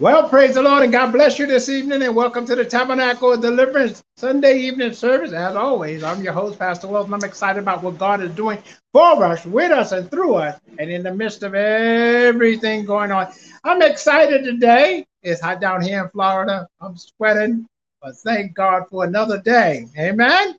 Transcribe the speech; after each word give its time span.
Well, 0.00 0.30
praise 0.30 0.54
the 0.54 0.62
Lord 0.62 0.82
and 0.82 0.90
God 0.90 1.12
bless 1.12 1.38
you 1.38 1.44
this 1.44 1.68
evening 1.68 2.00
and 2.00 2.16
welcome 2.16 2.46
to 2.46 2.56
the 2.56 2.64
Tabernacle 2.64 3.34
of 3.34 3.42
Deliverance 3.42 4.02
Sunday 4.16 4.56
evening 4.58 4.94
service. 4.94 5.34
As 5.34 5.54
always, 5.54 6.02
I'm 6.02 6.24
your 6.24 6.32
host, 6.32 6.58
Pastor 6.58 6.88
Wells, 6.88 7.04
and 7.04 7.14
I'm 7.14 7.22
excited 7.22 7.60
about 7.60 7.82
what 7.82 7.98
God 7.98 8.22
is 8.22 8.30
doing 8.30 8.62
for 8.94 9.22
us, 9.22 9.44
with 9.44 9.70
us, 9.70 9.92
and 9.92 10.10
through 10.10 10.36
us, 10.36 10.58
and 10.78 10.90
in 10.90 11.02
the 11.02 11.12
midst 11.12 11.42
of 11.42 11.54
everything 11.54 12.86
going 12.86 13.12
on. 13.12 13.30
I'm 13.62 13.82
excited 13.82 14.42
today. 14.42 15.04
It's 15.22 15.42
hot 15.42 15.60
down 15.60 15.82
here 15.82 16.04
in 16.04 16.08
Florida. 16.08 16.66
I'm 16.80 16.96
sweating, 16.96 17.66
but 18.00 18.16
thank 18.16 18.54
God 18.54 18.84
for 18.88 19.04
another 19.04 19.38
day. 19.42 19.86
Amen. 19.98 20.56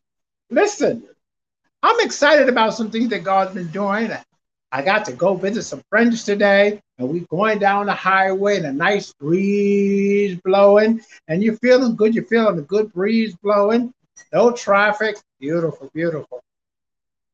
Listen, 0.52 1.04
I'm 1.82 2.00
excited 2.02 2.48
about 2.48 2.76
some 2.76 2.92
things 2.92 3.10
that 3.10 3.24
God's 3.24 3.56
been 3.56 3.72
doing. 3.72 4.12
I 4.72 4.82
got 4.82 5.04
to 5.06 5.14
go 5.14 5.36
visit 5.36 5.64
some 5.64 5.84
friends 5.90 6.24
today, 6.24 6.82
and 6.98 7.10
we're 7.10 7.26
going 7.30 7.60
down 7.60 7.88
the 7.88 7.94
highway 7.94 8.58
and 8.58 8.66
a 8.66 8.72
nice 8.72 9.12
breeze 9.14 10.40
blowing, 10.46 11.02
and 11.28 11.44
you're 11.44 11.58
feeling 11.58 11.96
good. 11.96 12.16
You're 12.16 12.26
feeling 12.26 12.58
a 12.58 12.62
good 12.62 12.94
breeze 12.94 13.36
blowing. 13.44 13.94
No 14.32 14.52
traffic. 14.52 15.18
Beautiful, 15.40 15.90
beautiful. 15.94 16.42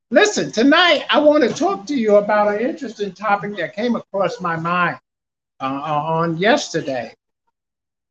Listen, 0.10 0.52
tonight 0.52 1.06
I 1.10 1.20
want 1.20 1.44
to 1.44 1.54
talk 1.54 1.86
to 1.88 1.96
you 1.96 2.16
about 2.16 2.56
an 2.56 2.62
interesting 2.62 3.12
topic 3.12 3.58
that 3.58 3.76
came 3.76 3.96
across 3.96 4.40
my 4.40 4.56
mind 4.56 4.98
uh, 5.60 5.66
on 5.66 6.38
yesterday. 6.38 7.14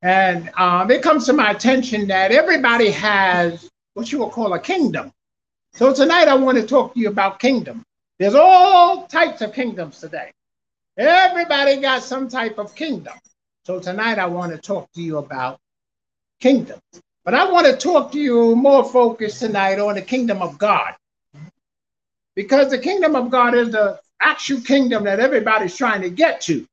And 0.02 0.50
um, 0.58 0.90
it 0.90 1.02
comes 1.02 1.24
to 1.26 1.32
my 1.32 1.50
attention 1.52 2.06
that 2.08 2.32
everybody 2.32 2.90
has 2.90 3.70
what 3.95 4.12
you 4.12 4.18
would 4.18 4.32
call 4.32 4.52
a 4.52 4.60
kingdom. 4.60 5.10
So 5.72 5.95
tonight 5.95 6.28
I 6.28 6.34
want 6.34 6.58
to 6.58 6.66
talk 6.66 6.92
to 6.95 7.00
you 7.00 7.08
about 7.08 7.38
kingdom. 7.38 7.85
There's 8.18 8.34
all 8.34 9.06
types 9.06 9.42
of 9.42 9.52
kingdoms 9.52 10.00
today. 10.00 10.32
Everybody 10.96 11.76
got 11.76 12.02
some 12.02 12.28
type 12.28 12.56
of 12.58 12.74
kingdom. 12.74 13.12
So 13.64 13.78
tonight 13.78 14.18
I 14.18 14.24
want 14.24 14.52
to 14.52 14.58
talk 14.58 14.90
to 14.92 15.02
you 15.02 15.18
about 15.18 15.60
kingdoms. 16.40 16.80
But 17.26 17.34
I 17.34 17.50
want 17.50 17.66
to 17.66 17.76
talk 17.76 18.12
to 18.12 18.18
you 18.18 18.56
more 18.56 18.84
focused 18.84 19.40
tonight 19.40 19.78
on 19.78 19.96
the 19.96 20.02
kingdom 20.02 20.40
of 20.40 20.56
God. 20.56 20.95
Because 22.34 22.70
the 22.70 22.78
kingdom 22.78 23.16
of 23.16 23.30
God 23.30 23.54
is 23.54 23.70
the 23.73 24.00
actual 24.23 24.62
kingdom 24.62 25.04
that 25.04 25.20
everybody's 25.20 25.76
trying 25.76 26.01
to 26.01 26.08
get 26.10 26.40
to. 26.42 26.66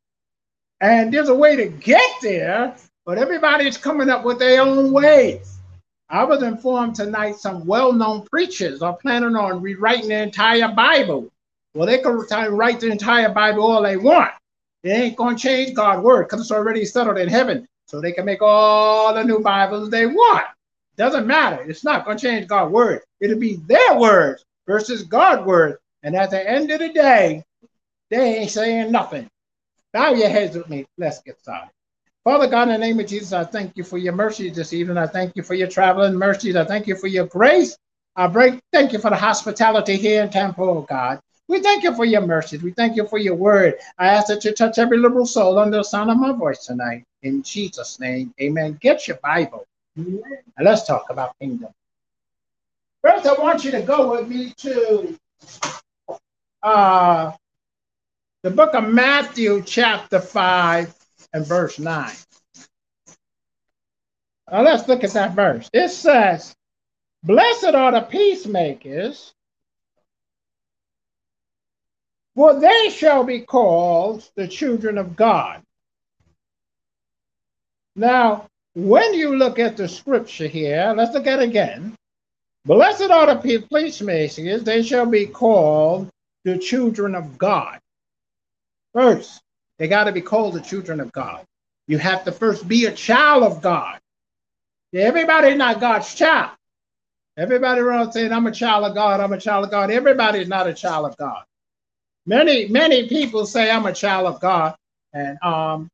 And 0.79 1.13
there's 1.13 1.29
a 1.29 1.35
way 1.35 1.57
to 1.57 1.67
get 1.67 2.09
there, 2.21 2.75
but 3.05 3.17
everybody's 3.17 3.77
coming 3.77 4.09
up 4.09 4.23
with 4.23 4.39
their 4.39 4.61
own 4.61 4.93
ways. 4.93 5.57
I 6.09 6.23
was 6.23 6.41
informed 6.43 6.95
tonight 6.95 7.35
some 7.35 7.65
well-known 7.65 8.25
preachers 8.27 8.81
are 8.81 8.95
planning 8.95 9.35
on 9.35 9.61
rewriting 9.61 10.09
the 10.09 10.21
entire 10.21 10.71
Bible 10.71 11.32
well, 11.73 11.87
they 11.87 11.99
can 11.99 12.13
write 12.55 12.79
the 12.79 12.91
entire 12.91 13.29
Bible 13.29 13.63
all 13.63 13.81
they 13.81 13.97
want. 13.97 14.31
It 14.83 14.89
ain't 14.89 15.15
going 15.15 15.35
to 15.35 15.41
change 15.41 15.73
God's 15.73 16.03
word 16.03 16.23
because 16.23 16.41
it's 16.41 16.51
already 16.51 16.85
settled 16.85 17.17
in 17.17 17.29
heaven. 17.29 17.67
So 17.87 18.01
they 18.01 18.11
can 18.11 18.25
make 18.25 18.41
all 18.41 19.13
the 19.13 19.23
new 19.23 19.39
Bibles 19.39 19.89
they 19.89 20.05
want. 20.05 20.45
Doesn't 20.97 21.27
matter. 21.27 21.63
It's 21.63 21.83
not 21.83 22.05
going 22.05 22.17
to 22.17 22.21
change 22.21 22.47
God's 22.47 22.71
word. 22.71 23.01
It'll 23.19 23.39
be 23.39 23.55
their 23.65 23.97
words 23.97 24.45
versus 24.67 25.03
God's 25.03 25.45
word. 25.45 25.77
And 26.03 26.15
at 26.15 26.29
the 26.29 26.49
end 26.49 26.69
of 26.71 26.79
the 26.79 26.89
day, 26.89 27.43
they 28.09 28.37
ain't 28.37 28.51
saying 28.51 28.91
nothing. 28.91 29.27
Bow 29.91 30.13
your 30.13 30.29
heads 30.29 30.55
with 30.55 30.69
me. 30.69 30.85
Let's 30.97 31.21
get 31.21 31.39
started. 31.39 31.69
Father 32.23 32.47
God, 32.47 32.69
in 32.69 32.69
the 32.69 32.77
name 32.77 32.99
of 32.99 33.07
Jesus, 33.07 33.33
I 33.33 33.43
thank 33.43 33.75
you 33.75 33.83
for 33.83 33.97
your 33.97 34.13
mercy 34.13 34.49
this 34.49 34.73
evening. 34.73 34.97
I 34.97 35.07
thank 35.07 35.35
you 35.35 35.43
for 35.43 35.55
your 35.55 35.67
traveling 35.67 36.15
mercies. 36.15 36.55
I 36.55 36.65
thank 36.65 36.87
you 36.87 36.95
for 36.95 37.07
your 37.07 37.27
grace. 37.27 37.77
I 38.15 38.27
break, 38.27 38.59
thank 38.71 38.93
you 38.93 38.99
for 38.99 39.09
the 39.09 39.15
hospitality 39.15 39.97
here 39.97 40.23
in 40.23 40.29
Temple, 40.29 40.69
oh 40.69 40.81
God. 40.81 41.19
We 41.53 41.61
thank 41.61 41.83
you 41.83 41.93
for 41.93 42.03
your 42.03 42.25
mercies. 42.25 42.63
We 42.63 42.71
thank 42.71 42.95
you 42.95 43.07
for 43.07 43.19
your 43.19 43.35
word. 43.35 43.75
I 43.99 44.07
ask 44.07 44.25
that 44.25 44.43
you 44.43 44.53
touch 44.53 44.79
every 44.79 44.97
liberal 44.97 45.27
soul 45.27 45.59
under 45.59 45.77
the 45.77 45.83
sound 45.83 46.09
of 46.09 46.17
my 46.17 46.31
voice 46.31 46.65
tonight. 46.65 47.05
In 47.21 47.43
Jesus' 47.43 47.99
name, 47.99 48.33
amen. 48.41 48.79
Get 48.81 49.07
your 49.07 49.17
Bible. 49.17 49.67
And 49.95 50.23
let's 50.59 50.87
talk 50.87 51.11
about 51.11 51.37
kingdom. 51.37 51.71
First, 53.03 53.27
I 53.27 53.33
want 53.33 53.63
you 53.63 53.69
to 53.69 53.83
go 53.83 54.13
with 54.13 54.27
me 54.27 54.51
to 54.57 55.15
uh, 56.63 57.33
the 58.41 58.49
book 58.49 58.73
of 58.73 58.91
Matthew, 58.91 59.61
chapter 59.61 60.19
5, 60.19 60.95
and 61.33 61.45
verse 61.45 61.77
9. 61.77 62.11
Now, 64.51 64.63
let's 64.63 64.87
look 64.87 65.03
at 65.03 65.11
that 65.11 65.35
verse. 65.35 65.69
It 65.71 65.89
says, 65.89 66.55
Blessed 67.21 67.75
are 67.75 67.91
the 67.91 68.01
peacemakers, 68.01 69.35
for 72.35 72.59
they 72.59 72.89
shall 72.89 73.23
be 73.23 73.41
called 73.41 74.29
the 74.35 74.47
children 74.47 74.97
of 74.97 75.15
God. 75.15 75.61
Now, 77.95 78.47
when 78.73 79.13
you 79.13 79.35
look 79.35 79.59
at 79.59 79.77
the 79.77 79.87
scripture 79.87 80.47
here, 80.47 80.93
let's 80.97 81.13
look 81.13 81.27
at 81.27 81.39
it 81.39 81.49
again. 81.49 81.95
Blessed 82.65 83.11
are 83.11 83.35
the 83.35 83.65
peacemakers, 83.71 84.63
they 84.63 84.81
shall 84.83 85.05
be 85.05 85.27
called 85.27 86.09
the 86.43 86.57
children 86.57 87.13
of 87.13 87.37
God. 87.37 87.79
First, 88.93 89.41
they 89.77 89.87
got 89.87 90.05
to 90.05 90.11
be 90.11 90.21
called 90.21 90.53
the 90.53 90.61
children 90.61 90.99
of 90.99 91.11
God. 91.11 91.43
You 91.87 91.97
have 91.97 92.23
to 92.23 92.31
first 92.31 92.67
be 92.67 92.85
a 92.85 92.91
child 92.91 93.43
of 93.43 93.61
God. 93.61 93.99
Everybody's 94.93 95.57
not 95.57 95.79
God's 95.79 96.13
child. 96.13 96.51
Everybody 97.37 97.81
around 97.81 98.11
saying, 98.11 98.31
I'm 98.31 98.47
a 98.47 98.51
child 98.51 98.85
of 98.85 98.93
God, 98.93 99.19
I'm 99.19 99.33
a 99.33 99.39
child 99.39 99.65
of 99.65 99.71
God. 99.71 99.91
Everybody's 99.91 100.47
not 100.47 100.67
a 100.67 100.73
child 100.73 101.07
of 101.07 101.17
God. 101.17 101.43
Many, 102.25 102.67
many 102.67 103.07
people 103.07 103.45
say 103.45 103.69
I'm 103.69 103.85
a 103.85 103.93
child 103.93 104.27
of 104.27 104.39
God 104.39 104.75
and 105.13 105.37
um, 105.43 105.89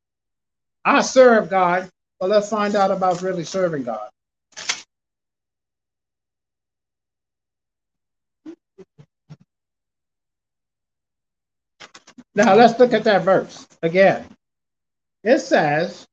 I 0.85 1.01
serve 1.01 1.49
God, 1.49 1.89
but 2.19 2.29
let's 2.29 2.49
find 2.49 2.75
out 2.75 2.91
about 2.91 3.21
really 3.21 3.43
serving 3.43 3.83
God. 3.83 4.09
Now 12.35 12.55
let's 12.55 12.79
look 12.79 12.93
at 12.93 13.03
that 13.05 13.23
verse 13.23 13.67
again. 13.81 14.25
It 15.23 15.39
says, 15.39 16.07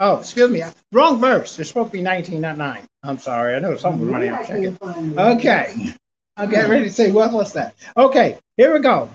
oh, 0.00 0.18
excuse 0.18 0.50
me, 0.50 0.62
wrong 0.92 1.20
verse. 1.20 1.58
It's 1.58 1.68
supposed 1.70 1.90
to 1.90 1.98
be 1.98 2.02
19, 2.02 2.40
not 2.42 2.58
9. 2.58 2.86
I'm 3.02 3.18
sorry. 3.18 3.56
I 3.56 3.58
know 3.58 3.76
something 3.76 4.10
running. 4.10 4.32
I'm 4.32 4.46
checking. 4.46 4.78
Okay. 5.18 5.94
Getting 6.36 6.70
ready 6.70 6.84
to 6.84 6.92
say, 6.92 7.12
what 7.12 7.32
was 7.32 7.52
that? 7.52 7.74
Okay, 7.96 8.38
here 8.56 8.72
we 8.72 8.80
go. 8.80 9.08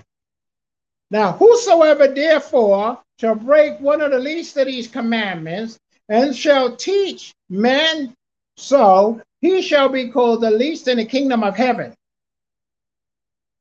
Now, 1.10 1.32
whosoever 1.32 2.08
therefore 2.08 3.00
shall 3.20 3.34
break 3.34 3.78
one 3.80 4.00
of 4.00 4.10
the 4.10 4.18
least 4.18 4.56
of 4.56 4.66
these 4.66 4.88
commandments 4.88 5.78
and 6.08 6.34
shall 6.34 6.76
teach 6.76 7.34
men 7.48 8.14
so, 8.56 9.20
he 9.40 9.62
shall 9.62 9.88
be 9.88 10.08
called 10.08 10.42
the 10.42 10.50
least 10.50 10.88
in 10.88 10.98
the 10.98 11.04
kingdom 11.04 11.42
of 11.42 11.56
heaven. 11.56 11.94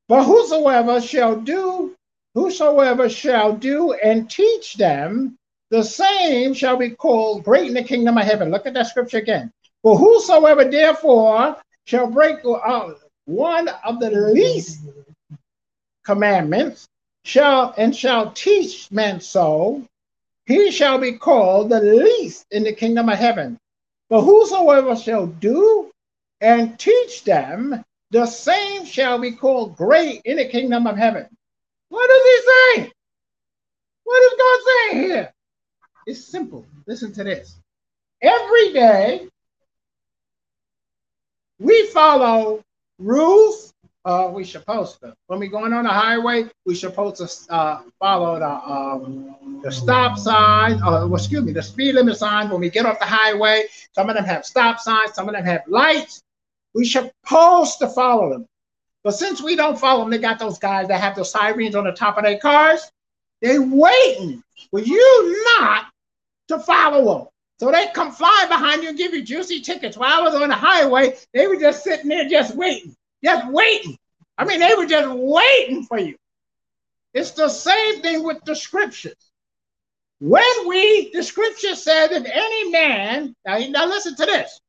But 0.07 0.23
whosoever 0.23 1.01
shall 1.01 1.35
do, 1.35 1.95
whosoever 2.33 3.09
shall 3.09 3.53
do 3.53 3.93
and 3.93 4.29
teach 4.29 4.75
them, 4.75 5.37
the 5.69 5.83
same 5.83 6.53
shall 6.53 6.77
be 6.77 6.91
called 6.91 7.43
great 7.43 7.67
in 7.67 7.73
the 7.75 7.83
kingdom 7.83 8.17
of 8.17 8.25
heaven. 8.25 8.51
Look 8.51 8.65
at 8.65 8.73
that 8.73 8.87
scripture 8.87 9.19
again. 9.19 9.51
For 9.83 9.97
whosoever 9.97 10.65
therefore 10.65 11.57
shall 11.85 12.07
break, 12.07 12.37
uh, 12.43 12.93
one 13.29 13.67
of 13.67 13.99
the 13.99 14.09
least 14.09 14.79
commandments 16.03 16.87
shall 17.23 17.75
and 17.77 17.95
shall 17.95 18.31
teach 18.31 18.91
men 18.91 19.21
so, 19.21 19.85
he 20.47 20.71
shall 20.71 20.97
be 20.97 21.13
called 21.13 21.69
the 21.69 21.79
least 21.79 22.47
in 22.49 22.63
the 22.63 22.73
kingdom 22.73 23.07
of 23.07 23.19
heaven. 23.19 23.59
But 24.09 24.23
whosoever 24.23 24.95
shall 24.95 25.27
do 25.27 25.91
and 26.41 26.79
teach 26.79 27.23
them, 27.23 27.83
the 28.09 28.25
same 28.25 28.83
shall 28.83 29.19
be 29.19 29.33
called 29.33 29.77
great 29.77 30.23
in 30.25 30.37
the 30.37 30.45
kingdom 30.45 30.87
of 30.87 30.97
heaven. 30.97 31.27
What 31.89 32.07
does 32.07 32.23
he 32.23 32.81
say? 32.81 32.91
What 34.05 34.23
is 34.23 34.39
God 34.39 34.59
saying 34.65 35.03
here? 35.03 35.33
It's 36.07 36.25
simple. 36.25 36.65
Listen 36.87 37.13
to 37.13 37.23
this. 37.23 37.59
Every 38.23 38.73
day, 38.73 39.27
we 41.59 41.85
follow 41.87 42.63
rules 42.99 43.73
uh, 44.05 44.29
we 44.33 44.43
supposed 44.43 44.99
to. 45.01 45.13
When 45.27 45.39
we 45.39 45.47
going 45.47 45.73
on 45.73 45.83
the 45.83 45.89
highway, 45.89 46.45
we 46.65 46.75
supposed 46.75 47.17
to 47.17 47.53
uh, 47.53 47.81
follow 47.99 48.39
the 48.39 48.49
um, 48.49 49.61
the 49.63 49.71
stop 49.71 50.17
sign, 50.17 50.81
or 50.83 51.07
well, 51.07 51.15
excuse 51.15 51.43
me, 51.43 51.51
the 51.51 51.61
speed 51.61 51.95
limit 51.95 52.17
sign. 52.17 52.49
When 52.49 52.61
we 52.61 52.69
get 52.69 52.85
off 52.85 52.99
the 52.99 53.05
highway, 53.05 53.65
some 53.93 54.09
of 54.09 54.15
them 54.15 54.25
have 54.25 54.45
stop 54.45 54.79
signs, 54.79 55.13
some 55.13 55.27
of 55.27 55.35
them 55.35 55.43
have 55.43 55.61
lights. 55.67 56.21
We 56.73 56.85
supposed 56.85 57.79
to 57.79 57.89
follow 57.89 58.29
them. 58.29 58.45
But 59.03 59.11
since 59.11 59.41
we 59.41 59.55
don't 59.55 59.79
follow 59.79 60.01
them, 60.01 60.11
they 60.11 60.17
got 60.17 60.39
those 60.39 60.59
guys 60.59 60.87
that 60.87 60.99
have 61.01 61.15
those 61.15 61.31
sirens 61.31 61.75
on 61.75 61.85
the 61.85 61.91
top 61.91 62.17
of 62.17 62.23
their 62.23 62.37
cars. 62.37 62.91
They 63.41 63.57
waiting 63.57 64.43
for 64.69 64.79
you 64.79 65.45
not 65.57 65.85
to 66.49 66.59
follow 66.59 67.17
them. 67.17 67.27
So 67.59 67.71
they 67.71 67.87
come 67.93 68.11
fly 68.11 68.45
behind 68.47 68.83
you 68.83 68.89
and 68.89 68.97
give 68.97 69.13
you 69.13 69.21
juicy 69.21 69.59
tickets. 69.59 69.97
While 69.97 70.21
I 70.21 70.21
was 70.21 70.35
on 70.35 70.47
the 70.47 70.55
highway, 70.55 71.17
they 71.33 71.45
were 71.45 71.57
just 71.57 71.83
sitting 71.83 72.07
there 72.07 72.27
just 72.29 72.55
waiting, 72.55 72.95
just 73.23 73.51
waiting. 73.51 73.97
I 74.37 74.45
mean, 74.45 74.61
they 74.61 74.73
were 74.75 74.85
just 74.85 75.09
waiting 75.09 75.83
for 75.83 75.99
you. 75.99 76.15
It's 77.13 77.31
the 77.31 77.49
same 77.49 78.01
thing 78.01 78.23
with 78.23 78.41
the 78.45 78.55
scriptures. 78.55 79.31
When 80.21 80.67
we, 80.67 81.11
the 81.11 81.21
scripture 81.21 81.75
said, 81.75 82.11
if 82.11 82.25
any 82.25 82.71
man, 82.71 83.35
now, 83.45 83.57
now 83.57 83.85
listen 83.87 84.15
to 84.15 84.25
this. 84.25 84.59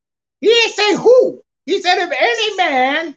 He 0.40 0.48
didn't 0.48 0.74
say 0.74 0.96
who. 0.96 1.40
He 1.66 1.80
said, 1.80 1.98
if 1.98 2.10
any 2.10 2.56
man 2.56 3.16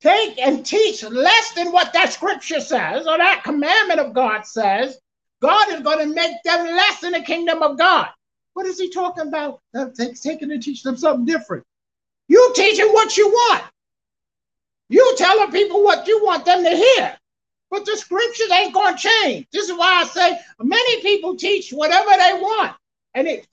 take 0.00 0.38
and 0.38 0.64
teach 0.64 1.02
less 1.02 1.52
than 1.52 1.72
what 1.72 1.92
that 1.92 2.12
scripture 2.12 2.60
says 2.60 3.06
or 3.06 3.18
that 3.18 3.42
commandment 3.42 3.98
of 3.98 4.14
God 4.14 4.46
says, 4.46 4.98
God 5.40 5.72
is 5.72 5.80
going 5.80 5.98
to 5.98 6.14
make 6.14 6.42
them 6.44 6.66
less 6.66 7.02
in 7.02 7.12
the 7.12 7.22
kingdom 7.22 7.62
of 7.62 7.78
God. 7.78 8.08
What 8.54 8.66
is 8.66 8.78
he 8.78 8.90
talking 8.90 9.28
about? 9.28 9.60
Taking 10.20 10.50
and 10.50 10.62
teach 10.62 10.82
them 10.82 10.96
something 10.96 11.24
different. 11.24 11.64
You 12.28 12.52
teaching 12.54 12.88
what 12.92 13.16
you 13.16 13.28
want. 13.28 13.64
You 14.88 15.14
telling 15.16 15.52
people 15.52 15.82
what 15.82 16.06
you 16.06 16.24
want 16.24 16.44
them 16.44 16.64
to 16.64 16.70
hear. 16.70 17.16
But 17.70 17.86
the 17.86 17.96
scriptures 17.96 18.50
ain't 18.50 18.74
going 18.74 18.96
to 18.96 19.00
change. 19.00 19.46
This 19.52 19.68
is 19.68 19.78
why 19.78 20.02
I 20.02 20.04
say 20.04 20.40
many 20.60 21.02
people 21.02 21.36
teach 21.36 21.70
whatever 21.70 22.10
they 22.10 22.40
want. 22.40 22.76
And 23.14 23.28
it, 23.28 23.46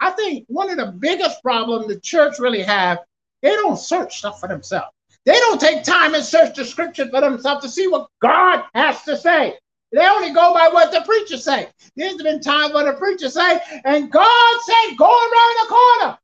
I 0.00 0.10
think 0.10 0.44
one 0.48 0.70
of 0.70 0.76
the 0.76 0.92
biggest 0.92 1.42
problems 1.42 1.88
the 1.88 1.98
church 2.00 2.38
really 2.38 2.62
have, 2.62 2.98
they 3.42 3.50
don't 3.50 3.78
search 3.78 4.18
stuff 4.18 4.40
for 4.40 4.48
themselves. 4.48 4.92
They 5.24 5.32
don't 5.34 5.60
take 5.60 5.84
time 5.84 6.14
and 6.14 6.24
search 6.24 6.56
the 6.56 6.64
scripture 6.64 7.08
for 7.08 7.20
themselves 7.20 7.64
to 7.64 7.70
see 7.70 7.86
what 7.86 8.08
God 8.20 8.64
has 8.74 9.02
to 9.02 9.16
say. 9.16 9.56
They 9.92 10.06
only 10.06 10.32
go 10.32 10.54
by 10.54 10.70
what 10.72 10.90
the 10.90 11.02
preacher 11.02 11.36
say. 11.36 11.68
There's 11.96 12.16
been 12.22 12.40
times 12.40 12.72
when 12.72 12.86
the 12.86 12.94
preacher 12.94 13.28
say, 13.28 13.60
and 13.84 14.10
God 14.10 14.60
said, 14.64 14.96
go 14.96 15.06
around 15.06 15.56
the 15.60 15.66
corner. 15.68 16.18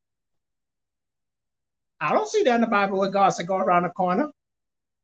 I 2.00 2.12
don't 2.12 2.28
see 2.28 2.42
that 2.44 2.54
in 2.54 2.60
the 2.62 2.66
Bible 2.66 2.98
where 2.98 3.10
God 3.10 3.30
said, 3.30 3.46
go 3.46 3.56
around 3.56 3.82
the 3.82 3.90
corner. 3.90 4.30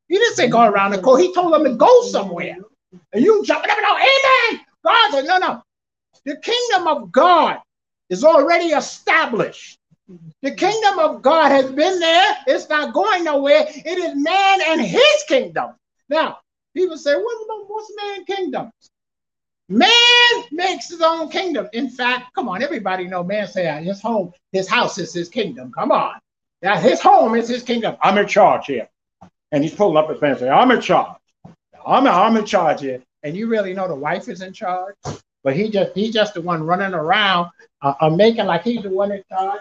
He 0.08 0.16
didn't 0.16 0.36
say 0.36 0.48
go 0.48 0.64
around 0.64 0.92
the 0.92 1.00
corner. 1.00 1.22
He 1.22 1.34
told 1.34 1.52
them 1.52 1.64
to 1.64 1.74
go 1.74 2.02
somewhere. 2.04 2.56
And 3.12 3.24
you 3.24 3.44
jumping 3.44 3.70
up 3.70 3.76
and 3.76 3.84
down, 3.84 3.98
amen. 3.98 4.60
God 4.84 5.10
said, 5.10 5.24
no, 5.26 5.38
no. 5.38 5.62
The 6.24 6.36
kingdom 6.38 6.86
of 6.86 7.12
God 7.12 7.58
is 8.08 8.24
already 8.24 8.66
established. 8.66 9.78
The 10.42 10.52
kingdom 10.52 10.98
of 10.98 11.22
God 11.22 11.50
has 11.50 11.70
been 11.70 11.98
there. 11.98 12.36
It's 12.46 12.68
not 12.68 12.94
going 12.94 13.24
nowhere. 13.24 13.64
It 13.68 13.98
is 13.98 14.14
man 14.14 14.60
and 14.66 14.80
his 14.80 15.24
kingdom. 15.26 15.72
Now, 16.08 16.38
people 16.74 16.98
say, 16.98 17.14
what, 17.14 17.64
what's 17.68 17.92
man 17.96 18.24
kingdoms? 18.24 18.72
Man 19.68 19.90
makes 20.52 20.90
his 20.90 21.00
own 21.00 21.30
kingdom. 21.30 21.68
In 21.72 21.88
fact, 21.88 22.34
come 22.34 22.48
on, 22.48 22.62
everybody 22.62 23.06
know 23.06 23.24
man 23.24 23.48
say 23.48 23.82
his 23.82 24.02
home, 24.02 24.32
his 24.52 24.68
house 24.68 24.98
is 24.98 25.12
his 25.12 25.28
kingdom. 25.28 25.72
Come 25.72 25.90
on. 25.90 26.14
Now 26.60 26.76
his 26.76 27.00
home 27.00 27.34
is 27.34 27.48
his 27.48 27.62
kingdom. 27.62 27.96
I'm 28.02 28.18
in 28.18 28.26
charge 28.26 28.66
here. 28.66 28.88
And 29.52 29.62
he's 29.62 29.74
pulling 29.74 29.96
up 29.96 30.10
his 30.10 30.18
pants 30.18 30.42
and 30.42 30.48
saying, 30.48 30.52
I'm 30.52 30.70
in 30.70 30.80
charge. 30.80 31.16
I'm, 31.86 32.06
I'm 32.06 32.36
in 32.36 32.44
charge 32.44 32.80
here. 32.80 33.02
And 33.22 33.36
you 33.36 33.46
really 33.46 33.72
know 33.72 33.88
the 33.88 33.94
wife 33.94 34.28
is 34.28 34.42
in 34.42 34.52
charge, 34.52 34.96
but 35.42 35.56
he 35.56 35.70
just 35.70 35.92
he's 35.94 36.12
just 36.12 36.34
the 36.34 36.42
one 36.42 36.62
running 36.62 36.92
around 36.92 37.50
uh, 37.80 37.94
uh, 38.00 38.10
making 38.10 38.46
like 38.46 38.64
he's 38.64 38.82
the 38.82 38.90
one 38.90 39.12
in 39.12 39.22
charge. 39.30 39.60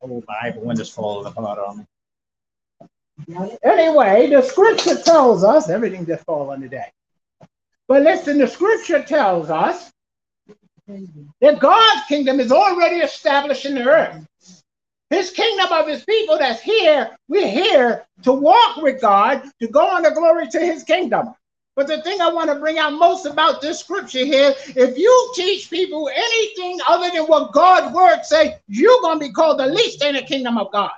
whole 0.00 0.24
Bible 0.26 0.62
when 0.62 0.80
it's 0.80 0.90
falling 0.90 1.26
apart 1.26 1.58
on 1.58 1.78
me. 1.78 1.84
Anyway, 3.62 4.28
the 4.28 4.42
scripture 4.42 4.96
tells 5.00 5.44
us 5.44 5.68
everything 5.68 6.06
just 6.06 6.24
falling 6.24 6.60
today. 6.60 6.90
But 7.88 8.02
listen, 8.02 8.38
the 8.38 8.46
scripture 8.46 9.02
tells 9.02 9.50
us 9.50 9.90
that 11.40 11.58
God's 11.60 12.06
kingdom 12.08 12.40
is 12.40 12.52
already 12.52 12.96
established 12.96 13.64
in 13.64 13.74
the 13.74 13.84
earth. 13.84 14.26
His 15.10 15.30
kingdom 15.30 15.72
of 15.72 15.88
his 15.88 16.04
people 16.04 16.38
that's 16.38 16.62
here, 16.62 17.16
we're 17.28 17.48
here 17.48 18.06
to 18.22 18.32
walk 18.32 18.76
with 18.76 19.00
God, 19.00 19.42
to 19.60 19.66
go 19.66 19.84
on 19.86 20.02
the 20.02 20.12
glory 20.12 20.48
to 20.48 20.60
his 20.60 20.84
kingdom. 20.84 21.34
But 21.74 21.88
the 21.88 22.02
thing 22.02 22.20
I 22.20 22.32
want 22.32 22.50
to 22.50 22.56
bring 22.56 22.78
out 22.78 22.92
most 22.92 23.26
about 23.26 23.60
this 23.60 23.80
scripture 23.80 24.24
here, 24.24 24.54
if 24.68 24.98
you 24.98 25.32
teach 25.34 25.70
people 25.70 26.08
anything 26.14 26.78
other 26.88 27.10
than 27.10 27.24
what 27.24 27.52
God's 27.52 27.94
word 27.94 28.22
say, 28.22 28.56
you're 28.68 29.00
going 29.00 29.18
to 29.18 29.26
be 29.26 29.32
called 29.32 29.58
the 29.58 29.66
least 29.66 30.04
in 30.04 30.14
the 30.14 30.22
kingdom 30.22 30.58
of 30.58 30.70
God. 30.70 30.92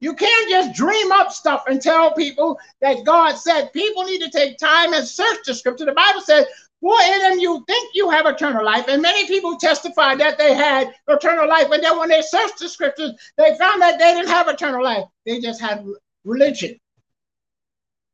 You 0.00 0.14
can't 0.14 0.50
just 0.50 0.74
dream 0.74 1.10
up 1.12 1.32
stuff 1.32 1.64
and 1.68 1.80
tell 1.80 2.12
people 2.12 2.58
that 2.80 3.04
God 3.04 3.36
said. 3.36 3.72
People 3.72 4.04
need 4.04 4.20
to 4.20 4.30
take 4.30 4.58
time 4.58 4.92
and 4.92 5.06
search 5.06 5.38
the 5.46 5.54
scripture. 5.54 5.86
The 5.86 5.92
Bible 5.92 6.20
says, 6.20 6.46
for 6.80 7.00
in 7.00 7.18
them 7.20 7.38
you 7.38 7.64
think 7.66 7.90
you 7.94 8.10
have 8.10 8.26
eternal 8.26 8.64
life. 8.64 8.86
And 8.88 9.00
many 9.00 9.26
people 9.26 9.56
testify 9.56 10.14
that 10.16 10.36
they 10.36 10.54
had 10.54 10.94
eternal 11.08 11.48
life. 11.48 11.68
But 11.70 11.80
then 11.80 11.98
when 11.98 12.10
they 12.10 12.20
searched 12.20 12.58
the 12.58 12.68
scriptures, 12.68 13.12
they 13.38 13.56
found 13.58 13.80
that 13.80 13.98
they 13.98 14.12
didn't 14.12 14.28
have 14.28 14.48
eternal 14.48 14.84
life. 14.84 15.04
They 15.24 15.40
just 15.40 15.60
had 15.60 15.84
religion. 16.24 16.78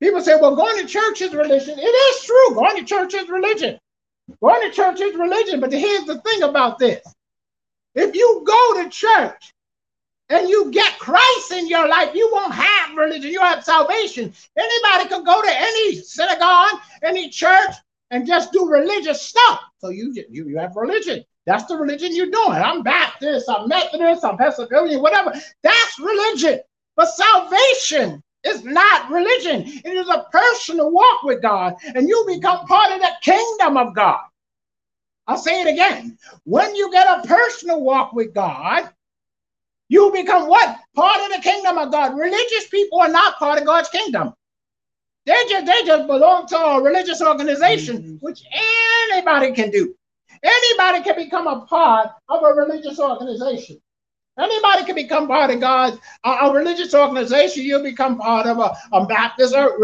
People 0.00 0.20
say, 0.20 0.36
well, 0.40 0.56
going 0.56 0.78
to 0.78 0.86
church 0.86 1.20
is 1.20 1.34
religion. 1.34 1.78
It 1.78 1.82
is 1.82 2.24
true. 2.24 2.54
Going 2.54 2.76
to 2.76 2.84
church 2.84 3.14
is 3.14 3.28
religion. 3.28 3.78
Going 4.40 4.68
to 4.68 4.74
church 4.74 5.00
is 5.00 5.16
religion. 5.16 5.60
But 5.60 5.72
here's 5.72 6.04
the 6.04 6.20
thing 6.20 6.42
about 6.42 6.78
this 6.78 7.02
if 7.94 8.14
you 8.14 8.42
go 8.46 8.82
to 8.82 8.88
church 8.88 9.51
and 10.32 10.48
you 10.48 10.70
get 10.70 10.98
Christ 10.98 11.52
in 11.52 11.68
your 11.68 11.86
life, 11.86 12.10
you 12.14 12.28
won't 12.32 12.54
have 12.54 12.96
religion. 12.96 13.30
You 13.30 13.40
have 13.40 13.62
salvation. 13.62 14.32
Anybody 14.56 15.08
can 15.08 15.24
go 15.24 15.42
to 15.42 15.50
any 15.54 15.96
synagogue, 15.96 16.80
any 17.02 17.28
church, 17.28 17.74
and 18.10 18.26
just 18.26 18.50
do 18.50 18.68
religious 18.68 19.20
stuff. 19.20 19.60
So 19.78 19.90
you, 19.90 20.12
you, 20.30 20.48
you 20.48 20.58
have 20.58 20.74
religion. 20.74 21.22
That's 21.44 21.66
the 21.66 21.76
religion 21.76 22.16
you're 22.16 22.30
doing. 22.30 22.52
I'm 22.52 22.82
Baptist, 22.82 23.48
I'm 23.48 23.68
Methodist, 23.68 24.24
I'm 24.24 24.38
Presbyterian, 24.38 25.02
whatever. 25.02 25.34
That's 25.62 25.98
religion. 25.98 26.60
But 26.96 27.08
salvation 27.08 28.22
is 28.44 28.64
not 28.64 29.10
religion. 29.10 29.64
It 29.84 29.92
is 29.92 30.08
a 30.08 30.26
personal 30.32 30.90
walk 30.90 31.24
with 31.24 31.42
God, 31.42 31.74
and 31.94 32.08
you 32.08 32.24
become 32.26 32.66
part 32.66 32.92
of 32.92 33.00
the 33.00 33.10
kingdom 33.22 33.76
of 33.76 33.94
God. 33.94 34.20
I'll 35.26 35.36
say 35.36 35.60
it 35.60 35.68
again. 35.68 36.16
When 36.44 36.74
you 36.74 36.90
get 36.90 37.06
a 37.06 37.26
personal 37.26 37.82
walk 37.82 38.12
with 38.12 38.34
God, 38.34 38.90
you 39.92 40.10
become 40.10 40.48
what? 40.48 40.78
Part 40.96 41.20
of 41.20 41.36
the 41.36 41.42
kingdom 41.42 41.76
of 41.76 41.92
God. 41.92 42.16
Religious 42.16 42.66
people 42.68 42.98
are 43.00 43.10
not 43.10 43.36
part 43.38 43.58
of 43.58 43.66
God's 43.66 43.90
kingdom. 43.90 44.32
They 45.26 45.44
just 45.50 45.66
they 45.66 45.84
just 45.84 46.06
belong 46.06 46.46
to 46.46 46.56
a 46.56 46.82
religious 46.82 47.20
organization, 47.20 47.98
mm-hmm. 47.98 48.16
which 48.20 48.40
anybody 49.10 49.52
can 49.52 49.70
do. 49.70 49.94
Anybody 50.42 51.04
can 51.04 51.16
become 51.16 51.46
a 51.46 51.66
part 51.66 52.08
of 52.30 52.42
a 52.42 52.54
religious 52.54 52.98
organization. 52.98 53.82
Anybody 54.38 54.84
can 54.86 54.94
become 54.94 55.26
part 55.26 55.50
of 55.50 55.60
God's 55.60 55.98
a, 56.24 56.30
a 56.30 56.52
religious 56.54 56.94
organization. 56.94 57.64
You 57.64 57.82
become 57.82 58.16
part 58.18 58.46
of 58.46 58.58
a, 58.58 58.74
a 58.92 59.04
Baptist 59.04 59.54
or, 59.54 59.78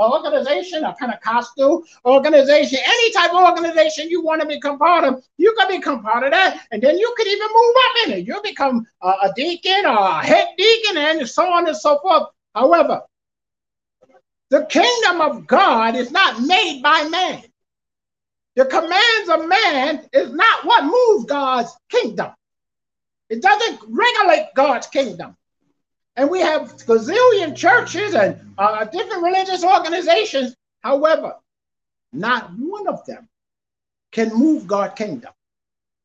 organization, 0.00 0.82
a 0.82 0.92
Pentecostal 0.94 1.84
organization, 2.04 2.80
any 2.84 3.12
type 3.12 3.32
of 3.32 3.48
organization 3.48 4.10
you 4.10 4.22
want 4.22 4.42
to 4.42 4.48
become 4.48 4.78
part 4.78 5.04
of. 5.04 5.22
You 5.38 5.54
can 5.56 5.68
become 5.68 6.02
part 6.02 6.24
of 6.24 6.32
that, 6.32 6.66
and 6.72 6.82
then 6.82 6.98
you 6.98 7.14
can 7.16 7.28
even 7.28 7.46
move 7.46 7.74
up 7.76 8.06
in 8.06 8.12
it. 8.14 8.26
You 8.26 8.40
become 8.42 8.84
a, 9.02 9.08
a 9.08 9.32
deacon 9.36 9.86
or 9.86 9.98
a 9.98 10.24
head 10.24 10.48
deacon, 10.58 10.96
and 10.96 11.28
so 11.28 11.44
on 11.44 11.68
and 11.68 11.76
so 11.76 12.00
forth. 12.00 12.24
However, 12.56 13.02
the 14.50 14.66
kingdom 14.66 15.20
of 15.20 15.46
God 15.46 15.94
is 15.94 16.10
not 16.10 16.42
made 16.42 16.82
by 16.82 17.08
man. 17.08 17.44
The 18.56 18.64
commands 18.64 19.28
of 19.28 19.48
man 19.48 20.08
is 20.12 20.32
not 20.32 20.64
what 20.64 20.84
moves 20.84 21.26
God's 21.26 21.70
kingdom. 21.88 22.32
It 23.28 23.42
doesn't 23.42 23.80
regulate 23.88 24.48
God's 24.54 24.86
kingdom. 24.86 25.36
And 26.16 26.30
we 26.30 26.40
have 26.40 26.76
gazillion 26.86 27.54
churches 27.54 28.14
and 28.14 28.54
uh, 28.56 28.84
different 28.84 29.22
religious 29.22 29.64
organizations. 29.64 30.54
However, 30.80 31.36
not 32.12 32.52
one 32.56 32.88
of 32.88 33.04
them 33.04 33.28
can 34.12 34.32
move 34.32 34.66
God's 34.66 34.94
kingdom. 34.94 35.32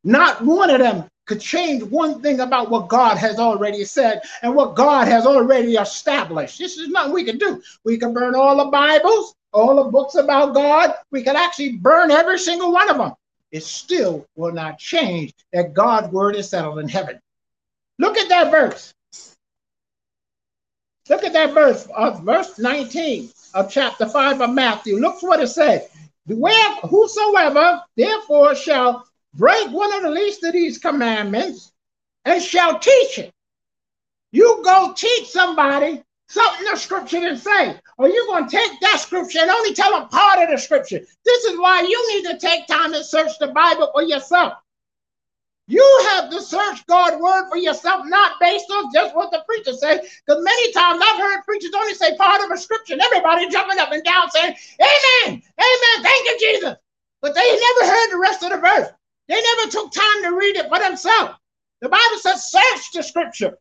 Not 0.03 0.43
one 0.43 0.69
of 0.69 0.79
them 0.79 1.07
could 1.27 1.39
change 1.39 1.83
one 1.83 2.21
thing 2.21 2.39
about 2.39 2.69
what 2.69 2.89
God 2.89 3.17
has 3.17 3.37
already 3.37 3.85
said 3.85 4.21
and 4.41 4.55
what 4.55 4.75
God 4.75 5.07
has 5.07 5.25
already 5.25 5.75
established. 5.75 6.57
This 6.57 6.77
is 6.77 6.89
nothing 6.89 7.13
we 7.13 7.23
can 7.23 7.37
do. 7.37 7.61
We 7.85 7.97
can 7.97 8.13
burn 8.13 8.35
all 8.35 8.57
the 8.57 8.71
Bibles, 8.71 9.35
all 9.53 9.81
the 9.81 9.91
books 9.91 10.15
about 10.15 10.55
God. 10.55 10.95
We 11.11 11.23
can 11.23 11.35
actually 11.35 11.77
burn 11.77 12.11
every 12.11 12.39
single 12.39 12.73
one 12.73 12.89
of 12.89 12.97
them 12.97 13.13
it 13.51 13.63
still 13.63 14.25
will 14.36 14.53
not 14.53 14.79
change 14.79 15.34
that 15.53 15.74
God's 15.74 16.12
word 16.12 16.36
is 16.36 16.50
settled 16.50 16.79
in 16.79 16.88
heaven. 16.88 17.20
Look 18.00 18.17
at 18.17 18.29
that 18.29 18.51
verse. 18.51 18.93
Look 21.10 21.24
at 21.24 21.34
that 21.34 21.53
verse 21.53 21.88
of 21.96 22.24
verse 22.24 22.58
19 22.58 23.29
of 23.53 23.70
chapter 23.70 24.08
5 24.08 24.41
of 24.41 24.50
Matthew. 24.51 24.98
Look 24.98 25.22
what 25.22 25.41
it 25.41 25.48
says. 25.48 25.89
Where 26.25 26.75
whosoever 26.84 27.81
therefore 27.98 28.55
shall 28.55 29.05
break 29.34 29.70
one 29.72 29.93
of 29.93 30.03
the 30.03 30.10
least 30.10 30.43
of 30.43 30.53
these 30.53 30.77
commandments 30.77 31.72
and 32.25 32.41
shall 32.41 32.79
teach 32.79 33.20
it. 33.20 33.34
You 34.31 34.62
go 34.63 34.93
teach 34.96 35.29
somebody 35.29 36.01
something 36.31 36.65
the 36.65 36.77
scripture 36.77 37.19
didn't 37.19 37.39
say. 37.39 37.79
Or 37.97 38.09
you're 38.09 38.25
going 38.27 38.47
to 38.47 38.55
take 38.55 38.79
that 38.81 39.00
scripture 39.00 39.39
and 39.39 39.50
only 39.50 39.73
tell 39.73 39.91
them 39.91 40.07
part 40.09 40.39
of 40.39 40.50
the 40.50 40.57
scripture. 40.57 41.00
This 41.25 41.43
is 41.45 41.59
why 41.59 41.81
you 41.81 42.15
need 42.15 42.29
to 42.29 42.38
take 42.38 42.67
time 42.67 42.91
to 42.93 43.03
search 43.03 43.38
the 43.39 43.47
Bible 43.47 43.89
for 43.93 44.03
yourself. 44.03 44.53
You 45.67 45.85
have 46.11 46.29
to 46.31 46.41
search 46.41 46.85
God's 46.88 47.21
word 47.21 47.50
for 47.50 47.57
yourself, 47.57 48.05
not 48.05 48.39
based 48.41 48.69
on 48.71 48.91
just 48.93 49.15
what 49.15 49.31
the 49.31 49.43
preacher 49.47 49.73
said. 49.73 50.01
Because 50.25 50.43
many 50.43 50.71
times 50.73 51.01
I've 51.01 51.19
heard 51.19 51.43
preachers 51.43 51.71
only 51.75 51.93
say 51.93 52.17
part 52.17 52.43
of 52.43 52.51
a 52.51 52.57
scripture, 52.57 52.93
and 52.93 53.01
everybody 53.01 53.47
jumping 53.50 53.79
up 53.79 53.91
and 53.91 54.03
down 54.03 54.29
saying, 54.31 54.53
Amen, 54.81 55.41
Amen, 55.59 56.03
thank 56.03 56.25
you, 56.25 56.38
Jesus. 56.39 56.75
But 57.21 57.35
they 57.35 57.41
never 57.41 57.91
heard 57.91 58.11
the 58.11 58.19
rest 58.19 58.43
of 58.43 58.50
the 58.50 58.57
verse. 58.57 58.89
They 59.27 59.41
never 59.41 59.71
took 59.71 59.91
time 59.91 60.23
to 60.23 60.35
read 60.35 60.57
it 60.57 60.67
for 60.67 60.79
themselves. 60.79 61.35
The 61.79 61.89
Bible 61.89 62.17
says, 62.19 62.51
search 62.51 62.91
the 62.93 63.01
scripture. 63.01 63.57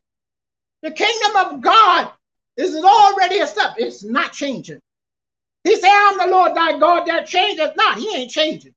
The 0.83 0.91
kingdom 0.91 1.37
of 1.37 1.61
God 1.61 2.11
is 2.57 2.77
already 2.77 3.39
a 3.39 3.45
established. 3.45 3.87
It's 3.87 4.05
not 4.05 4.33
changing. 4.33 4.81
He 5.65 5.77
said, 5.77 5.91
I'm 5.91 6.19
the 6.19 6.27
Lord 6.27 6.55
thy 6.55 6.79
God 6.79 7.07
that 7.07 7.27
changes 7.27 7.71
not. 7.77 7.99
He 7.99 8.15
ain't 8.15 8.31
changing. 8.31 8.75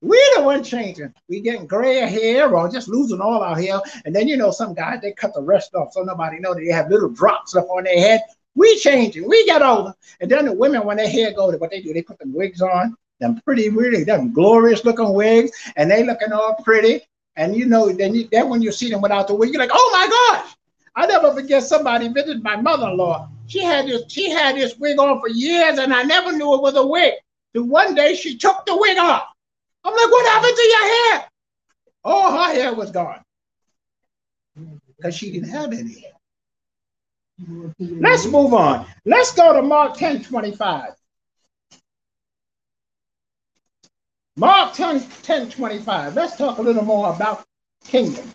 We're 0.00 0.36
the 0.36 0.42
one 0.42 0.64
changing. 0.64 1.14
We 1.28 1.40
getting 1.40 1.66
gray 1.66 2.00
hair 2.00 2.54
or 2.54 2.68
just 2.68 2.88
losing 2.88 3.20
all 3.20 3.42
our 3.42 3.56
hair. 3.56 3.80
And 4.04 4.14
then 4.14 4.26
you 4.26 4.36
know 4.36 4.50
some 4.50 4.74
guys 4.74 5.00
they 5.00 5.12
cut 5.12 5.32
the 5.32 5.42
rest 5.42 5.74
off 5.74 5.92
so 5.92 6.02
nobody 6.02 6.40
know 6.40 6.54
they 6.54 6.66
have 6.66 6.90
little 6.90 7.08
drops 7.08 7.54
up 7.54 7.68
on 7.70 7.84
their 7.84 7.98
head. 7.98 8.22
We 8.54 8.76
changing. 8.78 9.28
We 9.28 9.46
get 9.46 9.62
older. 9.62 9.94
And 10.20 10.30
then 10.30 10.46
the 10.46 10.52
women, 10.52 10.84
when 10.84 10.96
their 10.96 11.08
hair 11.08 11.32
go, 11.32 11.50
to 11.50 11.58
what 11.58 11.70
they 11.70 11.80
do, 11.80 11.92
they 11.92 12.02
put 12.02 12.18
them 12.18 12.34
wigs 12.34 12.60
on, 12.60 12.96
them 13.20 13.40
pretty, 13.44 13.68
really, 13.68 14.02
them 14.02 14.32
glorious 14.32 14.84
looking 14.84 15.14
wigs, 15.14 15.52
and 15.76 15.90
they 15.90 16.04
looking 16.04 16.32
all 16.32 16.56
pretty. 16.64 17.02
And 17.36 17.56
you 17.56 17.66
know, 17.66 17.90
then 17.92 18.14
you, 18.14 18.28
then 18.30 18.48
when 18.48 18.60
you 18.60 18.72
see 18.72 18.90
them 18.90 19.00
without 19.00 19.28
the 19.28 19.34
wig, 19.34 19.52
you're 19.52 19.62
like, 19.62 19.70
oh 19.72 19.90
my 19.92 20.08
gosh. 20.08 20.56
I 20.94 21.06
never 21.06 21.32
forget 21.32 21.62
somebody 21.62 22.08
visited 22.08 22.42
my 22.42 22.56
mother-in-law. 22.56 23.28
She 23.46 23.62
had 23.62 23.86
this, 23.86 24.02
she 24.08 24.30
had 24.30 24.56
this 24.56 24.76
wig 24.78 24.98
on 24.98 25.20
for 25.20 25.28
years, 25.28 25.78
and 25.78 25.92
I 25.92 26.02
never 26.02 26.32
knew 26.32 26.54
it 26.54 26.62
was 26.62 26.76
a 26.76 26.86
wig. 26.86 27.14
Till 27.54 27.64
one 27.64 27.94
day 27.94 28.14
she 28.14 28.36
took 28.36 28.64
the 28.66 28.76
wig 28.76 28.98
off. 28.98 29.24
I'm 29.84 29.94
like, 29.94 30.10
what 30.10 30.32
happened 30.32 30.56
to 30.56 30.62
your 30.62 30.86
hair? 30.88 31.28
Oh, 32.04 32.46
her 32.46 32.54
hair 32.54 32.74
was 32.74 32.90
gone. 32.90 33.22
Because 34.96 35.16
she 35.16 35.32
didn't 35.32 35.50
have 35.50 35.72
any. 35.72 36.06
Let's 37.78 38.26
move 38.26 38.54
on. 38.54 38.86
Let's 39.04 39.32
go 39.32 39.52
to 39.54 39.62
Mark 39.62 39.96
10 39.96 40.24
25. 40.24 40.94
Mark 44.36 44.74
10, 44.74 45.00
10 45.22 45.50
25. 45.50 46.14
Let's 46.14 46.36
talk 46.36 46.58
a 46.58 46.62
little 46.62 46.84
more 46.84 47.12
about 47.14 47.44
kingdom. 47.84 48.30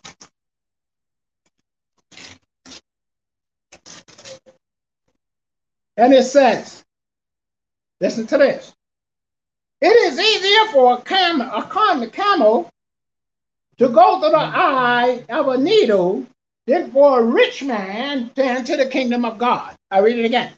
And 5.98 6.14
it 6.14 6.24
says, 6.24 6.84
listen 8.00 8.28
to 8.28 8.38
this. 8.38 8.74
It 9.82 9.88
is 9.88 10.20
easier 10.20 10.72
for 10.72 10.98
a, 10.98 11.02
cam- 11.02 11.42
a 11.42 12.10
camel 12.12 12.70
to 13.78 13.90
go 13.90 14.20
through 14.20 14.30
the 14.30 14.38
eye 14.38 15.24
of 15.30 15.48
a 15.48 15.58
needle 15.58 16.26
than 16.66 16.92
for 16.92 17.20
a 17.20 17.24
rich 17.24 17.64
man 17.64 18.30
to 18.36 18.44
enter 18.44 18.78
the 18.78 18.88
kingdom 18.88 19.26
of 19.26 19.38
God. 19.38 19.76
I 19.92 20.00
read 20.00 20.20
it 20.20 20.26
again. 20.26 20.54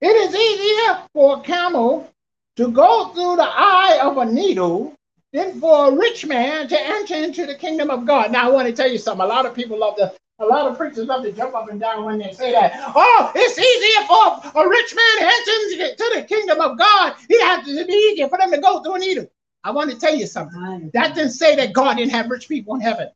It 0.00 0.16
is 0.16 0.34
easier 0.34 1.02
for 1.12 1.38
a 1.38 1.40
camel 1.42 2.12
to 2.56 2.70
go 2.70 3.08
through 3.08 3.36
the 3.36 3.48
eye 3.48 4.00
of 4.02 4.18
a 4.18 4.24
needle 4.24 4.94
than 5.32 5.60
for 5.60 5.88
a 5.88 5.96
rich 5.96 6.26
man 6.26 6.68
to 6.68 6.80
enter 6.80 7.14
into 7.14 7.46
the 7.46 7.54
kingdom 7.54 7.90
of 7.90 8.06
God. 8.06 8.32
Now, 8.32 8.48
I 8.48 8.52
want 8.52 8.68
to 8.68 8.74
tell 8.74 8.90
you 8.90 8.98
something. 8.98 9.24
A 9.24 9.28
lot 9.28 9.46
of 9.46 9.54
people 9.54 9.78
love 9.78 9.96
to, 9.96 10.12
a 10.42 10.46
lot 10.46 10.70
of 10.70 10.76
preachers 10.76 11.06
love 11.06 11.22
to 11.22 11.32
jump 11.32 11.54
up 11.54 11.68
and 11.70 11.80
down 11.80 12.04
when 12.04 12.18
they 12.18 12.32
say 12.32 12.52
that. 12.52 12.72
Oh, 12.94 13.32
it's 13.34 13.58
easier 13.58 14.06
for 14.06 14.60
a 14.60 14.68
rich 14.68 14.94
man 14.94 15.18
to 15.18 15.24
enter 15.24 15.90
into 15.90 16.20
the 16.20 16.26
kingdom 16.28 16.60
of 16.60 16.78
God. 16.78 17.14
He 17.28 17.40
has 17.40 17.64
to 17.66 17.86
be 17.86 17.92
easier 17.92 18.28
for 18.28 18.38
them 18.38 18.50
to 18.50 18.58
go 18.58 18.82
through 18.82 18.94
a 18.94 18.98
needle. 18.98 19.26
I 19.64 19.70
want 19.70 19.90
to 19.90 19.98
tell 19.98 20.14
you 20.14 20.26
something. 20.26 20.90
That 20.92 21.14
didn't 21.14 21.32
say 21.32 21.54
that 21.56 21.72
God 21.72 21.96
didn't 21.96 22.12
have 22.12 22.28
rich 22.28 22.48
people 22.48 22.74
in 22.74 22.80
heaven. 22.80 23.08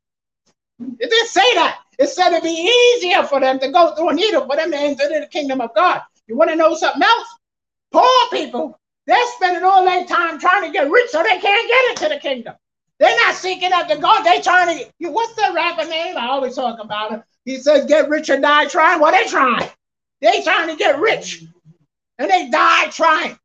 It 0.81 1.11
didn't 1.11 1.29
say 1.29 1.55
that. 1.55 1.81
It 1.99 2.09
said 2.09 2.29
it'd 2.29 2.43
be 2.43 2.51
easier 2.99 3.23
for 3.25 3.41
them 3.41 3.59
to 3.59 3.73
go 3.73 3.95
through 3.95 4.11
a 4.11 4.15
needle 4.15 4.47
for 4.47 4.57
them 4.57 4.71
to 4.71 4.77
enter 4.79 5.09
the 5.09 5.27
kingdom 5.27 5.61
of 5.61 5.75
God. 5.75 6.03
You 6.29 6.37
want 6.37 6.51
to 6.51 6.57
know 6.57 6.75
something 6.75 7.03
else? 7.03 7.29
Poor 7.93 8.31
people 8.31 8.79
they're 9.07 9.33
spending 9.37 9.63
all 9.63 9.85
their 9.85 10.05
time 10.05 10.39
trying 10.39 10.65
to 10.65 10.71
get 10.71 10.91
rich 10.91 11.11
so 11.11 11.23
they 11.23 11.39
can't 11.39 11.69
get 11.69 11.91
into 11.91 12.15
the 12.15 12.21
kingdom. 12.21 12.55
They're 12.99 13.17
not 13.25 13.35
seeking 13.35 13.73
after 13.73 13.97
God. 13.97 14.23
They're 14.23 14.41
trying 14.41 14.79
to. 14.79 15.11
What's 15.11 15.35
the 15.35 15.53
rapper 15.55 15.85
name? 15.85 16.17
I 16.17 16.29
always 16.29 16.55
talk 16.55 16.83
about 16.83 17.11
him. 17.11 17.23
He 17.45 17.59
says, 17.59 17.85
"Get 17.85 18.09
rich 18.09 18.31
or 18.31 18.39
die 18.39 18.67
trying." 18.67 19.01
Well, 19.01 19.13
they 19.13 19.29
trying. 19.29 19.69
They 20.21 20.43
trying 20.43 20.69
to 20.69 20.77
get 20.77 20.99
rich, 20.99 21.45
and 22.19 22.31
they 22.31 22.49
die 22.49 22.89
trying. 22.89 23.39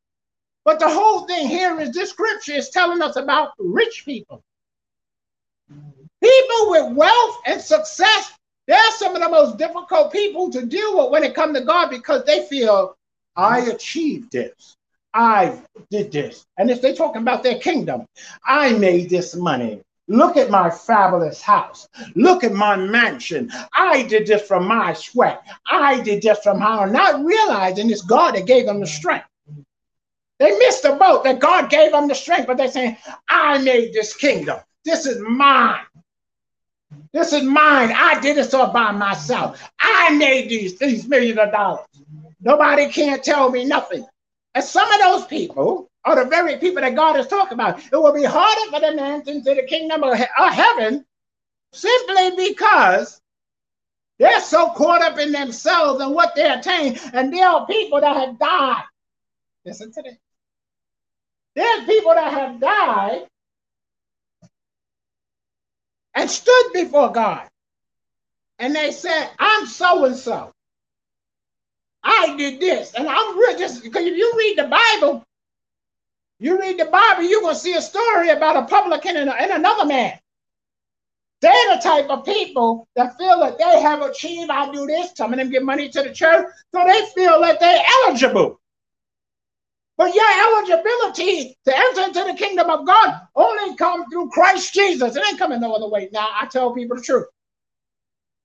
But 0.64 0.80
the 0.80 0.90
whole 0.90 1.28
thing 1.28 1.48
here 1.48 1.80
is 1.82 1.92
this 1.92 2.12
scripture 2.12 2.54
is 2.54 2.70
telling 2.70 3.02
us 3.02 3.16
about 3.16 3.52
rich 3.58 4.04
people. 4.06 4.44
People 5.70 6.70
with 6.70 6.96
wealth 6.96 7.38
and 7.48 7.60
success, 7.60 8.32
they're 8.68 8.80
some 8.98 9.16
of 9.16 9.22
the 9.22 9.30
most 9.30 9.58
difficult 9.58 10.12
people 10.12 10.52
to 10.52 10.66
deal 10.66 10.98
with 10.98 11.12
when 11.12 11.24
it 11.24 11.34
comes 11.34 11.58
to 11.58 11.66
God 11.66 11.90
because 11.90 12.24
they 12.26 12.46
feel, 12.46 12.96
I 13.36 13.62
achieved 13.62 14.32
this. 14.32 14.78
I 15.14 15.62
did 15.90 16.12
this. 16.12 16.46
And 16.58 16.70
if 16.70 16.82
they're 16.82 16.96
talking 16.96 17.22
about 17.22 17.44
their 17.44 17.60
kingdom, 17.60 18.06
I 18.46 18.74
made 18.74 19.10
this 19.10 19.36
money. 19.36 19.82
Look 20.08 20.36
at 20.36 20.50
my 20.50 20.70
fabulous 20.70 21.42
house. 21.42 21.88
Look 22.16 22.44
at 22.44 22.54
my 22.54 22.76
mansion. 22.76 23.52
I 23.74 24.04
did 24.04 24.28
this 24.28 24.42
from 24.42 24.68
my 24.68 24.94
sweat. 24.94 25.42
I 25.70 26.02
did 26.02 26.22
this 26.22 26.40
from 26.40 26.60
how, 26.60 26.86
not 26.86 27.24
realizing 27.24 27.90
it's 27.90 28.02
God 28.02 28.36
that 28.36 28.46
gave 28.46 28.66
them 28.66 28.80
the 28.80 28.88
strength. 28.88 29.26
They 30.40 30.58
missed 30.58 30.84
the 30.84 30.94
boat 30.94 31.24
that 31.24 31.40
God 31.40 31.70
gave 31.70 31.92
them 31.92 32.08
the 32.08 32.16
strength, 32.16 32.48
but 32.48 32.58
they're 32.58 32.72
saying, 32.72 32.98
I 33.30 33.60
made 33.60 33.94
this 33.94 34.16
kingdom. 34.16 34.60
This 34.84 35.06
is 35.06 35.22
mine. 35.22 35.86
This 37.14 37.32
is 37.32 37.44
mine. 37.44 37.94
I 37.96 38.20
did 38.20 38.38
this 38.38 38.54
all 38.54 38.72
by 38.74 38.92
myself. 38.92 39.62
I 39.80 40.16
made 40.16 40.50
these, 40.50 40.80
these 40.80 41.08
millions 41.08 41.40
of 41.40 41.52
dollars. 41.52 41.86
Nobody 42.42 42.90
can't 42.90 43.24
tell 43.24 43.50
me 43.50 43.66
nothing. 43.66 44.06
And 44.54 44.64
some 44.64 44.92
of 44.92 45.00
those 45.00 45.26
people 45.28 45.64
oh. 45.64 45.90
are 46.04 46.24
the 46.24 46.30
very 46.30 46.58
people 46.58 46.82
that 46.82 46.96
God 46.96 47.18
is 47.18 47.28
talking 47.28 47.54
about. 47.54 47.80
It 47.80 47.94
will 47.94 48.14
be 48.14 48.24
harder 48.24 48.72
for 48.72 48.82
them 48.82 48.98
to 48.98 49.04
enter 49.04 49.32
into 49.32 49.56
the 49.56 49.64
kingdom 49.64 50.04
of, 50.04 50.14
of 50.14 50.54
heaven 50.54 51.06
simply 51.72 52.50
because 52.50 53.22
they're 54.20 54.42
so 54.42 54.70
caught 54.72 55.02
up 55.02 55.18
in 55.18 55.32
themselves 55.32 56.02
and 56.02 56.14
what 56.14 56.36
they 56.36 56.50
attain. 56.50 57.00
And 57.14 57.34
there 57.34 57.48
are 57.48 57.66
people 57.66 58.02
that 58.02 58.16
have 58.16 58.38
died. 58.38 58.84
Listen 59.66 59.92
to 59.92 60.02
this. 60.02 60.18
There's 61.56 61.86
people 61.86 62.14
that 62.14 62.34
have 62.34 62.60
died 62.60 63.28
and 66.14 66.30
stood 66.30 66.74
before 66.74 67.12
God. 67.12 67.48
And 68.60 68.76
they 68.76 68.92
said, 68.92 69.30
I'm 69.40 69.66
so 69.66 70.06
and 70.06 70.16
so. 70.16 70.51
I 72.04 72.36
did 72.36 72.60
this. 72.60 72.94
And 72.94 73.08
I'm 73.08 73.38
real 73.38 73.58
just 73.58 73.84
because 73.84 74.04
if 74.06 74.16
you 74.16 74.34
read 74.38 74.58
the 74.58 74.68
Bible, 74.68 75.24
you 76.40 76.60
read 76.60 76.80
the 76.80 76.86
Bible, 76.86 77.24
you're 77.24 77.48
to 77.50 77.56
see 77.56 77.76
a 77.76 77.82
story 77.82 78.30
about 78.30 78.58
a 78.58 78.64
publican 78.64 79.18
and, 79.18 79.30
and 79.30 79.52
another 79.52 79.86
man. 79.86 80.18
They're 81.42 81.76
the 81.76 81.82
type 81.82 82.10
of 82.10 82.24
people 82.24 82.88
that 82.96 83.18
feel 83.18 83.40
that 83.40 83.58
they 83.58 83.82
have 83.82 84.02
achieved, 84.02 84.52
I 84.52 84.72
do 84.72 84.86
this, 84.86 85.12
some 85.16 85.34
of 85.34 85.40
them 85.40 85.50
give 85.50 85.64
money 85.64 85.90
to 85.90 86.04
the 86.04 86.14
church, 86.14 86.48
so 86.74 86.84
they 86.86 87.02
feel 87.16 87.42
that 87.42 87.60
they're 87.60 87.84
eligible. 88.06 88.60
But 89.98 90.16
your 90.16 90.26
eligibility 90.26 91.58
to 91.66 91.78
enter 91.78 92.02
into 92.02 92.24
the 92.32 92.38
kingdom 92.38 92.70
of 92.70 92.88
God 92.88 93.22
only 93.36 93.76
comes 93.76 94.06
through 94.12 94.30
Christ 94.30 94.74
Jesus. 94.74 95.16
It 95.16 95.24
ain't 95.28 95.40
coming 95.40 95.62
no 95.62 95.74
other 95.74 95.90
way. 95.90 96.10
Now, 96.12 96.30
I 96.40 96.48
tell 96.48 96.74
people 96.74 96.98
the 96.98 97.04
truth. 97.04 97.26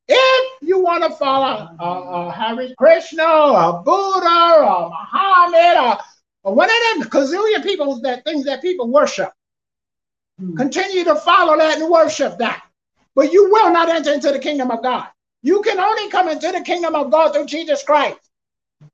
If 0.08 0.62
you 0.62 0.80
want 0.80 1.02
to 1.04 1.10
follow 1.10 1.68
uh, 1.80 1.82
uh, 1.82 2.30
Hare 2.30 2.75
Krishna 2.78 3.25
or 3.25 3.82
Buddha 3.82 4.64
or 4.64 4.90
Muhammad 4.90 5.78
or, 5.78 5.98
or 6.44 6.54
one 6.54 6.70
of 6.70 7.00
them 7.00 7.10
gazillion 7.10 7.62
people 7.62 8.00
that 8.02 8.25
things 8.25 8.44
that 8.44 8.62
people 8.62 8.88
worship, 8.88 9.32
hmm. 10.38 10.56
continue 10.56 11.04
to 11.04 11.16
follow 11.16 11.56
that 11.56 11.80
and 11.80 11.90
worship 11.90 12.38
that. 12.38 12.62
But 13.14 13.32
you 13.32 13.50
will 13.50 13.72
not 13.72 13.88
enter 13.88 14.12
into 14.12 14.30
the 14.30 14.38
kingdom 14.38 14.70
of 14.70 14.82
God. 14.82 15.08
You 15.42 15.62
can 15.62 15.80
only 15.80 16.08
come 16.10 16.28
into 16.28 16.52
the 16.52 16.60
kingdom 16.60 16.94
of 16.94 17.10
God 17.10 17.32
through 17.32 17.46
Jesus 17.46 17.82
Christ. 17.82 18.18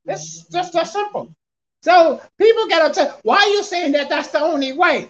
It's 0.06 0.46
just 0.48 0.72
that 0.72 0.88
simple. 0.88 1.34
So 1.82 2.20
people 2.38 2.68
get 2.68 2.82
upset. 2.82 3.18
Why 3.22 3.36
are 3.36 3.48
you 3.48 3.62
saying 3.64 3.92
that 3.92 4.08
that's 4.08 4.28
the 4.28 4.40
only 4.40 4.72
way? 4.72 5.08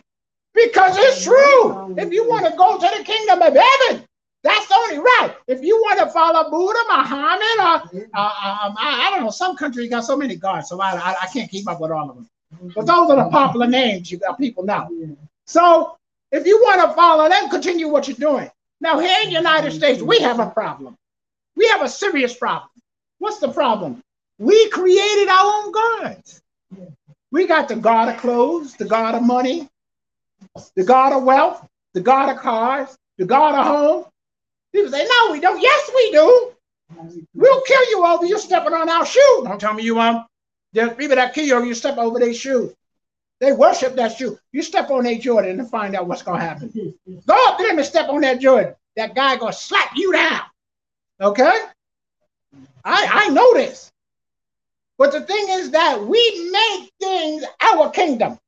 Because 0.55 0.97
it's 0.99 1.25
true. 1.25 1.95
If 1.99 2.13
you 2.13 2.29
want 2.29 2.47
to 2.47 2.57
go 2.57 2.79
to 2.79 2.99
the 2.99 3.05
kingdom 3.05 3.43
of 3.43 3.55
heaven, 3.55 4.07
that's 4.43 4.67
the 4.67 4.75
only 4.75 4.99
right. 4.99 5.35
If 5.47 5.63
you 5.63 5.77
want 5.77 6.01
to 6.01 6.07
follow 6.07 6.51
Buddha, 6.51 6.79
Muhammad, 6.89 7.59
or 7.59 8.07
uh, 8.15 8.65
um, 8.65 8.75
I, 8.77 9.07
I, 9.07 9.11
don't 9.11 9.25
know, 9.25 9.31
some 9.31 9.57
countries 9.57 9.89
got 9.89 10.05
so 10.05 10.17
many 10.17 10.35
gods, 10.37 10.69
so 10.69 10.81
I, 10.81 10.93
I, 10.93 11.17
I, 11.23 11.27
can't 11.33 11.51
keep 11.51 11.69
up 11.69 11.81
with 11.81 11.93
all 11.93 12.11
of 12.11 12.17
them. 12.17 12.29
But 12.75 12.87
those 12.87 13.11
are 13.11 13.17
the 13.17 13.31
popular 13.31 13.69
names 13.69 14.11
you 14.11 14.19
got 14.19 14.39
people 14.39 14.65
know. 14.65 15.17
So 15.47 15.97
if 16.33 16.47
you 16.47 16.59
want 16.59 16.89
to 16.89 16.95
follow 16.95 17.29
them, 17.29 17.51
continue 17.51 17.89
what 17.89 18.09
you're 18.09 18.17
doing. 18.17 18.51
Now 18.81 18.99
here 18.99 19.17
in 19.23 19.29
the 19.29 19.37
United 19.37 19.73
States, 19.73 20.03
we 20.03 20.19
have 20.21 20.41
a 20.41 20.51
problem. 20.51 20.97
We 21.55 21.69
have 21.69 21.83
a 21.83 21.89
serious 21.89 22.35
problem. 22.35 22.71
What's 23.19 23.39
the 23.39 23.53
problem? 23.53 24.03
We 24.39 24.69
created 24.71 25.29
our 25.29 25.65
own 25.65 25.73
gods. 25.73 26.43
We 27.31 27.47
got 27.47 27.69
the 27.69 27.77
god 27.77 28.09
of 28.09 28.21
clothes, 28.21 28.75
the 28.75 28.85
god 28.87 29.15
of 29.15 29.23
money, 29.23 29.69
the 30.75 30.85
god 30.85 31.13
of 31.13 31.23
wealth, 31.23 31.67
the 31.95 32.01
god 32.01 32.29
of 32.29 32.39
cars, 32.39 32.97
the 33.19 33.25
god 33.25 33.55
of 33.55 33.67
home, 33.67 34.05
People 34.73 34.91
say, 34.91 35.07
no, 35.07 35.33
we 35.33 35.41
don't. 35.41 35.61
Yes, 35.61 35.91
we 35.95 36.13
do. 36.13 36.53
We'll 37.35 37.61
kill 37.63 37.91
you 37.91 38.05
over 38.05 38.27
you 38.27 38.39
stepping 38.39 38.73
on 38.73 38.89
our 38.89 39.07
shoe. 39.07 39.43
Don't 39.45 39.61
tell 39.61 39.75
me 39.75 39.83
you 39.83 39.97
won't. 39.97 40.27
There's 40.73 40.95
people 40.95 41.17
that 41.17 41.35
kill 41.35 41.45
you 41.45 41.55
over 41.55 41.67
you 41.67 41.75
step 41.75 41.99
over 41.99 42.19
their 42.19 42.35
shoe. 42.35 42.75
They 43.41 43.53
worship 43.53 43.97
that 43.97 44.17
shoe. 44.17 44.39
You 44.53 44.63
step 44.63 44.91
on 44.91 45.07
a 45.07 45.19
Jordan 45.19 45.59
and 45.59 45.69
find 45.69 45.97
out 45.97 46.07
what's 46.07 46.23
gonna 46.23 46.41
happen. 46.41 46.73
Go 47.27 47.49
up 47.49 47.59
there 47.59 47.77
and 47.77 47.85
step 47.85 48.09
on 48.09 48.21
that 48.21 48.41
Jordan. 48.41 48.75
That 48.97 49.15
guy 49.15 49.37
gonna 49.37 49.53
slap 49.53 49.91
you 49.97 50.13
down. 50.13 50.43
Okay? 51.21 51.59
I 52.85 53.27
I 53.27 53.29
know 53.31 53.55
this. 53.55 53.91
But 54.99 55.13
the 55.13 55.23
thing 55.23 55.47
is 55.49 55.71
that 55.73 56.01
we 56.01 56.51
make 56.51 56.93
things 57.01 57.45
our 57.61 57.91
kingdom. 57.91 58.39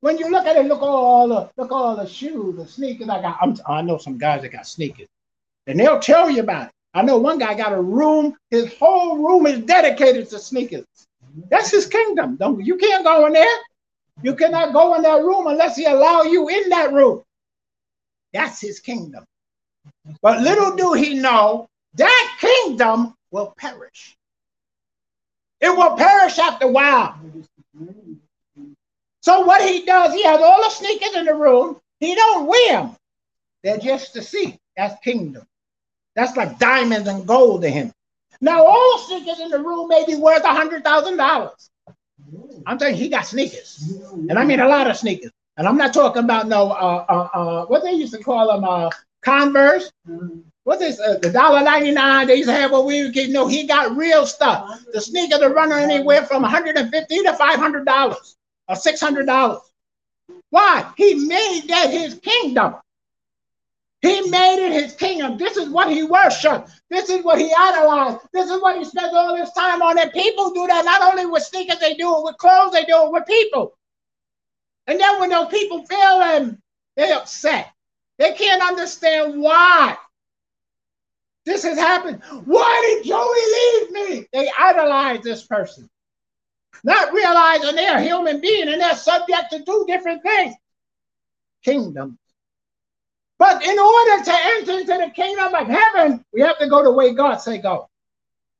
When 0.00 0.18
you 0.18 0.28
look 0.30 0.46
at 0.46 0.56
it, 0.56 0.66
look 0.66 0.82
all 0.82 1.28
the 1.28 1.50
look 1.56 1.70
all 1.70 1.94
the 1.94 2.06
shoes, 2.06 2.56
the 2.56 2.66
sneakers 2.66 3.08
I 3.08 3.22
got. 3.22 3.38
I'm, 3.40 3.56
i 3.68 3.82
know 3.82 3.98
some 3.98 4.18
guys 4.18 4.42
that 4.42 4.50
got 4.50 4.66
sneakers, 4.66 5.06
and 5.66 5.78
they'll 5.78 6.00
tell 6.00 6.30
you 6.30 6.42
about 6.42 6.68
it. 6.68 6.72
I 6.94 7.02
know 7.02 7.16
one 7.18 7.38
guy 7.38 7.54
got 7.54 7.72
a 7.72 7.80
room. 7.80 8.36
His 8.50 8.72
whole 8.74 9.16
room 9.18 9.46
is 9.46 9.60
dedicated 9.60 10.28
to 10.30 10.38
sneakers. 10.38 10.84
That's 11.50 11.70
his 11.70 11.86
kingdom. 11.86 12.36
Don't 12.36 12.64
you 12.64 12.76
can't 12.76 13.04
go 13.04 13.26
in 13.26 13.32
there. 13.32 13.58
You 14.22 14.34
cannot 14.34 14.72
go 14.72 14.94
in 14.94 15.02
that 15.02 15.22
room 15.22 15.46
unless 15.46 15.76
he 15.76 15.86
allow 15.86 16.22
you 16.22 16.48
in 16.48 16.68
that 16.68 16.92
room. 16.92 17.22
That's 18.32 18.60
his 18.60 18.78
kingdom. 18.80 19.24
But 20.20 20.42
little 20.42 20.76
do 20.76 20.92
he 20.92 21.14
know 21.14 21.68
that 21.94 22.38
kingdom 22.40 23.14
will 23.30 23.54
perish. 23.56 24.16
It 25.60 25.70
will 25.70 25.96
perish 25.96 26.38
after 26.38 26.66
a 26.66 26.70
while. 26.70 27.18
So 29.20 29.40
what 29.40 29.62
he 29.62 29.84
does, 29.86 30.12
he 30.12 30.24
has 30.24 30.40
all 30.40 30.62
the 30.62 30.70
sneakers 30.70 31.14
in 31.14 31.26
the 31.26 31.34
room. 31.34 31.80
He 32.00 32.14
don't 32.14 32.46
wear 32.46 32.82
them. 32.82 32.96
They're 33.62 33.78
just 33.78 34.12
to 34.14 34.22
see. 34.22 34.58
That's 34.76 35.00
kingdom. 35.04 35.46
That's 36.14 36.36
like 36.36 36.58
diamonds 36.58 37.08
and 37.08 37.26
gold 37.26 37.62
to 37.62 37.70
him. 37.70 37.92
Now 38.40 38.64
all 38.64 38.98
sneakers 38.98 39.40
in 39.40 39.50
the 39.50 39.58
room 39.58 39.88
may 39.88 40.04
be 40.04 40.16
worth 40.16 40.44
a 40.44 40.48
hundred 40.48 40.84
thousand 40.84 41.16
dollars. 41.16 41.70
I'm 42.66 42.78
saying 42.78 42.96
he 42.96 43.08
got 43.08 43.26
sneakers, 43.26 43.92
and 44.12 44.38
I 44.38 44.44
mean 44.44 44.60
a 44.60 44.68
lot 44.68 44.88
of 44.88 44.96
sneakers. 44.96 45.30
And 45.56 45.66
I'm 45.68 45.76
not 45.76 45.94
talking 45.94 46.24
about 46.24 46.48
no 46.48 46.70
uh 46.72 47.04
uh, 47.08 47.38
uh 47.38 47.66
what 47.66 47.82
they 47.82 47.92
used 47.92 48.14
to 48.14 48.22
call 48.22 48.52
them 48.52 48.64
uh 48.64 48.90
Converse. 49.22 49.90
What's 50.64 50.80
this? 50.80 51.00
Uh, 51.00 51.18
the 51.18 51.30
dollar 51.30 51.62
ninety 51.62 51.92
nine 51.92 52.26
they 52.26 52.36
used 52.36 52.48
to 52.48 52.54
have 52.54 52.72
what 52.72 52.86
we 52.86 53.10
get. 53.10 53.30
No, 53.30 53.46
he 53.46 53.66
got 53.66 53.96
real 53.96 54.26
stuff. 54.26 54.84
The 54.92 55.00
sneakers 55.00 55.40
are 55.40 55.52
running 55.52 55.78
anywhere 55.78 56.24
from 56.26 56.42
150 56.42 57.22
to 57.22 57.32
500 57.34 57.86
dollars 57.86 58.36
or 58.68 58.76
600 58.76 59.26
dollars. 59.26 59.60
Why? 60.50 60.90
He 60.96 61.14
made 61.14 61.62
that 61.68 61.90
his 61.90 62.14
kingdom. 62.14 62.76
He 64.02 64.28
made 64.30 64.58
it 64.58 64.72
his 64.72 64.94
kingdom. 64.94 65.38
This 65.38 65.56
is 65.56 65.68
what 65.68 65.88
he 65.88 66.02
worshiped. 66.02 66.70
This 66.90 67.08
is 67.08 67.24
what 67.24 67.38
he 67.38 67.54
idolized. 67.56 68.18
This 68.32 68.50
is 68.50 68.60
what 68.60 68.76
he 68.76 68.84
spends 68.84 69.14
all 69.14 69.36
his 69.36 69.52
time 69.52 69.80
on. 69.80 69.96
And 69.96 70.12
people 70.12 70.50
do 70.50 70.66
that 70.66 70.84
not 70.84 71.02
only 71.02 71.24
with 71.24 71.44
sneakers, 71.44 71.78
they 71.78 71.94
do 71.94 72.18
it 72.18 72.24
with 72.24 72.36
clothes, 72.38 72.72
they 72.72 72.84
do 72.84 73.04
it 73.04 73.12
with 73.12 73.26
people. 73.26 73.78
And 74.88 75.00
then 75.00 75.20
when 75.20 75.30
those 75.30 75.48
people 75.48 75.86
feel 75.86 76.18
them, 76.18 76.60
they're 76.96 77.16
upset. 77.16 77.70
They 78.18 78.32
can't 78.32 78.60
understand 78.60 79.40
why 79.40 79.96
this 81.46 81.62
has 81.62 81.78
happened. 81.78 82.22
Why 82.44 83.00
did 83.02 83.06
Joey 83.06 84.00
leave 84.10 84.20
me? 84.20 84.28
They 84.32 84.50
idolize 84.58 85.22
this 85.22 85.46
person, 85.46 85.88
not 86.82 87.12
realizing 87.12 87.76
they're 87.76 87.98
a 87.98 88.02
human 88.02 88.40
being 88.40 88.68
and 88.68 88.80
they're 88.80 88.96
subject 88.96 89.52
to 89.52 89.64
two 89.64 89.84
different 89.86 90.22
things. 90.24 90.56
Kingdom 91.64 92.18
but 93.42 93.60
in 93.66 93.76
order 93.76 94.22
to 94.22 94.32
enter 94.32 94.78
into 94.78 94.98
the 95.04 95.10
kingdom 95.16 95.52
of 95.52 95.66
heaven, 95.66 96.24
we 96.32 96.40
have 96.42 96.60
to 96.60 96.68
go 96.68 96.84
the 96.84 96.92
way 96.92 97.12
God 97.12 97.38
say 97.38 97.58
go. 97.58 97.88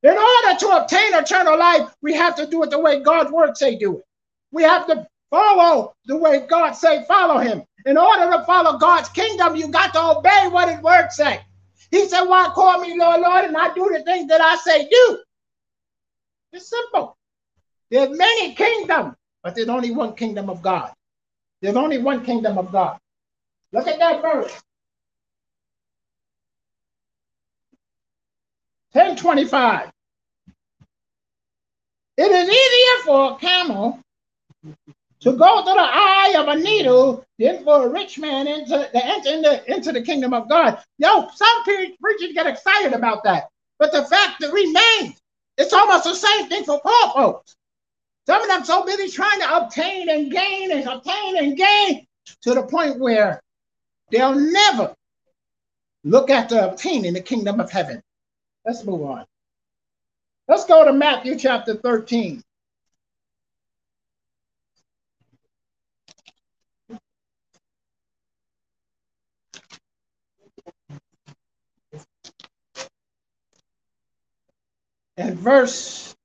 In 0.03 0.17
order 0.17 0.59
to 0.59 0.67
obtain 0.71 1.13
eternal 1.13 1.57
life, 1.57 1.95
we 2.01 2.13
have 2.15 2.35
to 2.35 2.45
do 2.45 2.63
it 2.63 2.69
the 2.69 2.77
way 2.77 2.99
God's 3.01 3.31
word 3.31 3.55
say 3.55 3.77
do 3.77 3.99
it. 3.99 4.03
We 4.51 4.63
have 4.63 4.85
to 4.87 5.07
follow 5.29 5.95
the 6.05 6.17
way 6.17 6.45
God 6.49 6.73
say 6.73 7.05
follow 7.05 7.37
him. 7.37 7.63
In 7.85 7.97
order 7.97 8.29
to 8.29 8.43
follow 8.43 8.77
God's 8.77 9.07
kingdom, 9.07 9.55
you 9.55 9.69
got 9.69 9.93
to 9.93 10.17
obey 10.17 10.49
what 10.49 10.67
his 10.67 10.81
word 10.81 11.13
say. 11.13 11.39
He 11.89 12.05
said, 12.09 12.23
why 12.25 12.51
call 12.53 12.81
me 12.81 12.99
Lord, 12.99 13.21
Lord, 13.21 13.45
and 13.45 13.55
I 13.55 13.73
do 13.73 13.89
the 13.89 14.03
things 14.03 14.27
that 14.27 14.41
I 14.41 14.57
say 14.57 14.89
do. 14.89 15.19
It's 16.51 16.69
simple. 16.69 17.15
There's 17.89 18.09
many 18.09 18.53
kingdoms, 18.53 19.15
but 19.43 19.55
there's 19.55 19.69
only 19.69 19.91
one 19.91 20.13
kingdom 20.13 20.49
of 20.49 20.61
God. 20.61 20.91
There's 21.61 21.77
only 21.77 21.99
one 21.99 22.25
kingdom 22.25 22.57
of 22.57 22.69
God. 22.69 22.99
Look 23.71 23.87
at 23.87 23.97
that 23.99 24.21
verse. 24.21 24.61
1025. 28.93 29.89
It 32.15 32.31
is 32.31 32.49
easier 32.49 33.05
for 33.05 33.31
a 33.31 33.35
camel 33.37 33.99
to 35.21 35.33
go 35.33 35.63
through 35.63 35.73
the 35.73 35.79
eye 35.79 36.35
of 36.37 36.47
a 36.47 36.55
needle 36.55 37.25
than 37.39 37.63
for 37.63 37.87
a 37.87 37.89
rich 37.89 38.19
man 38.19 38.47
into 38.47 38.77
to 38.77 39.05
enter 39.05 39.29
into, 39.29 39.73
into 39.73 39.91
the 39.91 40.01
kingdom 40.01 40.33
of 40.33 40.47
God. 40.47 40.83
Yo, 40.99 41.27
some 41.33 41.63
preachers 41.63 42.33
get 42.33 42.45
excited 42.45 42.93
about 42.93 43.23
that. 43.23 43.49
But 43.79 43.91
the 43.91 44.03
fact 44.03 44.41
that 44.41 44.53
remains, 44.53 45.19
it's 45.57 45.73
almost 45.73 46.03
the 46.03 46.13
same 46.13 46.47
thing 46.47 46.63
for 46.63 46.79
poor 46.79 47.13
folks. 47.15 47.55
Some 48.27 48.41
of 48.41 48.47
them 48.47 48.63
so 48.63 48.85
busy 48.85 49.09
trying 49.09 49.39
to 49.39 49.57
obtain 49.57 50.09
and 50.09 50.31
gain 50.31 50.71
and 50.71 50.87
obtain 50.87 51.37
and 51.37 51.57
gain 51.57 52.05
to 52.43 52.53
the 52.53 52.63
point 52.63 52.99
where 52.99 53.41
they'll 54.11 54.35
never 54.35 54.95
look 56.03 56.29
after 56.29 56.59
obtaining 56.59 57.13
the 57.13 57.21
kingdom 57.21 57.59
of 57.59 57.71
heaven. 57.71 58.03
Let's 58.65 58.83
move 58.85 59.01
on. 59.01 59.25
Let's 60.47 60.65
go 60.65 60.85
to 60.85 60.93
Matthew 60.93 61.37
chapter 61.37 61.75
13. 61.75 62.41
And 75.15 75.37
verse 75.37 76.15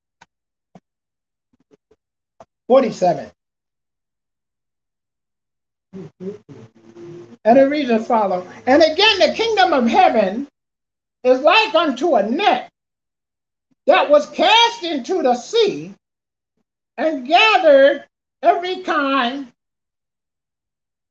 47. 2.69 3.31
And 7.45 7.59
it 7.59 7.63
reads 7.63 7.91
as 7.91 8.07
follows. 8.07 8.47
And 8.67 8.83
again, 8.83 9.19
the 9.19 9.35
kingdom 9.35 9.73
of 9.73 9.87
heaven 9.87 10.49
is 11.25 11.41
like 11.41 11.75
unto 11.75 12.15
a 12.15 12.23
net 12.29 12.71
that 13.87 14.11
was 14.11 14.29
cast 14.31 14.85
into 14.85 15.23
the 15.23 15.35
sea 15.35 15.95
and 16.97 17.27
gathered 17.27 18.05
every 18.43 18.83
kind, 18.83 19.51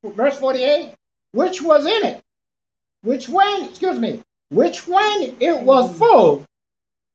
verse 0.04 0.38
48, 0.38 0.94
which 1.32 1.62
was 1.62 1.86
in 1.86 2.06
it, 2.06 2.22
which 3.02 3.28
when, 3.28 3.66
excuse 3.66 3.98
me, 3.98 4.22
which 4.50 4.88
when 4.88 5.36
it 5.40 5.62
was 5.62 5.98
full, 5.98 6.46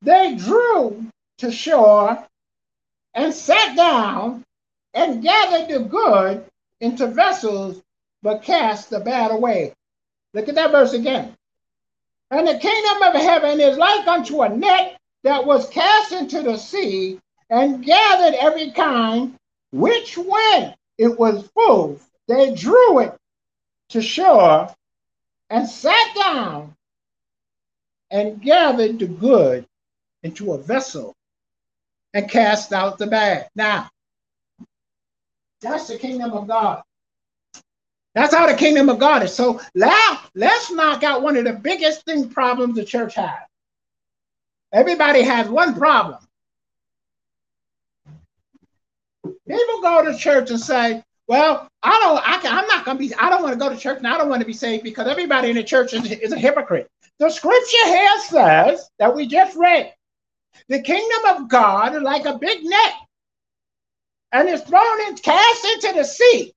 they 0.03 0.35
drew 0.35 1.07
to 1.39 1.51
shore 1.51 2.27
and 3.15 3.33
sat 3.33 3.77
down 3.77 4.45
and 4.95 5.23
gathered 5.23 5.69
the 5.69 5.85
good 5.85 6.45
into 6.81 7.07
vessels, 7.07 7.81
but 8.23 8.43
cast 8.43 8.91
the 8.91 9.01
bad 9.01 9.31
away. 9.31 9.73
Look 10.35 10.49
at 10.49 10.55
that 10.57 10.73
verse 10.73 10.93
again. 10.93 11.35
And 12.33 12.49
the 12.49 12.59
kingdom 12.59 13.03
of 13.03 13.15
heaven 13.15 13.61
is 13.61 13.77
like 13.77 14.07
unto 14.07 14.41
a 14.41 14.49
net 14.49 14.99
that 15.23 15.45
was 15.45 15.69
cast 15.69 16.13
into 16.13 16.41
the 16.43 16.57
sea 16.57 17.21
and 17.51 17.85
gathered 17.85 18.35
every 18.41 18.71
kind, 18.71 19.37
which 19.71 20.17
when 20.17 20.75
it 20.97 21.19
was 21.19 21.47
full, 21.49 22.01
they 22.29 22.55
drew 22.55 23.01
it 23.01 23.15
to 23.91 24.01
shore 24.01 24.75
and 25.51 25.69
sat 25.69 26.15
down 26.15 26.75
and 28.11 28.41
gathered 28.41 28.99
the 28.99 29.09
good 29.09 29.67
into 30.23 30.55
a 30.55 30.59
vessel 30.59 31.15
and 32.15 32.31
cast 32.31 32.73
out 32.73 32.97
the 32.97 33.09
bad. 33.09 33.51
Now, 33.55 33.91
that's 35.61 35.89
the 35.89 35.99
kingdom 35.99 36.33
of 36.33 36.49
God. 36.49 36.83
That's 38.15 38.35
how 38.35 38.47
the 38.47 38.55
kingdom 38.55 38.89
of 38.89 38.99
God 38.99 39.23
is. 39.23 39.35
So 39.35 39.61
now 39.75 40.21
let's 40.35 40.71
knock 40.71 41.03
out 41.03 41.23
one 41.23 41.37
of 41.37 41.45
the 41.45 41.55
biggest 41.55 42.05
thing 42.05 42.29
problems 42.29 42.77
the 42.77 42.85
church 42.85 43.15
has. 43.15 43.41
Everybody 44.73 45.23
has 45.23 45.49
one 45.49 45.75
problem. 45.75 46.19
People 49.25 49.81
go 49.83 50.05
to 50.05 50.17
church 50.17 50.51
and 50.51 50.61
say, 50.61 51.03
"Well, 51.27 51.69
I 51.83 51.99
don't. 52.01 52.29
I 52.29 52.39
can, 52.41 52.57
I'm 52.57 52.67
not 52.67 52.85
going 52.85 52.99
to 52.99 53.09
be. 53.09 53.15
I 53.15 53.31
don't 53.31 53.43
want 53.43 53.55
to 53.55 53.59
go 53.59 53.69
to 53.69 53.77
church, 53.77 53.99
and 53.99 54.07
I 54.07 54.19
don't 54.19 54.29
want 54.29 54.41
to 54.41 54.47
be 54.47 54.53
saved 54.53 54.85
because 54.85 55.09
everybody 55.09 55.51
in 55.51 55.57
the 55.57 55.65
church 55.65 55.93
is, 55.93 56.11
is 56.11 56.33
a 56.33 56.39
hypocrite." 56.39 56.89
The 57.19 57.31
scripture 57.31 57.87
here 57.87 58.19
says 58.21 58.91
that 58.99 59.15
we 59.15 59.27
just 59.27 59.57
read, 59.57 59.95
the 60.69 60.81
kingdom 60.81 61.37
of 61.37 61.49
God 61.49 61.95
is 61.95 62.03
like 62.03 62.25
a 62.25 62.39
big 62.39 62.65
net, 62.65 62.95
and 64.33 64.49
it's 64.49 64.69
thrown 64.69 65.07
and 65.07 65.23
cast 65.23 65.65
into 65.65 65.93
the 65.99 66.05
sea 66.05 66.53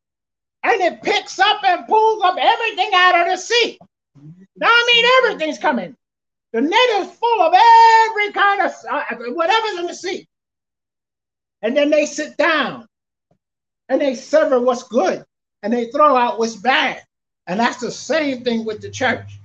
and 0.66 0.82
it 0.82 1.02
picks 1.04 1.38
up 1.40 1.64
and 1.64 1.88
pulls 1.88 2.24
up 2.24 2.38
everything 2.40 2.90
out 2.94 3.22
of 3.22 3.28
the 3.28 3.38
sea. 3.38 3.78
Now, 4.58 4.68
I 4.68 4.92
mean, 4.94 5.06
everything's 5.20 5.60
coming. 5.60 5.96
The 6.54 6.62
net 6.62 6.90
is 6.96 7.12
full 7.12 7.42
of 7.42 7.54
every 7.54 8.32
kind 8.32 8.62
of 8.62 8.72
uh, 8.90 9.32
whatever's 9.34 9.80
in 9.80 9.86
the 9.86 9.94
sea. 9.94 10.28
And 11.62 11.76
then 11.76 11.90
they 11.90 12.06
sit 12.06 12.38
down 12.38 12.88
and 13.90 14.02
they 14.02 14.16
sever 14.16 14.60
what's 14.60 14.84
good 14.84 15.26
and 15.62 15.72
they 15.72 15.92
throw 15.92 16.16
out 16.16 16.40
what's 16.40 16.56
bad. 16.56 17.04
And 17.48 17.60
that's 17.60 17.80
the 17.80 17.92
same 17.92 18.44
thing 18.44 18.66
with 18.66 18.82
the 18.82 18.90
church. 18.90 19.38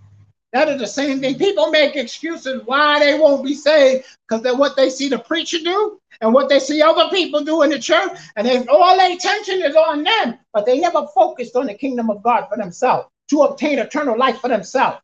That 0.52 0.68
is 0.68 0.80
the 0.80 0.86
same 0.86 1.20
thing. 1.20 1.36
People 1.36 1.70
make 1.70 1.96
excuses 1.96 2.62
why 2.64 2.98
they 2.98 3.18
won't 3.18 3.44
be 3.44 3.54
saved 3.54 4.06
because 4.28 4.56
what 4.56 4.76
they 4.76 4.88
see 4.88 5.08
the 5.08 5.18
preacher 5.18 5.58
do 5.58 5.99
and 6.20 6.32
what 6.34 6.48
they 6.48 6.58
see 6.58 6.82
other 6.82 7.08
people 7.10 7.42
do 7.44 7.62
in 7.62 7.70
the 7.70 7.78
church. 7.78 8.18
And 8.36 8.46
they, 8.46 8.66
all 8.66 8.96
their 8.96 9.12
attention 9.12 9.62
is 9.62 9.76
on 9.76 10.04
them, 10.04 10.38
but 10.52 10.66
they 10.66 10.78
never 10.78 11.06
focused 11.14 11.56
on 11.56 11.66
the 11.66 11.74
kingdom 11.74 12.10
of 12.10 12.22
God 12.22 12.46
for 12.48 12.56
themselves 12.56 13.08
to 13.30 13.42
obtain 13.42 13.78
eternal 13.78 14.18
life 14.18 14.40
for 14.40 14.48
themselves. 14.48 14.98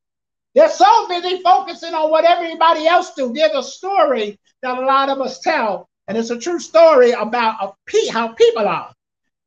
They're 0.54 0.70
so 0.70 1.08
busy 1.08 1.42
focusing 1.42 1.94
on 1.94 2.10
what 2.10 2.24
everybody 2.24 2.86
else 2.86 3.12
do. 3.14 3.32
There's 3.32 3.54
a 3.54 3.62
story 3.62 4.38
that 4.62 4.78
a 4.78 4.86
lot 4.86 5.10
of 5.10 5.20
us 5.20 5.40
tell, 5.40 5.88
and 6.08 6.16
it's 6.16 6.30
a 6.30 6.38
true 6.38 6.58
story 6.58 7.12
about 7.12 7.62
a 7.62 7.72
pe- 7.86 8.08
how 8.08 8.28
people 8.28 8.66
are. 8.66 8.92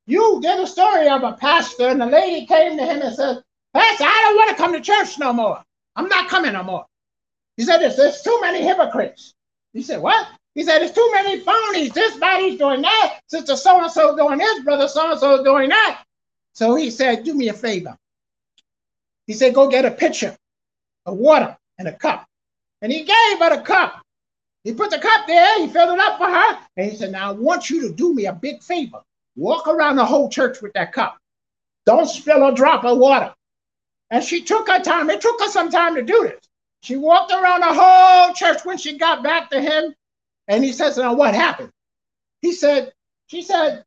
You 0.06 0.40
did 0.42 0.60
a 0.60 0.68
story 0.68 1.08
of 1.08 1.24
a 1.24 1.34
pastor, 1.34 1.88
and 1.88 2.00
the 2.00 2.06
lady 2.06 2.46
came 2.46 2.78
to 2.78 2.86
him 2.86 3.02
and 3.02 3.16
said, 3.16 3.42
Pastor, 3.74 4.04
I 4.06 4.22
don't 4.24 4.36
want 4.36 4.50
to 4.52 4.56
come 4.56 4.74
to 4.74 4.82
church 4.82 5.20
no 5.20 5.34
more. 5.34 5.64
I'm 5.96 6.08
not 6.08 6.30
coming 6.30 6.54
no 6.54 6.64
more. 6.64 6.86
He 7.58 7.64
said, 7.64 7.80
there's 7.80 8.22
too 8.22 8.40
many 8.42 8.64
hypocrites. 8.64 9.34
He 9.74 9.82
said, 9.82 10.02
what? 10.02 10.28
He 10.60 10.66
said, 10.66 10.80
there's 10.80 10.92
too 10.92 11.10
many 11.14 11.40
phonies. 11.40 11.94
This 11.94 12.18
body's 12.18 12.60
doing 12.60 12.82
that. 12.82 13.22
Sister 13.28 13.56
so-and-so 13.56 14.18
doing 14.18 14.40
this. 14.40 14.60
Brother 14.60 14.90
so-and-so 14.90 15.42
doing 15.42 15.70
that. 15.70 16.04
So 16.52 16.76
he 16.76 16.92
said, 16.92 17.24
do 17.24 17.34
me 17.34 17.48
a 17.48 17.54
favor. 17.54 17.96
He 19.26 19.32
said, 19.32 19.54
go 19.54 19.70
get 19.70 19.86
a 19.86 19.92
pitcher 19.92 20.36
of 21.06 21.16
water 21.16 21.56
and 21.78 21.88
a 21.88 21.94
cup. 21.94 22.28
And 22.82 22.92
he 22.92 23.06
gave 23.06 23.40
her 23.40 23.56
the 23.56 23.62
cup. 23.62 24.02
He 24.66 24.74
put 24.74 24.90
the 24.90 25.00
cup 25.00 25.28
there. 25.28 25.66
He 25.66 25.72
filled 25.72 25.98
it 25.98 26.00
up 26.02 26.18
for 26.18 26.28
her. 26.28 26.60
And 26.76 26.92
he 26.92 26.98
said, 26.98 27.14
now 27.14 27.30
I 27.30 27.32
want 27.32 27.70
you 27.70 27.88
to 27.88 27.94
do 27.94 28.14
me 28.14 28.26
a 28.26 28.34
big 28.34 28.62
favor. 28.62 29.00
Walk 29.38 29.66
around 29.70 29.96
the 29.96 30.04
whole 30.04 30.28
church 30.28 30.62
with 30.62 30.74
that 30.74 30.92
cup. 30.92 31.18
Don't 31.86 32.10
spill 32.10 32.46
a 32.46 32.54
drop 32.54 32.84
of 32.84 32.98
water. 32.98 33.34
And 34.10 34.22
she 34.22 34.42
took 34.42 34.68
her 34.68 34.82
time. 34.82 35.10
It 35.10 35.22
took 35.22 35.40
her 35.40 35.48
some 35.48 35.70
time 35.70 35.96
to 35.96 36.02
do 36.02 36.24
this. 36.24 36.42
She 36.82 36.98
walked 36.98 37.32
around 37.32 37.62
the 37.62 37.74
whole 37.74 38.34
church 38.34 38.66
when 38.66 38.78
she 38.78 38.98
got 38.98 39.24
back 39.24 39.50
to 39.52 39.62
him. 39.62 39.96
And 40.50 40.64
he 40.64 40.74
says, 40.74 40.98
Now 40.98 41.14
what 41.14 41.34
happened? 41.34 41.72
He 42.42 42.52
said, 42.52 42.92
She 43.28 43.42
said, 43.42 43.86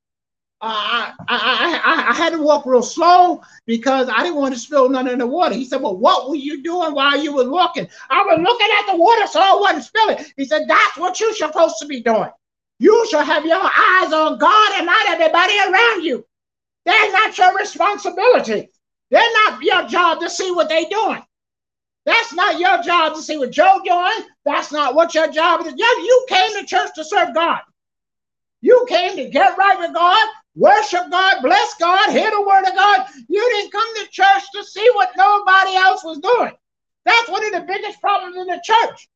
I, 0.65 1.13
I, 1.29 1.81
I, 1.85 2.11
I, 2.11 2.15
had 2.15 2.31
to 2.31 2.41
walk 2.41 2.67
real 2.67 2.85
slow 2.85 3.43
because 3.67 4.09
I 4.09 4.23
didn't 4.23 4.37
want 4.37 4.55
to 4.55 4.61
spill 4.61 4.89
none 4.89 5.09
in 5.09 5.19
the 5.19 5.27
water. 5.27 5.57
He 5.57 5.65
said, 5.65 5.83
Well, 5.83 5.97
what 5.97 6.31
were 6.31 6.37
you 6.37 6.63
doing 6.63 6.95
while 6.95 7.21
you 7.21 7.35
were 7.35 7.51
walking? 7.51 7.89
I 8.09 8.23
was 8.23 8.41
looking 8.41 8.69
at 8.79 8.93
the 8.93 8.97
water 8.97 9.27
so 9.27 9.41
I 9.41 9.59
wasn't 9.61 9.85
spilling. 9.85 10.25
He 10.37 10.45
said, 10.45 10.69
That's 10.69 10.97
what 10.97 11.19
you're 11.19 11.35
supposed 11.35 11.77
to 11.81 11.87
be 11.87 12.01
doing. 12.01 12.31
You 12.79 13.07
should 13.11 13.25
have 13.25 13.45
your 13.45 13.61
eyes 13.61 14.13
on 14.13 14.39
God 14.39 14.73
and 14.77 14.87
not 14.87 15.09
everybody 15.09 15.59
around 15.59 16.05
you. 16.05 16.25
That's 16.85 17.13
not 17.13 17.39
your 17.39 17.57
responsibility. 17.59 18.71
They're 19.11 19.33
not 19.45 19.63
your 19.63 19.87
job 19.89 20.21
to 20.21 20.31
see 20.31 20.53
what 20.53 20.69
they're 20.69 20.89
doing. 20.89 21.23
That's 22.05 22.33
not 22.33 22.59
your 22.59 22.83
job 22.83 23.15
to 23.15 23.23
see 23.23 23.39
what 23.39 23.53
Joe 23.53 23.81
doing. 23.85 24.29
That's 24.45 24.73
not 24.73 24.95
what 24.95 25.15
your 25.15 25.29
job 25.31 25.65
is. 25.67 25.75
You 25.77 26.27
came 26.29 26.59
to 26.59 26.67
church 26.67 26.91
to 26.97 27.05
serve 27.05 27.35
God. 27.35 27.61
You 28.61 28.87
came 28.89 29.17
to 29.17 29.29
get 29.29 29.59
right 29.59 29.79
with 29.79 29.95
God, 29.95 30.29
worship 30.55 31.11
God, 31.11 31.43
bless 31.43 31.75
God, 31.75 32.11
hear 32.11 32.31
the 32.31 32.43
word 32.43 32.65
of 32.65 32.75
God. 32.75 33.07
You 33.29 33.49
didn't 33.51 33.73
come 33.73 33.97
to 33.97 34.11
church 34.11 34.43
to 34.55 34.65
see 34.65 34.89
what 34.95 35.11
nobody 35.17 35.75
else 35.75 36.05
was 36.05 36.19
doing. 36.19 36.53
That's 37.05 37.29
one 37.29 37.45
of 37.45 37.53
the 37.53 37.67
biggest 37.67 38.01
problems 38.01 38.37
in 38.37 38.47
the 38.47 38.61
church. 38.65 39.09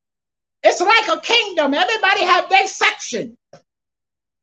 It's 0.64 0.80
like 0.80 1.08
a 1.08 1.20
kingdom. 1.20 1.74
Everybody 1.74 2.24
have 2.24 2.48
their 2.50 2.66
section. 2.66 3.36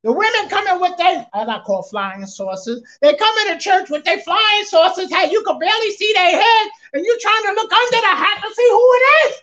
The 0.04 0.12
women 0.12 0.50
coming 0.50 0.82
with 0.82 0.98
their, 0.98 1.26
I 1.34 1.62
call 1.66 1.84
flying 1.84 2.26
saucers. 2.26 2.82
They 3.02 3.16
come 3.16 3.36
into 3.48 3.58
church 3.58 3.90
with 3.90 4.04
their 4.04 4.20
flying 4.20 4.66
saucers. 4.66 5.10
Hey, 5.10 5.32
you 5.32 5.42
can 5.44 5.58
barely 5.58 5.92
see 5.92 6.12
their 6.14 6.42
head, 6.42 6.70
and 6.92 7.06
you're 7.06 7.20
trying 7.22 7.44
to 7.44 7.54
look 7.54 7.72
under 7.72 8.02
the 8.02 8.08
hat 8.08 8.42
to 8.44 8.54
see 8.54 8.70
who 8.70 8.94
it 8.94 9.30
is. 9.30 9.36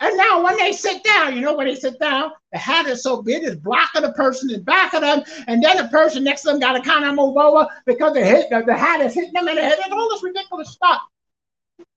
And 0.00 0.16
now 0.16 0.42
when 0.42 0.56
they 0.58 0.72
sit 0.72 1.02
down, 1.02 1.34
you 1.34 1.42
know 1.42 1.54
when 1.54 1.66
they 1.66 1.74
sit 1.74 1.98
down, 1.98 2.32
the 2.52 2.58
hat 2.58 2.86
is 2.86 3.02
so 3.02 3.22
big, 3.22 3.42
it's 3.42 3.56
blocking 3.56 4.02
the 4.02 4.12
person 4.12 4.50
in 4.50 4.62
back 4.62 4.94
of 4.94 5.02
them, 5.02 5.22
and 5.46 5.62
then 5.62 5.76
the 5.78 5.88
person 5.88 6.24
next 6.24 6.42
to 6.42 6.48
them 6.48 6.60
got 6.60 6.72
to 6.72 6.80
kind 6.82 7.04
of 7.04 7.14
move 7.14 7.36
over 7.36 7.66
because 7.86 8.14
the, 8.14 8.24
hit, 8.24 8.48
the, 8.50 8.62
the 8.66 8.76
hat 8.76 9.00
is 9.00 9.14
hitting 9.14 9.32
them 9.32 9.48
in 9.48 9.56
the 9.56 9.62
head. 9.62 9.78
And 9.82 9.92
all 9.92 10.08
this 10.10 10.22
ridiculous 10.22 10.70
stuff 10.70 11.00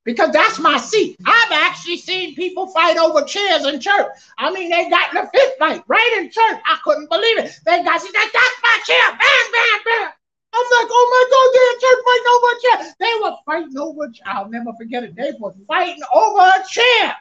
because 0.05 0.31
that's 0.31 0.59
my 0.59 0.77
seat. 0.77 1.17
I've 1.25 1.51
actually 1.51 1.97
seen 1.97 2.35
people 2.35 2.67
fight 2.67 2.97
over 2.97 3.23
chairs 3.23 3.65
in 3.65 3.79
church. 3.79 4.07
I 4.37 4.51
mean, 4.51 4.69
they 4.69 4.89
got 4.89 5.11
in 5.11 5.17
a 5.17 5.29
fist 5.29 5.53
fight 5.59 5.83
right 5.87 6.15
in 6.19 6.25
church. 6.25 6.61
I 6.65 6.77
couldn't 6.83 7.09
believe 7.09 7.37
it. 7.37 7.59
They 7.65 7.83
got, 7.83 8.01
she 8.01 8.07
said, 8.07 8.29
that's 8.33 8.61
my 8.63 8.79
chair. 8.85 9.09
Bang, 9.11 9.51
bang, 9.51 9.79
bang. 9.85 10.09
I'm 10.55 10.65
like, 10.65 10.87
oh 10.91 11.07
my 11.13 11.23
God, 11.31 11.49
they're 11.53 11.73
in 11.73 11.79
church 11.81 12.01
fighting 12.05 12.31
over 12.35 12.49
a 12.51 12.61
chair. 12.61 12.95
They 12.99 13.13
were 13.21 13.37
fighting 13.45 13.77
over, 13.77 14.11
I'll 14.25 14.49
never 14.49 14.73
forget 14.77 15.03
it. 15.03 15.15
They 15.15 15.31
were 15.39 15.53
fighting 15.67 16.03
over 16.13 16.41
a 16.41 16.63
chair. 16.69 17.15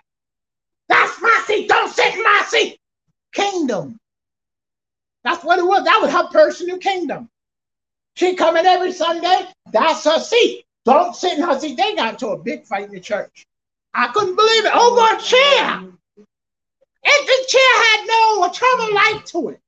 That's 0.88 1.20
my 1.22 1.42
seat. 1.46 1.68
Don't 1.68 1.90
sit 1.90 2.14
in 2.14 2.22
my 2.22 2.44
seat. 2.48 2.78
Kingdom. 3.32 3.98
That's 5.24 5.44
what 5.44 5.58
it 5.58 5.64
was. 5.64 5.84
That 5.84 6.00
was 6.02 6.12
her 6.12 6.28
personal 6.28 6.78
kingdom. 6.78 7.30
She 8.16 8.34
coming 8.34 8.66
every 8.66 8.92
Sunday. 8.92 9.46
That's 9.72 10.04
her 10.04 10.18
seat. 10.20 10.64
Don't 10.84 11.14
sit 11.14 11.38
in 11.38 11.44
her 11.44 11.58
seat. 11.58 11.76
They 11.76 11.94
got 11.94 12.14
into 12.14 12.28
a 12.28 12.38
big 12.38 12.64
fight 12.64 12.84
in 12.84 12.92
the 12.92 13.00
church. 13.00 13.46
I 13.94 14.08
couldn't 14.08 14.36
believe 14.36 14.64
it. 14.64 14.74
Over 14.74 15.16
a 15.16 15.20
chair. 15.20 15.92
And 17.04 17.26
the 17.26 17.44
chair 17.48 17.74
had 17.84 18.06
no 18.06 18.44
eternal 18.44 18.94
life 18.94 19.24
to 19.26 19.48
it. 19.50 19.60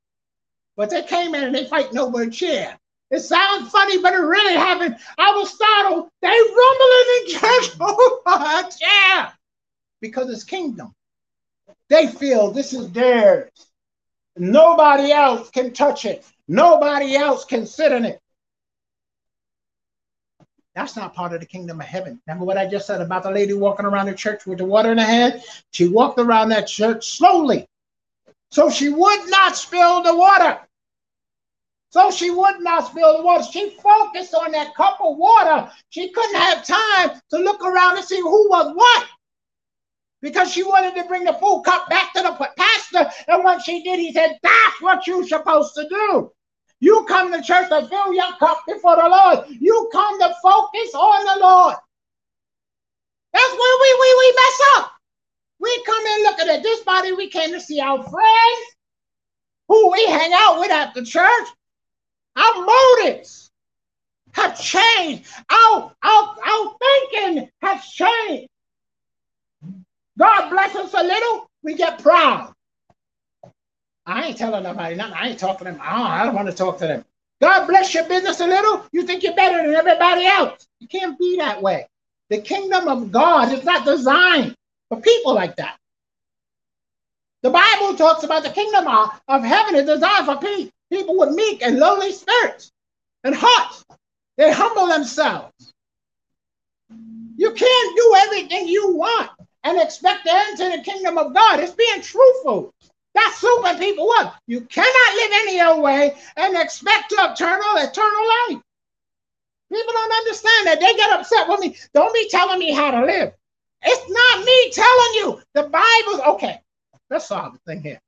But 0.76 0.90
they 0.90 1.02
came 1.02 1.34
in 1.34 1.44
and 1.44 1.54
they 1.54 1.66
fighting 1.66 1.98
over 1.98 2.22
a 2.22 2.30
chair. 2.30 2.78
It 3.10 3.20
sounds 3.20 3.70
funny, 3.70 4.00
but 4.00 4.14
it 4.14 4.18
really 4.18 4.54
happened. 4.54 4.96
I 5.18 5.30
was 5.32 5.54
startled. 5.54 6.08
They 6.20 6.28
rumbling 6.28 7.06
in 7.20 7.28
church 7.28 7.70
over 7.80 8.16
a 8.26 8.70
chair 8.70 9.32
because 10.00 10.30
it's 10.30 10.44
kingdom. 10.44 10.92
They 11.88 12.08
feel 12.08 12.50
this 12.50 12.72
is 12.72 12.90
theirs. 12.90 13.50
Nobody 14.36 15.12
else 15.12 15.50
can 15.50 15.72
touch 15.72 16.06
it. 16.06 16.24
Nobody 16.48 17.14
else 17.14 17.44
can 17.44 17.66
sit 17.66 17.92
in 17.92 18.04
it. 18.04 18.20
That's 20.74 20.96
not 20.96 21.14
part 21.14 21.32
of 21.32 21.40
the 21.40 21.46
kingdom 21.46 21.80
of 21.80 21.86
heaven. 21.86 22.20
Remember 22.26 22.44
what 22.44 22.58
I 22.58 22.66
just 22.66 22.86
said 22.86 23.00
about 23.00 23.22
the 23.22 23.30
lady 23.30 23.54
walking 23.54 23.86
around 23.86 24.06
the 24.06 24.14
church 24.14 24.44
with 24.44 24.58
the 24.58 24.64
water 24.64 24.90
in 24.90 24.98
her 24.98 25.04
hand? 25.04 25.42
She 25.70 25.86
walked 25.86 26.18
around 26.18 26.48
that 26.48 26.66
church 26.66 27.16
slowly. 27.16 27.68
So 28.50 28.70
she 28.70 28.88
would 28.88 29.30
not 29.30 29.56
spill 29.56 30.02
the 30.02 30.16
water. 30.16 30.58
So 31.90 32.10
she 32.10 32.30
would 32.30 32.60
not 32.60 32.88
spill 32.88 33.18
the 33.18 33.22
water. 33.22 33.44
She 33.44 33.70
focused 33.80 34.34
on 34.34 34.50
that 34.50 34.74
cup 34.74 34.98
of 35.00 35.16
water. 35.16 35.70
She 35.90 36.10
couldn't 36.10 36.40
have 36.40 36.66
time 36.66 37.20
to 37.30 37.38
look 37.38 37.62
around 37.62 37.96
and 37.96 38.04
see 38.04 38.20
who 38.20 38.48
was 38.50 38.74
what. 38.74 39.06
Because 40.20 40.50
she 40.50 40.64
wanted 40.64 40.96
to 40.96 41.06
bring 41.06 41.22
the 41.22 41.34
full 41.34 41.60
cup 41.60 41.88
back 41.88 42.12
to 42.14 42.22
the 42.22 42.48
pastor. 42.56 43.10
And 43.28 43.44
when 43.44 43.60
she 43.60 43.84
did, 43.84 44.00
he 44.00 44.12
said, 44.12 44.38
That's 44.42 44.80
what 44.80 45.06
you're 45.06 45.26
supposed 45.26 45.74
to 45.76 45.88
do. 45.88 46.32
You 46.84 47.02
come 47.08 47.32
to 47.32 47.40
church 47.40 47.70
to 47.70 47.88
fill 47.88 48.12
your 48.12 48.36
cup 48.38 48.58
before 48.68 48.96
the 48.96 49.08
Lord. 49.08 49.46
You 49.48 49.88
come 49.90 50.20
to 50.20 50.34
focus 50.42 50.94
on 50.94 51.24
the 51.24 51.42
Lord. 51.42 51.76
That's 53.32 53.52
where 53.52 53.78
we, 53.80 53.96
we, 54.00 54.14
we 54.18 54.34
mess 54.36 54.60
up. 54.76 54.92
We 55.60 55.82
come 55.86 56.06
in 56.06 56.22
looking 56.24 56.48
at 56.50 56.62
this 56.62 56.80
body. 56.80 57.12
We 57.12 57.30
came 57.30 57.52
to 57.52 57.60
see 57.60 57.80
our 57.80 58.02
friends 58.02 58.66
who 59.66 59.92
we 59.92 60.04
hang 60.08 60.32
out 60.34 60.60
with 60.60 60.70
at 60.70 60.92
the 60.92 61.02
church. 61.02 61.48
Our 62.36 62.66
motives 62.66 63.50
have 64.32 64.60
changed. 64.60 65.26
Our, 65.50 65.90
our, 66.02 66.36
our 66.46 66.76
thinking 67.10 67.48
has 67.62 67.82
changed. 67.86 68.50
God 70.18 70.50
bless 70.50 70.76
us 70.76 70.92
a 70.92 71.02
little, 71.02 71.50
we 71.62 71.76
get 71.76 72.02
proud. 72.02 72.53
I 74.06 74.26
ain't 74.26 74.36
telling 74.36 74.62
nobody 74.62 74.94
nothing. 74.96 75.14
I 75.14 75.28
ain't 75.28 75.38
talking 75.38 75.66
to 75.66 75.72
them. 75.72 75.80
I 75.82 76.24
don't 76.24 76.34
want 76.34 76.48
to 76.48 76.54
talk 76.54 76.78
to 76.78 76.86
them. 76.86 77.04
God 77.40 77.66
bless 77.66 77.94
your 77.94 78.08
business 78.08 78.40
a 78.40 78.46
little. 78.46 78.84
You 78.92 79.04
think 79.04 79.22
you're 79.22 79.34
better 79.34 79.62
than 79.62 79.74
everybody 79.74 80.26
else. 80.26 80.66
You 80.80 80.88
can't 80.88 81.18
be 81.18 81.36
that 81.36 81.60
way. 81.62 81.86
The 82.30 82.40
kingdom 82.40 82.88
of 82.88 83.10
God 83.10 83.52
is 83.52 83.64
not 83.64 83.84
designed 83.84 84.54
for 84.88 85.00
people 85.00 85.34
like 85.34 85.56
that. 85.56 85.78
The 87.42 87.50
Bible 87.50 87.96
talks 87.96 88.24
about 88.24 88.42
the 88.42 88.50
kingdom 88.50 88.86
of 88.88 89.44
heaven 89.44 89.74
is 89.74 89.86
designed 89.86 90.26
for 90.26 90.36
people 90.90 91.18
with 91.18 91.34
meek 91.34 91.62
and 91.62 91.78
lowly 91.78 92.12
spirits 92.12 92.72
and 93.24 93.34
hearts. 93.36 93.84
They 94.36 94.50
humble 94.50 94.86
themselves. 94.86 95.72
You 97.36 97.52
can't 97.52 97.96
do 97.96 98.14
everything 98.18 98.68
you 98.68 98.94
want 98.94 99.30
and 99.64 99.80
expect 99.80 100.24
to 100.24 100.32
enter 100.32 100.76
the 100.76 100.82
kingdom 100.82 101.18
of 101.18 101.34
God. 101.34 101.60
It's 101.60 101.72
being 101.72 102.00
truthful. 102.00 102.72
That's 103.14 103.40
super 103.40 103.78
people 103.78 104.06
what? 104.06 104.34
You 104.46 104.62
cannot 104.62 105.14
live 105.14 105.30
any 105.32 105.60
other 105.60 105.80
way 105.80 106.16
and 106.36 106.56
expect 106.56 107.10
to 107.10 107.16
eternal, 107.32 107.76
eternal 107.76 108.28
life. 108.50 108.62
People 109.72 109.92
don't 109.92 110.12
understand 110.12 110.66
that. 110.66 110.80
They 110.80 110.94
get 110.94 111.18
upset 111.18 111.48
with 111.48 111.60
me. 111.60 111.76
Don't 111.94 112.12
be 112.12 112.28
telling 112.28 112.58
me 112.58 112.72
how 112.72 112.90
to 112.90 113.06
live. 113.06 113.32
It's 113.82 114.10
not 114.10 114.44
me 114.44 114.70
telling 114.72 115.14
you. 115.14 115.40
The 115.54 115.62
Bible's 115.64 116.34
okay. 116.34 116.60
Let's 117.10 117.26
solve 117.26 117.52
the 117.52 117.58
thing 117.66 117.82
here. 117.82 118.00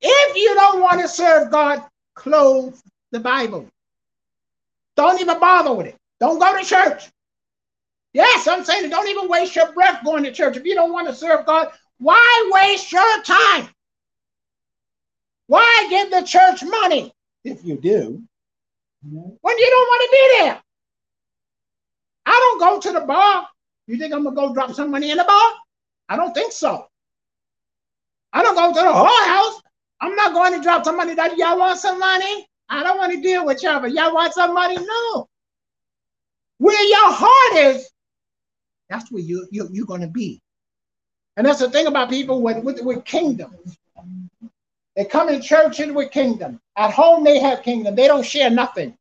If 0.00 0.36
you 0.36 0.54
don't 0.54 0.80
want 0.80 1.00
to 1.00 1.08
serve 1.08 1.50
God, 1.50 1.84
close 2.14 2.82
the 3.10 3.20
Bible. 3.20 3.68
Don't 4.96 5.20
even 5.20 5.40
bother 5.40 5.72
with 5.72 5.86
it. 5.86 5.96
Don't 6.20 6.38
go 6.38 6.58
to 6.58 6.64
church. 6.64 7.10
Yes, 8.12 8.46
I'm 8.46 8.64
saying 8.64 8.90
don't 8.90 9.08
even 9.08 9.28
waste 9.28 9.56
your 9.56 9.72
breath 9.72 10.04
going 10.04 10.22
to 10.24 10.32
church. 10.32 10.56
If 10.56 10.64
you 10.64 10.74
don't 10.74 10.92
want 10.92 11.08
to 11.08 11.14
serve 11.14 11.46
God, 11.46 11.72
why 11.98 12.50
waste 12.52 12.92
your 12.92 13.22
time? 13.22 13.68
Why 15.46 15.86
give 15.90 16.10
the 16.10 16.22
church 16.22 16.62
money 16.62 17.12
if 17.44 17.64
you 17.64 17.76
do 17.76 18.22
when 19.02 19.58
you 19.58 19.70
don't 19.70 19.88
want 19.88 20.02
to 20.02 20.08
be 20.10 20.38
there? 20.38 20.62
I 22.26 22.30
don't 22.30 22.60
go 22.60 22.80
to 22.80 22.98
the 22.98 23.06
bar. 23.06 23.46
You 23.86 23.98
think 23.98 24.14
I'm 24.14 24.24
gonna 24.24 24.34
go 24.34 24.54
drop 24.54 24.72
some 24.72 24.90
money 24.90 25.10
in 25.10 25.18
the 25.18 25.24
bar? 25.24 25.52
I 26.08 26.16
don't 26.16 26.32
think 26.32 26.52
so. 26.52 26.86
I 28.32 28.42
don't 28.42 28.54
go 28.54 28.68
to 28.68 28.74
the 28.74 28.92
whorehouse. 28.92 29.60
I'm 30.00 30.16
not 30.16 30.34
going 30.34 30.52
to 30.54 30.62
drop 30.62 30.84
some 30.84 30.96
money 30.96 31.14
that 31.14 31.36
y'all 31.38 31.58
want 31.58 31.78
some 31.78 31.98
money. 31.98 32.46
I 32.68 32.82
don't 32.82 32.98
want 32.98 33.12
to 33.12 33.22
deal 33.22 33.46
with 33.46 33.62
y'all, 33.62 33.80
but 33.80 33.92
y'all 33.92 34.14
want 34.14 34.34
some 34.34 34.52
money? 34.52 34.76
No. 34.76 35.28
Where 36.58 36.82
your 36.88 37.12
heart 37.12 37.74
is, 37.74 37.88
that's 38.90 39.10
where 39.10 39.22
you, 39.22 39.46
you, 39.50 39.68
you're 39.72 39.86
going 39.86 40.00
to 40.00 40.08
be. 40.08 40.42
And 41.36 41.46
that's 41.46 41.60
the 41.60 41.70
thing 41.70 41.86
about 41.86 42.10
people 42.10 42.42
with, 42.42 42.62
with, 42.64 42.82
with 42.82 43.04
kingdom. 43.04 43.54
They 44.96 45.04
come 45.04 45.28
in 45.28 45.42
church 45.42 45.80
and 45.80 45.94
with 45.94 46.12
kingdom. 46.12 46.60
At 46.76 46.92
home, 46.92 47.24
they 47.24 47.40
have 47.40 47.62
kingdom. 47.62 47.94
They 47.94 48.06
don't 48.06 48.24
share 48.24 48.50
nothing. 48.50 48.96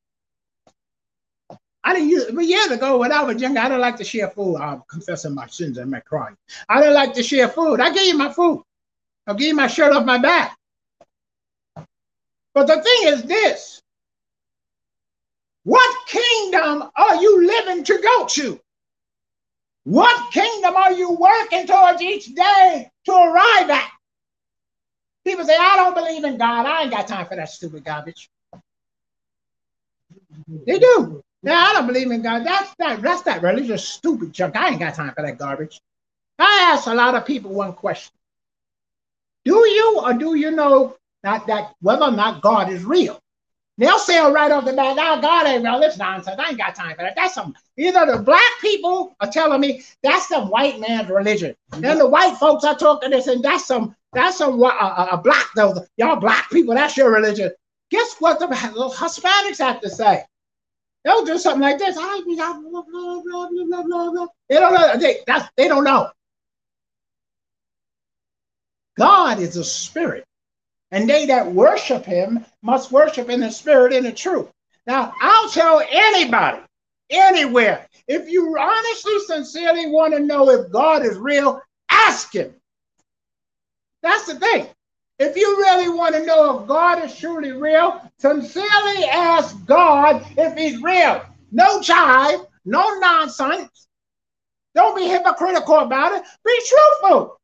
I 1.84 1.94
didn't 1.94 2.10
use 2.10 2.32
but 2.32 2.46
years 2.46 2.72
ago 2.72 2.98
when 2.98 3.12
I 3.12 3.24
was 3.24 3.42
younger, 3.42 3.60
I 3.60 3.64
didn't 3.64 3.82
like 3.82 3.98
to 3.98 4.06
share 4.06 4.30
food. 4.30 4.56
I'm 4.56 4.84
confessing 4.90 5.36
my 5.36 5.48
sins 5.48 5.78
and 5.78 5.92
my 5.92 6.00
crime. 6.00 6.38
I 6.70 6.80
didn't 6.80 6.94
like 6.96 7.14
to 7.16 7.24
share 7.24 7.50
food. 7.50 7.82
I 7.82 7.94
gave 7.94 8.08
you 8.08 8.18
my 8.18 8.32
food. 8.32 8.64
I'll 9.28 9.36
give 9.36 9.48
you 9.48 9.56
my 9.56 9.68
shirt 9.68 9.94
off 9.94 10.06
my 10.06 10.18
back. 10.18 10.58
But 12.54 12.68
the 12.68 12.82
thing 12.82 13.14
is 13.14 13.24
this 13.24 13.82
what 15.64 16.08
kingdom 16.08 16.90
are 16.96 17.16
you 17.22 17.48
living 17.48 17.84
to 17.86 18.02
go 18.02 18.28
to? 18.28 18.60
What 19.86 20.32
kingdom 20.32 20.76
are 20.76 20.94
you 20.94 21.12
working 21.12 21.68
towards 21.68 22.02
each 22.02 22.34
day 22.34 22.90
to 23.06 23.12
arrive 23.12 23.70
at? 23.70 23.92
People 25.26 25.46
say, 25.46 25.56
I 25.58 25.76
don't 25.78 25.96
believe 25.96 26.24
in 26.24 26.38
God. 26.38 26.66
I 26.66 26.84
ain't 26.84 26.92
got 26.92 27.08
time 27.08 27.26
for 27.28 27.36
that 27.36 27.50
stupid 27.50 27.84
garbage. 27.86 28.30
They 30.66 30.80
do. 30.80 31.24
Now 31.44 31.70
I 31.70 31.74
don't 31.74 31.88
believe 31.88 32.10
in 32.12 32.22
God. 32.22 32.46
That's 32.46 32.74
that 32.80 33.02
that's 33.02 33.22
that 33.24 33.42
religious 33.42 33.88
stupid 33.88 34.32
junk. 34.34 34.56
I 34.56 34.70
ain't 34.70 34.80
got 34.80 34.96
time 34.96 35.14
for 35.14 35.22
that 35.22 35.38
garbage. 35.38 35.80
I 36.40 36.72
ask 36.74 36.88
a 36.88 36.94
lot 36.94 37.16
of 37.16 37.26
people 37.26 37.54
one 37.54 37.74
question. 37.74 38.14
Do 39.46 39.56
you 39.56 40.02
or 40.02 40.14
do 40.14 40.36
you 40.36 40.52
know 40.52 40.96
that, 41.22 41.46
that 41.48 41.76
whether 41.82 42.06
or 42.06 42.12
not 42.12 42.42
God 42.42 42.72
is 42.72 42.84
real? 42.84 43.20
They'll 43.78 44.00
say 44.00 44.20
right 44.20 44.52
off 44.52 44.66
the 44.66 44.74
bat, 44.74 44.98
oh, 45.00 45.20
God 45.20 45.48
ain't 45.48 45.64
real. 45.64 45.82
It's 45.82 45.98
nonsense. 45.98 46.40
I 46.40 46.50
ain't 46.50 46.58
got 46.58 46.76
time 46.76 46.96
for 46.96 47.02
that. 47.02 47.16
That's 47.16 47.34
some 47.34 47.56
either 47.76 48.06
the 48.06 48.20
black 48.20 48.52
people 48.62 49.16
are 49.20 49.30
telling 49.30 49.60
me 49.60 49.84
that's 50.04 50.30
some 50.30 50.50
white 50.50 50.80
man's 50.80 51.10
religion. 51.10 51.56
Then 51.72 51.98
the 51.98 52.08
white 52.08 52.38
folks 52.38 52.64
are 52.64 52.78
talking 52.78 53.10
this 53.10 53.28
and 53.28 53.44
that's 53.44 53.66
some 53.66 53.96
that's 54.14 54.42
uh, 54.42 54.50
uh, 54.50 55.08
uh 55.12 55.18
black 55.18 55.48
those 55.56 55.80
y'all 55.98 56.16
black 56.18 56.50
people. 56.50 56.76
That's 56.76 56.98
your 56.98 57.12
religion. 57.12 57.52
Guess 57.92 58.16
what 58.20 58.40
the 58.40 58.48
Hispanics 58.48 59.60
have 59.60 59.82
to 59.82 59.90
say? 59.90 60.24
They'll 61.04 61.26
do 61.26 61.38
something 61.38 61.62
like 61.62 61.80
this. 61.80 61.96
They 61.96 62.02
don't 64.60 64.74
know. 64.74 64.98
They, 64.98 65.18
that's, 65.28 65.50
they 65.58 65.68
don't 65.68 65.84
know. 65.84 66.10
God 68.98 69.40
is 69.40 69.58
a 69.58 69.64
spirit, 69.64 70.26
and 70.92 71.10
they 71.10 71.26
that 71.26 71.52
worship 71.52 72.06
him 72.06 72.46
must 72.62 72.92
worship 72.92 73.30
in 73.30 73.42
the 73.42 73.52
spirit 73.52 73.92
and 73.94 74.06
the 74.06 74.12
truth. 74.12 74.50
Now, 74.86 75.14
I'll 75.20 75.50
tell 75.50 75.82
anybody, 75.90 76.60
anywhere, 77.10 77.88
if 78.08 78.30
you 78.30 78.56
honestly, 78.58 79.20
sincerely 79.26 79.88
want 79.88 80.14
to 80.14 80.20
know 80.20 80.50
if 80.50 80.72
God 80.72 81.06
is 81.06 81.18
real, 81.18 81.62
ask 81.90 82.34
him. 82.34 82.54
That's 84.04 84.28
the 84.28 84.36
thing. 84.36 84.68
If 85.18 85.38
you 85.38 85.58
really 85.58 85.90
want 85.90 86.16
to 86.16 86.26
know 86.26 86.60
if 86.60 86.68
God 86.68 87.04
is 87.04 87.18
truly 87.18 87.52
real, 87.52 88.02
sincerely 88.20 89.06
ask 89.06 89.66
God 89.66 90.26
if 90.38 90.56
he's 90.58 90.82
real. 90.82 91.24
No 91.52 91.80
jive, 91.80 92.46
no 92.66 93.00
nonsense. 93.00 93.88
Don't 94.76 94.98
be 94.98 95.08
hypocritical 95.08 95.80
about 95.80 96.14
it. 96.14 96.24
Be 96.44 96.62
truthful. 96.68 97.40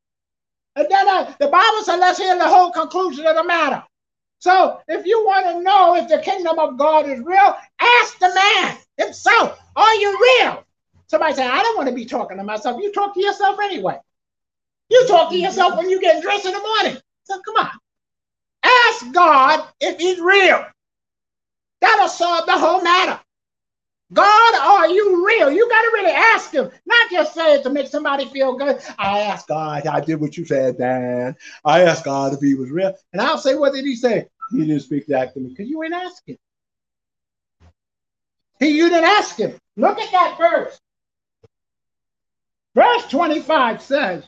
And 0.76 0.88
then 0.90 1.08
uh, 1.08 1.34
the 1.40 1.48
Bible 1.48 1.84
said, 1.84 1.98
let's 1.98 2.20
hear 2.20 2.38
the 2.38 2.48
whole 2.48 2.72
conclusion 2.72 3.26
of 3.26 3.36
the 3.36 3.44
matter. 3.44 3.84
So 4.40 4.80
if 4.88 5.06
you 5.06 5.26
want 5.26 5.46
to 5.46 5.62
know 5.62 5.96
if 5.96 6.08
the 6.08 6.20
kingdom 6.20 6.60
of 6.60 6.78
God 6.78 7.08
is 7.08 7.20
real, 7.20 7.56
ask 7.80 8.20
the 8.20 8.34
man 8.34 8.78
himself, 8.98 9.60
are 9.76 9.96
you 9.96 10.18
real? 10.22 10.64
Somebody 11.08 11.36
say, 11.36 11.48
I 11.48 11.62
don't 11.62 11.78
want 11.78 11.90
to 11.90 11.96
be 11.96 12.06
talking 12.06 12.38
to 12.38 12.44
myself. 12.44 12.82
You 12.82 12.92
talk 12.92 13.14
to 13.14 13.22
yourself 13.22 13.60
anyway. 13.62 14.00
You 14.90 15.08
talk 15.08 15.30
to 15.30 15.38
yourself 15.38 15.78
when 15.78 15.90
you 15.90 16.02
get 16.02 16.22
dressed 16.22 16.46
in 16.46 16.54
the 16.54 16.60
morning. 16.60 17.02
So 17.24 17.40
come 17.42 17.66
on. 17.66 17.72
Ask 18.64 19.12
God 19.12 19.68
if 19.80 20.00
he's 20.00 20.20
real. 20.20 20.66
That'll 21.82 22.10
solve 22.10 22.46
the 22.46 22.58
whole 22.58 22.82
matter. 22.82 23.20
God, 24.12 24.56
are 24.56 24.90
you 24.90 25.26
real? 25.26 25.52
You 25.52 25.70
got 25.70 25.82
to 25.82 25.92
really 25.94 26.12
ask 26.12 26.52
him, 26.52 26.70
not 26.88 27.12
just 27.12 27.36
say 27.36 27.56
it 27.56 27.64
to 27.64 27.70
make 27.70 27.88
somebody 27.88 28.26
feel 28.26 28.58
good. 28.58 28.82
I 28.98 29.20
asked 29.20 29.48
God, 29.48 29.86
I 29.86 30.02
did 30.02 30.20
what 30.20 30.36
you 30.36 30.46
said, 30.46 30.80
Dan. 30.80 31.36
I 31.64 31.84
asked 31.84 32.06
God 32.06 32.34
if 32.34 32.40
he 32.40 32.56
was 32.56 32.72
real. 32.72 32.94
And 33.14 33.22
I'll 33.22 33.38
say, 33.38 33.56
what 33.56 33.74
did 33.74 33.86
he 33.86 33.96
say? 33.96 34.26
He 34.52 34.66
didn't 34.66 34.80
speak 34.80 35.06
that 35.08 35.34
to 35.36 35.40
me 35.40 35.50
because 35.50 35.70
you 35.70 35.84
ain't 35.84 35.94
asking. 35.94 36.40
He, 38.60 38.70
you 38.70 38.90
didn't 38.90 39.10
ask 39.10 39.38
him. 39.38 39.56
Look 39.78 40.00
at 40.00 40.12
that 40.12 40.38
verse. 40.40 40.80
Verse 42.74 43.06
25 43.10 43.82
says, 43.82 44.24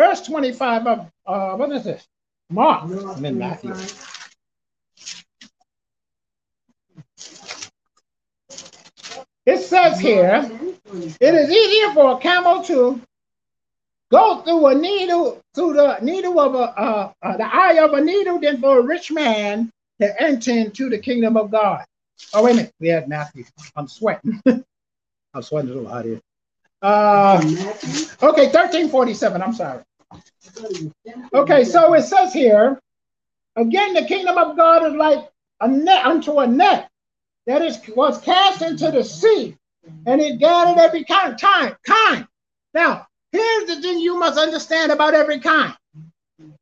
verse 0.00 0.22
25 0.22 0.86
of, 0.86 1.10
uh, 1.26 1.54
what 1.56 1.70
is 1.72 1.84
this? 1.84 2.08
Mark. 2.48 2.84
I'm 2.84 3.24
in 3.26 3.36
Matthew. 3.36 3.74
It 9.44 9.58
says 9.58 10.00
here, 10.00 10.50
it 11.20 11.34
is 11.34 11.50
easier 11.50 11.92
for 11.92 12.16
a 12.16 12.18
camel 12.18 12.62
to 12.64 13.00
go 14.10 14.40
through 14.40 14.68
a 14.68 14.74
needle, 14.74 15.42
through 15.54 15.74
the 15.74 15.98
needle 16.00 16.40
of 16.40 16.54
a, 16.54 16.80
uh, 16.80 17.12
uh, 17.22 17.36
the 17.36 17.54
eye 17.54 17.78
of 17.84 17.92
a 17.92 18.00
needle 18.00 18.40
than 18.40 18.58
for 18.58 18.78
a 18.78 18.82
rich 18.82 19.12
man 19.12 19.70
to 20.00 20.22
enter 20.22 20.52
into 20.52 20.88
the 20.88 20.98
kingdom 20.98 21.36
of 21.36 21.50
God. 21.50 21.84
Oh, 22.32 22.42
wait 22.42 22.52
a 22.52 22.54
minute. 22.56 22.72
We 22.80 22.88
had 22.88 23.06
Matthew. 23.06 23.44
I'm 23.76 23.86
sweating. 23.86 24.40
I'm 24.46 25.42
sweating 25.42 25.70
a 25.70 25.74
little 25.74 25.90
hot 25.90 26.06
here. 26.06 26.20
Uh, 26.80 27.36
okay, 28.22 28.46
1347. 28.48 29.42
I'm 29.42 29.52
sorry. 29.52 29.82
Okay, 31.32 31.64
so 31.64 31.94
it 31.94 32.02
says 32.02 32.32
here, 32.32 32.80
again, 33.56 33.94
the 33.94 34.04
kingdom 34.04 34.36
of 34.38 34.56
God 34.56 34.86
is 34.86 34.94
like 34.94 35.28
a 35.60 35.68
net 35.68 36.04
unto 36.04 36.38
a 36.38 36.46
net 36.46 36.90
that 37.46 37.62
is 37.62 37.78
was 37.96 38.20
cast 38.20 38.62
into 38.62 38.90
the 38.90 39.04
sea, 39.04 39.56
and 40.06 40.20
it 40.20 40.38
gathered 40.38 40.80
every 40.80 41.04
kind 41.04 41.38
time 41.38 41.76
kind. 41.86 42.26
Now, 42.74 43.06
here's 43.32 43.66
the 43.66 43.80
thing 43.80 43.98
you 43.98 44.18
must 44.18 44.38
understand 44.38 44.92
about 44.92 45.14
every 45.14 45.40
kind. 45.40 45.74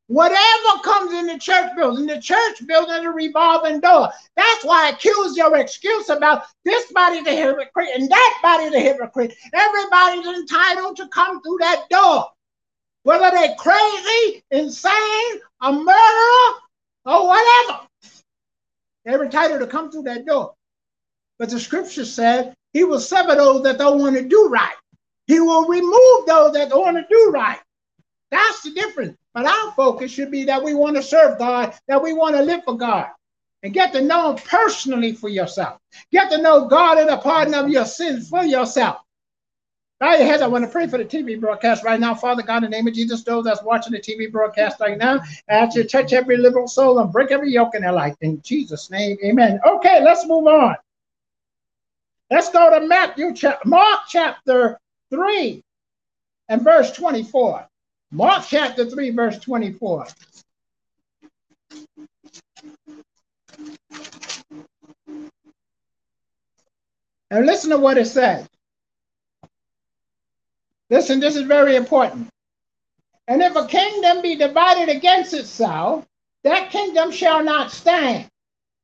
Whatever 0.07 0.81
comes 0.83 1.13
in 1.13 1.27
the 1.27 1.37
church 1.37 1.75
building, 1.75 2.07
the 2.07 2.19
church 2.19 2.65
building 2.67 2.95
is 2.95 3.05
a 3.05 3.09
revolving 3.11 3.79
door. 3.79 4.09
That's 4.35 4.65
why 4.65 4.87
I 4.87 4.89
accuse 4.89 5.37
your 5.37 5.55
excuse 5.57 6.09
about 6.09 6.45
this 6.65 6.91
body's 6.91 7.27
a 7.27 7.35
hypocrite 7.35 7.89
and 7.93 8.09
that 8.09 8.39
body's 8.41 8.73
a 8.73 8.79
hypocrite. 8.79 9.35
Everybody's 9.53 10.25
entitled 10.25 10.97
to 10.97 11.07
come 11.09 11.41
through 11.41 11.57
that 11.59 11.85
door. 11.89 12.25
Whether 13.03 13.31
they're 13.31 13.55
crazy, 13.55 14.43
insane, 14.51 15.39
a 15.61 15.71
murderer, 15.71 16.59
or 17.05 17.27
whatever. 17.27 17.79
They're 19.05 19.23
entitled 19.23 19.61
to 19.61 19.67
come 19.67 19.91
through 19.91 20.03
that 20.03 20.25
door. 20.25 20.53
But 21.37 21.49
the 21.49 21.59
scripture 21.59 22.05
said 22.05 22.53
he 22.73 22.83
will 22.83 22.99
sever 22.99 23.35
those 23.35 23.63
that 23.63 23.77
don't 23.77 23.99
want 23.99 24.15
to 24.17 24.27
do 24.27 24.49
right. 24.49 24.75
He 25.27 25.39
will 25.39 25.67
remove 25.67 26.25
those 26.27 26.53
that 26.53 26.69
don't 26.69 26.81
want 26.81 26.97
to 26.97 27.05
do 27.09 27.31
right. 27.33 27.59
That's 28.31 28.61
the 28.61 28.71
difference. 28.71 29.17
But 29.33 29.45
our 29.45 29.71
focus 29.71 30.11
should 30.11 30.31
be 30.31 30.43
that 30.45 30.63
we 30.63 30.73
want 30.73 30.95
to 30.97 31.03
serve 31.03 31.39
God, 31.39 31.73
that 31.87 32.01
we 32.01 32.13
want 32.13 32.35
to 32.35 32.41
live 32.41 32.63
for 32.65 32.77
God, 32.77 33.07
and 33.63 33.73
get 33.73 33.93
to 33.93 34.01
know 34.01 34.31
Him 34.31 34.43
personally 34.45 35.13
for 35.13 35.29
yourself. 35.29 35.79
Get 36.11 36.29
to 36.31 36.41
know 36.41 36.67
God 36.67 36.97
and 36.97 37.09
the 37.09 37.17
pardon 37.17 37.53
of 37.53 37.69
your 37.69 37.85
sins 37.85 38.29
for 38.29 38.43
yourself. 38.43 38.97
Bow 39.99 40.13
your 40.15 40.25
heads. 40.25 40.41
I 40.41 40.47
want 40.47 40.63
to 40.63 40.71
pray 40.71 40.87
for 40.87 40.97
the 40.97 41.03
TV 41.03 41.37
broadcast 41.37 41.83
right 41.83 41.99
now. 41.99 42.15
Father 42.15 42.41
God, 42.41 42.63
in 42.63 42.71
the 42.71 42.77
name 42.77 42.87
of 42.87 42.93
Jesus, 42.93 43.21
those 43.23 43.43
that's 43.43 43.61
watching 43.63 43.91
the 43.91 43.99
TV 43.99 44.31
broadcast 44.31 44.79
right 44.79 44.97
now, 44.97 45.19
ask 45.49 45.75
you 45.75 45.83
to 45.83 45.89
touch 45.89 46.13
every 46.13 46.37
liberal 46.37 46.69
soul 46.69 46.99
and 46.99 47.11
break 47.11 47.31
every 47.31 47.51
yoke 47.51 47.75
in 47.75 47.81
their 47.81 47.91
life. 47.91 48.15
In 48.21 48.41
Jesus' 48.41 48.89
name, 48.89 49.17
amen. 49.25 49.59
Okay, 49.67 50.01
let's 50.01 50.25
move 50.25 50.47
on. 50.47 50.75
Let's 52.31 52.49
go 52.49 52.79
to 52.79 52.87
Matthew, 52.87 53.33
Mark 53.65 54.01
chapter 54.07 54.79
3 55.09 55.63
and 56.47 56.61
verse 56.63 56.93
24. 56.93 57.67
Mark 58.11 58.45
chapter 58.47 58.89
3, 58.89 59.09
verse 59.09 59.37
24. 59.39 60.07
And 67.31 67.45
listen 67.45 67.69
to 67.71 67.77
what 67.77 67.97
it 67.97 68.05
says. 68.05 68.47
Listen, 70.89 71.19
this 71.19 71.35
is 71.35 71.43
very 71.43 71.75
important. 71.75 72.29
And 73.27 73.43
if 73.43 73.55
a 73.55 73.67
kingdom 73.67 74.21
be 74.21 74.35
divided 74.35 74.89
against 74.89 75.33
itself, 75.33 76.05
that 76.43 76.71
kingdom 76.71 77.11
shall 77.11 77.43
not 77.43 77.71
stand. 77.71 78.27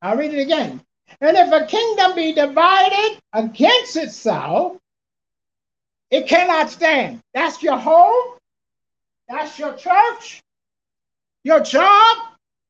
I'll 0.02 0.18
read 0.18 0.34
it 0.34 0.42
again. 0.42 0.82
And 1.22 1.38
if 1.38 1.52
a 1.52 1.66
kingdom 1.66 2.16
be 2.16 2.34
divided 2.34 3.20
against 3.34 3.96
itself, 3.96 4.78
it 6.12 6.28
cannot 6.28 6.70
stand. 6.70 7.22
That's 7.34 7.64
your 7.64 7.78
home. 7.78 8.38
That's 9.28 9.58
your 9.58 9.74
church. 9.74 10.44
Your 11.44 11.62
job. 11.62 12.18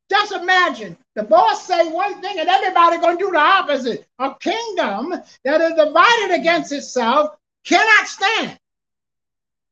Just 0.10 0.32
imagine 0.32 0.96
the 1.16 1.24
boss 1.24 1.66
say 1.66 1.92
one 1.92 2.22
thing 2.22 2.40
and 2.40 2.48
everybody 2.48 2.98
to 3.00 3.18
do 3.18 3.32
the 3.32 3.40
opposite. 3.40 4.06
A 4.20 4.36
kingdom 4.40 5.16
that 5.44 5.62
is 5.62 5.74
divided 5.74 6.40
against 6.40 6.72
itself 6.72 7.36
cannot 7.66 8.08
stand. 8.08 8.60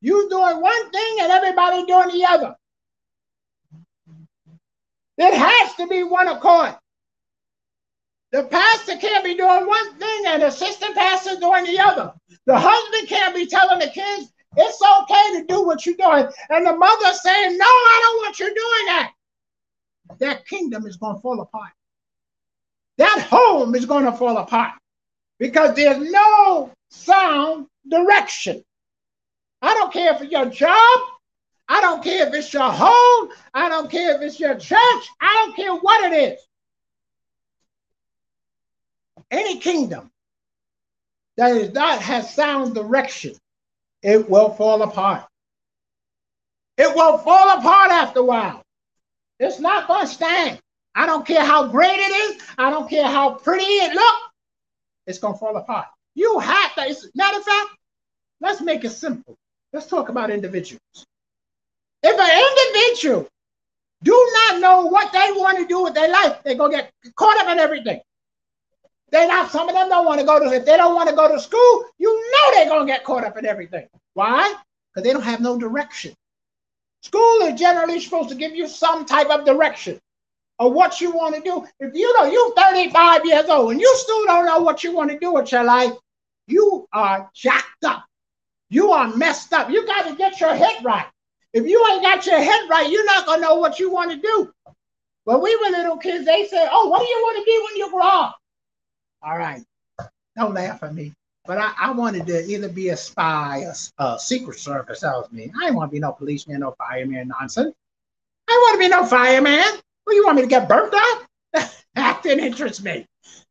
You 0.03 0.27
doing 0.29 0.59
one 0.59 0.91
thing 0.91 1.17
and 1.21 1.31
everybody 1.31 1.85
doing 1.85 2.09
the 2.09 2.25
other. 2.25 2.55
It 5.17 5.33
has 5.33 5.75
to 5.75 5.87
be 5.87 6.03
one 6.03 6.27
accord. 6.27 6.75
The 8.33 8.43
pastor 8.43 8.97
can't 8.97 9.23
be 9.23 9.37
doing 9.37 9.65
one 9.65 9.97
thing 9.97 10.23
and 10.27 10.41
the 10.41 10.47
assistant 10.47 10.93
pastor 10.93 11.39
doing 11.39 11.63
the 11.63 11.79
other. 11.79 12.13
The 12.45 12.59
husband 12.59 13.07
can't 13.07 13.33
be 13.33 13.45
telling 13.45 13.79
the 13.79 13.87
kids 13.87 14.29
it's 14.57 14.81
okay 14.81 15.39
to 15.39 15.45
do 15.47 15.63
what 15.63 15.85
you're 15.85 15.95
doing. 15.95 16.27
And 16.49 16.67
the 16.67 16.75
mother 16.75 17.13
saying, 17.13 17.57
No, 17.57 17.65
I 17.65 17.99
don't 18.03 18.25
want 18.25 18.39
you 18.39 18.47
doing 18.47 18.85
that. 18.87 19.11
That 20.19 20.45
kingdom 20.47 20.85
is 20.85 20.97
going 20.97 21.15
to 21.15 21.21
fall 21.21 21.39
apart. 21.39 21.71
That 22.97 23.25
home 23.29 23.73
is 23.73 23.85
going 23.85 24.03
to 24.03 24.11
fall 24.11 24.37
apart 24.37 24.73
because 25.39 25.73
there's 25.75 26.11
no 26.11 26.71
sound 26.89 27.67
direction. 27.89 28.65
I 29.63 29.73
don't 29.75 29.93
care 29.93 30.13
if 30.13 30.21
it's 30.21 30.31
your 30.31 30.45
job. 30.47 30.99
I 31.69 31.79
don't 31.79 32.03
care 32.03 32.27
if 32.27 32.33
it's 32.33 32.53
your 32.53 32.69
home. 32.69 33.29
I 33.53 33.69
don't 33.69 33.89
care 33.89 34.13
if 34.15 34.21
it's 34.21 34.37
your 34.37 34.55
church. 34.55 35.07
I 35.21 35.45
don't 35.45 35.55
care 35.55 35.73
what 35.73 36.11
it 36.11 36.33
is. 36.33 36.39
Any 39.31 39.59
kingdom 39.59 40.11
that 41.37 41.55
is 41.55 41.71
not 41.71 42.01
has 42.01 42.35
sound 42.35 42.75
direction, 42.75 43.35
it 44.01 44.29
will 44.29 44.49
fall 44.53 44.81
apart. 44.81 45.25
It 46.77 46.93
will 46.93 47.17
fall 47.19 47.57
apart 47.57 47.91
after 47.91 48.19
a 48.19 48.25
while. 48.25 48.63
It's 49.39 49.59
not 49.59 49.87
going 49.87 50.05
to 50.05 50.13
stand. 50.13 50.59
I 50.93 51.05
don't 51.05 51.25
care 51.25 51.43
how 51.43 51.69
great 51.69 51.99
it 51.99 52.35
is. 52.35 52.41
I 52.57 52.69
don't 52.69 52.89
care 52.89 53.07
how 53.07 53.35
pretty 53.35 53.63
it 53.63 53.93
looks. 53.93 54.21
It's 55.07 55.19
going 55.19 55.35
to 55.35 55.39
fall 55.39 55.55
apart. 55.55 55.85
You 56.15 56.37
have 56.39 56.75
to. 56.75 56.95
Matter 57.15 57.37
of 57.37 57.43
fact, 57.45 57.69
let's 58.41 58.59
make 58.59 58.83
it 58.83 58.91
simple. 58.91 59.37
Let's 59.73 59.87
talk 59.87 60.09
about 60.09 60.29
individuals. 60.29 61.07
If 62.03 62.19
an 62.19 62.93
individual 62.93 63.27
do 64.03 64.31
not 64.33 64.61
know 64.61 64.85
what 64.85 65.11
they 65.11 65.31
want 65.31 65.57
to 65.57 65.65
do 65.65 65.81
with 65.81 65.95
their 65.95 66.09
life, 66.09 66.37
they're 66.43 66.55
going 66.55 66.71
to 66.71 66.77
get 66.77 66.91
caught 67.15 67.37
up 67.37 67.51
in 67.51 67.57
everything. 67.57 67.99
They're 69.09 69.27
not, 69.27 69.51
some 69.51 69.67
of 69.69 69.75
them 69.75 69.89
don't 69.89 70.05
want 70.05 70.19
to 70.19 70.25
go 70.25 70.39
to, 70.39 70.53
if 70.53 70.65
they 70.65 70.77
don't 70.77 70.95
want 70.95 71.09
to 71.09 71.15
go 71.15 71.31
to 71.31 71.39
school, 71.39 71.85
you 71.97 72.31
know 72.31 72.51
they're 72.53 72.79
to 72.79 72.85
get 72.85 73.03
caught 73.03 73.23
up 73.23 73.37
in 73.37 73.45
everything. 73.45 73.87
Why? 74.13 74.53
Because 74.91 75.07
they 75.07 75.13
don't 75.13 75.23
have 75.23 75.39
no 75.39 75.57
direction. 75.57 76.13
School 77.01 77.41
is 77.41 77.59
generally 77.59 77.99
supposed 77.99 78.29
to 78.29 78.35
give 78.35 78.55
you 78.55 78.67
some 78.67 79.05
type 79.05 79.29
of 79.29 79.45
direction 79.45 79.99
of 80.59 80.73
what 80.73 81.01
you 81.01 81.11
want 81.11 81.35
to 81.35 81.41
do. 81.41 81.65
If 81.79 81.93
you 81.95 82.13
know 82.17 82.25
you're 82.25 82.53
35 82.55 83.25
years 83.25 83.49
old 83.49 83.71
and 83.71 83.81
you 83.81 83.93
still 83.97 84.25
don't 84.25 84.45
know 84.45 84.59
what 84.59 84.83
you 84.83 84.93
want 84.93 85.11
to 85.11 85.19
do 85.19 85.33
with 85.33 85.51
your 85.51 85.63
life, 85.63 85.93
you 86.47 86.87
are 86.93 87.29
jacked 87.33 87.83
up. 87.85 88.05
You 88.73 88.91
are 88.91 89.15
messed 89.15 89.53
up. 89.53 89.69
You 89.69 89.85
got 89.85 90.09
to 90.09 90.15
get 90.15 90.41
your 90.41 90.55
head 90.55 90.83
right. 90.83 91.05
If 91.53 91.67
you 91.67 91.85
ain't 91.91 92.01
got 92.01 92.25
your 92.25 92.41
head 92.41 92.67
right, 92.67 92.89
you're 92.89 93.05
not 93.05 93.27
gonna 93.27 93.39
know 93.39 93.53
what 93.53 93.77
you 93.77 93.91
want 93.91 94.09
to 94.09 94.17
do. 94.17 94.51
When 95.25 95.41
we 95.41 95.55
were 95.57 95.69
little 95.69 95.97
kids, 95.97 96.25
they 96.25 96.47
said, 96.47 96.69
"Oh, 96.71 96.89
what 96.89 97.01
do 97.01 97.05
you 97.05 97.19
want 97.21 97.37
to 97.37 97.43
be 97.45 97.61
when 97.63 97.77
you 97.77 97.91
grow 97.91 98.01
up?" 98.01 98.39
All 99.21 99.37
right, 99.37 99.61
don't 100.35 100.55
laugh 100.55 100.81
at 100.81 100.95
me. 100.95 101.13
But 101.45 101.59
I, 101.59 101.73
I 101.79 101.91
wanted 101.91 102.25
to 102.25 102.47
either 102.47 102.67
be 102.67 102.89
a 102.89 102.97
spy, 102.97 103.67
a, 103.99 104.03
a 104.03 104.17
secret 104.17 104.57
service. 104.57 105.01
That 105.01 105.17
was 105.17 105.31
me. 105.31 105.51
I 105.55 105.65
didn't 105.65 105.75
want 105.75 105.91
to 105.91 105.93
be 105.93 105.99
no 105.99 106.11
policeman, 106.11 106.61
no 106.61 106.71
fireman 106.71 107.27
nonsense. 107.27 107.75
I 108.49 108.53
want 108.53 108.73
to 108.73 108.79
be 108.79 108.89
no 108.89 109.05
fireman. 109.05 109.71
Well, 110.07 110.15
you 110.15 110.25
want 110.25 110.37
me 110.37 110.41
to 110.41 110.47
get 110.47 110.67
burnt 110.67 110.95
up? 110.95 111.27
that 111.93 112.23
didn't 112.23 112.43
interest 112.43 112.83
me. 112.83 113.05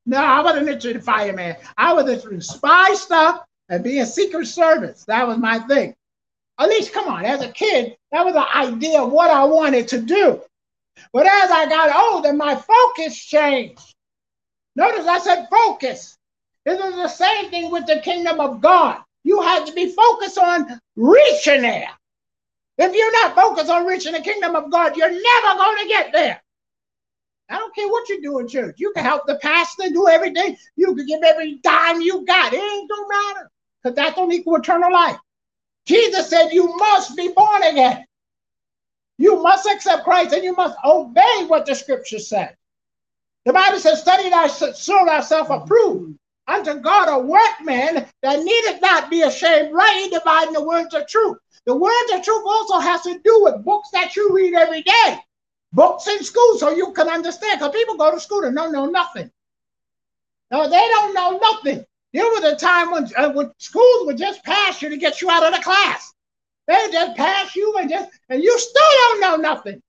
No, 0.04 0.18
I 0.18 0.40
wasn't 0.40 0.66
interested 0.66 0.96
in 0.96 1.02
fireman. 1.02 1.54
I 1.78 1.92
was 1.92 2.08
interested 2.08 2.32
in 2.32 2.40
spy 2.40 2.94
stuff 2.94 3.44
and 3.68 3.84
being 3.84 4.02
a 4.02 4.06
secret 4.06 4.46
service. 4.46 5.04
That 5.06 5.26
was 5.26 5.38
my 5.38 5.58
thing. 5.60 5.94
At 6.58 6.68
least, 6.68 6.92
come 6.92 7.08
on, 7.08 7.24
as 7.24 7.42
a 7.42 7.48
kid, 7.48 7.96
that 8.12 8.24
was 8.24 8.34
the 8.34 8.56
idea 8.56 9.00
of 9.00 9.10
what 9.10 9.30
I 9.30 9.44
wanted 9.44 9.88
to 9.88 10.00
do. 10.00 10.40
But 11.12 11.26
as 11.26 11.50
I 11.50 11.66
got 11.68 12.12
older, 12.12 12.32
my 12.32 12.54
focus 12.54 13.16
changed. 13.16 13.94
Notice 14.76 15.06
I 15.06 15.18
said 15.18 15.48
focus. 15.50 16.16
This 16.64 16.78
is 16.78 16.94
the 16.94 17.08
same 17.08 17.50
thing 17.50 17.70
with 17.70 17.86
the 17.86 18.00
kingdom 18.00 18.40
of 18.40 18.60
God. 18.60 19.02
You 19.24 19.40
have 19.42 19.66
to 19.66 19.72
be 19.72 19.92
focused 19.92 20.38
on 20.38 20.80
reaching 20.96 21.62
there. 21.62 21.88
If 22.78 22.94
you're 22.94 23.12
not 23.12 23.34
focused 23.34 23.70
on 23.70 23.86
reaching 23.86 24.12
the 24.12 24.20
kingdom 24.20 24.56
of 24.56 24.70
God, 24.70 24.96
you're 24.96 25.08
never 25.08 25.58
going 25.58 25.82
to 25.82 25.88
get 25.88 26.12
there. 26.12 26.42
I 27.52 27.58
don't 27.58 27.74
care 27.74 27.88
what 27.88 28.08
you 28.08 28.22
do 28.22 28.38
in 28.38 28.48
church. 28.48 28.76
You 28.78 28.92
can 28.96 29.04
help 29.04 29.26
the 29.26 29.36
pastor 29.36 29.90
do 29.90 30.08
everything. 30.08 30.56
You 30.76 30.94
can 30.94 31.06
give 31.06 31.22
every 31.22 31.58
dime 31.62 32.00
you 32.00 32.24
got. 32.24 32.54
It 32.54 32.62
ain't 32.62 32.90
gonna 32.90 33.08
matter 33.08 33.50
because 33.82 33.96
that 33.96 34.16
don't 34.16 34.32
equal 34.32 34.56
eternal 34.56 34.92
life. 34.92 35.18
Jesus 35.86 36.30
said 36.30 36.48
you 36.50 36.74
must 36.76 37.16
be 37.16 37.28
born 37.28 37.62
again. 37.62 38.04
You 39.18 39.42
must 39.42 39.68
accept 39.68 40.04
Christ 40.04 40.32
and 40.32 40.42
you 40.42 40.54
must 40.54 40.76
obey 40.84 41.44
what 41.46 41.66
the 41.66 41.74
scripture 41.74 42.18
said. 42.18 42.56
The 43.44 43.52
Bible 43.52 43.78
says, 43.78 44.00
study 44.00 44.30
thyself, 44.30 44.76
show 44.76 45.04
thyself 45.04 45.50
approved 45.50 46.18
unto 46.46 46.74
God 46.80 47.08
a 47.08 47.18
workman 47.18 48.06
that 48.22 48.42
needeth 48.42 48.80
not 48.80 49.10
be 49.10 49.22
ashamed, 49.22 49.74
rightly 49.74 50.10
dividing 50.10 50.54
the 50.54 50.64
words 50.64 50.94
of 50.94 51.06
truth. 51.06 51.36
The 51.66 51.76
words 51.76 52.12
of 52.14 52.22
truth 52.22 52.44
also 52.46 52.78
has 52.78 53.02
to 53.02 53.18
do 53.18 53.42
with 53.44 53.64
books 53.64 53.90
that 53.92 54.16
you 54.16 54.32
read 54.32 54.54
every 54.54 54.82
day, 54.82 55.18
books 55.72 56.06
in 56.06 56.22
school, 56.22 56.58
so 56.58 56.70
you 56.70 56.92
can 56.92 57.08
understand. 57.08 57.58
Because 57.58 57.74
people 57.74 57.96
go 57.96 58.10
to 58.10 58.20
school 58.20 58.44
and 58.44 58.56
don't 58.56 58.72
know 58.72 58.86
nothing. 58.86 59.30
No, 60.50 60.68
they 60.68 60.88
don't 60.88 61.14
know 61.14 61.38
nothing. 61.38 61.84
There 62.12 62.24
was 62.24 62.44
a 62.44 62.56
time 62.56 62.90
when, 62.90 63.08
uh, 63.16 63.32
when 63.32 63.52
schools 63.58 64.06
would 64.06 64.18
just 64.18 64.44
pass 64.44 64.82
you 64.82 64.90
to 64.90 64.98
get 64.98 65.22
you 65.22 65.30
out 65.30 65.46
of 65.46 65.54
the 65.54 65.62
class. 65.62 66.12
They 66.66 66.74
just 66.92 67.16
pass 67.16 67.56
you 67.56 67.74
and 67.78 67.88
just, 67.88 68.10
and 68.28 68.42
you 68.42 68.58
still 68.58 68.82
don't 68.96 69.20
know 69.20 69.36
nothing. 69.36 69.82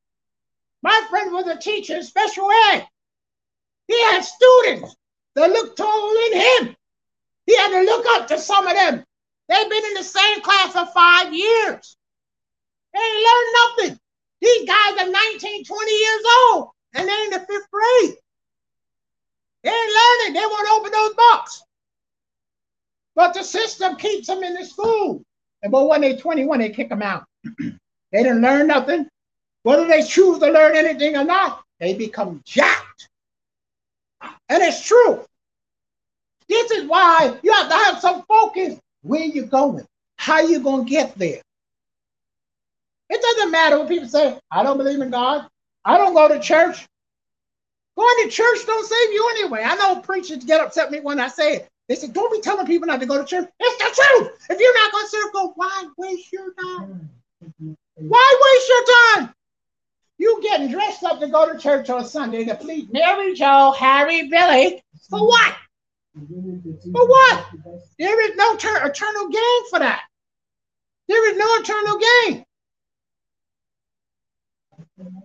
My 0.82 1.06
friend 1.10 1.32
was 1.32 1.48
a 1.48 1.58
teacher 1.58 1.96
in 1.96 2.04
special 2.04 2.50
ed. 2.72 2.88
He 3.88 4.02
had 4.04 4.22
students 4.22 4.96
that 5.36 5.50
looked 5.50 5.78
taller 5.78 6.14
than 6.32 6.40
him. 6.40 6.76
He 7.46 7.58
had 7.58 7.70
to 7.70 7.82
look 7.82 8.06
up 8.12 8.28
to 8.28 8.38
some 8.40 8.68
of 8.68 8.74
them. 8.74 9.04
They've 9.50 9.70
been 9.70 9.86
in 9.86 9.94
the 9.96 10.04
same 10.04 10.42
class 10.42 10.72
for 10.72 10.86
five 10.86 11.34
years. 11.34 11.98
They 12.94 13.00
ain't 13.00 13.28
learned 13.28 13.54
nothing. 13.56 14.00
These 14.44 14.68
guys 14.68 14.98
are 15.00 15.10
19, 15.10 15.64
20 15.64 15.92
years 15.92 16.24
old, 16.42 16.72
and 16.96 17.08
they're 17.08 17.24
in 17.24 17.30
the 17.30 17.40
fifth 17.40 17.72
grade. 17.72 18.16
They 19.64 19.70
ain't 19.70 19.94
learning. 19.96 20.34
They 20.34 20.46
won't 20.46 20.70
open 20.80 20.92
those 20.92 21.14
books. 21.14 21.64
But 23.16 23.34
the 23.34 23.44
system 23.44 23.96
keeps 23.96 24.28
them 24.28 24.44
in 24.44 24.56
the 24.56 24.66
school. 24.66 25.24
And 25.62 25.72
but 25.72 25.88
when 25.88 26.02
they're 26.02 26.18
21, 26.18 26.60
they 26.60 26.72
kick 26.72 26.90
them 26.90 27.02
out. 27.02 27.24
they 27.58 27.78
didn't 28.12 28.42
learn 28.42 28.68
nothing. 28.68 29.08
Whether 29.62 29.88
they 29.88 30.04
choose 30.04 30.40
to 30.40 30.52
learn 30.52 30.76
anything 30.76 31.16
or 31.16 31.24
not, 31.24 31.64
they 31.80 31.94
become 31.94 32.42
jacked. 32.44 33.08
And 34.50 34.62
it's 34.62 34.86
true. 34.86 35.24
This 36.50 36.70
is 36.72 36.86
why 36.86 37.40
you 37.44 37.54
have 37.54 37.70
to 37.70 37.76
have 37.76 38.00
some 38.02 38.24
focus. 38.24 38.78
Where 39.04 39.24
you 39.24 39.46
going? 39.46 39.86
How 40.18 40.42
you 40.42 40.60
going 40.60 40.84
to 40.84 40.90
get 40.90 41.18
there? 41.18 41.42
It 43.14 43.22
doesn't 43.22 43.52
matter 43.52 43.78
what 43.78 43.90
people 43.90 44.10
say, 44.10 44.40
I 44.50 44.64
don't 44.64 44.78
believe 44.78 45.00
in 45.00 45.12
God. 45.12 45.48
I 45.86 46.00
don't 46.00 46.16
go 46.16 46.28
to 46.28 46.40
church. 46.40 46.88
Going 47.96 48.24
to 48.24 48.30
church 48.30 48.66
don't 48.66 48.88
save 48.88 49.14
you 49.14 49.30
anyway. 49.36 49.62
I 49.64 49.76
know 49.76 50.02
preachers 50.02 50.44
get 50.44 50.62
upset 50.62 50.90
me 50.90 51.00
when 51.00 51.20
I 51.20 51.28
say 51.28 51.58
it. 51.58 51.70
They 51.88 51.94
say, 51.94 52.08
don't 52.08 52.32
be 52.32 52.42
telling 52.42 52.66
people 52.66 52.88
not 52.88 53.00
to 53.02 53.06
go 53.06 53.20
to 53.20 53.26
church. 53.26 53.48
It's 53.60 53.78
the 53.78 54.02
truth. 54.02 54.32
If 54.50 54.60
you're 54.60 54.74
not 54.74 54.92
going 54.92 55.06
to 55.06 55.10
serve 55.12 55.52
why 55.54 55.86
waste 56.00 56.34
your 56.34 56.54
time? 56.54 57.10
Why 57.98 58.36
waste 58.42 58.70
your 58.70 59.26
time? 59.28 59.36
You 60.18 60.42
getting 60.42 60.72
dressed 60.72 61.04
up 61.04 61.20
to 61.20 61.28
go 61.28 61.54
to 61.54 61.60
church 61.60 61.92
on 61.92 62.06
Sunday 62.06 62.46
to 62.46 62.56
please 62.56 62.88
Mary 62.92 63.36
Joe, 63.36 63.76
Harry, 63.78 64.28
Billy. 64.28 64.82
For 65.12 65.28
what? 65.28 65.56
For 66.16 67.08
what? 67.08 67.46
There 68.00 68.32
is 68.32 68.36
no 68.36 68.56
ter- 68.56 68.88
eternal 68.88 69.30
gain 69.30 69.70
for 69.70 69.78
that. 69.78 70.02
There 71.08 71.30
is 71.30 71.38
no 71.38 71.46
eternal 71.60 72.00
gain. 72.00 72.46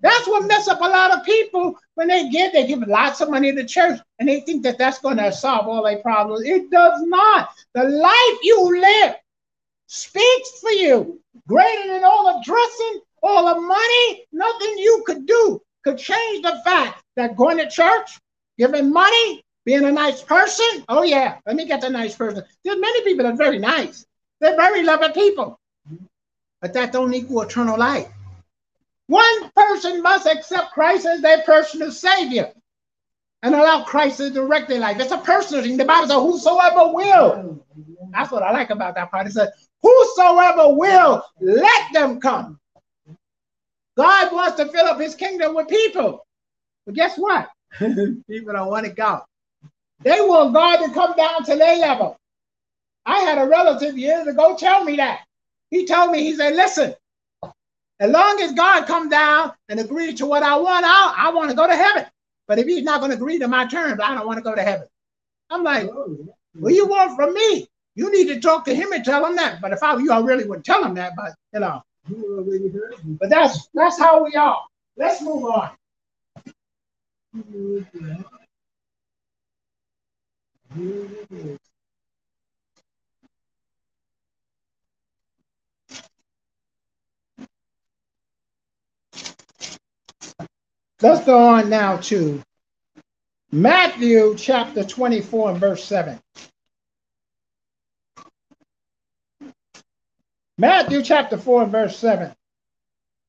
That's 0.02 0.26
what 0.26 0.46
mess 0.46 0.68
up 0.68 0.80
a 0.80 0.84
lot 0.84 1.16
of 1.16 1.24
people 1.24 1.78
when 1.94 2.08
they 2.08 2.28
give. 2.28 2.52
They 2.52 2.66
give 2.66 2.86
lots 2.86 3.20
of 3.20 3.30
money 3.30 3.54
to 3.54 3.64
church 3.64 4.00
and 4.18 4.28
they 4.28 4.40
think 4.40 4.62
that 4.64 4.78
that's 4.78 4.98
going 4.98 5.18
to 5.18 5.32
solve 5.32 5.66
all 5.66 5.82
their 5.82 5.98
problems. 5.98 6.44
It 6.44 6.70
does 6.70 7.02
not. 7.02 7.50
The 7.74 7.84
life 7.84 8.38
you 8.42 8.80
live 8.80 9.16
speaks 9.86 10.60
for 10.60 10.70
you. 10.70 11.20
Greater 11.46 11.88
than 11.88 12.04
all 12.04 12.34
the 12.34 12.44
dressing, 12.44 13.00
all 13.22 13.54
the 13.54 13.60
money, 13.60 14.24
nothing 14.32 14.78
you 14.78 15.02
could 15.06 15.26
do 15.26 15.60
could 15.84 15.98
change 15.98 16.42
the 16.42 16.60
fact 16.64 17.02
that 17.16 17.36
going 17.36 17.58
to 17.58 17.68
church, 17.68 18.18
giving 18.58 18.92
money, 18.92 19.42
being 19.64 19.84
a 19.84 19.92
nice 19.92 20.22
person. 20.22 20.84
Oh, 20.88 21.02
yeah, 21.02 21.38
let 21.46 21.56
me 21.56 21.66
get 21.66 21.80
the 21.80 21.90
nice 21.90 22.14
person. 22.16 22.44
There's 22.64 22.80
many 22.80 23.02
people 23.04 23.24
that 23.24 23.34
are 23.34 23.36
very 23.36 23.58
nice. 23.58 24.06
They're 24.40 24.56
very 24.56 24.82
loving 24.82 25.12
people. 25.12 25.58
But 26.60 26.72
that 26.74 26.92
don't 26.92 27.14
equal 27.14 27.42
eternal 27.42 27.78
life. 27.78 28.08
One 29.08 29.50
person 29.50 30.02
must 30.02 30.26
accept 30.26 30.72
Christ 30.72 31.06
as 31.06 31.20
their 31.20 31.42
personal 31.42 31.90
savior 31.90 32.52
and 33.42 33.54
allow 33.54 33.82
Christ 33.82 34.18
to 34.18 34.30
direct 34.30 34.68
their 34.68 34.80
life. 34.80 35.00
It's 35.00 35.12
a 35.12 35.18
personal 35.18 35.62
thing. 35.62 35.76
The 35.76 35.84
Bible 35.84 36.08
says, 36.08 36.16
Whosoever 36.16 36.92
will. 36.92 37.64
That's 38.12 38.30
what 38.30 38.42
I 38.42 38.52
like 38.52 38.70
about 38.70 38.94
that 38.96 39.10
part. 39.10 39.26
It 39.26 39.32
says, 39.32 39.48
Whosoever 39.82 40.74
will, 40.74 41.24
let 41.40 41.92
them 41.92 42.20
come. 42.20 42.60
God 43.96 44.32
wants 44.32 44.56
to 44.58 44.66
fill 44.66 44.86
up 44.86 45.00
his 45.00 45.14
kingdom 45.14 45.54
with 45.54 45.68
people. 45.68 46.26
But 46.84 46.94
guess 46.94 47.16
what? 47.16 47.48
people 47.78 48.52
don't 48.52 48.70
want 48.70 48.86
to 48.86 48.92
go. 48.92 49.22
They 50.00 50.20
want 50.20 50.54
God 50.54 50.86
to 50.86 50.92
come 50.92 51.16
down 51.16 51.44
to 51.44 51.56
their 51.56 51.78
level. 51.78 52.18
I 53.06 53.20
had 53.20 53.38
a 53.38 53.48
relative 53.48 53.96
years 53.96 54.26
ago 54.26 54.54
tell 54.56 54.84
me 54.84 54.96
that. 54.96 55.20
He 55.70 55.86
told 55.86 56.12
me, 56.12 56.22
he 56.22 56.34
said, 56.34 56.54
listen, 56.54 56.94
as 58.00 58.10
long 58.10 58.40
as 58.40 58.52
God 58.52 58.86
come 58.86 59.08
down 59.08 59.52
and 59.68 59.80
agree 59.80 60.14
to 60.14 60.26
what 60.26 60.42
I 60.42 60.56
want, 60.56 60.84
I, 60.86 61.14
I 61.16 61.30
want 61.30 61.50
to 61.50 61.56
go 61.56 61.66
to 61.66 61.74
heaven. 61.74 62.06
But 62.46 62.58
if 62.58 62.66
he's 62.66 62.84
not 62.84 63.00
going 63.00 63.10
to 63.10 63.16
agree 63.16 63.38
to 63.38 63.48
my 63.48 63.66
terms, 63.66 64.00
I 64.02 64.14
don't 64.14 64.26
want 64.26 64.38
to 64.38 64.42
go 64.42 64.54
to 64.54 64.62
heaven. 64.62 64.86
I'm 65.50 65.64
like, 65.64 65.88
what 66.54 66.74
you 66.74 66.86
want 66.86 67.16
from 67.16 67.34
me? 67.34 67.66
You 67.94 68.12
need 68.12 68.28
to 68.28 68.40
talk 68.40 68.64
to 68.66 68.74
him 68.74 68.92
and 68.92 69.04
tell 69.04 69.26
him 69.26 69.36
that. 69.36 69.60
But 69.60 69.72
if 69.72 69.82
I 69.82 69.94
were 69.94 70.00
you, 70.00 70.12
I 70.12 70.20
really 70.20 70.44
wouldn't 70.44 70.64
tell 70.64 70.84
him 70.84 70.94
that. 70.94 71.12
But 71.16 71.34
you 71.52 71.60
know, 71.60 71.82
but 73.18 73.28
that's 73.28 73.68
that's 73.74 73.98
how 73.98 74.24
we 74.24 74.34
are. 74.36 74.62
Let's 74.96 75.20
move 75.20 75.44
on. 75.44 75.70
Let's 91.00 91.24
go 91.24 91.38
on 91.38 91.70
now 91.70 91.98
to 91.98 92.42
Matthew 93.52 94.34
chapter 94.36 94.82
24 94.82 95.50
and 95.52 95.60
verse 95.60 95.84
7. 95.84 96.18
Matthew 100.58 101.02
chapter 101.02 101.38
4 101.38 101.62
and 101.62 101.72
verse 101.72 101.96
7. 101.96 102.34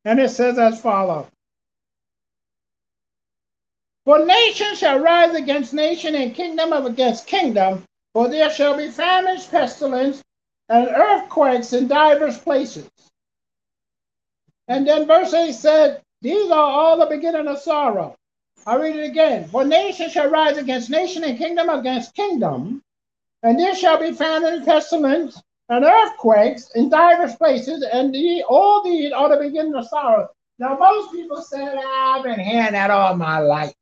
And 0.04 0.20
it 0.20 0.30
says 0.32 0.58
as 0.58 0.82
follows. 0.82 1.28
For 4.06 4.26
nation 4.26 4.76
shall 4.76 4.98
rise 4.98 5.36
against 5.36 5.72
nation 5.72 6.16
and 6.16 6.34
kingdom 6.34 6.74
of 6.74 6.88
against 6.88 7.28
kingdom, 7.28 7.84
for 8.14 8.28
there 8.28 8.50
shall 8.50 8.78
be 8.78 8.90
famines, 8.90 9.46
pestilence, 9.46 10.24
and 10.70 10.88
earthquakes 10.88 11.74
in 11.74 11.88
divers 11.88 12.40
places. 12.40 12.90
And 14.68 14.88
then 14.88 15.06
verse 15.06 15.36
8 15.36 15.52
said, 15.54 16.02
these 16.22 16.52
are 16.52 16.70
all 16.70 16.98
the 16.98 17.06
beginning 17.06 17.48
of 17.48 17.60
sorrow. 17.60 18.16
I 18.66 18.76
read 18.76 18.96
it 18.96 19.10
again. 19.10 19.48
For 19.48 19.64
nation 19.64 20.10
shall 20.10 20.30
rise 20.30 20.58
against 20.58 20.90
nation 20.90 21.24
and 21.24 21.38
kingdom 21.38 21.70
against 21.70 22.16
kingdom, 22.16 22.84
and 23.44 23.60
there 23.60 23.76
shall 23.76 24.00
be 24.00 24.12
famine, 24.12 24.66
pestilence, 24.66 25.42
and 25.70 25.86
earthquakes 25.86 26.72
in 26.76 26.90
divers 26.90 27.36
places, 27.36 27.84
and 27.84 28.14
the, 28.14 28.44
all 28.50 28.84
these 28.84 29.14
are 29.14 29.30
the 29.30 29.44
beginning 29.44 29.76
of 29.76 29.88
sorrow. 29.88 30.28
Now, 30.58 30.78
most 30.78 31.14
people 31.14 31.42
said, 31.42 31.78
I've 31.78 32.24
been 32.24 32.40
hearing 32.40 32.74
that 32.74 32.92
all 32.92 33.16
my 33.16 33.40
life. 33.40 33.74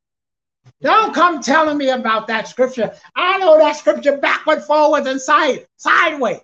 Don't 0.82 1.16
come 1.16 1.42
telling 1.42 1.78
me 1.78 1.90
about 1.90 2.28
that 2.28 2.48
scripture. 2.48 2.94
I 3.16 3.40
know 3.40 3.58
that 3.58 3.78
scripture 3.78 4.18
backward, 4.18 4.64
forward, 4.64 5.08
and 5.08 5.20
side, 5.20 5.66
sideways. 5.78 6.40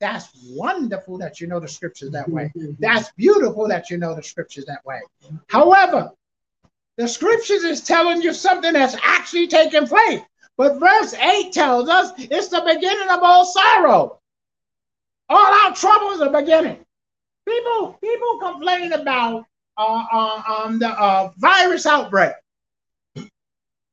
That's 0.00 0.28
wonderful 0.50 1.18
that 1.18 1.40
you 1.40 1.46
know 1.46 1.60
the 1.60 1.68
scriptures 1.68 2.10
that 2.10 2.28
way. 2.28 2.52
That's 2.78 3.10
beautiful 3.12 3.68
that 3.68 3.90
you 3.90 3.96
know 3.96 4.14
the 4.14 4.22
scriptures 4.22 4.66
that 4.66 4.84
way. 4.84 5.00
However, 5.48 6.10
the 6.96 7.08
scriptures 7.08 7.64
is 7.64 7.80
telling 7.80 8.22
you 8.22 8.32
something 8.32 8.72
that's 8.72 8.96
actually 9.02 9.46
taking 9.46 9.86
place. 9.86 10.20
But 10.56 10.78
verse 10.78 11.14
8 11.14 11.52
tells 11.52 11.88
us 11.88 12.12
it's 12.18 12.48
the 12.48 12.60
beginning 12.60 13.08
of 13.08 13.20
all 13.22 13.44
sorrow. 13.44 14.20
All 15.28 15.66
our 15.66 15.74
troubles 15.74 16.20
are 16.20 16.30
beginning. 16.30 16.84
People, 17.48 17.98
people 18.00 18.38
complain 18.38 18.92
about 18.92 19.44
uh, 19.76 20.04
uh, 20.12 20.42
um, 20.48 20.78
the 20.78 20.88
uh, 20.88 21.32
virus 21.38 21.86
outbreak. 21.86 22.32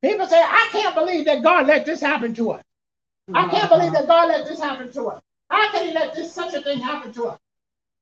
People 0.03 0.27
say, 0.27 0.39
I 0.39 0.67
can't 0.71 0.95
believe 0.95 1.25
that 1.25 1.43
God 1.43 1.67
let 1.67 1.85
this 1.85 2.01
happen 2.01 2.33
to 2.35 2.51
us. 2.51 2.63
I 3.33 3.47
can't 3.49 3.69
believe 3.69 3.93
that 3.93 4.07
God 4.07 4.27
let 4.27 4.45
this 4.47 4.59
happen 4.59 4.91
to 4.93 5.09
us. 5.09 5.21
How 5.51 5.69
can 5.71 5.87
he 5.87 5.93
let 5.93 6.15
this 6.15 6.33
such 6.33 6.53
a 6.53 6.61
thing 6.61 6.79
happen 6.79 7.11
to 7.13 7.25
us? 7.25 7.39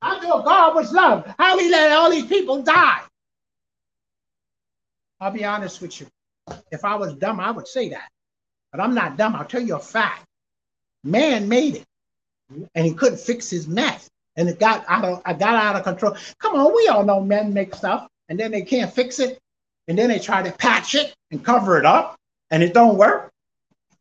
I 0.01 0.19
thought 0.19 0.45
God 0.45 0.75
was 0.75 0.93
love. 0.93 1.33
How 1.39 1.57
he 1.57 1.69
let 1.69 1.91
all 1.91 2.11
these 2.11 2.27
people 2.27 2.61
die? 2.61 3.01
I'll 5.19 5.31
be 5.31 5.43
honest 5.43 5.81
with 5.81 5.99
you. 5.99 6.07
If 6.71 6.85
I 6.85 6.95
was 6.95 7.13
dumb, 7.15 7.39
I 7.39 7.51
would 7.51 7.67
say 7.67 7.89
that. 7.89 8.09
But 8.71 8.81
I'm 8.81 8.93
not 8.93 9.17
dumb. 9.17 9.35
I'll 9.35 9.45
tell 9.45 9.61
you 9.61 9.75
a 9.75 9.79
fact. 9.79 10.25
Man 11.03 11.49
made 11.49 11.77
it, 11.77 11.85
and 12.75 12.85
he 12.85 12.93
couldn't 12.93 13.19
fix 13.19 13.49
his 13.49 13.67
mess, 13.67 14.09
and 14.35 14.47
it 14.47 14.59
got 14.59 14.85
out 14.87 15.05
of 15.05 15.21
I 15.25 15.33
got 15.33 15.55
out 15.55 15.75
of 15.75 15.83
control. 15.83 16.15
Come 16.39 16.55
on, 16.55 16.75
we 16.75 16.87
all 16.87 17.03
know 17.03 17.21
men 17.21 17.53
make 17.53 17.73
stuff, 17.73 18.07
and 18.27 18.39
then 18.39 18.51
they 18.51 18.61
can't 18.61 18.93
fix 18.93 19.19
it, 19.19 19.39
and 19.87 19.97
then 19.97 20.09
they 20.09 20.19
try 20.19 20.43
to 20.43 20.51
patch 20.51 20.93
it 20.93 21.15
and 21.31 21.43
cover 21.43 21.79
it 21.79 21.85
up, 21.85 22.15
and 22.51 22.61
it 22.61 22.73
don't 22.73 22.97
work. 22.97 23.31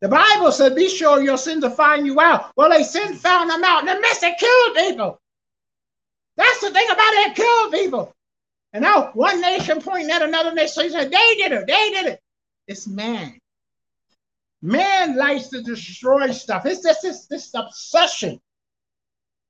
The 0.00 0.08
Bible 0.08 0.52
said, 0.52 0.76
be 0.76 0.88
sure 0.88 1.20
your 1.20 1.38
sins 1.38 1.64
will 1.64 1.70
find 1.70 2.06
you 2.06 2.20
out. 2.20 2.52
Well, 2.56 2.70
they 2.70 2.84
sin 2.84 3.14
found 3.14 3.50
them 3.50 3.64
out, 3.64 3.80
and 3.80 3.88
the 3.88 4.00
mess 4.00 4.22
it 4.22 4.38
killed 4.38 4.76
people. 4.76 5.20
That's 6.36 6.60
the 6.60 6.70
thing 6.70 6.88
about 6.88 7.12
it, 7.14 7.34
killed 7.34 7.72
people. 7.72 8.14
And 8.72 8.82
now 8.82 9.10
one 9.14 9.40
nation 9.40 9.80
pointing 9.80 10.10
at 10.10 10.22
another 10.22 10.54
nation 10.54 10.90
said, 10.90 11.10
they 11.10 11.34
did 11.34 11.52
it, 11.52 11.66
they 11.66 11.90
did 11.90 12.06
it. 12.06 12.20
It's 12.68 12.86
man. 12.86 13.38
Man 14.62 15.16
likes 15.16 15.48
to 15.48 15.62
destroy 15.62 16.30
stuff. 16.30 16.66
It's 16.66 16.82
just 16.82 17.02
this, 17.02 17.26
this 17.26 17.50
obsession. 17.54 18.40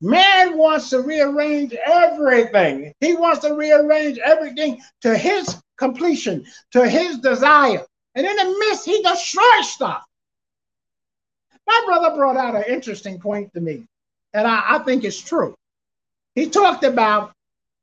Man 0.01 0.57
wants 0.57 0.90
to 0.90 1.01
rearrange 1.01 1.74
everything. 1.84 2.94
He 3.01 3.16
wants 3.16 3.40
to 3.40 3.55
rearrange 3.55 4.18
everything 4.18 4.80
to 5.01 5.16
his 5.16 5.61
completion, 5.76 6.46
to 6.70 6.88
his 6.88 7.18
desire. 7.18 7.84
And 8.14 8.26
in 8.26 8.36
the 8.36 8.57
midst, 8.61 8.84
he 8.86 9.03
destroys 9.03 9.70
stuff. 9.70 10.05
My 11.69 11.83
brother 11.85 12.16
brought 12.16 12.39
out 12.39 12.57
an 12.57 12.64
interesting 12.66 13.21
point 13.21 13.53
to 13.53 13.61
me, 13.61 13.85
and 14.33 14.49
I, 14.49 14.77
I 14.77 14.79
think 14.81 15.05
it's 15.05 15.21
true. 15.21 15.55
He 16.35 16.49
talked 16.49 16.83
about, 16.83 17.33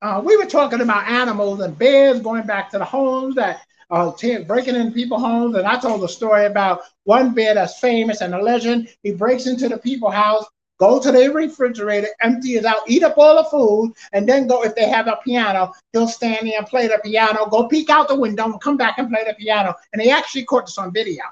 uh, 0.01 0.23
we 0.25 0.35
were 0.37 0.47
talking 0.47 0.81
about 0.81 1.07
animals 1.07 1.59
and 1.59 1.77
bears 1.77 2.19
going 2.19 2.47
back 2.47 2.71
to 2.71 2.79
the 2.79 2.85
homes 2.85 3.35
that 3.35 3.61
uh, 3.91 4.11
breaking 4.47 4.75
into 4.75 4.91
people's 4.91 5.21
homes. 5.21 5.55
And 5.55 5.67
I 5.67 5.79
told 5.79 6.03
a 6.03 6.07
story 6.07 6.45
about 6.45 6.81
one 7.03 7.35
bear 7.35 7.53
that's 7.53 7.79
famous 7.79 8.21
and 8.21 8.33
a 8.33 8.41
legend. 8.41 8.89
He 9.03 9.11
breaks 9.11 9.45
into 9.45 9.69
the 9.69 9.77
people's 9.77 10.15
house, 10.15 10.45
go 10.79 10.99
to 10.99 11.11
the 11.11 11.31
refrigerator, 11.31 12.07
empty 12.21 12.55
it 12.55 12.65
out, 12.65 12.87
eat 12.87 13.03
up 13.03 13.19
all 13.19 13.35
the 13.35 13.49
food, 13.51 13.93
and 14.13 14.27
then 14.27 14.47
go, 14.47 14.63
if 14.63 14.73
they 14.73 14.89
have 14.89 15.05
a 15.05 15.19
piano, 15.23 15.71
he'll 15.93 16.07
stand 16.07 16.47
there 16.47 16.57
and 16.57 16.65
play 16.65 16.87
the 16.87 16.99
piano, 17.03 17.45
go 17.45 17.67
peek 17.67 17.91
out 17.91 18.07
the 18.07 18.15
window 18.15 18.45
and 18.45 18.59
come 18.61 18.77
back 18.77 18.97
and 18.97 19.09
play 19.09 19.23
the 19.27 19.35
piano. 19.35 19.75
And 19.93 20.01
he 20.01 20.09
actually 20.09 20.45
caught 20.45 20.65
this 20.65 20.79
on 20.79 20.91
video. 20.91 21.23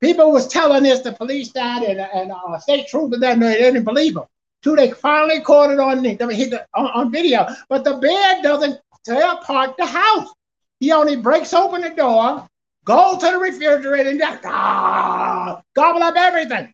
People 0.00 0.30
was 0.30 0.46
telling 0.46 0.84
this, 0.84 1.00
the 1.00 1.12
police 1.12 1.52
that, 1.52 1.82
and, 1.82 2.00
and 2.00 2.32
uh, 2.32 2.58
state 2.58 2.86
troopers 2.88 3.20
that 3.20 3.40
they 3.40 3.54
didn't 3.54 3.84
believe 3.84 4.14
them. 4.14 4.24
Till 4.62 4.76
they 4.76 4.90
finally 4.90 5.40
caught 5.40 5.70
it 5.70 5.78
on, 5.78 6.02
the, 6.02 6.66
on, 6.74 6.86
on 6.86 7.12
video. 7.12 7.46
But 7.68 7.84
the 7.84 7.94
bear 7.94 8.42
doesn't 8.42 8.80
tear 9.04 9.32
apart 9.32 9.76
the 9.76 9.86
house. 9.86 10.32
He 10.80 10.92
only 10.92 11.16
breaks 11.16 11.52
open 11.52 11.80
the 11.80 11.90
door, 11.90 12.46
goes 12.84 13.18
to 13.18 13.30
the 13.32 13.38
refrigerator, 13.38 14.10
and 14.10 14.18
just 14.18 14.44
ah, 14.44 15.60
gobble 15.74 16.02
up 16.02 16.14
everything. 16.16 16.72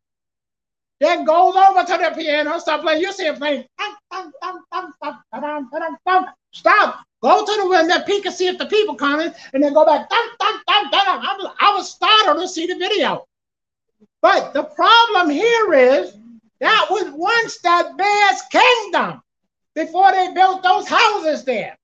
Then 1.00 1.24
goes 1.24 1.56
over 1.56 1.82
to 1.84 1.98
the 1.98 2.14
piano, 2.16 2.58
start 2.58 2.82
playing. 2.82 3.02
You 3.02 3.12
see 3.12 3.26
him 3.26 3.36
playing. 3.36 3.64
Stop. 6.52 7.04
Go 7.24 7.42
to 7.42 7.62
the 7.62 7.66
window, 7.66 8.00
peek 8.04 8.26
and 8.26 8.34
see 8.34 8.48
if 8.48 8.58
the 8.58 8.66
people 8.66 8.96
coming, 8.96 9.32
and 9.54 9.62
then 9.62 9.72
go 9.72 9.86
back. 9.86 10.10
Dun, 10.10 10.28
dun, 10.38 10.60
dun, 10.66 10.90
dun. 10.90 11.24
I, 11.24 11.36
was, 11.38 11.54
I 11.58 11.74
was 11.74 11.90
startled 11.90 12.42
to 12.42 12.46
see 12.46 12.66
the 12.66 12.76
video. 12.76 13.26
But 14.20 14.52
the 14.52 14.64
problem 14.64 15.30
here 15.30 15.72
is 15.72 16.18
that 16.60 16.86
was 16.90 17.10
once 17.14 17.58
that 17.60 17.96
bear's 17.96 18.42
kingdom 18.52 19.22
before 19.74 20.12
they 20.12 20.34
built 20.34 20.62
those 20.62 20.86
houses 20.86 21.44
there. 21.44 21.78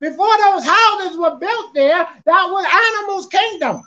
Before 0.00 0.36
those 0.38 0.64
houses 0.64 1.16
were 1.16 1.36
built 1.36 1.72
there, 1.72 2.08
that 2.24 2.46
was 2.50 2.98
animals' 2.98 3.28
kingdom. 3.28 3.80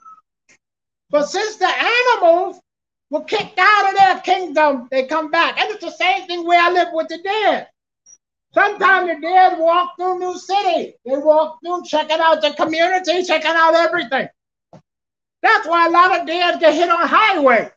But 1.09 1.27
since 1.27 1.57
the 1.57 1.67
animals 1.67 2.61
were 3.09 3.25
kicked 3.25 3.59
out 3.59 3.89
of 3.89 3.97
their 3.97 4.21
kingdom, 4.21 4.87
they 4.89 5.05
come 5.05 5.29
back. 5.29 5.59
And 5.59 5.69
it's 5.71 5.83
the 5.83 5.91
same 5.91 6.27
thing 6.27 6.47
where 6.47 6.61
I 6.61 6.71
live 6.71 6.93
with 6.93 7.09
the 7.09 7.17
dead. 7.17 7.67
Sometimes 8.55 9.09
the 9.09 9.19
dead 9.19 9.59
walk 9.59 9.97
through 9.97 10.17
New 10.17 10.37
City. 10.37 10.95
They 11.05 11.17
walk 11.17 11.59
through 11.61 11.83
checking 11.83 12.19
out 12.21 12.41
the 12.41 12.53
community, 12.53 13.21
checking 13.23 13.51
out 13.51 13.75
everything. 13.75 14.29
That's 15.41 15.67
why 15.67 15.87
a 15.87 15.91
lot 15.91 16.17
of 16.19 16.25
dead 16.25 16.61
get 16.61 16.73
hit 16.73 16.89
on 16.89 17.05
highway. 17.05 17.69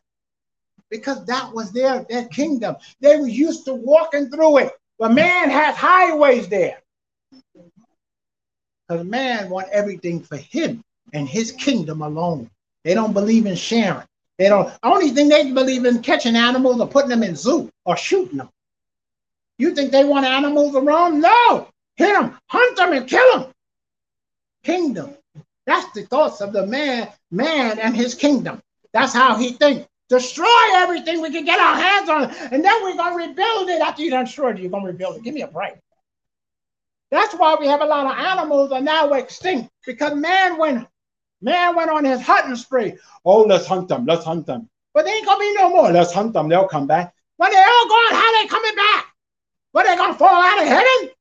Because 0.89 1.25
that 1.25 1.53
was 1.53 1.73
their, 1.73 2.05
their 2.09 2.25
kingdom. 2.29 2.77
They 3.01 3.17
were 3.17 3.27
used 3.27 3.65
to 3.65 3.73
walking 3.73 4.29
through 4.29 4.59
it. 4.59 4.71
But 4.97 5.11
man 5.11 5.49
has 5.49 5.75
highways 5.75 6.47
there. 6.47 6.81
Because 8.87 9.05
man 9.05 9.49
want 9.49 9.67
everything 9.69 10.21
for 10.21 10.37
him 10.37 10.81
and 11.11 11.27
his 11.27 11.51
kingdom 11.51 12.01
alone. 12.01 12.49
They 12.85 12.93
don't 12.93 13.13
believe 13.13 13.45
in 13.45 13.55
sharing. 13.55 14.07
They 14.37 14.47
don't. 14.47 14.73
Only 14.81 15.09
thing 15.09 15.27
they 15.27 15.51
believe 15.51 15.83
in 15.83 16.01
catching 16.01 16.37
animals 16.37 16.79
or 16.79 16.87
putting 16.87 17.09
them 17.09 17.23
in 17.23 17.35
zoo 17.35 17.69
or 17.83 17.97
shooting 17.97 18.37
them. 18.37 18.49
You 19.59 19.75
think 19.75 19.91
they 19.91 20.05
want 20.05 20.25
animals 20.25 20.75
around? 20.75 21.19
No. 21.19 21.67
Hit 21.97 22.13
them, 22.13 22.37
hunt 22.47 22.77
them, 22.77 22.93
and 22.93 23.07
kill 23.07 23.31
them. 23.31 23.51
Kingdom. 24.63 25.15
That's 25.65 25.91
the 25.93 26.03
thoughts 26.03 26.41
of 26.41 26.53
the 26.53 26.65
man, 26.65 27.09
man 27.29 27.77
and 27.77 27.95
his 27.95 28.15
kingdom. 28.15 28.61
That's 28.93 29.13
how 29.13 29.35
he 29.35 29.51
thinks. 29.51 29.85
Destroy 30.07 30.47
everything 30.73 31.21
we 31.21 31.29
can 31.29 31.45
get 31.45 31.59
our 31.59 31.75
hands 31.75 32.09
on, 32.09 32.23
and 32.51 32.65
then 32.65 32.81
we're 32.81 32.95
gonna 32.95 33.15
rebuild 33.15 33.69
it. 33.69 33.79
After 33.79 34.01
you 34.01 34.09
done 34.09 34.25
destroyed 34.25 34.57
it, 34.57 34.61
you're 34.63 34.71
gonna 34.71 34.87
rebuild 34.87 35.17
it. 35.17 35.23
Give 35.23 35.35
me 35.35 35.43
a 35.43 35.47
break. 35.47 35.73
That's 37.11 37.35
why 37.35 37.55
we 37.59 37.67
have 37.67 37.81
a 37.81 37.85
lot 37.85 38.05
of 38.05 38.17
animals 38.17 38.71
are 38.71 38.81
now 38.81 39.13
extinct 39.13 39.69
because 39.85 40.15
man 40.15 40.57
went 40.57 40.87
man 41.41 41.75
went 41.75 41.91
on 41.91 42.05
his 42.05 42.21
hunting 42.21 42.55
spree. 42.55 42.97
Oh, 43.25 43.41
let's 43.41 43.67
hunt 43.67 43.89
them, 43.89 44.05
let's 44.05 44.25
hunt 44.25 44.47
them. 44.47 44.69
But 44.93 45.05
they 45.05 45.11
ain't 45.11 45.25
gonna 45.25 45.39
be 45.39 45.53
no 45.55 45.69
more. 45.69 45.91
Let's 45.91 46.13
hunt 46.13 46.33
them, 46.33 46.49
they'll 46.49 46.67
come 46.67 46.87
back. 46.87 47.13
When 47.37 47.51
they're 47.51 47.63
all 47.63 47.87
gone, 47.87 48.13
how 48.13 48.41
they 48.41 48.47
coming 48.47 48.75
back? 48.75 49.08
But 49.73 49.85
they're 49.85 49.97
gonna 49.97 50.13
fall 50.13 50.43
out 50.43 50.61
of 50.61 50.67
heaven? 50.67 51.11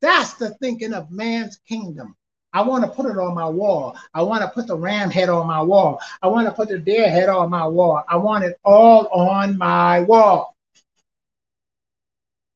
That's 0.00 0.34
the 0.34 0.50
thinking 0.54 0.94
of 0.94 1.10
man's 1.10 1.58
kingdom. 1.68 2.16
I 2.52 2.62
want 2.62 2.84
to 2.84 2.90
put 2.90 3.06
it 3.06 3.16
on 3.16 3.34
my 3.34 3.48
wall. 3.48 3.96
I 4.12 4.22
want 4.22 4.42
to 4.42 4.48
put 4.48 4.66
the 4.66 4.76
ram 4.76 5.10
head 5.10 5.28
on 5.28 5.46
my 5.46 5.62
wall. 5.62 6.00
I 6.20 6.26
want 6.26 6.48
to 6.48 6.52
put 6.52 6.68
the 6.68 6.78
deer 6.78 7.08
head 7.08 7.28
on 7.28 7.48
my 7.48 7.66
wall. 7.66 8.02
I 8.08 8.16
want 8.16 8.44
it 8.44 8.58
all 8.64 9.06
on 9.08 9.56
my 9.56 10.00
wall. 10.00 10.56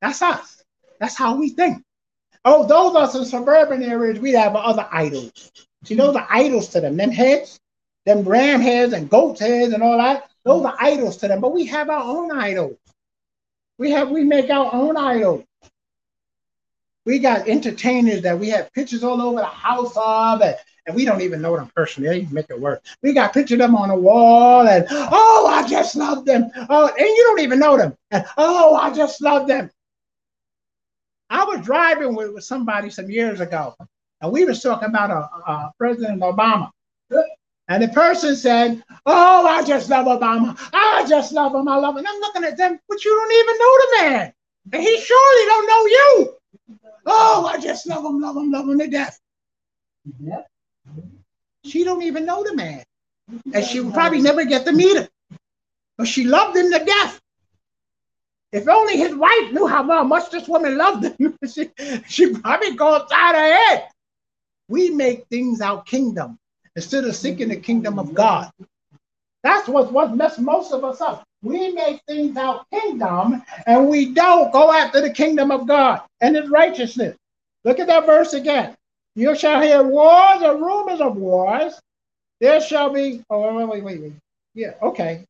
That's 0.01 0.21
us. 0.21 0.65
That's 0.99 1.17
how 1.17 1.37
we 1.37 1.51
think. 1.51 1.85
Oh, 2.45 2.67
those 2.67 2.95
are 2.97 3.09
some 3.09 3.25
suburban 3.25 3.83
areas. 3.83 4.19
We 4.19 4.33
have 4.33 4.57
other 4.57 4.87
idols. 4.91 5.53
See, 5.85 5.95
those 5.95 6.17
are 6.17 6.27
idols 6.29 6.69
to 6.71 6.81
them. 6.81 6.97
Them 6.97 7.11
heads, 7.11 7.61
them 8.05 8.23
ram 8.23 8.61
heads 8.61 8.93
and 8.93 9.09
goat 9.09 9.39
heads 9.39 9.73
and 9.73 9.83
all 9.83 9.97
that. 9.99 10.31
Those 10.45 10.65
are 10.65 10.77
idols 10.79 11.17
to 11.19 11.29
them. 11.29 11.41
But 11.41 11.55
we 11.55 11.65
have 11.67 11.89
our 11.89 12.03
own 12.03 12.33
idols. 12.33 12.77
We 13.79 13.91
have 13.91 14.11
we 14.11 14.25
make 14.25 14.51
our 14.51 14.73
own 14.73 14.97
idols. 14.97 15.45
We 17.05 17.19
got 17.19 17.49
entertainers 17.49 18.23
that 18.23 18.39
we 18.39 18.49
have 18.49 18.73
pictures 18.73 19.05
all 19.05 19.21
over 19.21 19.41
the 19.41 19.45
house 19.45 19.95
of, 19.97 20.41
and, 20.41 20.57
and 20.87 20.97
we 20.97 21.05
don't 21.05 21.21
even 21.21 21.43
know 21.43 21.55
them 21.57 21.71
personally. 21.75 22.21
They 22.21 22.33
make 22.33 22.49
it 22.49 22.59
work. 22.59 22.83
We 23.03 23.13
got 23.13 23.35
pictures 23.35 23.57
of 23.57 23.59
them 23.59 23.77
on 23.77 23.89
the 23.91 23.95
wall, 23.95 24.67
and 24.67 24.87
oh, 24.91 25.47
I 25.51 25.69
just 25.69 25.97
love 25.97 26.25
them. 26.25 26.51
Oh, 26.71 26.89
and 26.89 26.99
you 26.99 27.25
don't 27.29 27.41
even 27.41 27.59
know 27.59 27.77
them. 27.77 27.95
And, 28.11 28.25
oh, 28.39 28.75
I 28.77 28.93
just 28.95 29.21
love 29.21 29.47
them. 29.47 29.71
I 31.29 31.45
was 31.45 31.61
driving 31.65 32.15
with, 32.15 32.33
with 32.33 32.45
somebody 32.45 32.91
some 32.91 33.11
years 33.11 33.41
ago, 33.41 33.75
and 34.21 34.33
we 34.33 34.45
was 34.45 34.63
talking 34.63 34.89
about 34.89 35.11
a, 35.11 35.51
a 35.51 35.73
President 35.79 36.23
Obama. 36.23 36.71
And 37.69 37.83
the 37.83 37.89
person 37.89 38.37
said, 38.37 38.83
Oh, 39.07 39.47
I 39.47 39.65
just 39.65 39.89
love 39.89 40.07
Obama. 40.07 40.59
I 40.73 41.07
just 41.09 41.33
love 41.33 41.55
him. 41.55 41.67
I 41.69 41.77
love 41.77 41.95
him. 41.95 41.99
And 41.99 42.09
I'm 42.09 42.21
looking 42.21 42.45
at 42.45 42.57
them, 42.57 42.79
but 42.89 43.05
you 43.05 43.15
don't 43.15 43.33
even 43.33 43.59
know 43.59 43.79
the 43.79 43.97
man. 44.01 44.33
And 44.73 44.83
he 44.83 45.01
surely 45.01 45.47
don't 45.47 45.67
know 45.67 45.87
you. 45.87 46.37
Oh, 47.07 47.51
I 47.53 47.59
just 47.59 47.87
love 47.87 48.05
him, 48.05 48.21
love 48.21 48.37
him, 48.37 48.51
love 48.51 48.69
him 48.69 48.79
to 48.79 48.87
death. 48.87 49.19
She 51.65 51.85
don't 51.85 52.03
even 52.03 52.27
know 52.27 52.45
the 52.45 52.55
man. 52.55 52.83
And 53.53 53.65
she 53.65 53.81
would 53.81 53.95
probably 53.95 54.21
never 54.21 54.45
get 54.45 54.67
to 54.67 54.73
meet 54.73 54.97
him. 54.97 55.09
But 55.97 56.09
she 56.09 56.25
loved 56.25 56.57
him 56.57 56.71
to 56.71 56.85
death. 56.85 57.21
If 58.53 58.69
only 58.69 58.97
his 58.97 59.15
wife 59.15 59.53
knew 59.53 59.67
how 59.67 59.83
much 60.05 60.31
this 60.31 60.49
woman 60.49 60.77
loved 60.77 61.05
him, 61.05 61.37
she, 61.53 61.71
she 62.07 62.35
probably 62.35 62.77
go 62.77 62.97
inside 62.97 63.35
her 63.35 63.53
head. 63.55 63.89
We 64.69 64.91
make 64.91 65.27
things 65.29 65.61
our 65.61 65.83
kingdom 65.83 66.39
instead 66.77 67.05
of 67.05 67.17
seeking 67.17 67.49
the 67.49 67.57
kingdom 67.57 67.99
of 67.99 68.15
God. 68.15 68.51
That's 69.43 69.69
what, 69.69 69.93
what 69.93 70.17
messed 70.17 70.41
most 70.41 70.73
of 70.73 70.85
us 70.85 71.01
up. 71.01 71.25
We 71.43 71.73
make 71.73 72.01
things 72.07 72.37
our 72.37 72.65
kingdom 72.73 73.43
and 73.67 73.89
we 73.89 74.15
don't 74.15 74.53
go 74.53 74.73
after 74.73 75.01
the 75.03 75.11
kingdom 75.11 75.51
of 75.51 75.69
God 75.69 76.03
and 76.21 76.35
his 76.35 76.49
righteousness. 76.49 77.17
Look 77.65 77.79
at 77.79 77.87
that 77.89 78.07
verse 78.07 78.33
again. 78.33 78.75
You 79.15 79.37
shall 79.37 79.61
hear 79.61 79.83
wars 79.83 80.43
or 80.43 80.57
rumors 80.57 81.01
of 81.01 81.17
wars. 81.17 81.79
There 82.41 82.61
shall 82.61 82.91
be, 82.91 83.23
oh, 83.31 83.55
wait, 83.57 83.69
wait, 83.69 83.85
wait, 83.85 84.03
wait. 84.03 84.13
Yeah, 84.55 84.75
okay. 84.83 85.25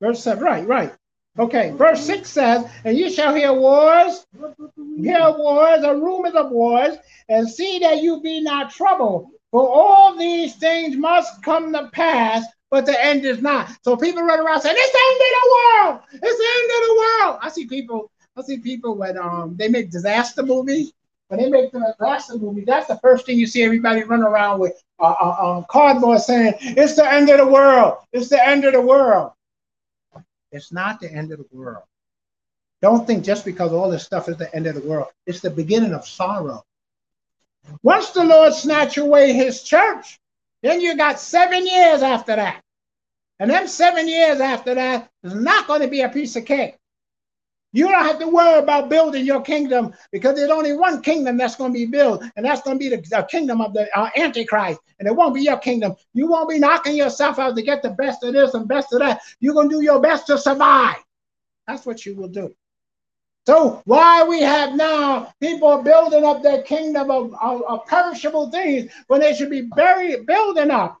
Verse 0.00 0.22
7, 0.22 0.42
right, 0.42 0.66
right. 0.66 0.94
Okay, 1.36 1.72
verse 1.72 2.04
6 2.06 2.28
says, 2.28 2.70
And 2.84 2.96
you 2.96 3.10
shall 3.10 3.34
hear 3.34 3.52
wars, 3.52 4.24
hear 4.96 5.32
wars 5.36 5.84
or 5.84 5.96
rumors 5.96 6.34
of 6.34 6.50
wars, 6.52 6.96
and 7.28 7.48
see 7.48 7.80
that 7.80 8.02
you 8.02 8.20
be 8.20 8.40
not 8.40 8.70
troubled. 8.70 9.30
For 9.50 9.68
all 9.68 10.16
these 10.16 10.54
things 10.56 10.96
must 10.96 11.42
come 11.42 11.72
to 11.72 11.88
pass, 11.92 12.44
but 12.70 12.86
the 12.86 13.04
end 13.04 13.24
is 13.24 13.40
not. 13.40 13.70
So 13.82 13.96
people 13.96 14.22
run 14.22 14.40
around 14.40 14.60
saying, 14.60 14.76
It's 14.78 14.92
the 14.92 14.98
end 15.10 15.20
of 15.20 15.42
the 15.42 15.54
world! 15.54 16.00
It's 16.12 16.38
the 16.38 16.50
end 16.56 16.82
of 16.82 16.88
the 16.88 16.94
world! 16.98 17.38
I 17.42 17.48
see 17.50 17.66
people, 17.66 18.10
I 18.36 18.42
see 18.42 18.58
people 18.58 18.96
when 18.96 19.18
um 19.18 19.56
they 19.56 19.68
make 19.68 19.90
disaster 19.90 20.42
movies. 20.42 20.92
When 21.28 21.40
they 21.40 21.48
make 21.48 21.72
the 21.72 21.94
disaster 21.98 22.36
movie, 22.36 22.64
that's 22.64 22.86
the 22.86 22.98
first 22.98 23.26
thing 23.26 23.38
you 23.38 23.46
see 23.46 23.62
everybody 23.64 24.04
run 24.04 24.22
around 24.22 24.60
with 24.60 24.80
uh, 25.00 25.14
uh, 25.20 25.36
uh, 25.40 25.62
cardboard 25.62 26.20
saying, 26.20 26.54
It's 26.60 26.96
the 26.96 27.10
end 27.10 27.30
of 27.30 27.38
the 27.38 27.46
world. 27.46 27.98
It's 28.12 28.28
the 28.28 28.46
end 28.46 28.64
of 28.64 28.72
the 28.72 28.80
world. 28.80 29.32
It's 30.54 30.72
not 30.72 31.00
the 31.00 31.12
end 31.12 31.32
of 31.32 31.38
the 31.38 31.46
world. 31.50 31.82
Don't 32.80 33.06
think 33.06 33.24
just 33.24 33.44
because 33.44 33.72
all 33.72 33.90
this 33.90 34.04
stuff 34.04 34.28
is 34.28 34.36
the 34.36 34.54
end 34.54 34.66
of 34.66 34.76
the 34.76 34.88
world. 34.88 35.08
It's 35.26 35.40
the 35.40 35.50
beginning 35.50 35.92
of 35.92 36.06
sorrow. 36.06 36.64
Once 37.82 38.10
the 38.10 38.24
Lord 38.24 38.54
snatch 38.54 38.96
away 38.96 39.32
his 39.32 39.62
church, 39.62 40.20
then 40.62 40.80
you 40.80 40.96
got 40.96 41.18
seven 41.18 41.66
years 41.66 42.02
after 42.02 42.36
that. 42.36 42.62
And 43.40 43.50
them 43.50 43.66
seven 43.66 44.06
years 44.06 44.38
after 44.38 44.74
that 44.74 45.10
is 45.24 45.34
not 45.34 45.66
going 45.66 45.80
to 45.80 45.88
be 45.88 46.02
a 46.02 46.08
piece 46.08 46.36
of 46.36 46.44
cake. 46.44 46.76
You 47.74 47.88
don't 47.88 48.04
have 48.04 48.20
to 48.20 48.28
worry 48.28 48.60
about 48.60 48.88
building 48.88 49.26
your 49.26 49.42
kingdom 49.42 49.92
because 50.12 50.36
there's 50.36 50.50
only 50.50 50.74
one 50.74 51.02
kingdom 51.02 51.36
that's 51.36 51.56
going 51.56 51.72
to 51.72 51.78
be 51.78 51.86
built, 51.86 52.22
and 52.36 52.46
that's 52.46 52.62
going 52.62 52.78
to 52.78 52.78
be 52.78 52.88
the, 52.88 53.02
the 53.02 53.26
kingdom 53.28 53.60
of 53.60 53.74
the 53.74 53.88
uh, 53.98 54.10
Antichrist. 54.16 54.78
And 55.00 55.08
it 55.08 55.16
won't 55.16 55.34
be 55.34 55.42
your 55.42 55.58
kingdom. 55.58 55.96
You 56.12 56.28
won't 56.28 56.48
be 56.48 56.60
knocking 56.60 56.94
yourself 56.94 57.40
out 57.40 57.56
to 57.56 57.62
get 57.62 57.82
the 57.82 57.90
best 57.90 58.22
of 58.22 58.32
this 58.32 58.54
and 58.54 58.68
best 58.68 58.92
of 58.92 59.00
that. 59.00 59.22
You're 59.40 59.54
going 59.54 59.68
to 59.68 59.74
do 59.74 59.82
your 59.82 60.00
best 60.00 60.28
to 60.28 60.38
survive. 60.38 61.02
That's 61.66 61.84
what 61.84 62.06
you 62.06 62.14
will 62.14 62.28
do. 62.28 62.54
So 63.44 63.82
why 63.86 64.22
we 64.22 64.40
have 64.40 64.76
now 64.76 65.34
people 65.40 65.82
building 65.82 66.24
up 66.24 66.44
their 66.44 66.62
kingdom 66.62 67.10
of, 67.10 67.34
of, 67.42 67.62
of 67.62 67.86
perishable 67.86 68.52
things 68.52 68.92
when 69.08 69.20
they 69.20 69.34
should 69.34 69.50
be 69.50 69.62
buried, 69.62 70.26
building 70.26 70.70
up 70.70 71.00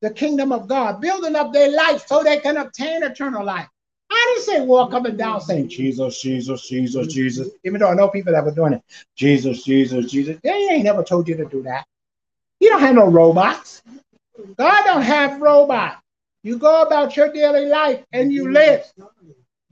the 0.00 0.10
kingdom 0.10 0.50
of 0.50 0.66
God, 0.66 1.02
building 1.02 1.36
up 1.36 1.52
their 1.52 1.70
life 1.70 2.06
so 2.06 2.22
they 2.22 2.38
can 2.38 2.56
obtain 2.56 3.02
eternal 3.02 3.44
life. 3.44 3.68
I 4.14 4.34
didn't 4.34 4.46
say 4.46 4.60
walk 4.64 4.92
up 4.94 5.04
and 5.06 5.18
down 5.18 5.40
saying 5.40 5.68
Jesus, 5.68 6.20
Jesus, 6.20 6.68
Jesus, 6.68 7.02
mm-hmm. 7.02 7.10
Jesus. 7.10 7.48
Even 7.64 7.80
though 7.80 7.90
I 7.90 7.94
know 7.94 8.08
people 8.08 8.32
that 8.32 8.44
were 8.44 8.50
doing 8.50 8.74
it. 8.74 8.82
Jesus, 9.16 9.64
Jesus, 9.64 10.10
Jesus. 10.10 10.38
They 10.42 10.50
ain't 10.50 10.84
never 10.84 11.02
told 11.02 11.28
you 11.28 11.36
to 11.36 11.44
do 11.44 11.62
that. 11.62 11.86
You 12.60 12.70
don't 12.70 12.80
have 12.80 12.94
no 12.94 13.06
robots. 13.06 13.82
God 14.56 14.84
don't 14.84 15.02
have 15.02 15.40
robots. 15.40 15.96
You 16.42 16.58
go 16.58 16.82
about 16.82 17.16
your 17.16 17.32
daily 17.32 17.66
life 17.66 18.04
and 18.12 18.32
you 18.32 18.44
mm-hmm. 18.44 18.54
live 18.54 18.92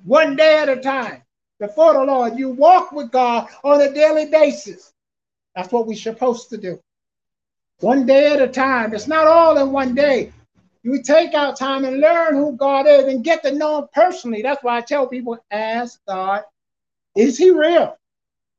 one 0.04 0.36
day 0.36 0.58
at 0.58 0.68
a 0.68 0.76
time 0.76 1.22
before 1.60 1.94
the 1.94 2.04
Lord. 2.04 2.38
You 2.38 2.50
walk 2.50 2.92
with 2.92 3.10
God 3.10 3.48
on 3.62 3.80
a 3.80 3.92
daily 3.92 4.26
basis. 4.26 4.92
That's 5.54 5.70
what 5.70 5.86
we're 5.86 5.96
supposed 5.96 6.50
to 6.50 6.56
do. 6.56 6.80
One 7.80 8.06
day 8.06 8.32
at 8.32 8.40
a 8.40 8.48
time. 8.48 8.94
It's 8.94 9.08
not 9.08 9.26
all 9.26 9.58
in 9.58 9.72
one 9.72 9.94
day. 9.94 10.32
You 10.82 11.00
take 11.02 11.34
out 11.34 11.56
time 11.56 11.84
and 11.84 12.00
learn 12.00 12.34
who 12.34 12.56
God 12.56 12.86
is 12.86 13.04
and 13.04 13.22
get 13.24 13.42
to 13.44 13.52
know 13.52 13.78
Him 13.78 13.88
personally. 13.92 14.42
That's 14.42 14.62
why 14.64 14.78
I 14.78 14.80
tell 14.80 15.06
people 15.06 15.38
ask 15.50 16.00
God, 16.08 16.42
is 17.16 17.38
He 17.38 17.50
real? 17.50 17.96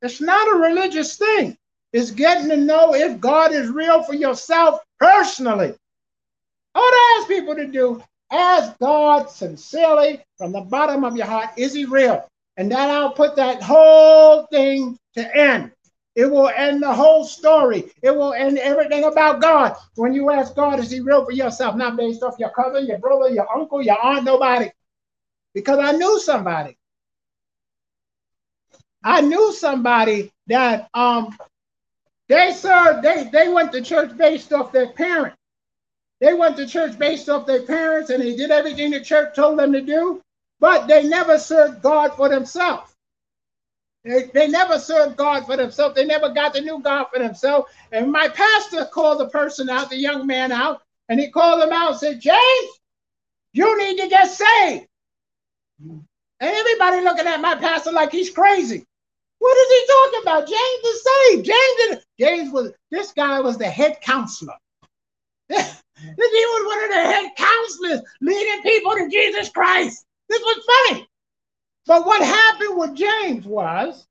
It's 0.02 0.22
not 0.22 0.56
a 0.56 0.60
religious 0.60 1.18
thing, 1.18 1.58
it's 1.92 2.12
getting 2.12 2.50
to 2.50 2.58
know 2.58 2.96
if 2.96 3.20
God 3.20 3.52
is 3.54 3.70
real 3.70 4.04
for 4.04 4.14
yourself 4.14 4.82
personally. 5.00 5.74
All 6.76 6.82
I 6.82 7.20
ask 7.20 7.28
people 7.28 7.56
to 7.56 7.68
do, 7.68 8.04
ask 8.32 8.78
God 8.80 9.30
sincerely 9.30 10.24
from 10.38 10.52
the 10.52 10.62
bottom 10.62 11.04
of 11.04 11.16
your 11.16 11.28
heart, 11.28 11.52
is 11.58 11.74
He 11.74 11.86
real? 11.86 12.28
And 12.58 12.72
that 12.72 12.90
I'll 12.90 13.14
put 13.14 13.36
that 13.36 13.62
whole 13.62 14.46
thing 14.48 14.98
to 15.16 15.36
end. 15.36 15.72
It 16.16 16.30
will 16.30 16.49
end 16.49 16.84
the 16.84 16.93
whole 16.93 17.26
story. 17.26 17.91
It 18.01 18.16
will 18.16 18.34
end 18.34 18.59
everything 18.59 19.03
about 19.03 19.41
God. 19.41 19.76
When 19.95 20.14
you 20.14 20.30
ask 20.30 20.55
God, 20.55 20.80
is 20.80 20.91
he 20.91 20.99
real 20.99 21.26
for 21.26 21.32
yourself? 21.32 21.76
Not 21.76 21.97
based 21.97 22.22
off 22.22 22.38
your 22.38 22.51
cousin, 22.51 22.86
your 22.86 22.99
brother, 22.99 23.30
your 23.30 23.51
uncle, 23.55 23.82
your 23.82 24.03
aunt, 24.03 24.24
nobody. 24.24 24.70
Because 25.53 25.80
I 25.80 25.93
knew 25.93 26.20
somebody. 26.20 26.78
I 29.03 29.22
knew 29.22 29.51
somebody 29.53 30.32
that 30.47 30.89
um 30.93 31.36
they 32.30 32.53
served, 32.53 33.03
they, 33.03 33.30
they 33.32 33.49
went 33.49 33.72
to 33.74 33.82
church 33.82 34.16
based 34.18 34.53
off 34.53 34.72
their 34.72 34.91
parents. 34.93 35.38
They 36.22 36.34
went 36.34 36.55
to 36.57 36.66
church 36.66 36.97
based 36.97 37.28
off 37.28 37.45
their 37.45 37.64
parents 37.64 38.09
and 38.09 38.24
they 38.24 38.36
did 38.36 38.49
everything 38.49 38.91
the 38.91 39.01
church 39.01 39.36
told 39.36 39.59
them 39.59 39.74
to 39.74 39.82
do, 39.82 40.22
but 40.59 40.88
they 40.88 41.03
never 41.03 41.38
served 41.38 41.82
God 41.82 42.16
for 42.16 42.30
themselves. 42.30 42.93
They, 44.04 44.30
they 44.34 44.47
never 44.47 44.80
served 44.80 45.16
God 45.16 45.45
for 45.45 45.56
themselves. 45.56 45.95
They 45.95 46.06
never 46.06 46.30
got 46.30 46.54
the 46.54 46.62
new 46.62 46.82
God 46.82 47.06
for 47.12 47.20
themselves. 47.20 47.72
And 47.91 48.12
my 48.12 48.28
pastor 48.28 48.86
called 48.86 49.20
the 49.20 49.30
person 49.30 49.70
out, 49.70 49.89
the 49.89 49.97
young 49.97 50.28
man 50.28 50.51
out, 50.51 50.82
and 51.08 51.20
he 51.20 51.30
called 51.30 51.64
him 51.64 51.72
out 51.72 51.91
and 51.91 51.99
said, 51.99 52.22
James, 52.22 52.80
you 53.54 53.78
need 53.78 54.01
to 54.01 54.10
get 54.10 54.30
saved. 54.30 54.88
And 55.80 56.01
everybody 56.41 57.01
looking 57.01 57.28
at 57.28 57.39
my 57.39 57.56
pastor 57.56 57.91
like 57.91 58.12
he's 58.12 58.30
crazy. 58.30 58.86
What 59.39 59.58
is 59.58 59.70
he 59.70 59.88
talking 59.88 60.22
about? 60.24 60.47
James 60.47 60.86
is 60.86 61.04
saved. 61.04 61.45
James, 61.45 61.97
is, 61.97 62.06
James 62.20 62.51
was 62.51 62.72
this 62.91 63.12
guy 63.12 63.39
was 63.39 63.58
the 63.58 63.70
head 63.70 63.99
counselor. 64.01 64.56
he 65.49 65.56
was 65.56 66.66
one 66.66 66.84
of 66.84 66.89
the 66.89 67.14
head 67.14 67.32
counselors 67.38 68.01
leading 68.22 68.62
people 68.64 68.91
to 68.93 69.10
Jesus 69.10 69.49
Christ. 69.49 70.06
This 70.30 70.41
was 70.41 70.66
funny. 70.89 71.08
But 71.86 72.06
what 72.06 72.22
happened 72.22 72.78
with 72.78 72.96
James 72.96 73.46
was 73.46 74.08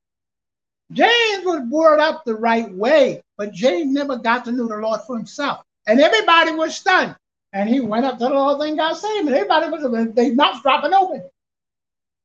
James 0.92 1.44
was 1.44 1.62
brought 1.70 2.00
up 2.00 2.24
the 2.24 2.34
right 2.34 2.70
way, 2.72 3.22
but 3.38 3.52
James 3.52 3.92
never 3.92 4.16
got 4.18 4.44
to 4.44 4.52
know 4.52 4.68
the 4.68 4.76
Lord 4.76 5.00
for 5.06 5.16
himself. 5.16 5.64
And 5.86 6.00
everybody 6.00 6.52
was 6.52 6.76
stunned. 6.76 7.16
And 7.54 7.68
he 7.68 7.80
went 7.80 8.04
up 8.04 8.18
to 8.18 8.24
the 8.24 8.30
Lord 8.30 8.60
and 8.60 8.76
got 8.76 8.96
saved. 8.96 9.26
And 9.26 9.34
everybody 9.34 9.68
was 9.70 10.14
they 10.14 10.32
mouths 10.32 10.62
dropping 10.62 10.94
open. 10.94 11.22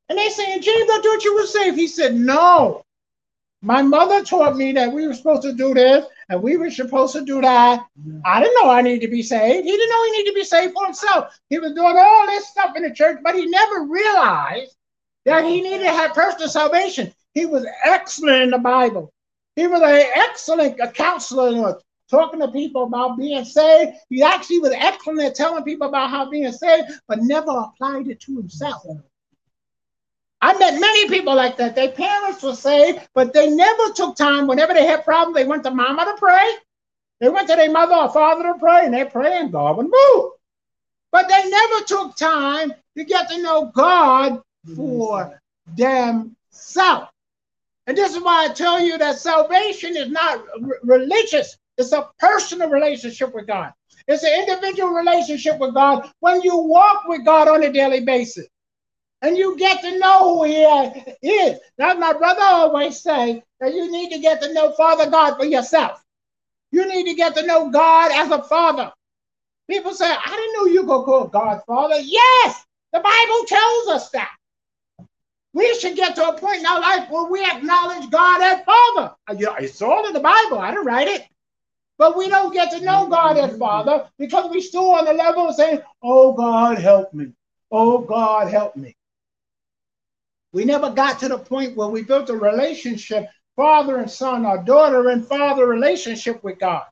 And 0.09 0.17
they 0.17 0.29
saying, 0.29 0.61
James, 0.61 0.89
I 0.89 1.01
thought 1.01 1.23
you 1.23 1.35
were 1.35 1.45
saved. 1.45 1.77
He 1.77 1.87
said, 1.87 2.15
No. 2.15 2.83
My 3.61 3.81
mother 3.81 4.23
taught 4.23 4.55
me 4.55 4.71
that 4.73 4.91
we 4.91 5.07
were 5.07 5.15
supposed 5.15 5.41
to 5.41 5.51
do 5.51 5.73
this 5.73 6.05
and 6.29 6.41
we 6.43 6.57
were 6.57 6.69
supposed 6.69 7.13
to 7.13 7.25
do 7.25 7.41
that. 7.41 7.85
I 8.23 8.39
didn't 8.39 8.63
know 8.63 8.69
I 8.69 8.83
needed 8.83 9.01
to 9.01 9.11
be 9.11 9.23
saved. 9.23 9.65
He 9.65 9.71
didn't 9.71 9.89
know 9.89 10.05
he 10.05 10.11
needed 10.11 10.29
to 10.31 10.35
be 10.35 10.43
saved 10.43 10.73
for 10.73 10.85
himself. 10.85 11.37
He 11.49 11.57
was 11.57 11.73
doing 11.73 11.97
all 11.97 12.27
this 12.27 12.47
stuff 12.47 12.75
in 12.75 12.83
the 12.83 12.91
church, 12.91 13.19
but 13.23 13.35
he 13.35 13.47
never 13.47 13.83
realized 13.83 14.76
that 15.27 15.43
he 15.43 15.61
needed 15.61 15.83
to 15.83 15.91
have 15.91 16.13
personal 16.13 16.47
salvation. 16.47 17.13
He 17.33 17.45
was 17.45 17.65
excellent 17.83 18.43
in 18.43 18.49
the 18.51 18.57
Bible. 18.57 19.11
He 19.57 19.67
was 19.67 19.81
an 19.81 20.09
excellent 20.15 20.79
counselor 20.93 21.77
talking 22.09 22.39
to 22.39 22.47
people 22.47 22.83
about 22.83 23.17
being 23.17 23.43
saved. 23.43 23.97
He 24.09 24.23
actually 24.23 24.59
was 24.59 24.71
excellent 24.71 25.19
at 25.19 25.35
telling 25.35 25.65
people 25.65 25.89
about 25.89 26.09
how 26.11 26.29
being 26.29 26.51
saved, 26.53 26.91
but 27.09 27.19
never 27.19 27.51
applied 27.51 28.07
it 28.07 28.21
to 28.21 28.37
himself. 28.37 28.83
I 30.39 30.57
met 30.57 30.79
many 30.79 31.09
people 31.09 31.35
like 31.35 31.57
that. 31.57 31.75
Their 31.75 31.91
parents 31.91 32.41
were 32.41 32.55
saved, 32.55 33.01
but 33.13 33.33
they 33.33 33.49
never 33.49 33.91
took 33.93 34.15
time. 34.15 34.47
Whenever 34.47 34.73
they 34.73 34.85
had 34.85 35.03
problems, 35.03 35.35
they 35.35 35.45
went 35.45 35.63
to 35.65 35.71
mama 35.71 36.05
to 36.05 36.15
pray. 36.17 36.53
They 37.19 37.27
went 37.27 37.49
to 37.49 37.55
their 37.57 37.71
mother 37.71 37.95
or 37.95 38.13
father 38.13 38.43
to 38.43 38.59
pray, 38.59 38.85
and 38.85 38.93
they 38.93 39.03
pray, 39.03 39.39
and 39.39 39.51
God 39.51 39.75
would 39.75 39.87
move. 39.87 40.31
But 41.11 41.27
they 41.27 41.49
never 41.49 41.83
took 41.83 42.15
time 42.15 42.73
to 42.95 43.03
get 43.03 43.29
to 43.29 43.41
know 43.41 43.71
God 43.75 44.41
for 44.75 45.39
themselves. 45.75 47.07
And 47.87 47.97
this 47.97 48.15
is 48.15 48.21
why 48.21 48.45
I 48.45 48.53
tell 48.53 48.79
you 48.81 48.97
that 48.97 49.19
salvation 49.19 49.95
is 49.95 50.09
not 50.09 50.43
religious, 50.83 51.57
it's 51.77 51.93
a 51.93 52.09
personal 52.19 52.69
relationship 52.69 53.33
with 53.33 53.47
God. 53.47 53.71
It's 54.07 54.23
an 54.23 54.33
individual 54.39 54.89
relationship 54.89 55.59
with 55.59 55.73
God 55.73 56.09
when 56.19 56.41
you 56.41 56.57
walk 56.57 57.07
with 57.07 57.25
God 57.25 57.47
on 57.47 57.63
a 57.63 57.71
daily 57.71 58.01
basis 58.01 58.47
and 59.21 59.37
you 59.37 59.57
get 59.57 59.81
to 59.81 59.99
know 59.99 60.35
who 60.35 60.43
he 60.45 60.63
is. 61.27 61.59
That's 61.77 61.99
my 61.99 62.13
brother 62.13 62.41
always 62.41 63.01
say 63.01 63.43
that 63.59 63.73
you 63.73 63.91
need 63.91 64.11
to 64.11 64.19
get 64.19 64.41
to 64.41 64.53
know 64.53 64.71
Father 64.73 65.09
God 65.09 65.37
for 65.37 65.45
yourself. 65.45 66.03
You 66.71 66.87
need 66.87 67.05
to 67.05 67.15
get 67.15 67.35
to 67.35 67.45
know 67.45 67.69
God 67.69 68.11
as 68.11 68.31
a 68.31 68.43
father. 68.43 68.91
People 69.69 69.93
say, 69.93 70.09
I 70.09 70.29
didn't 70.29 70.53
know 70.53 70.65
you 70.65 70.81
could 70.81 71.05
call 71.05 71.27
God 71.27 71.61
Father. 71.65 71.99
Yes, 71.99 72.65
the 72.93 72.99
Bible 72.99 73.45
tells 73.47 73.87
us 73.89 74.09
that. 74.11 74.36
We 75.57 75.73
should 75.79 75.95
get 75.95 76.15
to 76.17 76.27
a 76.27 76.37
point 76.37 76.59
in 76.59 76.67
our 76.67 76.79
life 76.79 77.09
where 77.09 77.31
we 77.31 77.43
acknowledge 77.43 78.11
God 78.11 78.43
as 78.43 78.63
Father. 78.63 79.15
Uh, 79.27 79.55
it's 79.59 79.81
all 79.81 80.05
in 80.05 80.13
the 80.13 80.19
Bible. 80.19 80.59
I 80.59 80.69
didn't 80.69 80.85
write 80.85 81.07
it. 81.07 81.23
But 81.97 82.15
we 82.15 82.29
don't 82.29 82.53
get 82.53 82.69
to 82.73 82.85
know 82.85 83.07
God 83.07 83.39
as 83.39 83.57
Father 83.57 84.07
because 84.19 84.51
we're 84.51 84.61
still 84.61 84.91
on 84.91 85.05
the 85.05 85.13
level 85.13 85.49
of 85.49 85.55
saying, 85.55 85.79
Oh 86.03 86.33
God, 86.33 86.77
help 86.77 87.11
me. 87.11 87.31
Oh 87.71 87.97
God, 87.97 88.51
help 88.51 88.75
me. 88.75 88.95
We 90.51 90.63
never 90.63 90.91
got 90.91 91.19
to 91.21 91.27
the 91.27 91.39
point 91.39 91.75
where 91.75 91.87
we 91.87 92.03
built 92.03 92.29
a 92.29 92.37
relationship, 92.37 93.27
father 93.55 93.97
and 93.97 94.11
son, 94.11 94.45
or 94.45 94.63
daughter 94.63 95.09
and 95.09 95.25
father 95.25 95.65
relationship 95.65 96.43
with 96.43 96.59
God. 96.59 96.83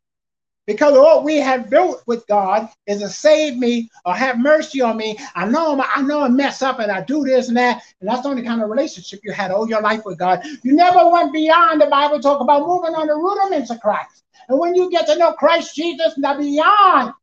Because 0.67 0.97
all 0.97 1.23
we 1.23 1.37
have 1.37 1.69
built 1.69 2.01
with 2.07 2.25
God 2.27 2.69
is 2.87 3.01
to 3.01 3.09
save 3.09 3.57
me 3.57 3.89
or 4.03 4.15
have 4.15 4.39
mercy 4.39 4.81
on 4.81 4.97
me. 4.97 5.17
I 5.35 5.45
know 5.45 5.73
I'm, 5.73 5.81
I 5.95 6.01
know 6.01 6.21
I 6.21 6.27
mess 6.27 6.61
up 6.63 6.79
and 6.79 6.91
I 6.91 7.01
do 7.01 7.23
this 7.23 7.49
and 7.49 7.57
that, 7.57 7.83
and 8.01 8.09
that's 8.09 8.23
the 8.23 8.29
only 8.29 8.41
kind 8.41 8.63
of 8.63 8.69
relationship 8.69 9.19
you 9.23 9.31
had 9.31 9.51
all 9.51 9.69
your 9.69 9.81
life 9.81 10.03
with 10.05 10.17
God. 10.17 10.43
You 10.63 10.73
never 10.73 11.09
went 11.09 11.31
beyond 11.33 11.81
the 11.81 11.85
Bible 11.85 12.19
talk 12.19 12.41
about 12.41 12.65
moving 12.65 12.95
on 12.95 13.07
the 13.07 13.15
rudiments 13.15 13.69
of 13.69 13.79
Christ. 13.79 14.23
And 14.49 14.59
when 14.59 14.75
you 14.75 14.89
get 14.89 15.05
to 15.07 15.17
know 15.17 15.33
Christ 15.33 15.75
Jesus, 15.75 16.17
now 16.17 16.37
beyond 16.37 17.13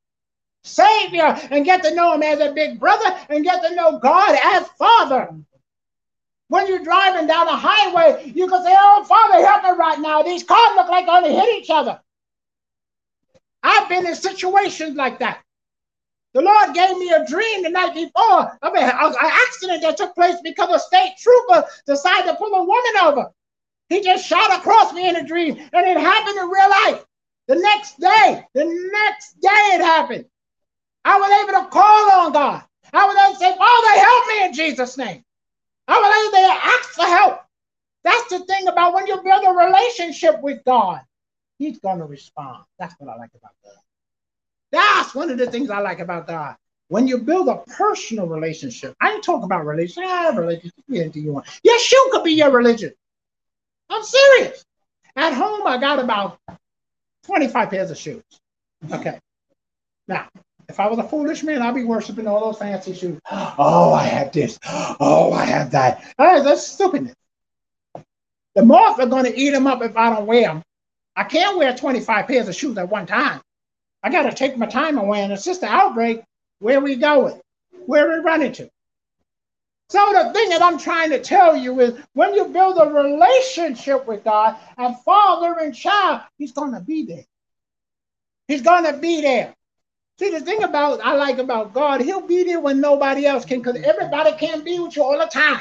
Savior, 0.64 1.36
and 1.50 1.64
get 1.64 1.82
to 1.82 1.94
know 1.94 2.14
Him 2.14 2.22
as 2.22 2.38
a 2.38 2.52
big 2.52 2.78
brother, 2.78 3.16
and 3.28 3.44
get 3.44 3.62
to 3.62 3.74
know 3.74 3.98
God 3.98 4.38
as 4.44 4.68
Father. 4.78 5.34
When 6.48 6.68
you're 6.68 6.84
driving 6.84 7.26
down 7.26 7.48
a 7.48 7.56
highway, 7.56 8.30
you 8.34 8.46
can 8.46 8.62
say, 8.62 8.74
"Oh, 8.78 9.04
Father, 9.04 9.44
help 9.44 9.64
me 9.64 9.70
right 9.70 9.98
now. 9.98 10.22
These 10.22 10.44
cars 10.44 10.76
look 10.76 10.88
like 10.88 11.06
they're 11.06 11.20
going 11.20 11.34
to 11.34 11.40
hit 11.40 11.62
each 11.62 11.70
other." 11.70 12.00
Been 13.92 14.06
in 14.06 14.14
situations 14.14 14.96
like 14.96 15.18
that. 15.18 15.42
The 16.32 16.40
Lord 16.40 16.72
gave 16.72 16.96
me 16.96 17.12
a 17.12 17.26
dream 17.26 17.62
the 17.62 17.68
night 17.68 17.92
before 17.92 18.58
of 18.62 18.74
an 18.74 19.14
accident 19.20 19.82
that 19.82 19.98
took 19.98 20.14
place 20.14 20.36
because 20.42 20.70
a 20.70 20.78
state 20.78 21.16
trooper 21.18 21.62
decided 21.86 22.30
to 22.30 22.36
pull 22.36 22.54
a 22.54 22.64
woman 22.64 23.02
over. 23.02 23.30
He 23.90 24.00
just 24.00 24.26
shot 24.26 24.58
across 24.58 24.94
me 24.94 25.10
in 25.10 25.16
a 25.16 25.26
dream, 25.26 25.58
and 25.74 25.86
it 25.86 26.00
happened 26.00 26.38
in 26.38 26.48
real 26.48 26.70
life. 26.70 27.04
The 27.48 27.56
next 27.56 28.00
day, 28.00 28.46
the 28.54 28.64
next 28.64 29.38
day 29.42 29.62
it 29.74 29.82
happened. 29.82 30.24
I 31.04 31.18
was 31.18 31.42
able 31.42 31.62
to 31.62 31.68
call 31.68 32.12
on 32.12 32.32
God. 32.32 32.64
I 32.94 33.06
was 33.06 33.16
able 33.18 33.34
to 33.34 33.38
say, 33.40 33.58
Father, 33.58 34.00
help 34.00 34.26
me 34.28 34.44
in 34.46 34.52
Jesus' 34.54 34.96
name. 34.96 35.22
I 35.86 36.00
was 36.00 36.32
able 36.32 36.48
to 36.48 36.64
ask 36.64 36.88
for 36.92 37.04
help. 37.04 37.40
That's 38.04 38.28
the 38.30 38.38
thing 38.46 38.68
about 38.68 38.94
when 38.94 39.06
you 39.06 39.20
build 39.22 39.44
a 39.44 39.50
relationship 39.50 40.40
with 40.40 40.64
God 40.64 41.02
he's 41.58 41.78
to 41.80 41.88
respond. 42.04 42.64
That's 42.78 42.94
what 42.98 43.10
I 43.10 43.16
like 43.16 43.30
about 43.34 43.52
God. 43.64 43.74
That's 44.72 45.14
one 45.14 45.30
of 45.30 45.38
the 45.38 45.50
things 45.50 45.70
I 45.70 45.80
like 45.80 46.00
about 46.00 46.26
God. 46.26 46.56
When 46.88 47.06
you 47.06 47.18
build 47.18 47.48
a 47.48 47.58
personal 47.76 48.26
relationship, 48.26 48.94
I 49.00 49.12
ain't 49.12 49.24
talking 49.24 49.44
about 49.44 49.64
religion. 49.64 50.02
Ah, 50.06 50.32
religion, 50.34 50.70
anything 50.90 51.24
you 51.24 51.32
want. 51.32 51.46
Your 51.62 51.78
shoe 51.78 52.08
could 52.12 52.24
be 52.24 52.32
your 52.32 52.50
religion. 52.50 52.92
I'm 53.88 54.02
serious. 54.02 54.64
At 55.16 55.32
home, 55.32 55.66
I 55.66 55.78
got 55.78 55.98
about 55.98 56.38
25 57.24 57.70
pairs 57.70 57.90
of 57.90 57.98
shoes. 57.98 58.22
Okay. 58.90 59.18
Now, 60.08 60.28
if 60.68 60.80
I 60.80 60.86
was 60.88 60.98
a 60.98 61.04
foolish 61.04 61.42
man, 61.42 61.62
I'd 61.62 61.74
be 61.74 61.84
worshiping 61.84 62.26
all 62.26 62.40
those 62.40 62.58
fancy 62.58 62.94
shoes. 62.94 63.20
Oh, 63.30 63.92
I 63.92 64.04
have 64.04 64.32
this. 64.32 64.58
Oh, 65.00 65.32
I 65.32 65.44
have 65.44 65.70
that. 65.72 66.14
All 66.18 66.26
right, 66.26 66.42
that's 66.42 66.66
stupidness. 66.66 67.14
The 68.54 68.64
moth 68.64 69.00
are 69.00 69.06
going 69.06 69.24
to 69.24 69.38
eat 69.38 69.50
them 69.50 69.66
up 69.66 69.82
if 69.82 69.96
I 69.96 70.14
don't 70.14 70.26
wear 70.26 70.42
them. 70.42 70.62
I 71.14 71.24
can't 71.24 71.58
wear 71.58 71.74
25 71.74 72.26
pairs 72.26 72.48
of 72.48 72.54
shoes 72.54 72.78
at 72.78 72.88
one 72.88 73.06
time. 73.06 73.40
I 74.02 74.10
got 74.10 74.22
to 74.22 74.34
take 74.34 74.56
my 74.56 74.66
time 74.66 74.98
away. 74.98 75.20
And 75.20 75.32
it's 75.32 75.44
just 75.44 75.62
an 75.62 75.68
outbreak. 75.68 76.22
Where 76.58 76.80
we 76.80 76.96
going? 76.96 77.40
Where 77.86 78.08
we 78.08 78.16
running 78.16 78.52
to? 78.52 78.70
So 79.90 80.12
the 80.12 80.32
thing 80.32 80.48
that 80.48 80.62
I'm 80.62 80.78
trying 80.78 81.10
to 81.10 81.20
tell 81.20 81.54
you 81.54 81.78
is 81.80 81.98
when 82.14 82.34
you 82.34 82.46
build 82.46 82.78
a 82.78 82.88
relationship 82.88 84.06
with 84.06 84.24
God 84.24 84.56
and 84.78 84.98
father 85.00 85.58
and 85.60 85.74
child, 85.74 86.22
he's 86.38 86.52
going 86.52 86.72
to 86.72 86.80
be 86.80 87.04
there. 87.04 87.24
He's 88.48 88.62
going 88.62 88.84
to 88.84 88.98
be 88.98 89.20
there. 89.20 89.54
See, 90.18 90.30
the 90.30 90.40
thing 90.40 90.62
about 90.62 91.00
I 91.04 91.14
like 91.14 91.38
about 91.38 91.74
God, 91.74 92.00
he'll 92.00 92.26
be 92.26 92.44
there 92.44 92.60
when 92.60 92.80
nobody 92.80 93.26
else 93.26 93.44
can, 93.44 93.60
because 93.60 93.82
everybody 93.82 94.32
can't 94.32 94.64
be 94.64 94.78
with 94.78 94.96
you 94.96 95.02
all 95.02 95.18
the 95.18 95.26
time. 95.26 95.60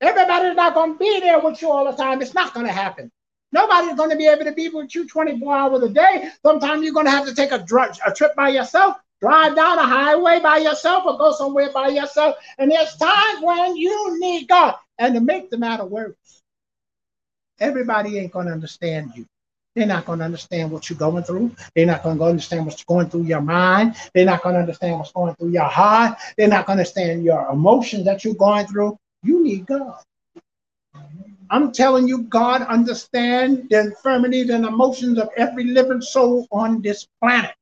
Everybody's 0.00 0.56
not 0.56 0.74
going 0.74 0.92
to 0.92 0.98
be 0.98 1.20
there 1.20 1.40
with 1.40 1.62
you 1.62 1.70
all 1.70 1.90
the 1.90 1.96
time. 1.96 2.20
It's 2.22 2.34
not 2.34 2.54
going 2.54 2.66
to 2.66 2.72
happen. 2.72 3.10
Nobody's 3.52 3.96
going 3.96 4.10
to 4.10 4.16
be 4.16 4.26
able 4.26 4.44
to 4.44 4.52
be 4.52 4.68
with 4.68 4.94
you 4.94 5.06
24 5.06 5.54
hours 5.54 5.82
a 5.82 5.88
day. 5.88 6.30
Sometimes 6.44 6.82
you're 6.82 6.94
going 6.94 7.06
to 7.06 7.12
have 7.12 7.26
to 7.26 7.34
take 7.34 7.52
a, 7.52 7.58
dr- 7.58 7.98
a 8.06 8.12
trip 8.12 8.34
by 8.34 8.48
yourself, 8.48 8.96
drive 9.20 9.54
down 9.54 9.78
a 9.78 9.86
highway 9.86 10.40
by 10.40 10.58
yourself, 10.58 11.04
or 11.06 11.18
go 11.18 11.32
somewhere 11.32 11.70
by 11.72 11.88
yourself. 11.88 12.36
And 12.58 12.70
there's 12.70 12.96
times 12.96 13.42
when 13.42 13.76
you 13.76 14.18
need 14.18 14.48
God. 14.48 14.76
And 14.98 15.14
to 15.14 15.20
make 15.20 15.50
the 15.50 15.58
matter 15.58 15.84
worse, 15.84 16.14
everybody 17.60 18.18
ain't 18.18 18.32
going 18.32 18.46
to 18.46 18.52
understand 18.52 19.12
you. 19.14 19.26
They're 19.74 19.86
not 19.86 20.04
going 20.04 20.18
to 20.18 20.24
understand 20.26 20.70
what 20.70 20.90
you're 20.90 20.98
going 20.98 21.24
through. 21.24 21.54
They're 21.74 21.86
not 21.86 22.02
going 22.02 22.18
to 22.18 22.24
understand 22.24 22.66
what's 22.66 22.84
going 22.84 23.08
through 23.08 23.24
your 23.24 23.40
mind. 23.40 23.96
They're 24.14 24.26
not 24.26 24.42
going 24.42 24.54
to 24.54 24.60
understand 24.60 24.98
what's 24.98 25.12
going 25.12 25.34
through 25.36 25.50
your 25.50 25.64
heart. 25.64 26.18
They're 26.36 26.48
not 26.48 26.66
going 26.66 26.76
to 26.76 26.82
understand 26.82 27.24
your 27.24 27.48
emotions 27.50 28.04
that 28.04 28.24
you're 28.24 28.34
going 28.34 28.66
through. 28.66 28.98
You 29.22 29.42
need 29.42 29.66
God. 29.66 29.98
I'm 31.52 31.70
telling 31.70 32.08
you, 32.08 32.22
God 32.22 32.62
understands 32.62 33.68
the 33.68 33.80
infirmities 33.80 34.48
and 34.48 34.64
emotions 34.64 35.18
of 35.18 35.28
every 35.36 35.64
living 35.64 36.00
soul 36.00 36.48
on 36.50 36.80
this 36.80 37.06
planet. 37.20 37.54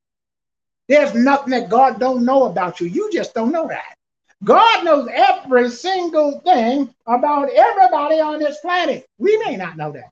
There's 0.87 1.13
nothing 1.13 1.51
that 1.51 1.69
God 1.69 1.99
don't 1.99 2.23
know 2.23 2.45
about 2.45 2.79
you. 2.79 2.87
You 2.87 3.11
just 3.11 3.33
don't 3.33 3.51
know 3.51 3.67
that. 3.67 3.95
God 4.45 4.85
knows 4.85 5.09
every 5.13 5.69
single 5.69 6.39
thing 6.39 6.93
about 7.05 7.49
everybody 7.49 8.21
on 8.21 8.39
this 8.39 8.59
planet. 8.61 9.05
We 9.17 9.37
may 9.45 9.57
not 9.57 9.75
know 9.75 9.91
that. 9.91 10.09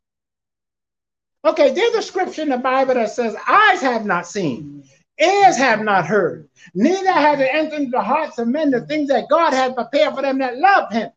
Okay, 1.46 1.74
there's 1.74 1.96
a 1.96 2.02
scripture 2.02 2.42
in 2.42 2.50
the 2.50 2.58
Bible 2.58 2.96
that 2.96 3.12
says, 3.12 3.34
Eyes 3.48 3.82
have 3.82 4.06
not 4.06 4.28
seen, 4.28 4.84
ears 5.22 5.56
have 5.56 5.82
not 5.82 6.06
heard, 6.06 6.50
neither 6.76 7.14
has 7.14 7.40
it 7.40 7.50
entered 7.54 7.92
the 7.92 8.02
hearts 8.02 8.40
of 8.40 8.50
men 8.50 8.72
the 8.72 8.82
things 8.82 9.08
that 9.08 9.30
God 9.30 9.54
has 9.54 9.74
prepared 9.74 10.16
for 10.16 10.22
them 10.22 10.40
that 10.40 10.58
love 10.58 10.92
him. 10.92 11.12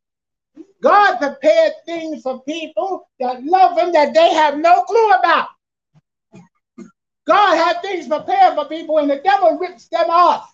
God 0.82 1.18
prepared 1.18 1.72
things 1.86 2.22
for 2.22 2.42
people 2.42 3.08
that 3.20 3.44
love 3.44 3.78
him 3.78 3.92
that 3.92 4.14
they 4.14 4.34
have 4.34 4.58
no 4.58 4.82
clue 4.82 5.10
about. 5.12 5.48
God 7.24 7.56
had 7.56 7.82
things 7.82 8.08
prepared 8.08 8.54
for 8.54 8.64
people 8.66 8.98
and 8.98 9.08
the 9.08 9.20
devil 9.22 9.58
rips 9.58 9.88
them 9.88 10.10
off. 10.10 10.52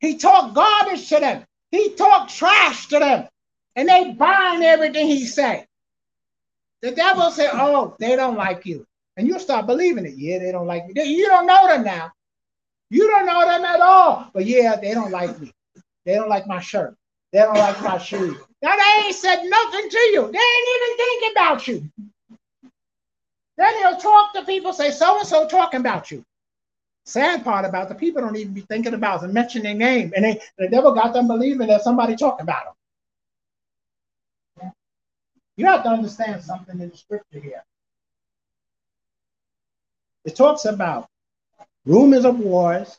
He 0.00 0.16
talked 0.16 0.54
garbage 0.54 1.08
to 1.08 1.20
them. 1.20 1.44
He 1.70 1.94
talked 1.94 2.34
trash 2.34 2.88
to 2.88 2.98
them. 2.98 3.28
And 3.76 3.88
they 3.88 4.12
bind 4.12 4.64
everything 4.64 5.06
he 5.06 5.24
said. 5.24 5.66
The 6.82 6.90
devil 6.92 7.30
said, 7.30 7.50
Oh, 7.52 7.96
they 7.98 8.16
don't 8.16 8.36
like 8.36 8.66
you. 8.66 8.86
And 9.16 9.26
you 9.26 9.38
start 9.38 9.66
believing 9.66 10.06
it. 10.06 10.14
Yeah, 10.16 10.38
they 10.38 10.52
don't 10.52 10.66
like 10.66 10.86
me. 10.86 11.02
You 11.04 11.28
don't 11.28 11.46
know 11.46 11.68
them 11.68 11.84
now. 11.84 12.12
You 12.90 13.06
don't 13.08 13.26
know 13.26 13.46
them 13.46 13.64
at 13.64 13.80
all. 13.80 14.30
But 14.32 14.46
yeah, 14.46 14.76
they 14.76 14.94
don't 14.94 15.10
like 15.10 15.38
me. 15.40 15.52
They 16.04 16.14
don't 16.14 16.28
like 16.28 16.46
my 16.46 16.60
shirt. 16.60 16.96
They 17.32 17.40
don't 17.40 17.58
like 17.58 17.80
my 17.82 17.98
shoes. 17.98 18.36
They 18.60 18.68
ain't 18.68 19.14
said 19.14 19.42
nothing 19.44 19.88
to 19.88 19.98
you. 19.98 20.30
They 20.32 20.38
ain't 20.38 20.68
even 20.76 20.96
thinking 20.96 21.30
about 21.32 21.68
you. 21.68 21.90
Then 23.56 23.74
he'll 23.78 23.96
talk 23.96 24.32
to 24.34 24.44
people, 24.44 24.72
say 24.72 24.90
so 24.90 25.18
and 25.18 25.26
so 25.26 25.48
talking 25.48 25.80
about 25.80 26.10
you. 26.10 26.24
Sad 27.04 27.42
part 27.42 27.64
about 27.64 27.88
the 27.88 27.94
people 27.94 28.20
don't 28.20 28.36
even 28.36 28.52
be 28.52 28.60
thinking 28.62 28.94
about 28.94 29.22
them, 29.22 29.32
mention 29.32 29.62
their 29.62 29.74
name, 29.74 30.12
and 30.14 30.24
they, 30.24 30.40
the 30.58 30.68
devil 30.68 30.92
got 30.92 31.12
them 31.12 31.26
believing 31.26 31.68
that 31.68 31.82
somebody 31.82 32.14
talking 32.14 32.42
about 32.42 32.64
them. 34.56 34.72
You 35.56 35.66
have 35.66 35.82
to 35.84 35.88
understand 35.88 36.42
something 36.44 36.80
in 36.80 36.90
the 36.90 36.96
scripture 36.96 37.40
here. 37.40 37.64
It 40.24 40.36
talks 40.36 40.66
about 40.66 41.08
rumors 41.86 42.24
of 42.24 42.38
wars. 42.38 42.98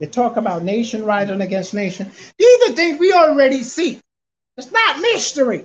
It 0.00 0.12
talk 0.12 0.36
about 0.36 0.64
nation 0.64 1.04
rising 1.04 1.40
against 1.40 1.72
nation. 1.72 2.10
These 2.38 2.68
are 2.68 2.72
things 2.72 2.98
we 2.98 3.12
already 3.12 3.62
see. 3.62 4.00
It's 4.56 4.70
not 4.70 5.00
mystery. 5.00 5.64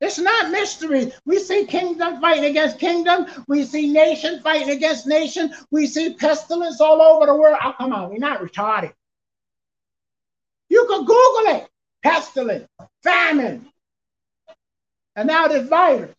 It's 0.00 0.18
not 0.18 0.50
mystery. 0.50 1.12
We 1.24 1.38
see 1.38 1.64
kingdom 1.64 2.20
fighting 2.20 2.44
against 2.44 2.78
kingdom. 2.78 3.26
We 3.48 3.64
see 3.64 3.92
nation 3.92 4.40
fighting 4.42 4.70
against 4.70 5.06
nation. 5.06 5.54
We 5.70 5.86
see 5.86 6.14
pestilence 6.14 6.80
all 6.80 7.00
over 7.00 7.26
the 7.26 7.34
world. 7.34 7.56
Oh, 7.62 7.72
come 7.78 7.92
on, 7.92 8.10
we're 8.10 8.18
not 8.18 8.40
retarded. 8.40 8.92
You 10.68 10.86
can 10.86 11.00
Google 11.00 11.56
it. 11.56 11.68
Pestilence, 12.02 12.68
famine, 13.02 13.66
and 15.16 15.26
now 15.26 15.48
this 15.48 15.66
virus. 15.68 16.14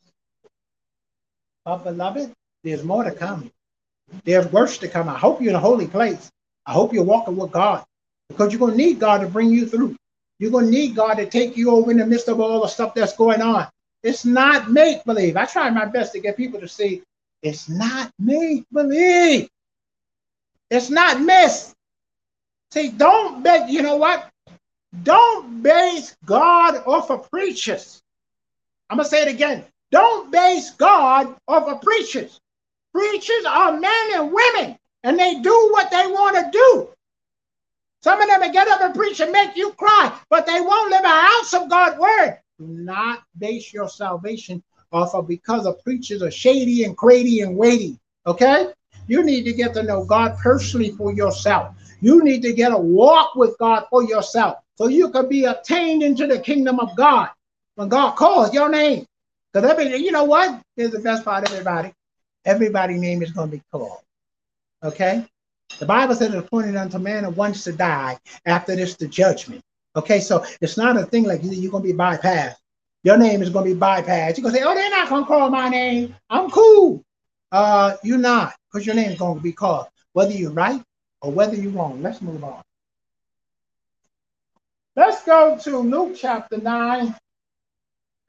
But 1.64 1.84
beloved, 1.84 2.34
there's 2.64 2.84
more 2.84 3.04
to 3.04 3.12
come. 3.12 3.52
There's 4.26 4.52
worse 4.52 4.80
to 4.80 4.88
come. 4.88 5.08
I 5.08 5.18
hope 5.18 5.42
you're 5.42 5.52
in 5.52 5.56
a 5.56 5.60
holy 5.60 5.88
place. 5.88 6.30
I 6.66 6.74
hope 6.74 6.94
you're 6.94 7.04
walking 7.04 7.38
with 7.38 7.52
God 7.52 7.86
because 8.28 8.52
you're 8.52 8.60
going 8.60 8.72
to 8.72 8.78
need 8.78 9.00
God 9.00 9.22
to 9.22 9.28
bring 9.28 9.50
you 9.50 9.66
through. 9.66 9.96
You're 10.40 10.52
going 10.52 10.66
to 10.66 10.72
need 10.72 10.96
God 10.96 11.16
to 11.16 11.26
take 11.26 11.58
you 11.58 11.72
over 11.72 11.92
in 11.92 11.98
the 11.98 12.06
midst 12.06 12.28
of 12.28 12.40
all 12.40 12.62
the 12.62 12.68
stuff 12.68 12.94
that's 12.94 13.16
going 13.16 13.42
on. 13.42 13.68
It's 14.04 14.26
not 14.26 14.72
make 14.72 15.04
believe. 15.06 15.36
I 15.38 15.46
try 15.46 15.70
my 15.70 15.86
best 15.86 16.14
to 16.14 16.20
get 16.20 16.38
people 16.38 16.60
to 16.60 16.68
see 16.68 17.04
it's 17.42 17.70
not 17.70 18.12
make 18.20 18.66
believe. 18.72 19.50
It's 20.70 20.90
not 20.90 21.22
myth. 21.22 21.74
See, 22.72 22.90
don't 22.90 23.44
bet, 23.44 23.70
you 23.70 23.82
know 23.82 23.96
what? 23.96 24.30
Don't 25.04 25.62
base 25.64 26.16
God 26.26 26.84
off 26.86 27.10
of 27.12 27.30
preachers. 27.30 28.02
I'm 28.90 28.98
going 28.98 29.06
to 29.06 29.10
say 29.10 29.22
it 29.24 29.28
again. 29.28 29.66
Don't 29.92 30.32
base 30.32 30.72
God 30.72 31.36
off 31.48 31.68
of 31.68 31.82
preachers. 31.82 32.40
Preachers 32.94 33.46
are 33.46 33.80
men 33.80 34.08
and 34.14 34.32
women, 34.32 34.78
and 35.04 35.20
they 35.20 35.36
do 35.36 35.70
what 35.72 35.92
they 35.92 36.08
want 36.08 36.36
to 36.36 36.52
do. 36.52 36.90
Some 38.08 38.22
of 38.22 38.30
them 38.30 38.40
will 38.40 38.54
get 38.54 38.70
up 38.70 38.80
and 38.80 38.96
preach 38.96 39.20
and 39.20 39.34
make 39.34 39.58
you 39.58 39.74
cry, 39.74 40.18
but 40.30 40.46
they 40.46 40.62
won't 40.62 40.92
live 40.92 41.04
an 41.04 41.12
ounce 41.12 41.54
of 41.54 41.70
God's 41.70 42.00
word. 42.00 42.40
Do 42.58 42.66
not 42.66 43.24
base 43.38 43.74
your 43.74 43.90
salvation 43.90 44.64
off 44.94 45.14
of 45.14 45.28
because 45.28 45.66
of 45.66 45.84
preachers 45.84 46.22
are 46.22 46.32
shady 46.32 46.86
and 46.86 46.96
crazy 46.96 47.42
and 47.42 47.58
weighty. 47.58 48.00
Okay? 48.26 48.72
You 49.08 49.26
need 49.26 49.44
to 49.44 49.52
get 49.52 49.74
to 49.74 49.84
know 49.84 50.06
God 50.06 50.38
personally 50.38 50.92
for 50.92 51.12
yourself. 51.12 51.76
You 52.00 52.24
need 52.24 52.44
to 52.44 52.54
get 52.54 52.72
a 52.72 52.78
walk 52.78 53.36
with 53.36 53.58
God 53.58 53.88
for 53.90 54.06
yourself 54.06 54.60
so 54.76 54.88
you 54.88 55.10
can 55.10 55.28
be 55.28 55.44
obtained 55.44 56.02
into 56.02 56.28
the 56.28 56.40
kingdom 56.40 56.80
of 56.80 56.96
God 56.96 57.28
when 57.76 57.90
God 57.90 58.16
calls 58.16 58.54
your 58.54 58.70
name. 58.70 59.06
Because 59.52 59.70
every, 59.70 59.94
you 59.98 60.14
know 60.14 60.24
what? 60.24 60.62
Here's 60.78 60.92
the 60.92 61.00
best 61.00 61.26
part 61.26 61.46
of 61.46 61.52
everybody. 61.52 61.92
Everybody's 62.46 63.02
name 63.02 63.22
is 63.22 63.32
going 63.32 63.52
to 63.52 63.58
be 63.58 63.64
called. 63.70 64.00
Okay? 64.82 65.26
The 65.80 65.86
Bible 65.86 66.16
says 66.16 66.34
it's 66.34 66.46
appointed 66.46 66.76
unto 66.76 66.98
man 66.98 67.34
once 67.36 67.64
to 67.66 67.74
die. 67.74 68.18
After 68.46 68.76
this, 68.76 68.96
the 68.96 69.08
judgment. 69.08 69.62
Okay, 69.96 70.20
so 70.20 70.46
it's 70.62 70.78
not 70.78 70.98
a 70.98 71.06
thing 71.06 71.24
like 71.24 71.42
you're 71.44 71.72
going 71.72 71.84
to 71.84 71.94
be 71.94 71.98
bypassed. 71.98 72.56
Your 73.04 73.18
name 73.18 73.42
is 73.42 73.50
going 73.50 73.68
to 73.68 73.74
be 73.74 73.80
bypassed. 73.80 74.38
You're 74.38 74.50
to 74.50 74.58
say, 74.58 74.64
oh, 74.64 74.74
they're 74.74 74.90
not 74.90 75.10
going 75.10 75.24
to 75.24 75.28
call 75.28 75.50
my 75.50 75.70
name. 75.70 76.16
I'm 76.30 76.50
cool. 76.50 77.04
Uh, 77.52 77.96
You're 78.04 78.18
not, 78.18 78.54
because 78.72 78.86
your 78.86 78.96
name 78.96 79.12
is 79.12 79.18
going 79.18 79.38
to 79.38 79.44
be 79.44 79.54
called, 79.54 79.88
whether 80.14 80.34
you're 80.34 80.52
right 80.52 80.82
or 81.22 81.32
whether 81.32 81.56
you're 81.56 81.72
wrong. 81.72 82.02
Let's 82.02 82.22
move 82.22 82.44
on. 82.44 82.62
Let's 84.96 85.24
go 85.24 85.58
to 85.58 85.78
Luke 85.78 86.18
chapter 86.20 86.58
9 86.58 87.16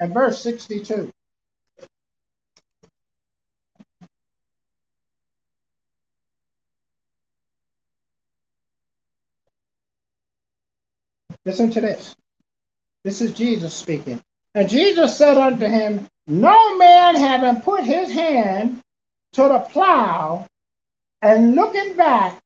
and 0.00 0.14
verse 0.14 0.40
62. 0.42 1.10
Listen 11.48 11.70
to 11.70 11.80
this. 11.80 12.14
This 13.04 13.22
is 13.22 13.32
Jesus 13.32 13.72
speaking. 13.72 14.20
And 14.54 14.68
Jesus 14.68 15.16
said 15.16 15.38
unto 15.38 15.64
him, 15.64 16.06
No 16.26 16.76
man 16.76 17.16
having 17.16 17.62
put 17.62 17.84
his 17.84 18.12
hand 18.12 18.82
to 19.32 19.44
the 19.44 19.60
plow 19.60 20.46
and 21.22 21.54
looking 21.54 21.96
back 21.96 22.38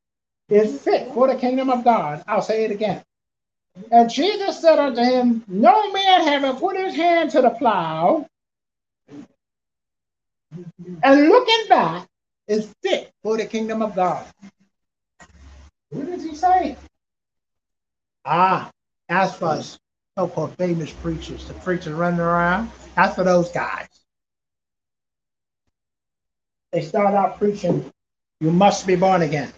is 0.48 0.80
fit 0.80 1.12
for 1.12 1.26
the 1.26 1.34
kingdom 1.34 1.68
of 1.68 1.82
God. 1.82 2.22
I'll 2.28 2.42
say 2.42 2.62
it 2.64 2.70
again. 2.70 3.02
And 3.90 4.08
Jesus 4.08 4.60
said 4.60 4.78
unto 4.78 5.02
him, 5.02 5.42
No 5.48 5.90
man 5.90 6.20
having 6.20 6.54
put 6.60 6.76
his 6.76 6.94
hand 6.94 7.32
to 7.32 7.42
the 7.42 7.50
plow 7.50 8.24
and 11.02 11.28
looking 11.28 11.68
back 11.68 12.06
is 12.46 12.72
fit 12.84 13.10
for 13.24 13.36
the 13.36 13.46
kingdom 13.46 13.82
of 13.82 13.96
God. 13.96 14.24
What 15.90 16.06
does 16.06 16.22
he 16.22 16.36
say? 16.36 16.76
Ah, 18.24 18.70
as 19.12 19.36
for 19.36 19.62
so-called 20.18 20.56
famous 20.56 20.90
preachers, 20.92 21.46
the 21.46 21.54
preachers 21.54 21.92
running 21.92 22.20
around, 22.20 22.70
as 22.96 23.14
for 23.14 23.24
those 23.24 23.50
guys. 23.50 23.88
They 26.72 26.82
start 26.82 27.14
out 27.14 27.38
preaching, 27.38 27.92
you 28.40 28.50
must 28.50 28.86
be 28.86 28.96
born 28.96 29.22
again. 29.22 29.52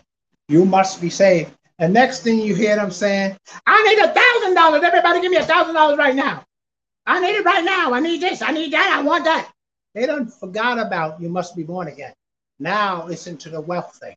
You 0.48 0.64
must 0.64 1.00
be 1.00 1.08
saved. 1.08 1.52
And 1.78 1.92
next 1.92 2.22
thing 2.22 2.40
you 2.40 2.54
hear 2.54 2.76
them 2.76 2.90
saying, 2.90 3.36
I 3.66 3.82
need 3.82 3.98
a 3.98 4.12
thousand 4.12 4.54
dollars. 4.54 4.82
Everybody 4.84 5.20
give 5.20 5.30
me 5.30 5.38
a 5.38 5.44
thousand 5.44 5.74
dollars 5.74 5.98
right 5.98 6.14
now. 6.14 6.44
I 7.06 7.20
need 7.20 7.36
it 7.36 7.44
right 7.44 7.64
now. 7.64 7.92
I 7.92 8.00
need 8.00 8.20
this. 8.20 8.42
I 8.42 8.50
need 8.50 8.72
that. 8.72 8.96
I 8.98 9.02
want 9.02 9.24
that. 9.24 9.50
They 9.94 10.06
don't 10.06 10.32
forgot 10.32 10.78
about 10.78 11.20
you 11.20 11.28
must 11.28 11.56
be 11.56 11.62
born 11.62 11.88
again. 11.88 12.12
Now 12.58 13.06
it's 13.06 13.26
into 13.26 13.48
the 13.48 13.60
wealth 13.60 13.98
thing. 14.00 14.16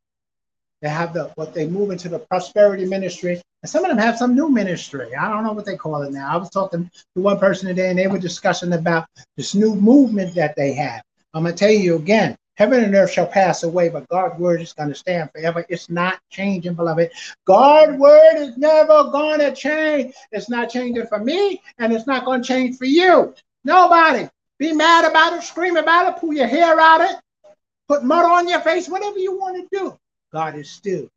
They 0.81 0.89
have 0.89 1.13
the 1.13 1.31
what 1.35 1.53
they 1.53 1.67
move 1.67 1.91
into 1.91 2.09
the 2.09 2.19
prosperity 2.19 2.85
ministry, 2.85 3.41
and 3.63 3.69
some 3.69 3.83
of 3.83 3.89
them 3.89 3.97
have 3.97 4.17
some 4.17 4.35
new 4.35 4.49
ministry. 4.49 5.15
I 5.15 5.29
don't 5.29 5.43
know 5.43 5.53
what 5.53 5.65
they 5.65 5.75
call 5.75 6.03
it 6.03 6.11
now. 6.11 6.31
I 6.31 6.37
was 6.37 6.49
talking 6.49 6.89
to 7.15 7.21
one 7.21 7.39
person 7.39 7.67
today, 7.67 7.89
and 7.89 7.97
they 7.97 8.07
were 8.07 8.19
discussing 8.19 8.73
about 8.73 9.07
this 9.35 9.55
new 9.55 9.75
movement 9.75 10.35
that 10.35 10.55
they 10.55 10.73
have. 10.73 11.01
I'm 11.33 11.43
gonna 11.43 11.55
tell 11.55 11.71
you 11.71 11.95
again, 11.95 12.37
Heaven 12.57 12.83
and 12.83 12.95
earth 12.95 13.11
shall 13.11 13.27
pass 13.27 13.61
away, 13.61 13.87
but 13.87 14.07
God's 14.09 14.39
word 14.39 14.61
is 14.61 14.73
going 14.73 14.89
to 14.89 14.95
stand 14.95 15.29
forever. 15.31 15.63
It's 15.69 15.91
not 15.91 16.19
changing, 16.31 16.73
beloved. 16.73 17.11
God's 17.45 17.99
word 17.99 18.37
is 18.37 18.57
never 18.57 19.11
going 19.11 19.39
to 19.39 19.53
change. 19.53 20.15
It's 20.31 20.49
not 20.49 20.71
changing 20.71 21.05
for 21.05 21.19
me, 21.19 21.61
and 21.77 21.93
it's 21.93 22.07
not 22.07 22.25
going 22.25 22.41
to 22.41 22.47
change 22.47 22.77
for 22.77 22.85
you. 22.85 23.35
Nobody. 23.63 24.27
Be 24.57 24.73
mad 24.73 25.05
about 25.05 25.33
it, 25.33 25.43
scream 25.43 25.77
about 25.77 26.07
it, 26.07 26.19
pull 26.19 26.33
your 26.33 26.47
hair 26.47 26.79
out 26.79 27.01
of 27.01 27.11
it, 27.11 27.17
put 27.87 28.03
mud 28.03 28.25
on 28.25 28.49
your 28.49 28.61
face, 28.61 28.89
whatever 28.89 29.19
you 29.19 29.37
want 29.37 29.69
to 29.69 29.77
do. 29.77 29.95
God 30.31 30.55
is 30.55 30.69
still 30.69 31.09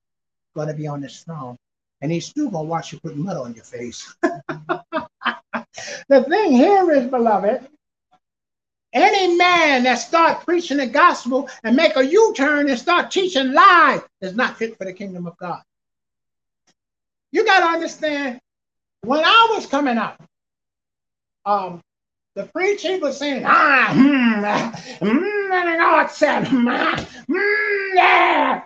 going 0.55 0.69
to 0.69 0.75
be 0.75 0.87
on 0.87 1.03
his 1.03 1.21
throne, 1.21 1.57
and 2.01 2.11
He's 2.11 2.27
still 2.27 2.51
going 2.51 2.67
to 2.67 2.71
watch 2.71 2.93
you 2.93 3.01
put 3.01 3.17
mud 3.17 3.37
on 3.37 3.55
your 3.55 3.65
face. 3.65 4.15
the 4.23 4.85
thing 6.09 6.53
here 6.53 6.91
is, 6.93 7.07
beloved, 7.07 7.69
any 8.93 9.37
man 9.37 9.85
that 9.85 9.97
start 9.97 10.45
preaching 10.45 10.79
the 10.79 10.87
gospel 10.87 11.49
and 11.63 11.77
make 11.77 11.97
a 11.97 12.05
U-turn 12.05 12.69
and 12.69 12.79
start 12.79 13.11
teaching 13.11 13.53
lies 13.53 14.01
is 14.21 14.35
not 14.35 14.57
fit 14.57 14.77
for 14.77 14.85
the 14.85 14.93
kingdom 14.93 15.27
of 15.27 15.37
God. 15.37 15.63
You 17.33 17.45
got 17.45 17.61
to 17.61 17.67
understand, 17.67 18.41
when 19.03 19.25
I 19.25 19.53
was 19.55 19.67
coming 19.67 19.97
up, 19.97 20.21
um, 21.45 21.81
the 22.35 22.45
preacher 22.45 22.99
was 22.99 23.17
saying, 23.17 23.45
ah, 23.47 23.91
hmm, 23.93 25.05
mm, 25.07 25.79
God 25.79 26.11
said, 26.11 26.45
mm, 26.47 27.07
yeah. 27.95 28.63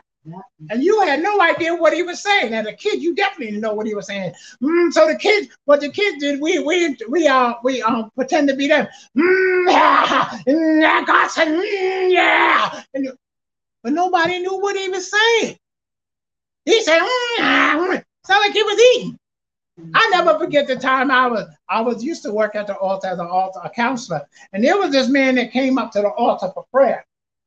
And 0.71 0.83
you 0.83 1.01
had 1.03 1.23
no 1.23 1.41
idea 1.41 1.75
what 1.75 1.93
he 1.93 2.03
was 2.03 2.23
saying. 2.23 2.55
As 2.55 2.67
a 2.67 2.73
kid, 2.73 3.03
you 3.03 3.15
definitely 3.15 3.47
didn't 3.47 3.61
know 3.61 3.75
what 3.75 3.87
he 3.87 3.95
was 3.95 4.07
saying. 4.07 4.33
Mm, 4.63 4.93
so 4.93 5.07
the 5.07 5.17
kids, 5.17 5.49
what 5.67 5.81
the 5.81 5.91
kids 5.91 6.19
did, 6.19 6.41
we 6.41 6.59
we 6.61 6.97
we 7.09 7.27
uh 7.27 7.55
we 7.63 7.83
um 7.83 8.11
pretend 8.15 8.49
to 8.49 8.57
be 8.57 8.69
them. 8.69 8.87
Mm, 9.17 9.71
yeah, 9.71 10.39
mm, 10.49 11.07
God 11.07 11.29
said, 11.29 11.49
mm, 11.49 12.13
yeah. 12.13 12.83
And, 12.95 13.09
but 13.83 13.93
nobody 13.93 14.39
knew 14.39 14.59
what 14.59 14.77
he 14.77 14.89
was 14.89 15.11
saying. 15.11 15.59
He 16.65 16.83
said, 16.83 17.01
mm, 17.01 17.39
yeah, 17.39 18.01
sound 18.27 18.41
like 18.41 18.53
he 18.53 18.63
was 18.63 18.81
eating. 18.97 19.19
I 19.93 20.09
never 20.11 20.39
forget 20.39 20.67
the 20.69 20.77
time 20.77 21.11
I 21.11 21.27
was 21.27 21.47
I 21.69 21.81
was 21.81 22.03
used 22.03 22.23
to 22.23 22.33
work 22.33 22.55
at 22.55 22.67
the 22.69 22.77
altar 22.79 23.09
as 23.09 23.19
an 23.19 23.27
altar 23.27 23.61
a 23.63 23.69
counselor, 23.69 24.23
and 24.53 24.65
there 24.65 24.79
was 24.79 24.93
this 24.93 25.09
man 25.09 25.35
that 25.35 25.53
came 25.53 25.77
up 25.77 25.91
to 25.93 26.01
the 26.01 26.11
altar 26.11 26.51
for 26.55 26.65
prayer 26.73 27.05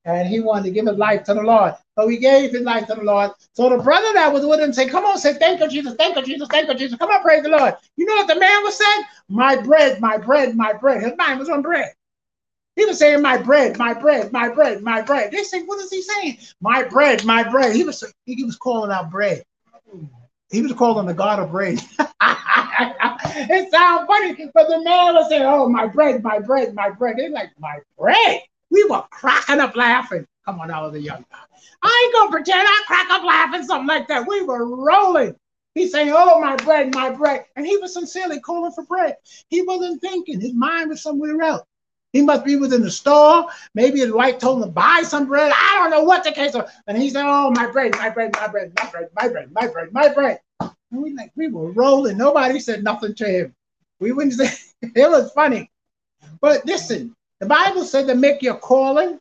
and 0.07 0.27
he 0.27 0.39
wanted 0.39 0.63
to 0.63 0.71
give 0.71 0.87
his 0.87 0.97
life 0.97 1.23
to 1.25 1.33
the 1.33 1.41
Lord. 1.41 1.73
So 1.97 2.07
he 2.07 2.17
gave 2.17 2.51
his 2.51 2.61
life 2.61 2.87
to 2.87 2.95
the 2.95 3.03
Lord. 3.03 3.31
So 3.53 3.69
the 3.69 3.77
brother 3.77 4.13
that 4.13 4.31
was 4.31 4.45
with 4.45 4.59
him 4.59 4.71
said, 4.71 4.89
Come 4.89 5.05
on, 5.05 5.17
say 5.17 5.33
thank 5.33 5.59
you, 5.59 5.67
Jesus, 5.67 5.95
thank 5.95 6.15
you, 6.15 6.23
Jesus, 6.23 6.47
thank 6.49 6.69
you, 6.69 6.75
Jesus. 6.75 6.97
Come 6.97 7.11
on, 7.11 7.21
praise 7.21 7.43
the 7.43 7.49
Lord. 7.49 7.75
You 7.97 8.05
know 8.05 8.15
what 8.15 8.27
the 8.27 8.39
man 8.39 8.63
was 8.63 8.77
saying? 8.77 9.03
My 9.27 9.57
bread, 9.57 9.99
my 9.99 10.17
bread, 10.17 10.55
my 10.55 10.73
bread. 10.73 11.03
His 11.03 11.13
mind 11.17 11.39
was 11.39 11.49
on 11.49 11.61
bread. 11.61 11.91
He 12.77 12.85
was 12.85 12.99
saying, 12.99 13.21
My 13.21 13.37
bread, 13.37 13.77
my 13.77 13.93
bread, 13.93 14.31
my 14.31 14.49
bread, 14.49 14.81
my 14.81 15.01
bread. 15.01 15.31
They 15.31 15.43
said, 15.43 15.63
What 15.65 15.79
is 15.83 15.89
he 15.89 16.01
saying? 16.01 16.37
My 16.61 16.83
bread, 16.83 17.25
my 17.25 17.43
bread. 17.49 17.75
He 17.75 17.83
was 17.83 18.03
he 18.25 18.43
was 18.45 18.55
calling 18.55 18.91
out 18.91 19.11
bread. 19.11 19.43
He 20.49 20.61
was 20.61 20.71
calling 20.71 21.07
the 21.07 21.13
God 21.13 21.39
of 21.39 21.51
bread. 21.51 21.81
it 21.99 23.71
sounds 23.71 24.07
funny, 24.07 24.49
but 24.53 24.69
the 24.69 24.81
man 24.83 25.15
was 25.15 25.27
saying, 25.27 25.43
Oh, 25.43 25.67
my 25.67 25.87
bread, 25.87 26.23
my 26.23 26.39
bread, 26.39 26.73
my 26.73 26.91
bread. 26.91 27.15
They're 27.17 27.29
like, 27.29 27.49
My 27.59 27.79
bread. 27.97 28.41
We 28.69 28.83
were 28.85 29.03
cracking 29.09 29.59
up 29.59 29.75
laughing. 29.75 30.25
Come 30.45 30.59
on, 30.59 30.71
I 30.71 30.81
was 30.81 30.95
a 30.95 31.01
young 31.01 31.25
guy. 31.29 31.37
I 31.83 32.03
ain't 32.05 32.13
gonna 32.13 32.31
pretend 32.31 32.67
I 32.67 32.83
crack 32.87 33.09
up 33.09 33.23
laughing, 33.23 33.63
something 33.63 33.87
like 33.87 34.07
that. 34.07 34.27
We 34.27 34.43
were 34.43 34.65
rolling. 34.65 35.35
He's 35.75 35.91
saying, 35.91 36.11
Oh, 36.11 36.39
my 36.41 36.55
bread, 36.55 36.93
my 36.95 37.11
bread. 37.11 37.45
And 37.55 37.65
he 37.65 37.77
was 37.77 37.93
sincerely 37.93 38.39
calling 38.39 38.71
for 38.71 38.83
bread. 38.85 39.15
He 39.49 39.61
wasn't 39.61 40.01
thinking, 40.01 40.41
his 40.41 40.53
mind 40.53 40.89
was 40.89 41.01
somewhere 41.03 41.41
else. 41.41 41.63
He 42.13 42.21
must 42.21 42.45
be 42.45 42.55
within 42.55 42.81
the 42.81 42.89
store. 42.89 43.47
Maybe 43.75 43.99
his 43.99 44.11
wife 44.11 44.39
told 44.39 44.57
him 44.63 44.69
to 44.69 44.71
buy 44.71 45.03
some 45.03 45.27
bread. 45.27 45.51
I 45.55 45.77
don't 45.79 45.91
know 45.91 46.03
what 46.03 46.23
the 46.23 46.31
case 46.31 46.53
was. 46.53 46.69
And 46.87 46.97
he 46.97 47.09
said, 47.09 47.25
Oh, 47.25 47.51
my 47.51 47.67
bread, 47.67 47.93
my 47.95 48.09
bread, 48.09 48.33
my 48.33 48.47
bread, 48.47 48.73
my 48.75 48.89
bread, 48.89 49.09
my 49.15 49.27
bread, 49.27 49.51
my 49.53 49.67
bread, 49.67 49.93
my 49.93 50.07
bread. 50.13 50.39
And 50.59 51.03
we 51.03 51.13
like 51.13 51.31
we 51.35 51.47
were 51.49 51.71
rolling. 51.71 52.17
Nobody 52.17 52.59
said 52.59 52.83
nothing 52.83 53.13
to 53.15 53.25
him. 53.27 53.55
We 53.99 54.13
wouldn't 54.13 54.33
say 54.35 54.49
it 54.81 55.09
was 55.09 55.31
funny. 55.33 55.69
But 56.41 56.65
listen, 56.65 57.15
the 57.39 57.45
Bible 57.45 57.83
said 57.83 58.07
to 58.07 58.15
make 58.15 58.41
your 58.41 58.55
calling 58.55 59.19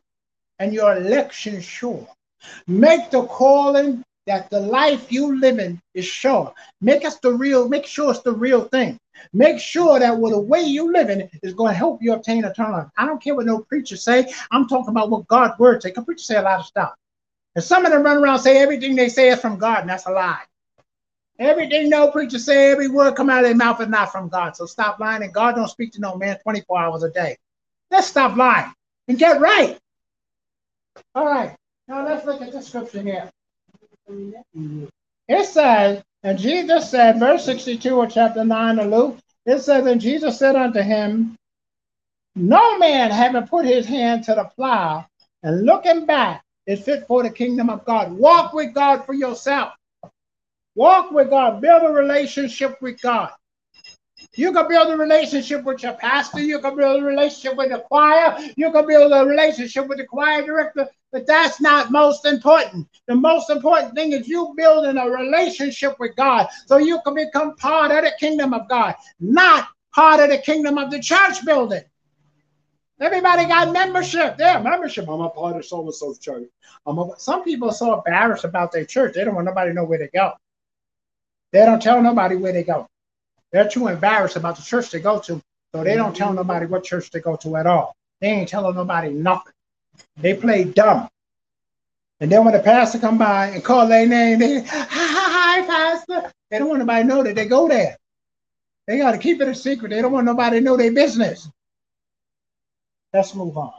and 0.59 0.73
your 0.73 0.95
election 0.95 1.61
sure. 1.61 2.07
Make 2.67 3.11
the 3.11 3.25
calling 3.25 4.03
that 4.25 4.49
the 4.49 4.59
life 4.59 5.11
you 5.11 5.39
live 5.39 5.59
in 5.59 5.81
is 5.93 6.05
sure. 6.05 6.53
Make 6.81 7.05
us 7.05 7.17
the 7.19 7.33
real, 7.33 7.69
make 7.69 7.85
sure 7.85 8.11
it's 8.11 8.21
the 8.21 8.33
real 8.33 8.65
thing. 8.65 8.99
Make 9.33 9.59
sure 9.59 9.99
that 9.99 10.17
with 10.17 10.33
the 10.33 10.39
way 10.39 10.61
you 10.61 10.91
live 10.91 11.09
in 11.09 11.29
is 11.41 11.53
going 11.53 11.71
to 11.71 11.77
help 11.77 12.01
you 12.01 12.13
obtain 12.13 12.43
eternal 12.43 12.73
life. 12.73 12.87
I 12.97 13.05
don't 13.05 13.21
care 13.21 13.35
what 13.35 13.45
no 13.45 13.59
preacher 13.59 13.97
say. 13.97 14.31
I'm 14.51 14.67
talking 14.67 14.89
about 14.89 15.09
what 15.09 15.27
God's 15.27 15.57
word 15.59 15.81
say. 15.81 15.89
Because 15.89 16.05
preachers 16.05 16.27
say 16.27 16.35
a 16.35 16.41
lot 16.41 16.59
of 16.59 16.65
stuff. 16.65 16.93
And 17.55 17.63
some 17.63 17.85
of 17.85 17.91
them 17.91 18.03
run 18.03 18.17
around 18.17 18.39
say 18.39 18.57
everything 18.59 18.95
they 18.95 19.09
say 19.09 19.29
is 19.29 19.39
from 19.39 19.57
God, 19.57 19.81
and 19.81 19.89
that's 19.89 20.05
a 20.05 20.11
lie. 20.11 20.43
Everything 21.39 21.89
no 21.89 22.11
preacher 22.11 22.39
say, 22.39 22.71
every 22.71 22.87
word 22.87 23.15
come 23.15 23.29
out 23.29 23.39
of 23.39 23.45
their 23.45 23.55
mouth 23.55 23.79
is 23.81 23.87
not 23.87 24.11
from 24.11 24.27
God. 24.27 24.55
So 24.55 24.65
stop 24.65 24.99
lying, 24.99 25.23
and 25.23 25.33
God 25.33 25.55
don't 25.55 25.67
speak 25.67 25.91
to 25.93 25.99
no 25.99 26.15
man 26.15 26.37
24 26.39 26.79
hours 26.79 27.03
a 27.03 27.11
day. 27.11 27.37
Let's 27.91 28.07
stop 28.07 28.35
lying 28.35 28.71
and 29.07 29.17
get 29.17 29.39
right. 29.39 29.77
All 31.15 31.25
right. 31.25 31.55
Now 31.87 32.05
let's 32.05 32.25
look 32.25 32.41
at 32.41 32.51
the 32.51 32.61
scripture 32.61 33.01
here. 33.01 33.29
It 35.27 35.45
says, 35.45 36.03
and 36.23 36.37
Jesus 36.37 36.89
said, 36.89 37.19
verse 37.19 37.45
62 37.45 38.01
of 38.01 38.11
chapter 38.11 38.43
9 38.43 38.79
of 38.79 38.87
Luke, 38.87 39.17
it 39.45 39.59
says, 39.59 39.85
and 39.85 40.01
Jesus 40.01 40.37
said 40.37 40.55
unto 40.55 40.81
him, 40.81 41.37
No 42.35 42.77
man 42.77 43.11
having 43.11 43.47
put 43.47 43.65
his 43.65 43.85
hand 43.85 44.23
to 44.25 44.35
the 44.35 44.45
plow 44.55 45.05
and 45.43 45.65
looking 45.65 46.05
back 46.05 46.43
is 46.65 46.81
fit 46.81 47.07
for 47.07 47.23
the 47.23 47.29
kingdom 47.29 47.69
of 47.69 47.85
God. 47.85 48.11
Walk 48.11 48.53
with 48.53 48.73
God 48.73 49.05
for 49.05 49.13
yourself. 49.13 49.73
Walk 50.75 51.11
with 51.11 51.29
God. 51.29 51.61
Build 51.61 51.83
a 51.83 51.89
relationship 51.89 52.81
with 52.81 53.01
God. 53.01 53.31
You 54.37 54.53
can 54.53 54.67
build 54.67 54.89
a 54.91 54.97
relationship 54.97 55.63
with 55.63 55.81
your 55.81 55.93
pastor. 55.93 56.39
You 56.39 56.59
can 56.59 56.75
build 56.75 57.01
a 57.01 57.05
relationship 57.05 57.57
with 57.57 57.71
the 57.71 57.79
choir. 57.79 58.37
You 58.55 58.71
can 58.71 58.85
build 58.85 59.11
a 59.11 59.25
relationship 59.25 59.87
with 59.87 59.97
the 59.97 60.05
choir 60.05 60.45
director. 60.45 60.87
But 61.11 61.25
that's 61.25 61.59
not 61.59 61.91
most 61.91 62.25
important. 62.25 62.87
The 63.07 63.15
most 63.15 63.49
important 63.49 63.95
thing 63.95 64.11
is 64.11 64.27
you 64.27 64.53
building 64.55 64.97
a 64.97 65.09
relationship 65.09 65.99
with 65.99 66.15
God 66.15 66.47
so 66.67 66.77
you 66.77 67.01
can 67.03 67.15
become 67.15 67.55
part 67.55 67.91
of 67.91 68.03
the 68.03 68.11
kingdom 68.19 68.53
of 68.53 68.69
God, 68.69 68.93
not 69.19 69.69
part 69.93 70.19
of 70.19 70.29
the 70.29 70.37
kingdom 70.37 70.77
of 70.77 70.91
the 70.91 70.99
church 70.99 71.43
building. 71.43 71.83
Everybody 72.99 73.45
got 73.45 73.73
membership. 73.73 74.35
Yeah, 74.37 74.59
membership. 74.59 75.07
I'm 75.09 75.21
a 75.21 75.29
part 75.29 75.55
of 75.55 75.65
so 75.65 75.81
and 75.81 75.93
so's 75.93 76.19
church. 76.19 76.47
I'm 76.85 76.99
a, 76.99 77.09
some 77.17 77.43
people 77.43 77.69
are 77.69 77.73
so 77.73 77.95
embarrassed 77.95 78.43
about 78.43 78.71
their 78.71 78.85
church, 78.85 79.15
they 79.15 79.23
don't 79.23 79.35
want 79.35 79.45
nobody 79.45 79.71
to 79.71 79.75
know 79.75 79.83
where 79.83 79.99
they 79.99 80.09
go. 80.13 80.33
They 81.51 81.65
don't 81.65 81.81
tell 81.81 82.01
nobody 82.01 82.35
where 82.35 82.53
they 82.53 82.63
go. 82.63 82.87
They're 83.51 83.67
too 83.67 83.87
embarrassed 83.87 84.35
about 84.35 84.57
the 84.57 84.63
church 84.63 84.91
they 84.91 84.99
go 84.99 85.19
to, 85.19 85.41
so 85.73 85.83
they 85.83 85.95
don't 85.95 86.15
tell 86.15 86.33
nobody 86.33 86.65
what 86.65 86.83
church 86.83 87.09
they 87.11 87.19
go 87.19 87.35
to 87.37 87.55
at 87.55 87.67
all. 87.67 87.95
They 88.19 88.27
ain't 88.27 88.49
telling 88.49 88.75
nobody 88.75 89.09
nothing. 89.09 89.53
They 90.17 90.33
play 90.33 90.63
dumb. 90.65 91.07
And 92.19 92.31
then 92.31 92.43
when 92.43 92.53
the 92.53 92.59
pastor 92.59 92.99
come 92.99 93.17
by 93.17 93.47
and 93.47 93.63
call 93.63 93.87
their 93.87 94.07
name, 94.07 94.39
they 94.39 94.61
hi, 94.61 94.85
hi, 94.89 95.65
pastor. 95.65 96.31
They 96.49 96.59
don't 96.59 96.69
want 96.69 96.79
nobody 96.79 97.03
to 97.03 97.07
know 97.07 97.23
that 97.23 97.35
they 97.35 97.45
go 97.45 97.67
there. 97.67 97.97
They 98.87 98.97
got 98.97 99.11
to 99.11 99.17
keep 99.17 99.41
it 99.41 99.47
a 99.47 99.55
secret. 99.55 99.89
They 99.89 100.01
don't 100.01 100.11
want 100.11 100.25
nobody 100.25 100.57
to 100.57 100.63
know 100.63 100.77
their 100.77 100.91
business. 100.91 101.49
Let's 103.13 103.35
move 103.35 103.57
on. 103.57 103.73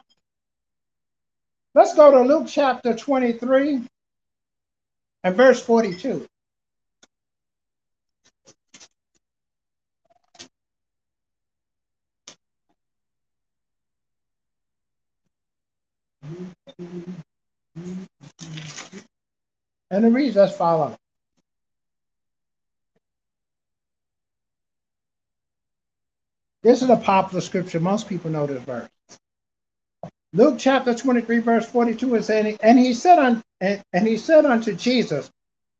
Let's 1.74 1.94
go 1.94 2.10
to 2.10 2.20
Luke 2.20 2.46
chapter 2.48 2.94
23 2.94 3.82
and 5.24 5.36
verse 5.36 5.60
42. 5.62 6.26
And 19.90 20.04
it 20.04 20.08
reads 20.08 20.36
as 20.36 20.56
follows. 20.56 20.96
This 26.62 26.82
is 26.82 26.90
a 26.90 26.96
popular 26.96 27.40
scripture. 27.40 27.80
Most 27.80 28.08
people 28.08 28.30
know 28.30 28.46
this 28.46 28.62
verse. 28.62 28.88
Luke 30.34 30.56
chapter 30.58 30.94
23, 30.94 31.38
verse 31.38 31.66
42 31.66 32.16
is 32.16 32.26
saying, 32.26 32.58
and 32.60 32.78
he 32.78 32.92
said 32.92 33.18
on, 33.18 33.42
and, 33.60 33.82
and 33.94 34.06
he 34.06 34.18
said 34.18 34.44
unto 34.44 34.74
Jesus, 34.74 35.30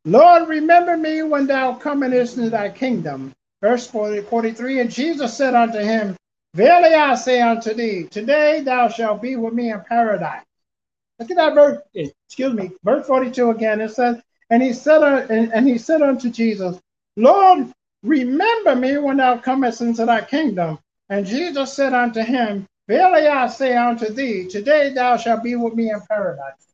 Lord, 0.07 0.49
remember 0.49 0.97
me 0.97 1.23
when 1.23 1.47
thou 1.47 1.75
comest 1.75 2.39
into 2.39 2.49
thy 2.49 2.71
kingdom. 2.71 3.35
Verse 3.61 3.87
40, 3.87 4.23
43, 4.23 4.81
and 4.81 4.91
Jesus 4.91 5.37
said 5.37 5.55
unto 5.55 5.79
him, 5.79 6.17
Verily 6.55 6.95
I 6.95 7.15
say 7.15 7.41
unto 7.41 7.75
thee, 7.75 8.05
today 8.11 8.63
thou 8.63 8.89
shalt 8.89 9.23
be 9.23 9.37
with 9.37 9.55
me 9.55 9.71
in 9.71 9.81
paradise. 9.83 10.45
Look 11.19 11.31
at 11.31 11.37
that 11.37 11.55
verse. 11.55 11.83
Excuse 11.95 12.55
me, 12.55 12.71
verse 12.85 13.07
42 13.07 13.51
again. 13.51 13.81
It 13.81 13.91
says, 13.91 14.21
and 14.51 14.63
he 14.63 14.73
said, 14.73 15.03
uh, 15.03 15.27
and, 15.29 15.53
and 15.53 15.69
he 15.69 15.79
said 15.79 16.01
unto 16.01 16.31
Jesus, 16.31 16.81
Lord, 17.17 17.73
remember 18.03 18.77
me 18.77 18.97
when 18.99 19.19
thou 19.19 19.39
comest 19.39 19.81
into 19.81 20.07
thy 20.07 20.23
kingdom. 20.23 20.79
And 21.11 21.27
Jesus 21.27 21.73
said 21.73 21.93
unto 21.93 22.21
him, 22.21 22.67
Verily 22.87 23.27
I 23.27 23.49
say 23.49 23.77
unto 23.77 24.09
thee, 24.11 24.49
today 24.49 24.93
thou 24.95 25.17
shalt 25.19 25.43
be 25.43 25.55
with 25.57 25.75
me 25.75 25.91
in 25.91 26.01
paradise. 26.09 26.69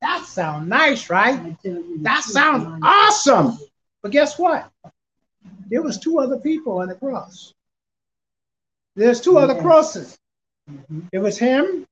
That 0.00 0.24
sounds 0.24 0.68
nice, 0.68 1.10
right? 1.10 1.56
That 1.62 2.24
sounds 2.24 2.66
awesome. 2.82 3.58
But 4.02 4.12
guess 4.12 4.38
what? 4.38 4.70
There 5.68 5.82
was 5.82 5.98
two 5.98 6.18
other 6.18 6.38
people 6.38 6.78
on 6.78 6.88
the 6.88 6.94
cross. 6.94 7.52
There's 8.96 9.20
two 9.20 9.38
other 9.38 9.60
crosses. 9.60 10.18
Mm-hmm. 10.70 11.00
It 11.12 11.18
was 11.18 11.38
him. 11.38 11.86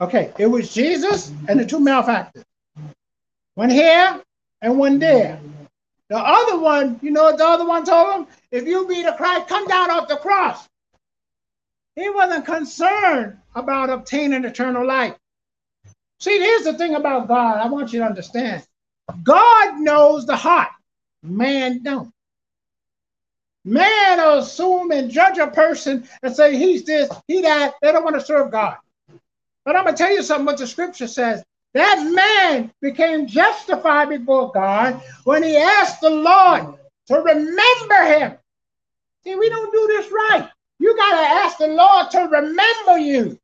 Okay, 0.00 0.32
it 0.38 0.46
was 0.46 0.72
Jesus 0.72 1.32
and 1.48 1.60
the 1.60 1.66
two 1.66 1.80
malefactors. 1.80 2.44
One 3.54 3.70
here 3.70 4.20
and 4.62 4.78
one 4.78 4.98
there. 4.98 5.40
The 6.08 6.18
other 6.18 6.58
one, 6.58 6.98
you 7.02 7.10
know 7.10 7.24
what 7.24 7.38
the 7.38 7.46
other 7.46 7.66
one 7.66 7.84
told 7.84 8.14
him? 8.14 8.26
If 8.50 8.66
you 8.66 8.86
be 8.86 9.02
the 9.02 9.12
Christ, 9.12 9.48
come 9.48 9.66
down 9.66 9.90
off 9.90 10.08
the 10.08 10.16
cross. 10.16 10.68
He 11.96 12.10
wasn't 12.10 12.44
concerned 12.44 13.38
about 13.54 13.90
obtaining 13.90 14.44
eternal 14.44 14.86
life. 14.86 15.14
See, 16.20 16.38
here's 16.38 16.64
the 16.64 16.74
thing 16.74 16.94
about 16.94 17.28
God. 17.28 17.58
I 17.58 17.68
want 17.68 17.92
you 17.92 18.00
to 18.00 18.06
understand. 18.06 18.64
God 19.22 19.78
knows 19.78 20.26
the 20.26 20.36
heart. 20.36 20.70
Man 21.22 21.82
don't. 21.82 22.13
Man 23.64 24.18
will 24.18 24.38
assume 24.38 24.90
and 24.90 25.10
judge 25.10 25.38
a 25.38 25.46
person 25.46 26.06
and 26.22 26.34
say 26.34 26.56
he's 26.56 26.84
this, 26.84 27.10
he 27.26 27.42
that. 27.42 27.74
They 27.80 27.92
don't 27.92 28.04
want 28.04 28.16
to 28.16 28.24
serve 28.24 28.50
God. 28.50 28.76
But 29.64 29.76
I'm 29.76 29.84
gonna 29.84 29.96
tell 29.96 30.12
you 30.12 30.22
something 30.22 30.46
what 30.46 30.58
the 30.58 30.66
scripture 30.66 31.06
says. 31.06 31.42
That 31.72 32.08
man 32.14 32.72
became 32.80 33.26
justified 33.26 34.08
before 34.08 34.52
God 34.52 35.02
when 35.24 35.42
he 35.42 35.56
asked 35.56 36.00
the 36.00 36.10
Lord 36.10 36.78
to 37.06 37.16
remember 37.16 38.04
him. 38.18 38.38
See, 39.24 39.34
we 39.34 39.48
don't 39.48 39.72
do 39.72 39.86
this 39.88 40.12
right. 40.12 40.48
You 40.78 40.96
got 40.96 41.20
to 41.20 41.26
ask 41.26 41.58
the 41.58 41.68
Lord 41.68 42.10
to 42.10 42.20
remember 42.20 42.98
you. 42.98 43.38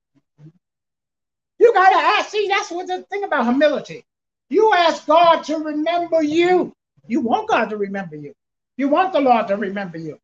You 1.58 1.72
got 1.72 1.90
to 1.90 1.96
ask. 1.96 2.30
See, 2.30 2.48
that's 2.48 2.70
what 2.70 2.86
the 2.86 3.02
thing 3.10 3.24
about 3.24 3.46
humility. 3.46 4.04
You 4.48 4.72
ask 4.74 5.06
God 5.06 5.42
to 5.44 5.56
remember 5.56 6.22
you. 6.22 6.72
You 7.06 7.20
want 7.20 7.48
God 7.48 7.70
to 7.70 7.76
remember 7.76 8.16
you. 8.16 8.34
You 8.80 8.88
want 8.88 9.12
the 9.12 9.20
Lord 9.20 9.46
to 9.48 9.58
remember 9.58 9.98
you. 9.98 10.18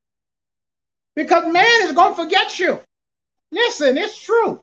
Because 1.15 1.53
man 1.53 1.83
is 1.83 1.93
going 1.93 2.15
to 2.15 2.23
forget 2.23 2.59
you. 2.59 2.81
Listen, 3.53 3.99
it's 3.99 4.19
true. 4.19 4.63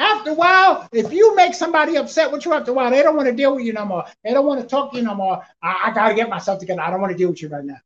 After 0.00 0.30
a 0.30 0.34
while, 0.34 0.88
if 0.90 1.12
you 1.12 1.36
make 1.36 1.54
somebody 1.54 1.94
upset 1.94 2.32
with 2.32 2.44
you 2.44 2.52
after 2.54 2.72
a 2.72 2.74
while, 2.74 2.90
they 2.90 3.02
don't 3.04 3.14
want 3.14 3.28
to 3.28 3.34
deal 3.34 3.54
with 3.54 3.64
you 3.64 3.72
no 3.72 3.84
more. 3.84 4.04
They 4.24 4.32
don't 4.32 4.46
want 4.46 4.60
to 4.60 4.66
talk 4.66 4.90
to 4.90 4.98
you 4.98 5.04
no 5.04 5.14
more. 5.14 5.46
I, 5.62 5.82
I 5.84 5.94
got 5.94 6.08
to 6.08 6.14
get 6.14 6.28
myself 6.28 6.58
together. 6.58 6.80
I 6.80 6.90
don't 6.90 7.00
want 7.00 7.12
to 7.12 7.16
deal 7.16 7.28
with 7.28 7.40
you 7.40 7.48
right 7.48 7.64
now. 7.64 7.76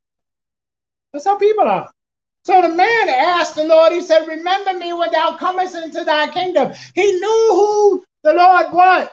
That's 1.12 1.26
how 1.26 1.36
people 1.36 1.68
are. 1.68 1.90
So 2.44 2.62
the 2.62 2.70
man 2.70 3.10
asked 3.10 3.54
the 3.54 3.64
Lord, 3.64 3.92
he 3.92 4.00
said, 4.00 4.26
Remember 4.26 4.72
me 4.72 4.94
when 4.94 5.12
thou 5.12 5.36
comest 5.36 5.74
into 5.74 6.04
thy 6.04 6.28
kingdom. 6.28 6.72
He 6.94 7.12
knew 7.12 7.48
who 7.50 8.04
the 8.22 8.32
Lord 8.32 8.72
was. 8.72 9.08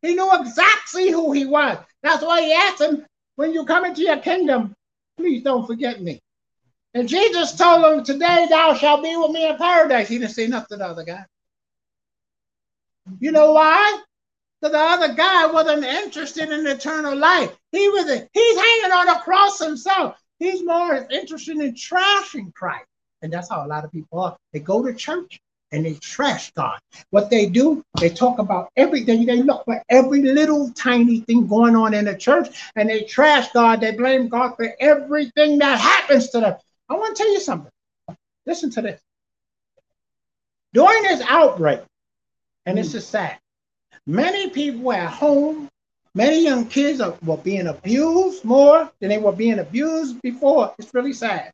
He 0.00 0.14
knew 0.14 0.30
exactly 0.40 1.10
who 1.10 1.32
he 1.32 1.44
was. 1.44 1.76
That's 2.02 2.24
why 2.24 2.40
he 2.40 2.54
asked 2.54 2.80
him, 2.80 3.04
When 3.36 3.52
you 3.52 3.66
come 3.66 3.84
into 3.84 4.00
your 4.00 4.20
kingdom, 4.20 4.74
please 5.16 5.42
don't 5.42 5.66
forget 5.66 6.02
me. 6.02 6.20
And 6.94 7.08
Jesus 7.08 7.52
told 7.56 7.84
him, 7.84 8.04
Today 8.04 8.46
thou 8.48 8.74
shalt 8.74 9.02
be 9.02 9.16
with 9.16 9.32
me 9.32 9.48
in 9.48 9.56
paradise. 9.56 10.08
He 10.08 10.18
didn't 10.18 10.32
say 10.32 10.46
nothing 10.46 10.78
to 10.78 10.84
the 10.84 10.86
other 10.86 11.04
guy. 11.04 11.24
You 13.18 13.32
know 13.32 13.52
why? 13.52 14.02
Because 14.60 14.72
the 14.72 14.78
other 14.78 15.14
guy 15.14 15.46
wasn't 15.46 15.84
interested 15.84 16.50
in 16.50 16.66
eternal 16.66 17.16
life. 17.16 17.54
He 17.72 17.88
was 17.88 18.08
a, 18.08 18.28
he's 18.32 18.58
hanging 18.58 18.92
on 18.92 19.08
a 19.08 19.20
cross 19.20 19.58
himself. 19.58 20.16
He's 20.38 20.64
more 20.64 21.06
interested 21.10 21.58
in 21.58 21.74
trashing 21.74 22.54
Christ. 22.54 22.86
And 23.22 23.32
that's 23.32 23.50
how 23.50 23.64
a 23.64 23.68
lot 23.68 23.84
of 23.84 23.92
people 23.92 24.20
are. 24.20 24.36
They 24.52 24.60
go 24.60 24.82
to 24.84 24.94
church 24.94 25.40
and 25.74 25.84
they 25.84 25.94
trash 25.94 26.52
God. 26.52 26.78
What 27.10 27.30
they 27.30 27.46
do, 27.46 27.82
they 28.00 28.08
talk 28.08 28.38
about 28.38 28.70
everything. 28.76 29.26
They 29.26 29.42
look 29.42 29.64
for 29.64 29.82
every 29.88 30.22
little 30.22 30.70
tiny 30.70 31.20
thing 31.20 31.46
going 31.46 31.76
on 31.76 31.94
in 31.94 32.04
the 32.04 32.16
church 32.16 32.48
and 32.76 32.88
they 32.88 33.02
trash 33.04 33.52
God. 33.52 33.80
They 33.80 33.92
blame 33.92 34.28
God 34.28 34.56
for 34.56 34.72
everything 34.80 35.58
that 35.58 35.80
happens 35.80 36.30
to 36.30 36.40
them. 36.40 36.56
I 36.88 36.94
want 36.94 37.16
to 37.16 37.22
tell 37.22 37.32
you 37.32 37.40
something. 37.40 37.70
Listen 38.46 38.70
to 38.70 38.82
this. 38.82 39.00
During 40.72 41.02
this 41.02 41.22
outbreak, 41.28 41.80
and 42.66 42.78
this 42.78 42.92
hmm. 42.92 42.98
is 42.98 43.06
sad, 43.06 43.38
many 44.06 44.50
people 44.50 44.82
were 44.82 44.94
at 44.94 45.10
home 45.10 45.68
Many 46.16 46.44
young 46.44 46.66
kids 46.66 47.00
are, 47.00 47.16
were 47.24 47.36
being 47.38 47.66
abused 47.66 48.44
more 48.44 48.90
than 49.00 49.08
they 49.08 49.18
were 49.18 49.32
being 49.32 49.58
abused 49.58 50.22
before. 50.22 50.72
It's 50.78 50.94
really 50.94 51.12
sad. 51.12 51.50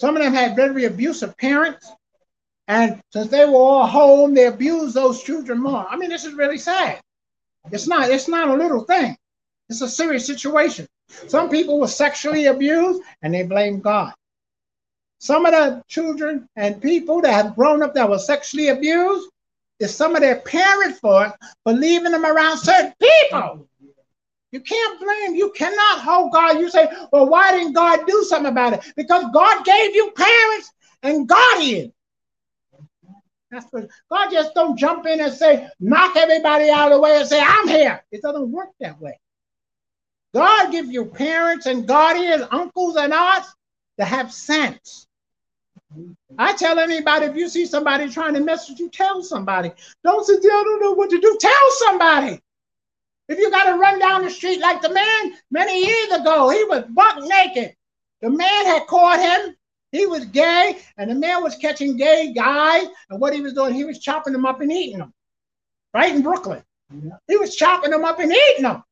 Some 0.00 0.16
of 0.16 0.22
them 0.22 0.32
had 0.32 0.56
very 0.56 0.86
abusive 0.86 1.36
parents. 1.36 1.92
And 2.68 3.00
since 3.12 3.28
they 3.28 3.44
were 3.46 3.56
all 3.56 3.86
home, 3.86 4.34
they 4.34 4.46
abused 4.46 4.94
those 4.94 5.22
children 5.22 5.60
more. 5.60 5.86
I 5.88 5.96
mean, 5.96 6.10
this 6.10 6.24
is 6.24 6.34
really 6.34 6.58
sad. 6.58 7.00
It's 7.72 7.88
not, 7.88 8.10
it's 8.10 8.28
not 8.28 8.48
a 8.48 8.54
little 8.54 8.84
thing. 8.84 9.16
It's 9.68 9.80
a 9.80 9.88
serious 9.88 10.26
situation. 10.26 10.86
Some 11.08 11.48
people 11.48 11.80
were 11.80 11.88
sexually 11.88 12.46
abused 12.46 13.02
and 13.22 13.34
they 13.34 13.42
blame 13.42 13.80
God. 13.80 14.12
Some 15.18 15.46
of 15.46 15.52
the 15.52 15.82
children 15.88 16.48
and 16.56 16.80
people 16.80 17.20
that 17.22 17.32
have 17.32 17.56
grown 17.56 17.82
up 17.82 17.94
that 17.94 18.08
were 18.08 18.18
sexually 18.18 18.68
abused, 18.68 19.30
is 19.80 19.94
some 19.94 20.14
of 20.14 20.20
their 20.20 20.40
parents 20.40 20.98
for 20.98 21.26
it 21.26 21.32
for 21.64 21.72
leaving 21.72 22.12
them 22.12 22.24
around 22.24 22.58
certain 22.58 22.92
people. 23.00 23.66
You 24.50 24.60
can't 24.60 25.00
blame, 25.00 25.34
you 25.34 25.52
cannot 25.54 26.00
hold 26.00 26.32
God. 26.32 26.58
You 26.58 26.70
say, 26.70 26.88
well, 27.12 27.28
why 27.28 27.52
didn't 27.52 27.74
God 27.74 28.06
do 28.06 28.24
something 28.24 28.50
about 28.50 28.72
it? 28.72 28.92
Because 28.96 29.24
God 29.32 29.64
gave 29.64 29.94
you 29.94 30.10
parents 30.16 30.72
and 31.02 31.28
guardians. 31.28 31.92
That's 33.50 33.66
what 33.70 33.88
God 34.10 34.30
just 34.30 34.54
don't 34.54 34.78
jump 34.78 35.06
in 35.06 35.20
and 35.20 35.32
say, 35.32 35.68
knock 35.80 36.16
everybody 36.16 36.70
out 36.70 36.92
of 36.92 36.96
the 36.96 37.00
way 37.00 37.18
and 37.18 37.28
say, 37.28 37.40
I'm 37.42 37.66
here. 37.66 38.02
It 38.10 38.22
doesn't 38.22 38.50
work 38.50 38.70
that 38.80 39.00
way. 39.00 39.18
God 40.34 40.70
gives 40.70 40.90
you 40.90 41.06
parents 41.06 41.66
and 41.66 41.86
guardians, 41.86 42.44
uncles 42.50 42.96
and 42.96 43.12
aunts 43.12 43.54
that 43.96 44.08
have 44.08 44.32
sense. 44.32 45.06
I 46.36 46.52
tell 46.52 46.78
anybody 46.78 47.26
if 47.26 47.36
you 47.36 47.48
see 47.48 47.64
somebody 47.64 48.08
trying 48.10 48.34
to 48.34 48.40
mess 48.40 48.68
with 48.68 48.78
you, 48.78 48.90
tell 48.90 49.22
somebody. 49.22 49.72
Don't 50.04 50.26
sit 50.26 50.42
there, 50.42 50.52
I 50.52 50.62
don't 50.62 50.80
know 50.80 50.92
what 50.92 51.10
to 51.10 51.18
do. 51.18 51.38
Tell 51.40 51.70
somebody. 51.70 52.40
If 53.28 53.38
you 53.38 53.50
got 53.50 53.64
to 53.64 53.78
run 53.78 53.98
down 53.98 54.22
the 54.22 54.30
street 54.30 54.60
like 54.60 54.80
the 54.82 54.92
man 54.92 55.34
many 55.50 55.84
years 55.84 56.12
ago, 56.12 56.48
he 56.50 56.64
was 56.64 56.84
buck 56.90 57.22
naked. 57.22 57.74
The 58.20 58.30
man 58.30 58.66
had 58.66 58.86
caught 58.86 59.20
him. 59.20 59.54
He 59.92 60.06
was 60.06 60.26
gay, 60.26 60.78
and 60.96 61.10
the 61.10 61.14
man 61.14 61.42
was 61.42 61.56
catching 61.56 61.96
gay 61.96 62.32
guys. 62.34 62.86
And 63.10 63.20
what 63.20 63.34
he 63.34 63.40
was 63.40 63.54
doing, 63.54 63.74
he 63.74 63.84
was 63.84 63.98
chopping 63.98 64.32
them 64.32 64.46
up 64.46 64.60
and 64.60 64.70
eating 64.70 64.98
them. 64.98 65.14
Right 65.94 66.14
in 66.14 66.22
Brooklyn. 66.22 66.62
He 67.26 67.36
was 67.36 67.56
chopping 67.56 67.90
them 67.90 68.04
up 68.04 68.18
and 68.18 68.32
eating 68.32 68.64
them. 68.64 68.82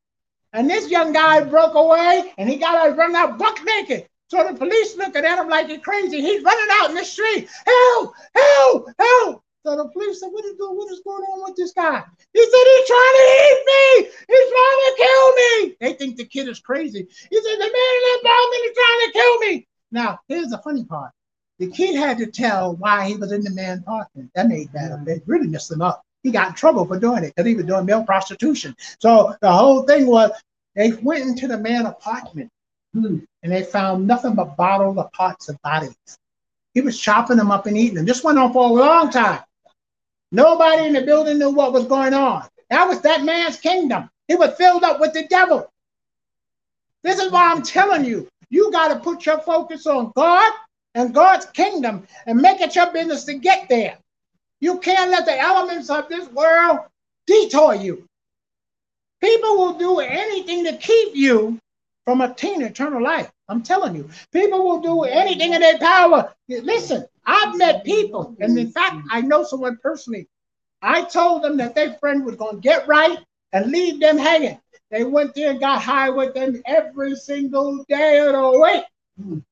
And 0.53 0.69
this 0.69 0.91
young 0.91 1.13
guy 1.13 1.43
broke 1.45 1.75
away 1.75 2.33
and 2.39 2.49
he 2.49 2.57
got 2.57 2.75
out 2.75 2.97
running 2.97 3.17
out 3.17 3.39
buck 3.39 3.59
naked. 3.65 4.09
So 4.29 4.47
the 4.47 4.55
police 4.55 4.97
looking 4.97 5.25
at 5.25 5.39
him 5.39 5.49
like 5.49 5.69
he's 5.69 5.81
crazy. 5.81 6.21
He's 6.21 6.43
running 6.43 6.75
out 6.81 6.91
in 6.91 6.97
the 6.97 7.05
street. 7.05 7.49
Help! 7.65 8.15
Help! 8.35 8.89
Help! 8.99 9.45
So 9.65 9.77
the 9.77 9.89
police 9.89 10.21
said, 10.21 10.29
What 10.29 10.45
is 10.45 10.55
going 10.55 10.77
what 10.77 10.93
is 10.93 11.01
going 11.05 11.23
on 11.23 11.45
with 11.45 11.57
this 11.57 11.73
guy? 11.73 12.03
He 12.33 12.41
said, 12.41 12.67
He's 12.77 12.87
trying 12.87 13.17
to 13.17 13.27
eat 13.45 13.63
me! 13.67 14.11
He's 14.29 14.51
trying 14.51 14.81
to 14.85 14.95
kill 14.97 15.33
me! 15.35 15.77
They 15.81 15.93
think 15.95 16.17
the 16.17 16.25
kid 16.25 16.49
is 16.49 16.61
crazy. 16.61 17.01
He 17.01 17.37
said, 17.37 17.57
The 17.57 17.59
man 17.59 17.93
in 17.97 18.03
that 18.07 18.21
building 18.23 18.63
is 18.65 18.77
trying 18.77 19.01
to 19.07 19.13
kill 19.13 19.39
me. 19.39 19.69
Now, 19.93 20.20
here's 20.28 20.49
the 20.49 20.59
funny 20.59 20.84
part. 20.84 21.12
The 21.59 21.70
kid 21.70 21.97
had 21.97 22.18
to 22.18 22.26
tell 22.26 22.76
why 22.76 23.09
he 23.09 23.16
was 23.16 23.32
in 23.32 23.43
the 23.43 23.51
man 23.51 23.78
apartment. 23.78 24.30
That 24.34 24.49
made 24.49 24.72
that. 24.72 25.07
It 25.07 25.22
really 25.26 25.47
messed 25.47 25.72
him 25.72 25.80
up. 25.80 26.03
He 26.22 26.30
got 26.30 26.49
in 26.49 26.55
trouble 26.55 26.84
for 26.84 26.99
doing 26.99 27.24
it 27.24 27.34
because 27.34 27.49
he 27.49 27.55
was 27.55 27.64
doing 27.64 27.87
male 27.87 28.05
prostitution. 28.05 28.76
So 29.01 29.34
the 29.41 29.53
whole 29.53 29.84
thing 29.84 30.07
was 30.07 30.32
they 30.74 30.93
went 30.93 31.24
into 31.24 31.49
the 31.49 31.57
man 31.57 31.87
apartment 31.87 32.51
hmm, 32.93 33.18
and 33.43 33.53
they 33.53 33.62
found 33.62 34.07
nothing 34.07 34.34
but 34.34 34.57
bottles 34.57 34.99
of 34.99 35.12
parts 35.12 35.49
of 35.49 35.61
bodies. 35.62 35.97
He 36.74 36.80
was 36.82 37.01
chopping 37.01 37.39
them 37.39 37.51
up 37.51 37.66
and 37.66 37.78
eating 37.78 37.95
them. 37.95 38.05
This 38.05 38.24
went 38.24 38.39
on 38.39 38.53
for 38.53 38.68
a 38.68 38.72
long 38.72 39.11
time. 39.11 39.41
Nobody 40.32 40.87
in 40.87 40.93
the 40.93 41.03
building 41.03 41.39
knew 41.39 41.51
what 41.51 41.72
was 41.72 41.87
going 41.87 42.12
on. 42.12 42.45
That 42.68 42.87
was 42.89 43.01
that 43.03 43.22
man's 43.22 43.59
kingdom. 43.59 44.11
He 44.28 44.34
was 44.34 44.57
filled 44.57 44.82
up 44.82 45.01
with 45.01 45.12
the 45.12 45.26
devil. 45.28 45.72
This 47.03 47.20
is 47.20 47.30
why 47.30 47.53
I'm 47.53 47.62
telling 47.62 48.05
you, 48.05 48.28
you 48.51 48.71
got 48.73 48.89
to 48.89 49.01
put 49.01 49.27
your 49.27 49.41
focus 49.41 49.87
on 49.87 50.13
God 50.17 50.53
and 50.95 51.15
God's 51.15 51.47
kingdom 51.47 52.07
and 52.27 52.41
make 52.41 52.61
it 52.61 52.75
your 52.75 52.93
business 52.93 53.25
to 53.25 53.35
get 53.35 53.69
there. 53.69 53.99
You 54.61 54.79
can't 54.79 55.11
let 55.11 55.27
the 55.27 55.39
elements 55.39 55.91
of 55.91 56.09
this 56.09 56.29
world 56.31 56.81
detour 57.27 57.75
you. 57.75 58.07
People 59.21 59.57
will 59.59 59.75
do 59.75 60.01
anything 60.01 60.65
to 60.65 60.77
keep 60.77 61.15
you 61.15 61.59
from 62.05 62.21
obtaining 62.21 62.63
eternal 62.63 63.03
life. 63.03 63.31
I'm 63.49 63.63
telling 63.63 63.95
you, 63.95 64.09
people 64.33 64.65
will 64.65 64.81
do 64.81 65.03
anything 65.03 65.53
in 65.53 65.61
their 65.61 65.79
power. 65.79 66.33
Listen, 66.49 67.05
I've 67.25 67.57
met 67.57 67.85
people, 67.85 68.37
and 68.41 68.57
in 68.59 68.71
fact, 68.71 68.97
I 69.11 69.21
know 69.21 69.45
someone 69.45 69.79
personally. 69.83 70.29
I 70.83 71.03
told 71.03 71.43
them 71.43 71.57
that 71.57 71.75
their 71.75 71.95
friend 71.95 72.25
was 72.25 72.37
going 72.37 72.57
to 72.57 72.61
get 72.61 72.87
right 72.87 73.19
and 73.53 73.71
leave 73.71 74.01
them 74.01 74.19
hanging. 74.19 74.61
They 74.91 75.05
went 75.05 75.34
there 75.34 75.51
and 75.51 75.61
got 75.61 75.82
high 75.82 76.11
with 76.11 76.34
them 76.34 76.62
every 76.64 77.16
single 77.16 77.84
day 77.89 78.18
of 78.20 78.32
the 78.32 78.84
week. 79.18 79.43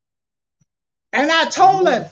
And 1.13 1.31
I 1.31 1.45
told 1.47 1.87
them, 1.87 2.09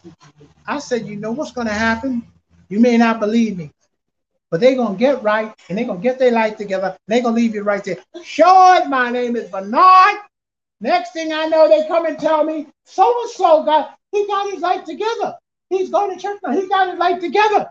I 0.66 0.78
said, 0.78 1.06
you 1.06 1.16
know 1.16 1.32
what's 1.32 1.52
going 1.52 1.66
to 1.66 1.72
happen? 1.72 2.26
You 2.68 2.80
may 2.80 2.96
not 2.96 3.20
believe 3.20 3.56
me, 3.56 3.70
but 4.50 4.60
they're 4.60 4.76
going 4.76 4.94
to 4.94 4.98
get 4.98 5.22
right 5.22 5.52
and 5.68 5.76
they're 5.76 5.84
going 5.84 5.98
to 5.98 6.02
get 6.02 6.18
their 6.18 6.32
life 6.32 6.56
together. 6.56 6.96
They're 7.06 7.22
going 7.22 7.34
to 7.34 7.40
leave 7.40 7.54
you 7.54 7.62
right 7.62 7.82
there. 7.84 7.98
Sean, 8.24 8.88
my 8.90 9.10
name 9.10 9.36
is 9.36 9.50
Bernard. 9.50 10.20
Next 10.80 11.12
thing 11.12 11.32
I 11.32 11.46
know, 11.46 11.68
they 11.68 11.86
come 11.86 12.06
and 12.06 12.18
tell 12.18 12.42
me 12.44 12.66
so 12.84 13.22
and 13.22 13.30
so 13.30 13.62
got 13.64 13.96
he 14.10 14.26
got 14.26 14.52
his 14.52 14.60
life 14.60 14.84
together. 14.84 15.36
He's 15.70 15.90
going 15.90 16.14
to 16.14 16.20
church 16.20 16.38
now. 16.42 16.52
He 16.52 16.68
got 16.68 16.90
his 16.90 16.98
life 16.98 17.20
together. 17.20 17.70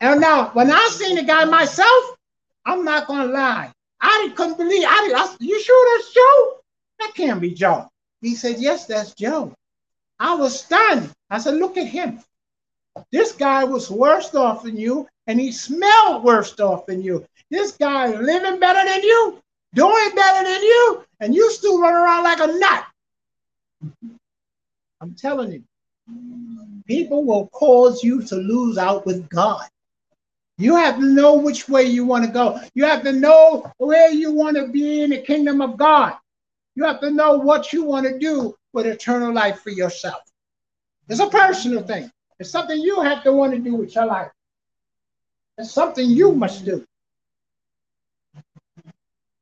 And 0.00 0.20
now, 0.20 0.50
when 0.54 0.70
I 0.70 0.88
seen 0.92 1.16
the 1.16 1.22
guy 1.22 1.44
myself, 1.44 2.16
I'm 2.64 2.84
not 2.84 3.06
gonna 3.06 3.30
lie. 3.30 3.72
I 4.00 4.32
couldn't 4.34 4.56
believe. 4.56 4.84
I, 4.86 5.36
did, 5.38 5.46
you 5.46 5.62
sure 5.62 5.98
that's 5.98 6.12
Joe? 6.12 6.58
That 7.00 7.14
can't 7.14 7.40
be 7.40 7.52
Joe. 7.52 7.88
He 8.20 8.34
said, 8.34 8.58
Yes, 8.58 8.86
that's 8.86 9.14
Joe. 9.14 9.54
I 10.18 10.34
was 10.34 10.60
stunned. 10.60 11.12
I 11.30 11.38
said, 11.38 11.54
Look 11.54 11.76
at 11.76 11.86
him. 11.86 12.20
This 13.12 13.32
guy 13.32 13.64
was 13.64 13.90
worse 13.90 14.34
off 14.34 14.64
than 14.64 14.76
you, 14.76 15.06
and 15.26 15.40
he 15.40 15.52
smelled 15.52 16.24
worse 16.24 16.58
off 16.60 16.86
than 16.86 17.02
you. 17.02 17.24
This 17.50 17.72
guy 17.72 18.08
living 18.08 18.60
better 18.60 18.88
than 18.88 19.02
you, 19.02 19.40
doing 19.74 20.10
better 20.14 20.44
than 20.48 20.62
you, 20.62 21.04
and 21.20 21.34
you 21.34 21.50
still 21.52 21.80
run 21.80 21.94
around 21.94 22.24
like 22.24 22.40
a 22.40 22.46
nut. 22.46 22.84
I'm 25.00 25.14
telling 25.14 25.52
you, 25.52 25.62
people 26.86 27.24
will 27.24 27.46
cause 27.48 28.02
you 28.02 28.22
to 28.22 28.36
lose 28.36 28.76
out 28.76 29.06
with 29.06 29.28
God. 29.28 29.66
You 30.60 30.76
have 30.76 30.96
to 30.96 31.06
know 31.06 31.36
which 31.36 31.70
way 31.70 31.84
you 31.84 32.04
want 32.04 32.26
to 32.26 32.30
go. 32.30 32.60
You 32.74 32.84
have 32.84 33.02
to 33.04 33.12
know 33.12 33.72
where 33.78 34.10
you 34.10 34.30
want 34.30 34.58
to 34.58 34.68
be 34.68 35.00
in 35.02 35.08
the 35.08 35.22
kingdom 35.22 35.62
of 35.62 35.78
God. 35.78 36.16
You 36.74 36.84
have 36.84 37.00
to 37.00 37.10
know 37.10 37.38
what 37.38 37.72
you 37.72 37.82
want 37.82 38.06
to 38.06 38.18
do 38.18 38.54
with 38.74 38.84
eternal 38.84 39.32
life 39.32 39.60
for 39.60 39.70
yourself. 39.70 40.20
It's 41.08 41.18
a 41.18 41.28
personal 41.28 41.82
thing. 41.82 42.12
It's 42.38 42.50
something 42.50 42.78
you 42.78 43.00
have 43.00 43.24
to 43.24 43.32
want 43.32 43.54
to 43.54 43.58
do 43.58 43.74
with 43.74 43.94
your 43.94 44.04
life. 44.04 44.30
It's 45.56 45.72
something 45.72 46.06
you 46.06 46.32
must 46.32 46.66
do. 46.66 46.84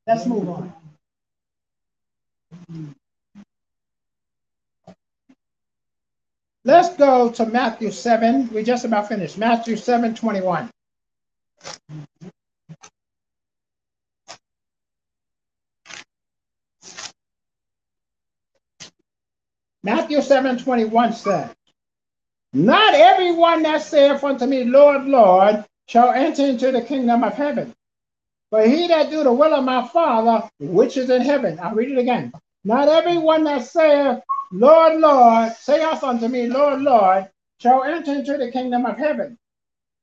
Let's 0.07 0.25
move 0.25 0.49
on. 0.49 0.73
Let's 6.65 6.95
go 6.97 7.31
to 7.33 7.47
Matthew 7.47 7.91
7. 7.91 8.51
We 8.53 8.63
just 8.63 8.85
about 8.85 9.09
finished. 9.09 9.37
Matthew 9.37 9.75
7 9.75 10.15
21. 10.15 10.71
Matthew 19.83 20.21
7 20.23 20.59
21 20.59 21.13
says, 21.15 21.51
Not 22.53 22.95
everyone 22.95 23.63
that 23.63 23.83
saith 23.83 24.25
unto 24.25 24.47
me, 24.47 24.65
Lord, 24.65 25.07
Lord, 25.07 25.65
shall 25.87 26.11
enter 26.13 26.47
into 26.47 26.73
the 26.73 26.83
kingdom 26.83 27.25
of 27.25 27.35
heaven, 27.35 27.75
but 28.51 28.69
he 28.69 28.89
that 28.89 29.11
do 29.11 29.25
the 29.25 29.33
will 29.33 29.55
of 29.55 29.65
my 29.65 29.89
Father, 29.89 30.49
which 30.61 30.97
is 30.97 31.11
in 31.11 31.23
heaven. 31.23 31.59
I'll 31.61 31.75
read 31.75 31.93
it 31.93 31.99
again. 31.99 32.33
Not 32.65 32.89
everyone 32.89 33.45
that 33.45 33.65
saith, 33.67 34.21
Lord, 34.53 35.01
Lord, 35.01 35.53
saith 35.55 36.05
unto 36.05 36.29
me, 36.29 36.49
Lord, 36.49 36.83
Lord, 36.83 37.31
shall 37.61 37.85
enter 37.85 38.15
into 38.15 38.37
the 38.37 38.53
kingdom 38.53 38.87
of 38.87 38.99
heaven, 38.99 39.39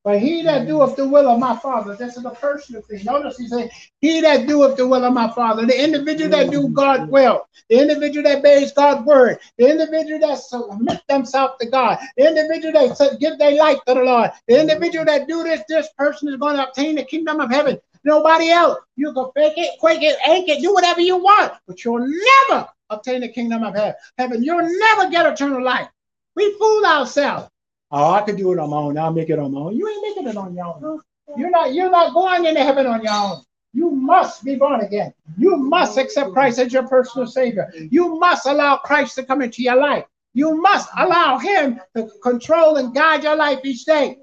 but 0.06 0.20
he 0.20 0.44
that 0.44 0.62
mm. 0.62 0.68
doeth 0.68 0.96
the 0.96 1.08
will 1.08 1.28
of 1.28 1.40
my 1.40 1.58
Father, 1.58 1.96
this 1.96 2.16
is 2.16 2.26
a 2.26 2.30
personal 2.30 2.84
thing. 2.84 3.04
Notice 3.04 3.40
he 3.40 3.48
said, 3.48 3.72
He 4.02 4.22
that 4.22 4.48
doeth 4.48 4.78
the 4.78 4.88
will 4.88 5.04
of 5.04 5.12
my 5.14 5.32
Father, 5.32 5.66
the 5.66 5.84
individual 5.84 6.30
that 6.30 6.52
do 6.52 6.68
mm. 6.68 6.74
God's 6.74 7.10
will, 7.10 7.48
the 7.70 7.82
individual 7.82 8.24
that 8.24 8.38
obeys 8.38 8.72
God's 8.72 9.04
word, 9.04 9.40
the 9.58 9.68
individual 9.68 10.20
that 10.20 10.38
submit 10.38 11.02
themselves 11.10 11.56
to 11.60 11.68
God, 11.72 11.98
the 12.18 12.28
individual 12.28 12.72
that 12.72 13.18
give 13.20 13.40
their 13.40 13.56
life 13.56 13.80
to 13.88 13.96
the 13.96 14.02
Lord, 14.02 14.30
the 14.48 14.54
mm. 14.54 14.62
individual 14.62 15.06
that 15.06 15.28
do 15.28 15.42
this, 15.42 15.64
this 15.68 15.90
person 15.98 16.30
is 16.30 16.36
going 16.36 16.58
to 16.58 16.68
obtain 16.68 16.94
the 16.96 17.04
kingdom 17.04 17.40
of 17.40 17.50
heaven. 17.50 17.80
Nobody 18.04 18.52
else. 18.52 18.78
You 18.98 19.12
can 19.12 19.32
fake 19.36 19.58
it, 19.58 19.80
quake 19.80 20.04
it, 20.04 20.20
ache 20.30 20.48
it, 20.48 20.62
do 20.62 20.72
whatever 20.72 21.02
you 21.02 21.18
want, 21.18 21.54
but 21.66 21.84
you'll 21.84 22.08
never 22.48 22.68
obtain 22.92 23.22
the 23.22 23.30
kingdom 23.30 23.64
of 23.64 23.76
heaven. 24.20 24.44
You'll 24.44 24.70
never 24.80 25.10
get 25.10 25.26
eternal 25.26 25.64
life. 25.64 25.88
We 26.36 26.56
fool 26.60 26.86
ourselves. 26.86 27.50
Oh, 27.98 28.12
I 28.12 28.24
could 28.24 28.36
do 28.36 28.52
it 28.52 28.60
on 28.60 28.72
my 28.72 28.78
own. 28.78 28.98
I'll 28.98 29.14
make 29.14 29.30
it 29.30 29.40
on 29.40 29.54
my 29.54 29.62
own. 29.62 29.78
You 29.78 29.88
ain't 29.88 30.02
making 30.02 30.28
it 30.28 30.36
on 30.36 30.54
your 30.54 30.66
own. 30.66 31.02
You're 31.38 31.50
not, 31.50 31.74
you're 31.74 31.90
not 31.90 32.14
going 32.14 32.44
into 32.44 32.62
heaven 32.62 32.86
on 32.86 33.02
your 33.02 33.14
own. 33.14 33.42
You 33.72 33.90
must 33.90 34.44
be 34.44 34.56
born 34.56 34.82
again. 34.82 35.14
You 35.38 35.56
must 35.56 35.98
accept 35.98 36.34
Christ 36.34 36.60
as 36.60 36.74
your 36.74 36.86
personal 36.90 37.26
Savior. 37.26 37.72
You 37.74 38.20
must 38.20 38.48
allow 38.48 38.76
Christ 38.76 39.16
to 39.16 39.24
come 39.24 39.42
into 39.42 39.64
your 39.64 39.78
life. 39.78 40.04
You 40.34 40.62
must 40.62 40.90
allow 40.98 41.38
Him 41.38 41.80
to 41.96 42.10
control 42.22 42.76
and 42.76 42.94
guide 42.94 43.24
your 43.24 43.38
life 43.38 43.60
each 43.64 43.86
day 43.86 44.18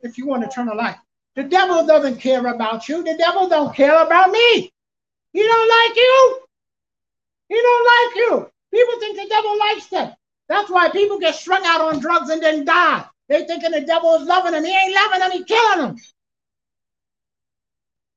if 0.00 0.18
you 0.18 0.26
want 0.26 0.42
eternal 0.42 0.76
life. 0.76 0.98
The 1.36 1.44
devil 1.44 1.86
doesn't 1.86 2.18
care 2.18 2.44
about 2.48 2.88
you. 2.88 3.04
The 3.04 3.16
devil 3.16 3.48
don't 3.48 3.72
care 3.72 4.02
about 4.04 4.32
me. 4.32 4.72
He 5.32 5.42
don't 5.44 5.68
like 5.68 5.96
you. 5.96 6.40
He 7.50 7.54
don't 7.54 7.86
like 7.86 8.16
you. 8.16 8.50
People 8.74 8.98
think 8.98 9.16
the 9.16 9.28
devil 9.28 9.56
likes 9.60 9.86
them. 9.86 10.12
That's 10.48 10.70
why 10.70 10.90
people 10.90 11.20
get 11.20 11.36
strung 11.36 11.62
out 11.64 11.82
on 11.82 12.00
drugs 12.00 12.30
and 12.30 12.42
then 12.42 12.64
die. 12.64 13.04
They 13.28 13.46
thinking 13.46 13.70
the 13.70 13.80
devil 13.80 14.14
is 14.14 14.26
loving 14.26 14.52
them. 14.52 14.64
He 14.64 14.72
ain't 14.72 14.94
loving 14.94 15.20
them. 15.20 15.30
He 15.30 15.44
killing 15.44 15.78
them. 15.78 15.96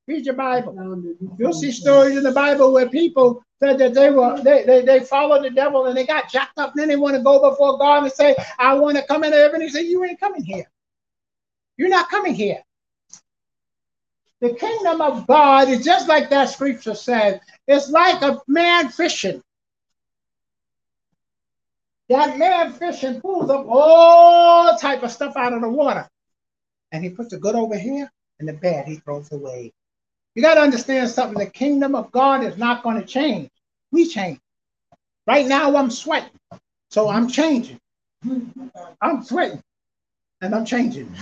Read 0.07 0.25
your 0.25 0.35
Bible. 0.35 1.17
You'll 1.37 1.53
see 1.53 1.71
stories 1.71 2.15
in 2.15 2.23
the 2.23 2.31
Bible 2.31 2.71
where 2.71 2.89
people 2.89 3.43
said 3.59 3.79
that 3.79 3.93
they 3.93 4.11
were 4.11 4.39
they, 4.41 4.63
they, 4.63 4.81
they 4.81 4.99
followed 4.99 5.43
the 5.43 5.49
devil 5.49 5.85
and 5.85 5.97
they 5.97 6.05
got 6.05 6.29
jacked 6.29 6.59
up. 6.59 6.71
And 6.71 6.81
then 6.81 6.89
they 6.89 6.95
want 6.95 7.15
to 7.15 7.23
go 7.23 7.49
before 7.49 7.77
God 7.77 8.03
and 8.03 8.11
say, 8.11 8.35
I 8.59 8.75
want 8.75 8.97
to 8.97 9.03
come 9.07 9.23
into 9.23 9.37
heaven. 9.37 9.61
He 9.61 9.69
said, 9.69 9.85
You 9.85 10.03
ain't 10.03 10.19
coming 10.19 10.43
here. 10.43 10.69
You're 11.77 11.89
not 11.89 12.09
coming 12.09 12.35
here. 12.35 12.61
The 14.41 14.53
kingdom 14.53 15.01
of 15.01 15.25
God 15.27 15.69
is 15.69 15.83
just 15.83 16.07
like 16.07 16.29
that 16.29 16.49
scripture 16.49 16.93
said. 16.93 17.41
It's 17.67 17.89
like 17.89 18.21
a 18.21 18.41
man 18.47 18.89
fishing. 18.89 19.41
That 22.09 22.37
man 22.37 22.73
fishing 22.73 23.19
pulls 23.19 23.49
up 23.49 23.65
all 23.67 24.77
type 24.77 25.03
of 25.03 25.11
stuff 25.11 25.35
out 25.35 25.53
of 25.53 25.61
the 25.61 25.69
water. 25.69 26.07
And 26.91 27.03
he 27.03 27.09
puts 27.09 27.29
the 27.29 27.37
good 27.37 27.55
over 27.55 27.77
here 27.77 28.11
and 28.39 28.47
the 28.47 28.53
bad 28.53 28.87
he 28.87 28.97
throws 28.97 29.31
away. 29.31 29.73
You 30.35 30.41
got 30.41 30.55
to 30.55 30.61
understand 30.61 31.09
something. 31.09 31.39
The 31.39 31.49
kingdom 31.49 31.95
of 31.95 32.11
God 32.11 32.43
is 32.43 32.57
not 32.57 32.83
going 32.83 32.99
to 32.99 33.07
change. 33.07 33.49
We 33.91 34.07
change. 34.07 34.39
Right 35.25 35.47
now, 35.47 35.75
I'm 35.75 35.89
sweating. 35.89 36.29
So 36.91 37.09
I'm 37.09 37.27
changing. 37.27 37.79
I'm 39.01 39.23
sweating. 39.23 39.63
And 40.41 40.53
I'm 40.53 40.65
changing. 40.65 41.15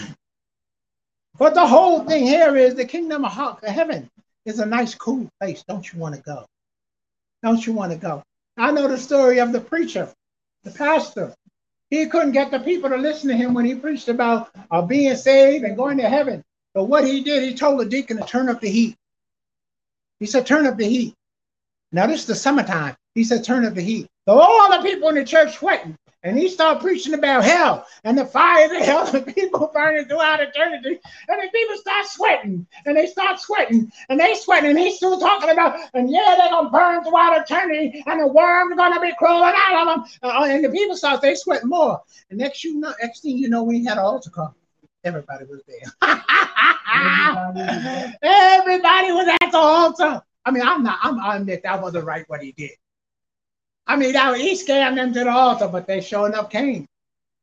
But 1.38 1.54
the 1.54 1.66
whole 1.66 2.04
thing 2.04 2.24
here 2.24 2.58
is 2.58 2.76
the 2.76 2.86
kingdom 2.86 3.24
of 3.24 3.60
heaven 3.64 4.10
is 4.46 4.60
a 4.60 4.66
nice, 4.66 4.96
cool 4.96 5.30
place. 5.40 5.64
Don't 5.68 5.92
you 5.92 6.00
want 6.00 6.16
to 6.16 6.22
go? 6.22 6.46
Don't 7.42 7.66
you 7.66 7.74
want 7.74 7.92
to 7.92 7.98
go? 7.98 8.24
I 8.57 8.72
know 8.72 8.88
the 8.88 8.98
story 8.98 9.40
of 9.40 9.52
the 9.52 9.62
preacher 9.62 10.12
the 10.64 10.72
pastor. 10.72 11.34
He 11.90 12.06
couldn't 12.07 12.31
get 12.31 12.52
the 12.52 12.60
people 12.60 12.90
to 12.90 12.98
listen 12.98 13.30
to 13.30 13.35
him 13.35 13.53
when 13.53 13.65
he 13.65 13.76
preached 13.76 14.10
about 14.10 14.49
uh, 14.72 14.81
being 14.81 15.15
saved 15.15 15.64
and 15.64 15.77
going 15.77 15.98
to 15.98 16.10
heaven. 16.10 16.44
But 16.73 16.85
what 16.85 17.06
he 17.06 17.22
did, 17.22 17.44
he 17.44 17.53
told 17.53 17.80
the 17.80 17.85
deacon 17.85 18.18
to 18.18 18.23
turn 18.23 18.49
up 18.49 18.61
the 18.61 18.69
heat. 18.69 18.98
He 20.19 20.26
said, 20.26 20.48
turn 20.48 20.65
up 20.65 20.77
the 20.77 20.88
heat. 20.88 21.14
Now, 21.91 22.07
this 22.07 22.22
is 22.22 22.26
the 22.26 22.35
summertime. 22.35 22.95
He 23.14 23.23
said, 23.23 23.44
turn 23.44 23.65
up 23.65 23.76
the 23.76 23.81
heat. 23.81 24.07
So 24.27 24.40
all 24.40 24.72
the 24.72 24.88
people 24.88 25.10
in 25.10 25.15
the 25.15 25.26
church 25.26 25.57
sweating. 25.57 25.95
And 26.24 26.40
he 26.40 26.48
started 26.48 26.82
preaching 26.82 27.14
about 27.14 27.44
hell 27.44 27.86
and 28.06 28.18
the 28.18 28.26
fire 28.26 28.66
of 28.66 28.72
hell 28.82 29.08
and 29.14 29.36
people 29.36 29.70
burning 29.74 30.06
throughout 30.06 30.41
eternity. 30.41 31.00
And 31.28 31.41
the 31.41 31.50
people 31.54 31.78
start 31.78 32.06
sweating 32.08 32.66
and 32.86 32.95
they 32.95 33.08
start 33.08 33.40
sweating 33.41 33.91
and 34.08 34.20
they 34.20 34.34
sweating. 34.36 34.70
And 34.70 34.80
he's 34.80 34.95
still 34.95 35.20
talking 35.20 35.50
about, 35.50 35.78
and 35.94 36.10
yeah, 36.10 36.36
they're 36.38 36.50
going 36.50 36.66
to 36.66 36.72
burn 36.72 37.04
throughout 37.04 37.41
eternity 37.41 38.04
and 38.06 38.22
the 38.22 38.28
worms 38.28 38.76
going 38.76 38.94
to 38.94 39.02
be 39.02 39.14
crawling 39.18 39.54
out 39.56 39.88
of 39.88 39.95
them. 39.95 40.06
Uh, 40.24 40.45
and 40.45 40.64
the 40.64 40.70
people 40.70 40.95
start, 40.95 41.22
they 41.22 41.36
sweat 41.36 41.66
more. 41.66 42.02
And 42.30 42.40
next, 42.40 42.64
you 42.64 42.80
know, 42.80 42.94
next 43.02 43.22
thing 43.22 43.38
you 43.38 43.50
know, 43.50 43.64
when 43.64 43.76
he 43.76 43.86
had 43.86 43.98
an 43.98 44.06
altar 44.06 44.30
call, 44.30 44.56
everybody 45.04 45.44
was 45.45 45.62
there. 45.68 45.91
everybody 48.22 49.12
was 49.12 49.28
at 49.41 49.52
the 49.52 49.58
altar. 49.58 50.22
I 50.45 50.52
mean, 50.52 50.64
I'm 50.64 50.84
not, 50.84 51.00
I'm, 51.02 51.20
I 51.20 51.38
admit 51.38 51.64
that 51.64 51.82
wasn't 51.82 52.06
right 52.06 52.24
what 52.28 52.41
he 52.41 52.54
did. 52.54 52.72
I 53.85 53.95
mean, 53.95 54.14
now 54.14 54.34
he 54.34 54.53
scammed 54.53 54.95
them 54.95 55.14
to 55.14 55.23
the 55.23 55.30
altar, 55.30 55.68
but 55.68 55.88
they 55.88 56.01
showing 56.01 56.34
up 56.34 56.49
came. 56.51 56.88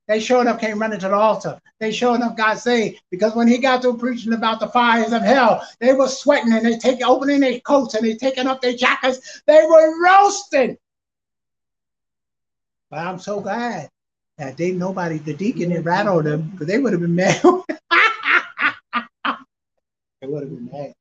They 0.08 0.18
showing 0.18 0.48
up 0.48 0.60
came 0.60 0.80
running 0.80 0.98
to 1.00 1.08
the 1.08 1.14
altar. 1.14 1.60
They 1.78 1.92
showing 1.92 2.22
up 2.22 2.36
got 2.36 2.58
saved 2.58 3.00
because 3.10 3.34
when 3.36 3.46
he 3.46 3.58
got 3.58 3.82
through 3.82 3.98
preaching 3.98 4.32
about 4.32 4.58
the 4.58 4.66
fires 4.68 5.12
of 5.12 5.22
hell, 5.22 5.64
they 5.78 5.92
were 5.92 6.08
sweating 6.08 6.52
and 6.52 6.66
they 6.66 6.78
take 6.78 7.06
opening 7.06 7.40
their 7.40 7.60
coats 7.60 7.94
and 7.94 8.04
they 8.04 8.16
taking 8.16 8.48
up 8.48 8.60
their 8.60 8.74
jackets. 8.74 9.42
They 9.46 9.62
were 9.62 10.02
roasting. 10.02 10.76
But 12.90 12.98
I'm 12.98 13.20
so 13.20 13.40
glad 13.40 13.88
that 14.38 14.56
they 14.56 14.72
nobody, 14.72 15.18
the 15.18 15.34
deacon, 15.34 15.68
didn't 15.68 15.84
rattle 15.84 16.22
them 16.22 16.50
because 16.50 16.66
they 16.66 16.78
would 16.78 16.92
have 16.92 17.02
been 17.02 17.14
mad. 17.14 17.40
they 20.20 20.26
would 20.26 20.42
have 20.42 20.50
been 20.50 20.68
mad. 20.72 20.92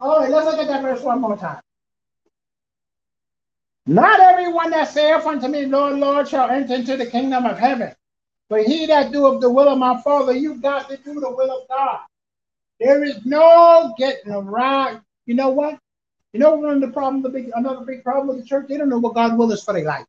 All 0.00 0.20
right, 0.20 0.30
let's 0.30 0.46
look 0.46 0.58
at 0.58 0.68
that 0.68 0.82
verse 0.82 1.02
one 1.02 1.20
more 1.20 1.36
time. 1.36 1.60
Not 3.86 4.20
everyone 4.20 4.70
that 4.70 4.88
saith 4.88 5.26
unto 5.26 5.48
me, 5.48 5.66
Lord, 5.66 5.98
Lord, 5.98 6.28
shall 6.28 6.50
enter 6.50 6.74
into 6.74 6.96
the 6.96 7.06
kingdom 7.06 7.44
of 7.44 7.58
heaven, 7.58 7.94
But 8.48 8.64
he 8.64 8.86
that 8.86 9.12
doeth 9.12 9.40
the 9.40 9.50
will 9.50 9.68
of 9.68 9.78
my 9.78 10.00
Father, 10.02 10.32
you 10.32 10.56
got 10.56 10.88
to 10.88 10.96
do 10.98 11.14
the 11.14 11.30
will 11.30 11.62
of 11.62 11.68
God. 11.68 12.00
There 12.78 13.02
is 13.02 13.24
no 13.24 13.94
getting 13.98 14.32
around. 14.32 15.02
You 15.26 15.34
know 15.34 15.50
what? 15.50 15.78
You 16.32 16.40
know 16.40 16.54
one 16.54 16.74
of 16.74 16.80
the 16.80 16.88
problem, 16.88 17.22
the 17.22 17.28
big 17.28 17.50
another 17.54 17.84
big 17.84 18.04
problem 18.04 18.28
with 18.28 18.38
the 18.38 18.48
church, 18.48 18.66
they 18.68 18.76
don't 18.76 18.88
know 18.88 18.98
what 18.98 19.14
God's 19.14 19.36
will 19.36 19.52
is 19.52 19.62
for 19.62 19.74
their 19.74 19.84
life. 19.84 20.06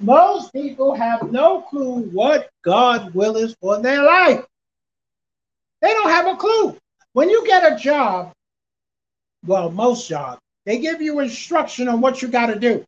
Most 0.00 0.52
people 0.52 0.94
have 0.94 1.30
no 1.30 1.60
clue 1.62 2.08
what 2.10 2.50
God's 2.62 3.14
will 3.14 3.36
is 3.36 3.54
for 3.60 3.80
their 3.80 4.02
life. 4.02 4.44
They 5.82 5.92
don't 5.92 6.10
have 6.10 6.26
a 6.26 6.36
clue. 6.36 6.76
When 7.12 7.28
you 7.28 7.46
get 7.46 7.70
a 7.70 7.76
job, 7.76 8.32
well, 9.46 9.70
most 9.70 10.08
jobs, 10.08 10.40
they 10.66 10.78
give 10.78 11.00
you 11.00 11.20
instruction 11.20 11.88
on 11.88 12.00
what 12.00 12.22
you 12.22 12.28
got 12.28 12.46
to 12.46 12.58
do. 12.58 12.84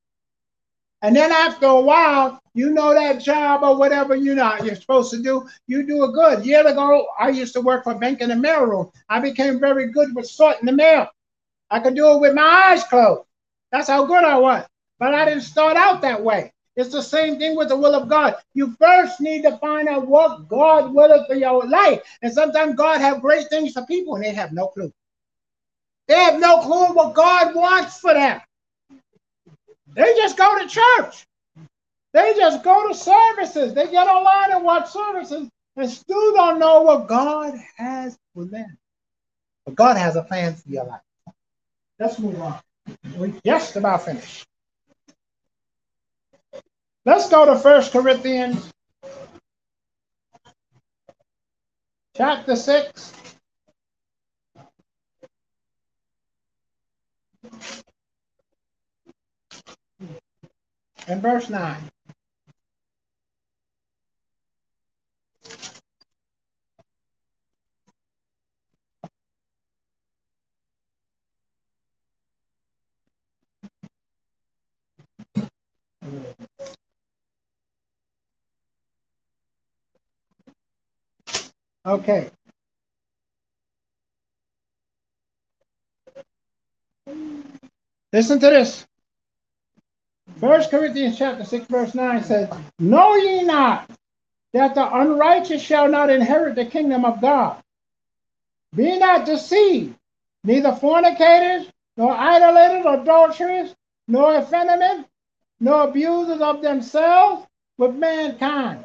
And 1.03 1.17
then 1.17 1.33
after 1.33 1.67
a 1.67 1.81
while, 1.81 2.41
you 2.55 2.71
know 2.71 2.95
that 2.95 3.21
job 3.21 3.65
or 3.65 3.77
whatever 3.77 4.15
you 4.15 4.35
know 4.35 4.57
you're 4.63 4.77
supposed 4.77 5.11
to 5.13 5.21
do, 5.21 5.49
you 5.67 5.85
do 5.85 6.05
it 6.05 6.13
good. 6.13 6.47
Years 6.47 6.67
ago, 6.67 7.07
I 7.19 7.31
used 7.31 7.55
to 7.55 7.61
work 7.61 7.83
for 7.83 7.95
bank 7.95 8.21
in 8.21 8.29
the 8.29 8.37
mail 8.37 8.65
room. 8.65 8.93
I 9.09 9.19
became 9.19 9.59
very 9.59 9.91
good 9.91 10.15
with 10.15 10.27
sorting 10.27 10.67
the 10.67 10.73
mail. 10.73 11.09
I 11.71 11.81
could 11.81 11.97
do 11.97 12.13
it 12.13 12.21
with 12.21 12.35
my 12.35 12.43
eyes 12.43 12.85
closed. 12.85 13.23
That's 13.73 13.89
how 13.89 14.05
good 14.05 14.23
I 14.23 14.39
was. 14.39 14.65
But 14.99 15.15
I 15.15 15.25
didn't 15.25 15.43
start 15.43 15.77
out 15.77 16.03
that 16.03 16.23
way. 16.23 16.53
It's 16.77 16.93
the 16.93 17.03
same 17.03 17.39
thing 17.39 17.57
with 17.57 17.69
the 17.69 17.77
will 17.77 17.95
of 17.95 18.09
God. 18.09 18.37
You 18.55 18.77
first 18.79 19.21
need 19.21 19.43
to 19.43 19.59
find 19.59 19.89
out 19.89 20.07
what 20.07 20.49
God 20.49 20.95
will 20.95 21.25
for 21.27 21.35
your 21.35 21.67
life. 21.67 22.01
And 22.23 22.33
sometimes 22.33 22.77
God 22.77 23.01
have 23.01 23.21
great 23.21 23.49
things 23.49 23.73
for 23.73 23.85
people 23.87 24.15
and 24.15 24.25
they 24.25 24.33
have 24.33 24.53
no 24.53 24.69
clue. 24.69 24.93
They 26.13 26.19
have 26.25 26.39
no 26.39 26.61
clue 26.61 26.93
what 26.93 27.15
God 27.15 27.55
wants 27.55 27.99
for 27.99 28.13
them. 28.13 28.39
They 29.95 30.15
just 30.15 30.37
go 30.37 30.59
to 30.59 30.69
church. 30.69 31.25
They 32.13 32.35
just 32.37 32.63
go 32.63 32.87
to 32.87 32.95
services. 32.95 33.73
They 33.73 33.91
get 33.91 34.07
online 34.07 34.53
and 34.55 34.63
watch 34.63 34.91
services 34.91 35.49
and 35.75 35.91
still 35.91 36.35
don't 36.35 36.59
know 36.59 36.83
what 36.83 37.09
God 37.09 37.55
has 37.79 38.19
for 38.35 38.45
them. 38.45 38.77
But 39.65 39.75
God 39.75 39.97
has 39.97 40.17
a 40.17 40.23
plan 40.23 40.55
for 40.55 40.69
your 40.69 40.85
life. 40.85 41.01
Let's 41.99 42.19
move 42.19 42.39
on. 42.43 42.61
We 43.17 43.33
just 43.43 43.77
about 43.77 44.05
finished. 44.05 44.45
Let's 47.07 47.31
go 47.31 47.47
to 47.47 47.59
First 47.59 47.91
Corinthians 47.91 48.71
chapter 52.15 52.55
6. 52.55 53.22
And 61.09 61.23
verse 61.23 61.51
9. 61.51 61.91
Okay. 81.87 82.31
Listen 88.13 88.41
to 88.41 88.47
this. 88.47 88.87
First 90.41 90.71
Corinthians 90.71 91.19
chapter 91.19 91.45
6, 91.45 91.67
verse 91.67 91.95
9 91.95 92.25
says, 92.25 92.49
Know 92.79 93.17
ye 93.17 93.43
not 93.43 93.91
that 94.53 94.75
the 94.75 94.95
unrighteous 94.95 95.63
shall 95.63 95.89
not 95.89 96.11
inherit 96.11 96.55
the 96.55 96.67
kingdom 96.67 97.05
of 97.05 97.21
God? 97.21 97.63
Be 98.75 98.99
not 98.99 99.27
deceived, 99.27 99.95
neither 100.45 100.75
fornicators, 100.75 101.71
nor 101.97 102.13
idolaters, 102.13 102.85
nor 102.85 103.01
adulterers, 103.01 103.75
nor 104.09 104.37
effeminate, 104.39 105.07
nor 105.61 105.85
abusers 105.85 106.41
of 106.41 106.63
themselves 106.63 107.47
with 107.79 107.95
mankind. 107.95 108.85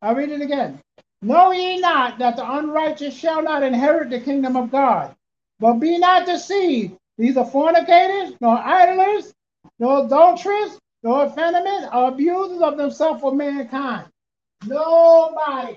i 0.00 0.12
read 0.12 0.30
it 0.30 0.40
again. 0.40 0.80
Know 1.20 1.50
ye 1.50 1.78
not 1.78 2.18
that 2.20 2.36
the 2.36 2.48
unrighteous 2.48 3.16
shall 3.16 3.42
not 3.42 3.62
inherit 3.62 4.10
the 4.10 4.20
kingdom 4.20 4.56
of 4.56 4.70
God? 4.70 5.14
But 5.58 5.74
be 5.74 5.98
not 5.98 6.26
deceived, 6.26 6.96
neither 7.18 7.44
fornicators, 7.44 8.34
nor 8.40 8.56
idolaters, 8.56 9.34
nor 9.78 10.04
adulterers, 10.04 10.78
no 11.02 11.26
effeminate, 11.26 11.88
or 11.94 12.08
abusers 12.08 12.60
of 12.60 12.76
themselves 12.76 13.20
for 13.20 13.34
mankind. 13.34 14.08
Nobody. 14.66 15.76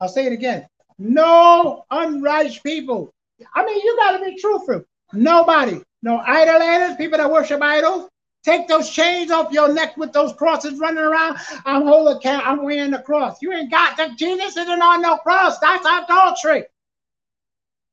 I'll 0.00 0.08
say 0.08 0.26
it 0.26 0.32
again. 0.32 0.66
No 0.98 1.84
unrighteous 1.90 2.58
people. 2.58 3.12
I 3.54 3.64
mean, 3.64 3.80
you 3.80 3.96
got 3.96 4.18
to 4.18 4.24
be 4.24 4.38
truthful. 4.40 4.84
Nobody. 5.12 5.80
No 6.02 6.20
idolaters, 6.20 6.96
people 6.96 7.18
that 7.18 7.30
worship 7.30 7.62
idols. 7.62 8.08
Take 8.44 8.68
those 8.68 8.88
chains 8.88 9.32
off 9.32 9.52
your 9.52 9.72
neck 9.72 9.96
with 9.96 10.12
those 10.12 10.32
crosses 10.34 10.78
running 10.78 11.02
around. 11.02 11.38
I'm 11.64 11.82
holding, 11.82 12.20
I'm 12.24 12.62
wearing 12.62 12.92
the 12.92 13.00
cross. 13.00 13.42
You 13.42 13.52
ain't 13.52 13.72
got 13.72 13.96
the 13.96 14.14
Jesus 14.16 14.56
isn't 14.56 14.82
on 14.82 15.02
no 15.02 15.16
cross. 15.16 15.58
That's 15.58 15.84
adultery. 15.84 16.64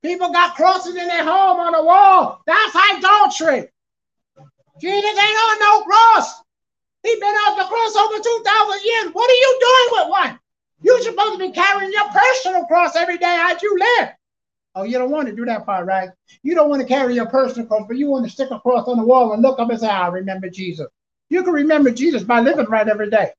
People 0.04 0.32
got 0.32 0.56
crosses 0.56 0.95
in 0.95 1.08
their 1.08 1.24
home 1.24 1.60
on 1.60 1.72
the 1.72 1.84
wall. 1.84 2.44
That's 2.45 2.76
adultery. 2.98 3.70
Jesus 4.80 5.10
ain't 5.10 5.20
on 5.20 5.60
no 5.60 5.82
cross. 5.84 6.41
He 7.04 7.16
been 7.16 7.36
off 7.36 7.58
the 7.58 7.66
cross 7.66 7.95
over 7.95 8.24
2,000 8.24 8.82
years. 8.84 9.14
What 9.14 9.30
are 9.30 9.34
you 9.34 9.60
doing 9.60 10.02
with 10.02 10.10
one? 10.10 10.40
You're 10.82 11.02
supposed 11.02 11.34
to 11.34 11.40
be 11.40 11.52
carrying 11.52 11.91
your 11.91 12.10
personal 12.10 12.66
cross 12.66 12.95
every 12.95 13.18
day 13.18 13.38
as 13.50 13.62
you 13.62 13.78
live. 13.78 14.10
Oh, 14.76 14.84
you 14.84 14.98
don't 14.98 15.12
want 15.12 15.28
to 15.28 15.36
do 15.36 15.45
that 15.45 15.66
part, 15.66 15.86
right? 15.86 16.10
You 16.41 16.56
don't 16.56 16.70
want 16.70 16.82
to 16.82 16.88
carry 16.88 17.14
your 17.14 17.28
personal 17.28 17.68
cross, 17.68 17.86
but 17.88 17.98
you 17.98 18.08
want 18.08 18.26
to 18.26 18.32
stick 18.32 18.50
a 18.52 18.60
cross 18.60 18.88
on 18.88 18.98
the 18.98 19.04
wall 19.04 19.34
and 19.34 19.41
look 19.41 19.60
up 19.60 19.70
and 19.70 19.80
say, 19.80 19.88
I 19.88 20.08
remember 20.08 20.50
Jesus. 20.50 20.88
You 21.30 21.44
can 21.44 21.54
remember 21.54 21.91
Jesus 21.91 22.24
by 22.24 22.40
living 22.40 22.66
right 22.66 22.88
every 22.88 23.10
day. 23.10 23.32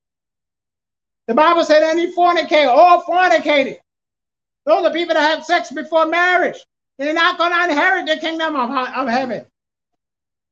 The 1.26 1.34
Bible 1.34 1.64
said 1.64 1.82
any 1.82 2.12
fornicator, 2.12 2.68
all 2.68 3.02
fornicated. 3.02 3.78
Those 4.66 4.86
are 4.86 4.92
people 4.92 5.14
that 5.14 5.36
have 5.36 5.44
sex 5.44 5.70
before 5.70 6.06
marriage. 6.06 6.58
They're 6.98 7.14
not 7.14 7.38
going 7.38 7.52
to 7.52 7.64
inherit 7.64 8.06
the 8.06 8.16
kingdom 8.18 8.54
of, 8.56 8.70
of 8.70 9.08
heaven. 9.08 9.44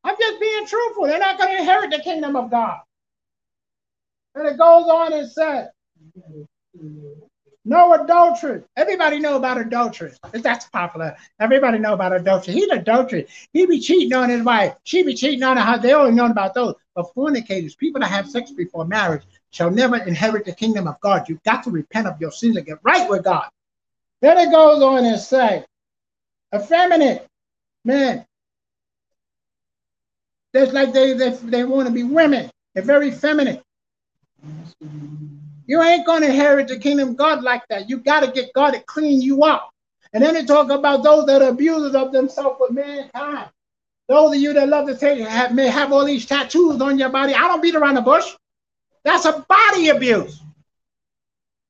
I'm 0.04 0.16
just 0.18 0.40
being 0.40 0.66
truthful. 0.66 1.06
They're 1.06 1.18
not 1.18 1.38
going 1.38 1.50
to 1.50 1.58
inherit 1.58 1.90
the 1.90 2.00
kingdom 2.00 2.36
of 2.36 2.50
God. 2.50 2.80
And 4.34 4.46
it 4.46 4.58
goes 4.58 4.88
on 4.88 5.12
and 5.12 5.30
says, 5.30 5.68
no 7.64 7.94
adultery. 7.94 8.62
Everybody 8.76 9.20
know 9.20 9.36
about 9.36 9.58
adultery. 9.58 10.12
That's 10.32 10.66
popular. 10.66 11.16
Everybody 11.38 11.78
know 11.78 11.92
about 11.94 12.12
adultery. 12.12 12.54
He's 12.54 12.70
adultery. 12.70 13.28
He 13.52 13.66
be 13.66 13.78
cheating 13.78 14.12
on 14.14 14.30
his 14.30 14.42
wife. 14.42 14.74
She 14.82 15.04
be 15.04 15.14
cheating 15.14 15.44
on 15.44 15.56
her. 15.56 15.78
They 15.78 15.92
only 15.92 16.12
know 16.12 16.26
about 16.26 16.54
those. 16.54 16.74
But 16.94 17.14
fornicators, 17.14 17.76
people 17.76 18.00
that 18.00 18.08
have 18.08 18.28
sex 18.28 18.50
before 18.50 18.84
marriage, 18.84 19.22
shall 19.50 19.70
never 19.70 19.96
inherit 19.96 20.44
the 20.44 20.54
kingdom 20.54 20.88
of 20.88 20.98
God. 21.00 21.28
You've 21.28 21.42
got 21.44 21.62
to 21.64 21.70
repent 21.70 22.08
of 22.08 22.20
your 22.20 22.32
sins 22.32 22.56
and 22.56 22.66
get 22.66 22.78
right 22.82 23.08
with 23.08 23.22
God. 23.22 23.48
Then 24.22 24.38
it 24.38 24.50
goes 24.50 24.82
on 24.82 25.04
and 25.04 25.20
say, 25.20 25.64
effeminate 26.54 27.28
men. 27.84 28.26
That's 30.52 30.72
like 30.72 30.92
they, 30.92 31.14
they, 31.14 31.30
they 31.30 31.64
want 31.64 31.88
to 31.88 31.94
be 31.94 32.02
women. 32.02 32.50
They're 32.74 32.82
very 32.84 33.10
feminine. 33.10 33.60
You 35.66 35.82
ain't 35.82 36.06
to 36.06 36.16
inherit 36.16 36.68
the 36.68 36.78
kingdom 36.78 37.10
of 37.10 37.16
God 37.16 37.42
like 37.42 37.62
that. 37.68 37.88
You 37.88 37.98
got 37.98 38.20
to 38.20 38.30
get 38.30 38.52
God 38.52 38.72
to 38.72 38.80
clean 38.80 39.22
you 39.22 39.44
up. 39.44 39.70
And 40.12 40.22
then 40.22 40.34
they 40.34 40.44
talk 40.44 40.70
about 40.70 41.02
those 41.02 41.26
that 41.26 41.40
are 41.40 41.48
abusers 41.48 41.94
of 41.94 42.12
themselves 42.12 42.56
with 42.60 42.72
mankind. 42.72 43.48
Those 44.08 44.34
of 44.34 44.42
you 44.42 44.52
that 44.52 44.68
love 44.68 44.86
to 44.88 44.96
take 44.96 45.20
have, 45.26 45.54
may 45.54 45.68
have 45.68 45.92
all 45.92 46.04
these 46.04 46.26
tattoos 46.26 46.80
on 46.80 46.98
your 46.98 47.08
body. 47.08 47.34
I 47.34 47.48
don't 47.48 47.62
beat 47.62 47.74
around 47.74 47.94
the 47.94 48.02
bush. 48.02 48.34
That's 49.04 49.24
a 49.24 49.44
body 49.48 49.88
abuse. 49.88 50.40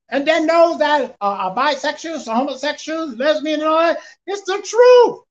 And 0.09 0.27
then 0.27 0.45
those 0.45 0.79
that 0.79 1.15
are, 1.21 1.37
are 1.37 1.55
bisexuals, 1.55 2.31
homosexuals, 2.31 3.15
lesbian, 3.15 3.61
and 3.61 3.69
all 3.69 3.79
that. 3.79 3.99
It's 4.27 4.43
the 4.43 4.61
truth. 4.61 5.21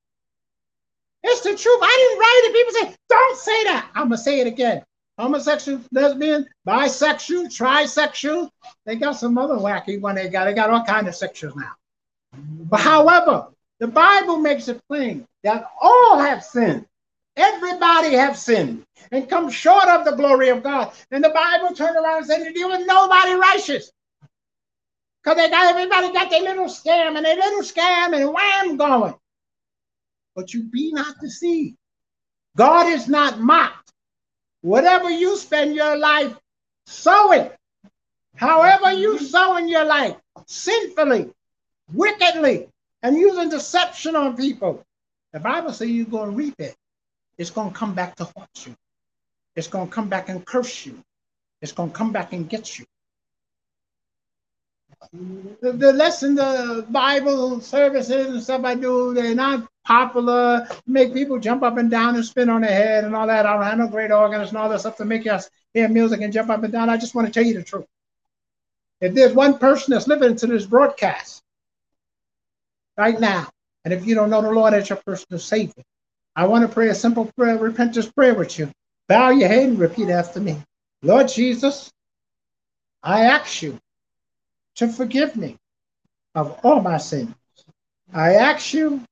It's 1.23 1.41
the 1.41 1.55
truth. 1.55 1.79
I 1.81 1.95
didn't 1.97 2.19
write 2.19 2.41
it. 2.43 2.53
People 2.53 2.73
say, 2.73 2.97
don't 3.09 3.37
say 3.37 3.63
that. 3.65 3.89
I'm 3.95 4.09
going 4.09 4.17
to 4.17 4.23
say 4.23 4.39
it 4.41 4.47
again 4.47 4.83
homosexual, 5.17 5.81
lesbian, 5.91 6.47
bisexual, 6.67 7.45
trisexual. 7.45 8.49
They 8.85 8.95
got 8.95 9.13
some 9.13 9.37
other 9.37 9.55
wacky 9.55 9.99
one 9.99 10.15
they 10.15 10.29
got. 10.29 10.45
They 10.45 10.53
got 10.53 10.69
all 10.69 10.83
kinds 10.83 11.07
of 11.07 11.29
sexuals 11.29 11.55
now. 11.55 11.71
But 12.33 12.79
however, 12.79 13.47
the 13.79 13.87
Bible 13.87 14.37
makes 14.37 14.67
it 14.67 14.81
plain 14.87 15.27
that 15.43 15.69
all 15.81 16.17
have 16.17 16.43
sinned. 16.43 16.85
Everybody 17.35 18.13
have 18.13 18.37
sinned 18.37 18.85
and 19.11 19.29
come 19.29 19.49
short 19.49 19.87
of 19.87 20.05
the 20.05 20.15
glory 20.15 20.49
of 20.49 20.63
God. 20.63 20.91
And 21.11 21.23
the 21.23 21.29
Bible 21.29 21.75
turned 21.75 21.97
around 21.97 22.17
and 22.17 22.25
said, 22.27 22.53
there 22.53 22.67
was 22.67 22.85
nobody 22.85 23.33
righteous. 23.33 23.91
Because 25.23 25.37
they 25.37 25.49
got 25.49 25.73
everybody 25.73 26.11
got 26.13 26.29
their 26.29 26.41
little 26.41 26.65
scam 26.65 27.15
and 27.15 27.25
their 27.25 27.35
little 27.35 27.61
scam 27.61 28.15
and 28.15 28.33
wham 28.33 28.77
going. 28.77 29.15
But 30.35 30.53
you 30.53 30.63
be 30.63 30.91
not 30.91 31.19
deceived. 31.21 31.77
God 32.55 32.87
is 32.87 33.07
not 33.07 33.39
mocked. 33.39 33.91
Whatever 34.61 35.09
you 35.09 35.37
spend 35.37 35.75
your 35.75 35.97
life 35.97 36.35
Sowing. 36.85 37.49
However 38.35 38.91
you 38.93 39.19
sow 39.19 39.57
in 39.57 39.67
your 39.67 39.85
life, 39.85 40.15
sinfully, 40.47 41.31
wickedly, 41.91 42.67
and 43.01 43.17
using 43.17 43.49
deception 43.49 44.15
on 44.15 44.35
people, 44.35 44.83
the 45.31 45.39
Bible 45.39 45.73
says 45.73 45.89
you're 45.89 46.05
going 46.05 46.31
to 46.31 46.35
reap 46.35 46.55
it. 46.59 46.75
It's 47.37 47.49
going 47.49 47.71
to 47.71 47.75
come 47.75 47.93
back 47.93 48.15
to 48.17 48.25
haunt 48.25 48.65
you. 48.65 48.75
It's 49.55 49.67
going 49.67 49.87
to 49.87 49.93
come 49.93 50.09
back 50.09 50.29
and 50.29 50.45
curse 50.45 50.85
you. 50.85 51.03
It's 51.61 51.71
going 51.71 51.91
to 51.91 51.95
come 51.95 52.11
back 52.11 52.33
and 52.33 52.49
get 52.49 52.79
you. 52.79 52.85
The, 55.11 55.73
the 55.73 55.93
lesson, 55.93 56.35
the 56.35 56.85
Bible 56.89 57.61
services 57.61 58.27
and 58.27 58.41
stuff 58.41 58.63
I 58.63 58.75
do, 58.75 59.13
they're 59.13 59.35
not 59.35 59.67
popular, 59.85 60.67
make 60.87 61.13
people 61.13 61.39
jump 61.39 61.63
up 61.63 61.77
and 61.77 61.91
down 61.91 62.15
and 62.15 62.25
spin 62.25 62.49
on 62.49 62.61
their 62.61 62.71
head 62.71 63.03
and 63.03 63.15
all 63.15 63.27
that. 63.27 63.45
I 63.45 63.53
don't 63.53 63.63
have 63.63 63.77
no 63.77 63.87
great 63.87 64.11
organist 64.11 64.51
and 64.51 64.57
all 64.57 64.69
that 64.69 64.79
stuff 64.79 64.97
to 64.97 65.05
make 65.05 65.27
us 65.27 65.49
hear 65.73 65.87
music 65.89 66.21
and 66.21 66.33
jump 66.33 66.49
up 66.49 66.63
and 66.63 66.71
down. 66.71 66.89
I 66.89 66.97
just 66.97 67.15
want 67.15 67.27
to 67.27 67.33
tell 67.33 67.45
you 67.45 67.55
the 67.55 67.63
truth. 67.63 67.85
If 69.01 69.13
there's 69.13 69.33
one 69.33 69.57
person 69.57 69.91
that's 69.91 70.07
listening 70.07 70.37
to 70.37 70.47
this 70.47 70.65
broadcast 70.65 71.43
right 72.97 73.19
now, 73.19 73.49
and 73.83 73.93
if 73.93 74.05
you 74.05 74.15
don't 74.15 74.29
know 74.29 74.41
the 74.41 74.51
Lord 74.51 74.73
as 74.73 74.89
your 74.89 74.99
personal 75.05 75.39
Savior, 75.39 75.83
I 76.35 76.47
want 76.47 76.67
to 76.67 76.73
pray 76.73 76.87
a 76.87 76.95
simple 76.95 77.29
prayer, 77.37 77.57
repentance 77.57 78.09
prayer 78.09 78.33
with 78.33 78.57
you. 78.57 78.71
Bow 79.09 79.29
your 79.31 79.49
head 79.49 79.69
and 79.69 79.79
repeat 79.79 80.09
after 80.09 80.39
me. 80.39 80.57
Lord 81.01 81.27
Jesus, 81.27 81.91
I 83.03 83.25
ask 83.25 83.61
you 83.61 83.77
to 84.75 84.87
forgive 84.87 85.35
me 85.35 85.57
of 86.35 86.59
all 86.63 86.81
my 86.81 86.97
sins. 86.97 87.33
I 88.13 88.35
ask 88.35 88.73
you 88.73 89.03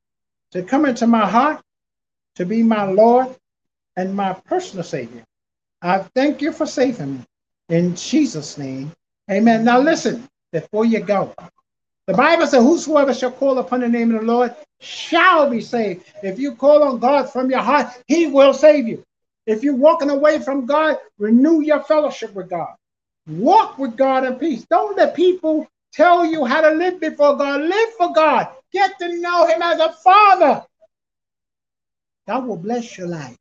to 0.52 0.64
come 0.64 0.86
into 0.86 1.08
my 1.08 1.28
heart 1.28 1.62
to 2.36 2.46
be 2.46 2.64
my 2.64 2.86
Lord 2.86 3.36
and 3.96 4.16
my 4.16 4.34
personal 4.34 4.84
Savior. 4.84 5.24
I 5.82 6.00
thank 6.00 6.42
you 6.42 6.52
for 6.52 6.66
saving 6.66 7.14
me. 7.18 7.26
In 7.70 7.96
Jesus' 7.96 8.58
name, 8.58 8.92
amen. 9.30 9.64
Now 9.64 9.80
listen, 9.80 10.28
before 10.52 10.86
you 10.86 11.00
go, 11.00 11.34
the 12.08 12.14
Bible 12.14 12.46
says, 12.46 12.62
Whosoever 12.62 13.14
shall 13.14 13.32
call 13.32 13.60
upon 13.60 13.80
the 13.80 13.88
name 13.88 14.14
of 14.14 14.22
the 14.22 14.28
Lord 14.28 14.56
shall 14.80 15.50
be 15.50 15.62
saved. 15.62 16.06
If 16.24 16.40
you 16.40 16.56
call 16.56 16.84
on 16.84 17.00
God 17.00 17.32
from 17.32 17.50
your 17.50 17.62
heart, 17.62 17.88
He 18.08 18.28
will 18.28 18.54
save 18.54 18.88
you. 18.88 19.04
If 19.46 19.64
you're 19.64 19.76
walking 19.76 20.10
away 20.10 20.40
from 20.40 20.66
God, 20.66 20.98
renew 21.18 21.62
your 21.62 21.82
fellowship 21.84 22.34
with 22.34 22.50
God. 22.50 22.76
Walk 23.32 23.78
with 23.78 23.96
God 23.96 24.26
in 24.26 24.36
peace. 24.36 24.66
Don't 24.70 24.98
let 24.98 25.16
people 25.16 25.66
tell 25.94 26.26
you 26.26 26.44
how 26.46 26.60
to 26.62 26.72
live 26.72 27.00
before 27.00 27.38
God. 27.38 27.62
Live 27.62 27.90
for 27.98 28.12
God. 28.14 28.50
Get 28.74 29.00
to 29.00 29.20
know 29.20 29.48
Him 29.48 29.62
as 29.62 29.80
a 29.80 29.94
Father. 29.94 30.66
God 32.28 32.46
will 32.46 32.58
bless 32.58 32.98
your 32.98 33.08
life. 33.08 33.38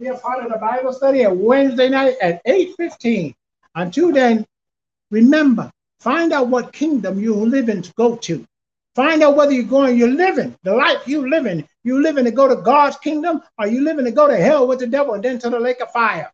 be 0.00 0.06
a 0.06 0.14
part 0.14 0.42
of 0.42 0.50
the 0.50 0.58
Bible 0.58 0.94
study 0.94 1.26
on 1.26 1.38
Wednesday 1.38 1.90
night 1.90 2.16
at 2.22 2.42
8.15. 2.46 3.34
Until 3.74 4.10
then, 4.10 4.46
remember, 5.10 5.70
find 6.00 6.32
out 6.32 6.48
what 6.48 6.72
kingdom 6.72 7.20
you 7.20 7.34
live 7.34 7.68
in 7.68 7.82
to 7.82 7.92
go 7.92 8.16
to. 8.16 8.46
Find 8.94 9.22
out 9.22 9.36
whether 9.36 9.52
you're 9.52 9.64
going, 9.64 9.98
you're 9.98 10.08
living 10.08 10.56
the 10.62 10.74
life 10.74 11.06
you're 11.06 11.28
living. 11.28 11.68
You're 11.84 12.00
living 12.00 12.24
to 12.24 12.30
go 12.30 12.48
to 12.48 12.56
God's 12.56 12.96
kingdom, 12.96 13.42
or 13.58 13.66
you 13.66 13.84
living 13.84 14.06
to 14.06 14.10
go 14.10 14.26
to 14.28 14.36
hell 14.36 14.66
with 14.66 14.78
the 14.78 14.86
devil 14.86 15.12
and 15.14 15.22
then 15.22 15.38
to 15.40 15.50
the 15.50 15.60
lake 15.60 15.80
of 15.80 15.90
fire. 15.92 16.32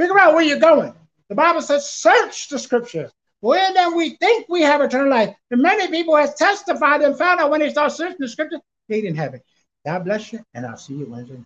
Figure 0.00 0.18
out 0.18 0.32
where 0.32 0.42
you're 0.42 0.58
going. 0.58 0.94
The 1.28 1.34
Bible 1.34 1.60
says, 1.60 1.90
search 1.90 2.48
the 2.48 2.58
scriptures. 2.58 3.10
Where 3.40 3.70
then 3.74 3.94
we 3.94 4.16
think 4.16 4.46
we 4.48 4.62
have 4.62 4.80
eternal 4.80 5.10
life. 5.10 5.34
And 5.50 5.60
many 5.60 5.88
people 5.88 6.16
have 6.16 6.36
testified 6.36 7.02
and 7.02 7.18
found 7.18 7.38
out 7.38 7.50
when 7.50 7.60
they 7.60 7.68
start 7.68 7.92
searching 7.92 8.16
the 8.18 8.26
scriptures, 8.26 8.60
they 8.88 9.02
didn't 9.02 9.18
have 9.18 9.34
it. 9.34 9.42
God 9.84 10.06
bless 10.06 10.32
you, 10.32 10.42
and 10.54 10.64
I'll 10.64 10.78
see 10.78 10.94
you 10.94 11.04
Wednesday. 11.04 11.44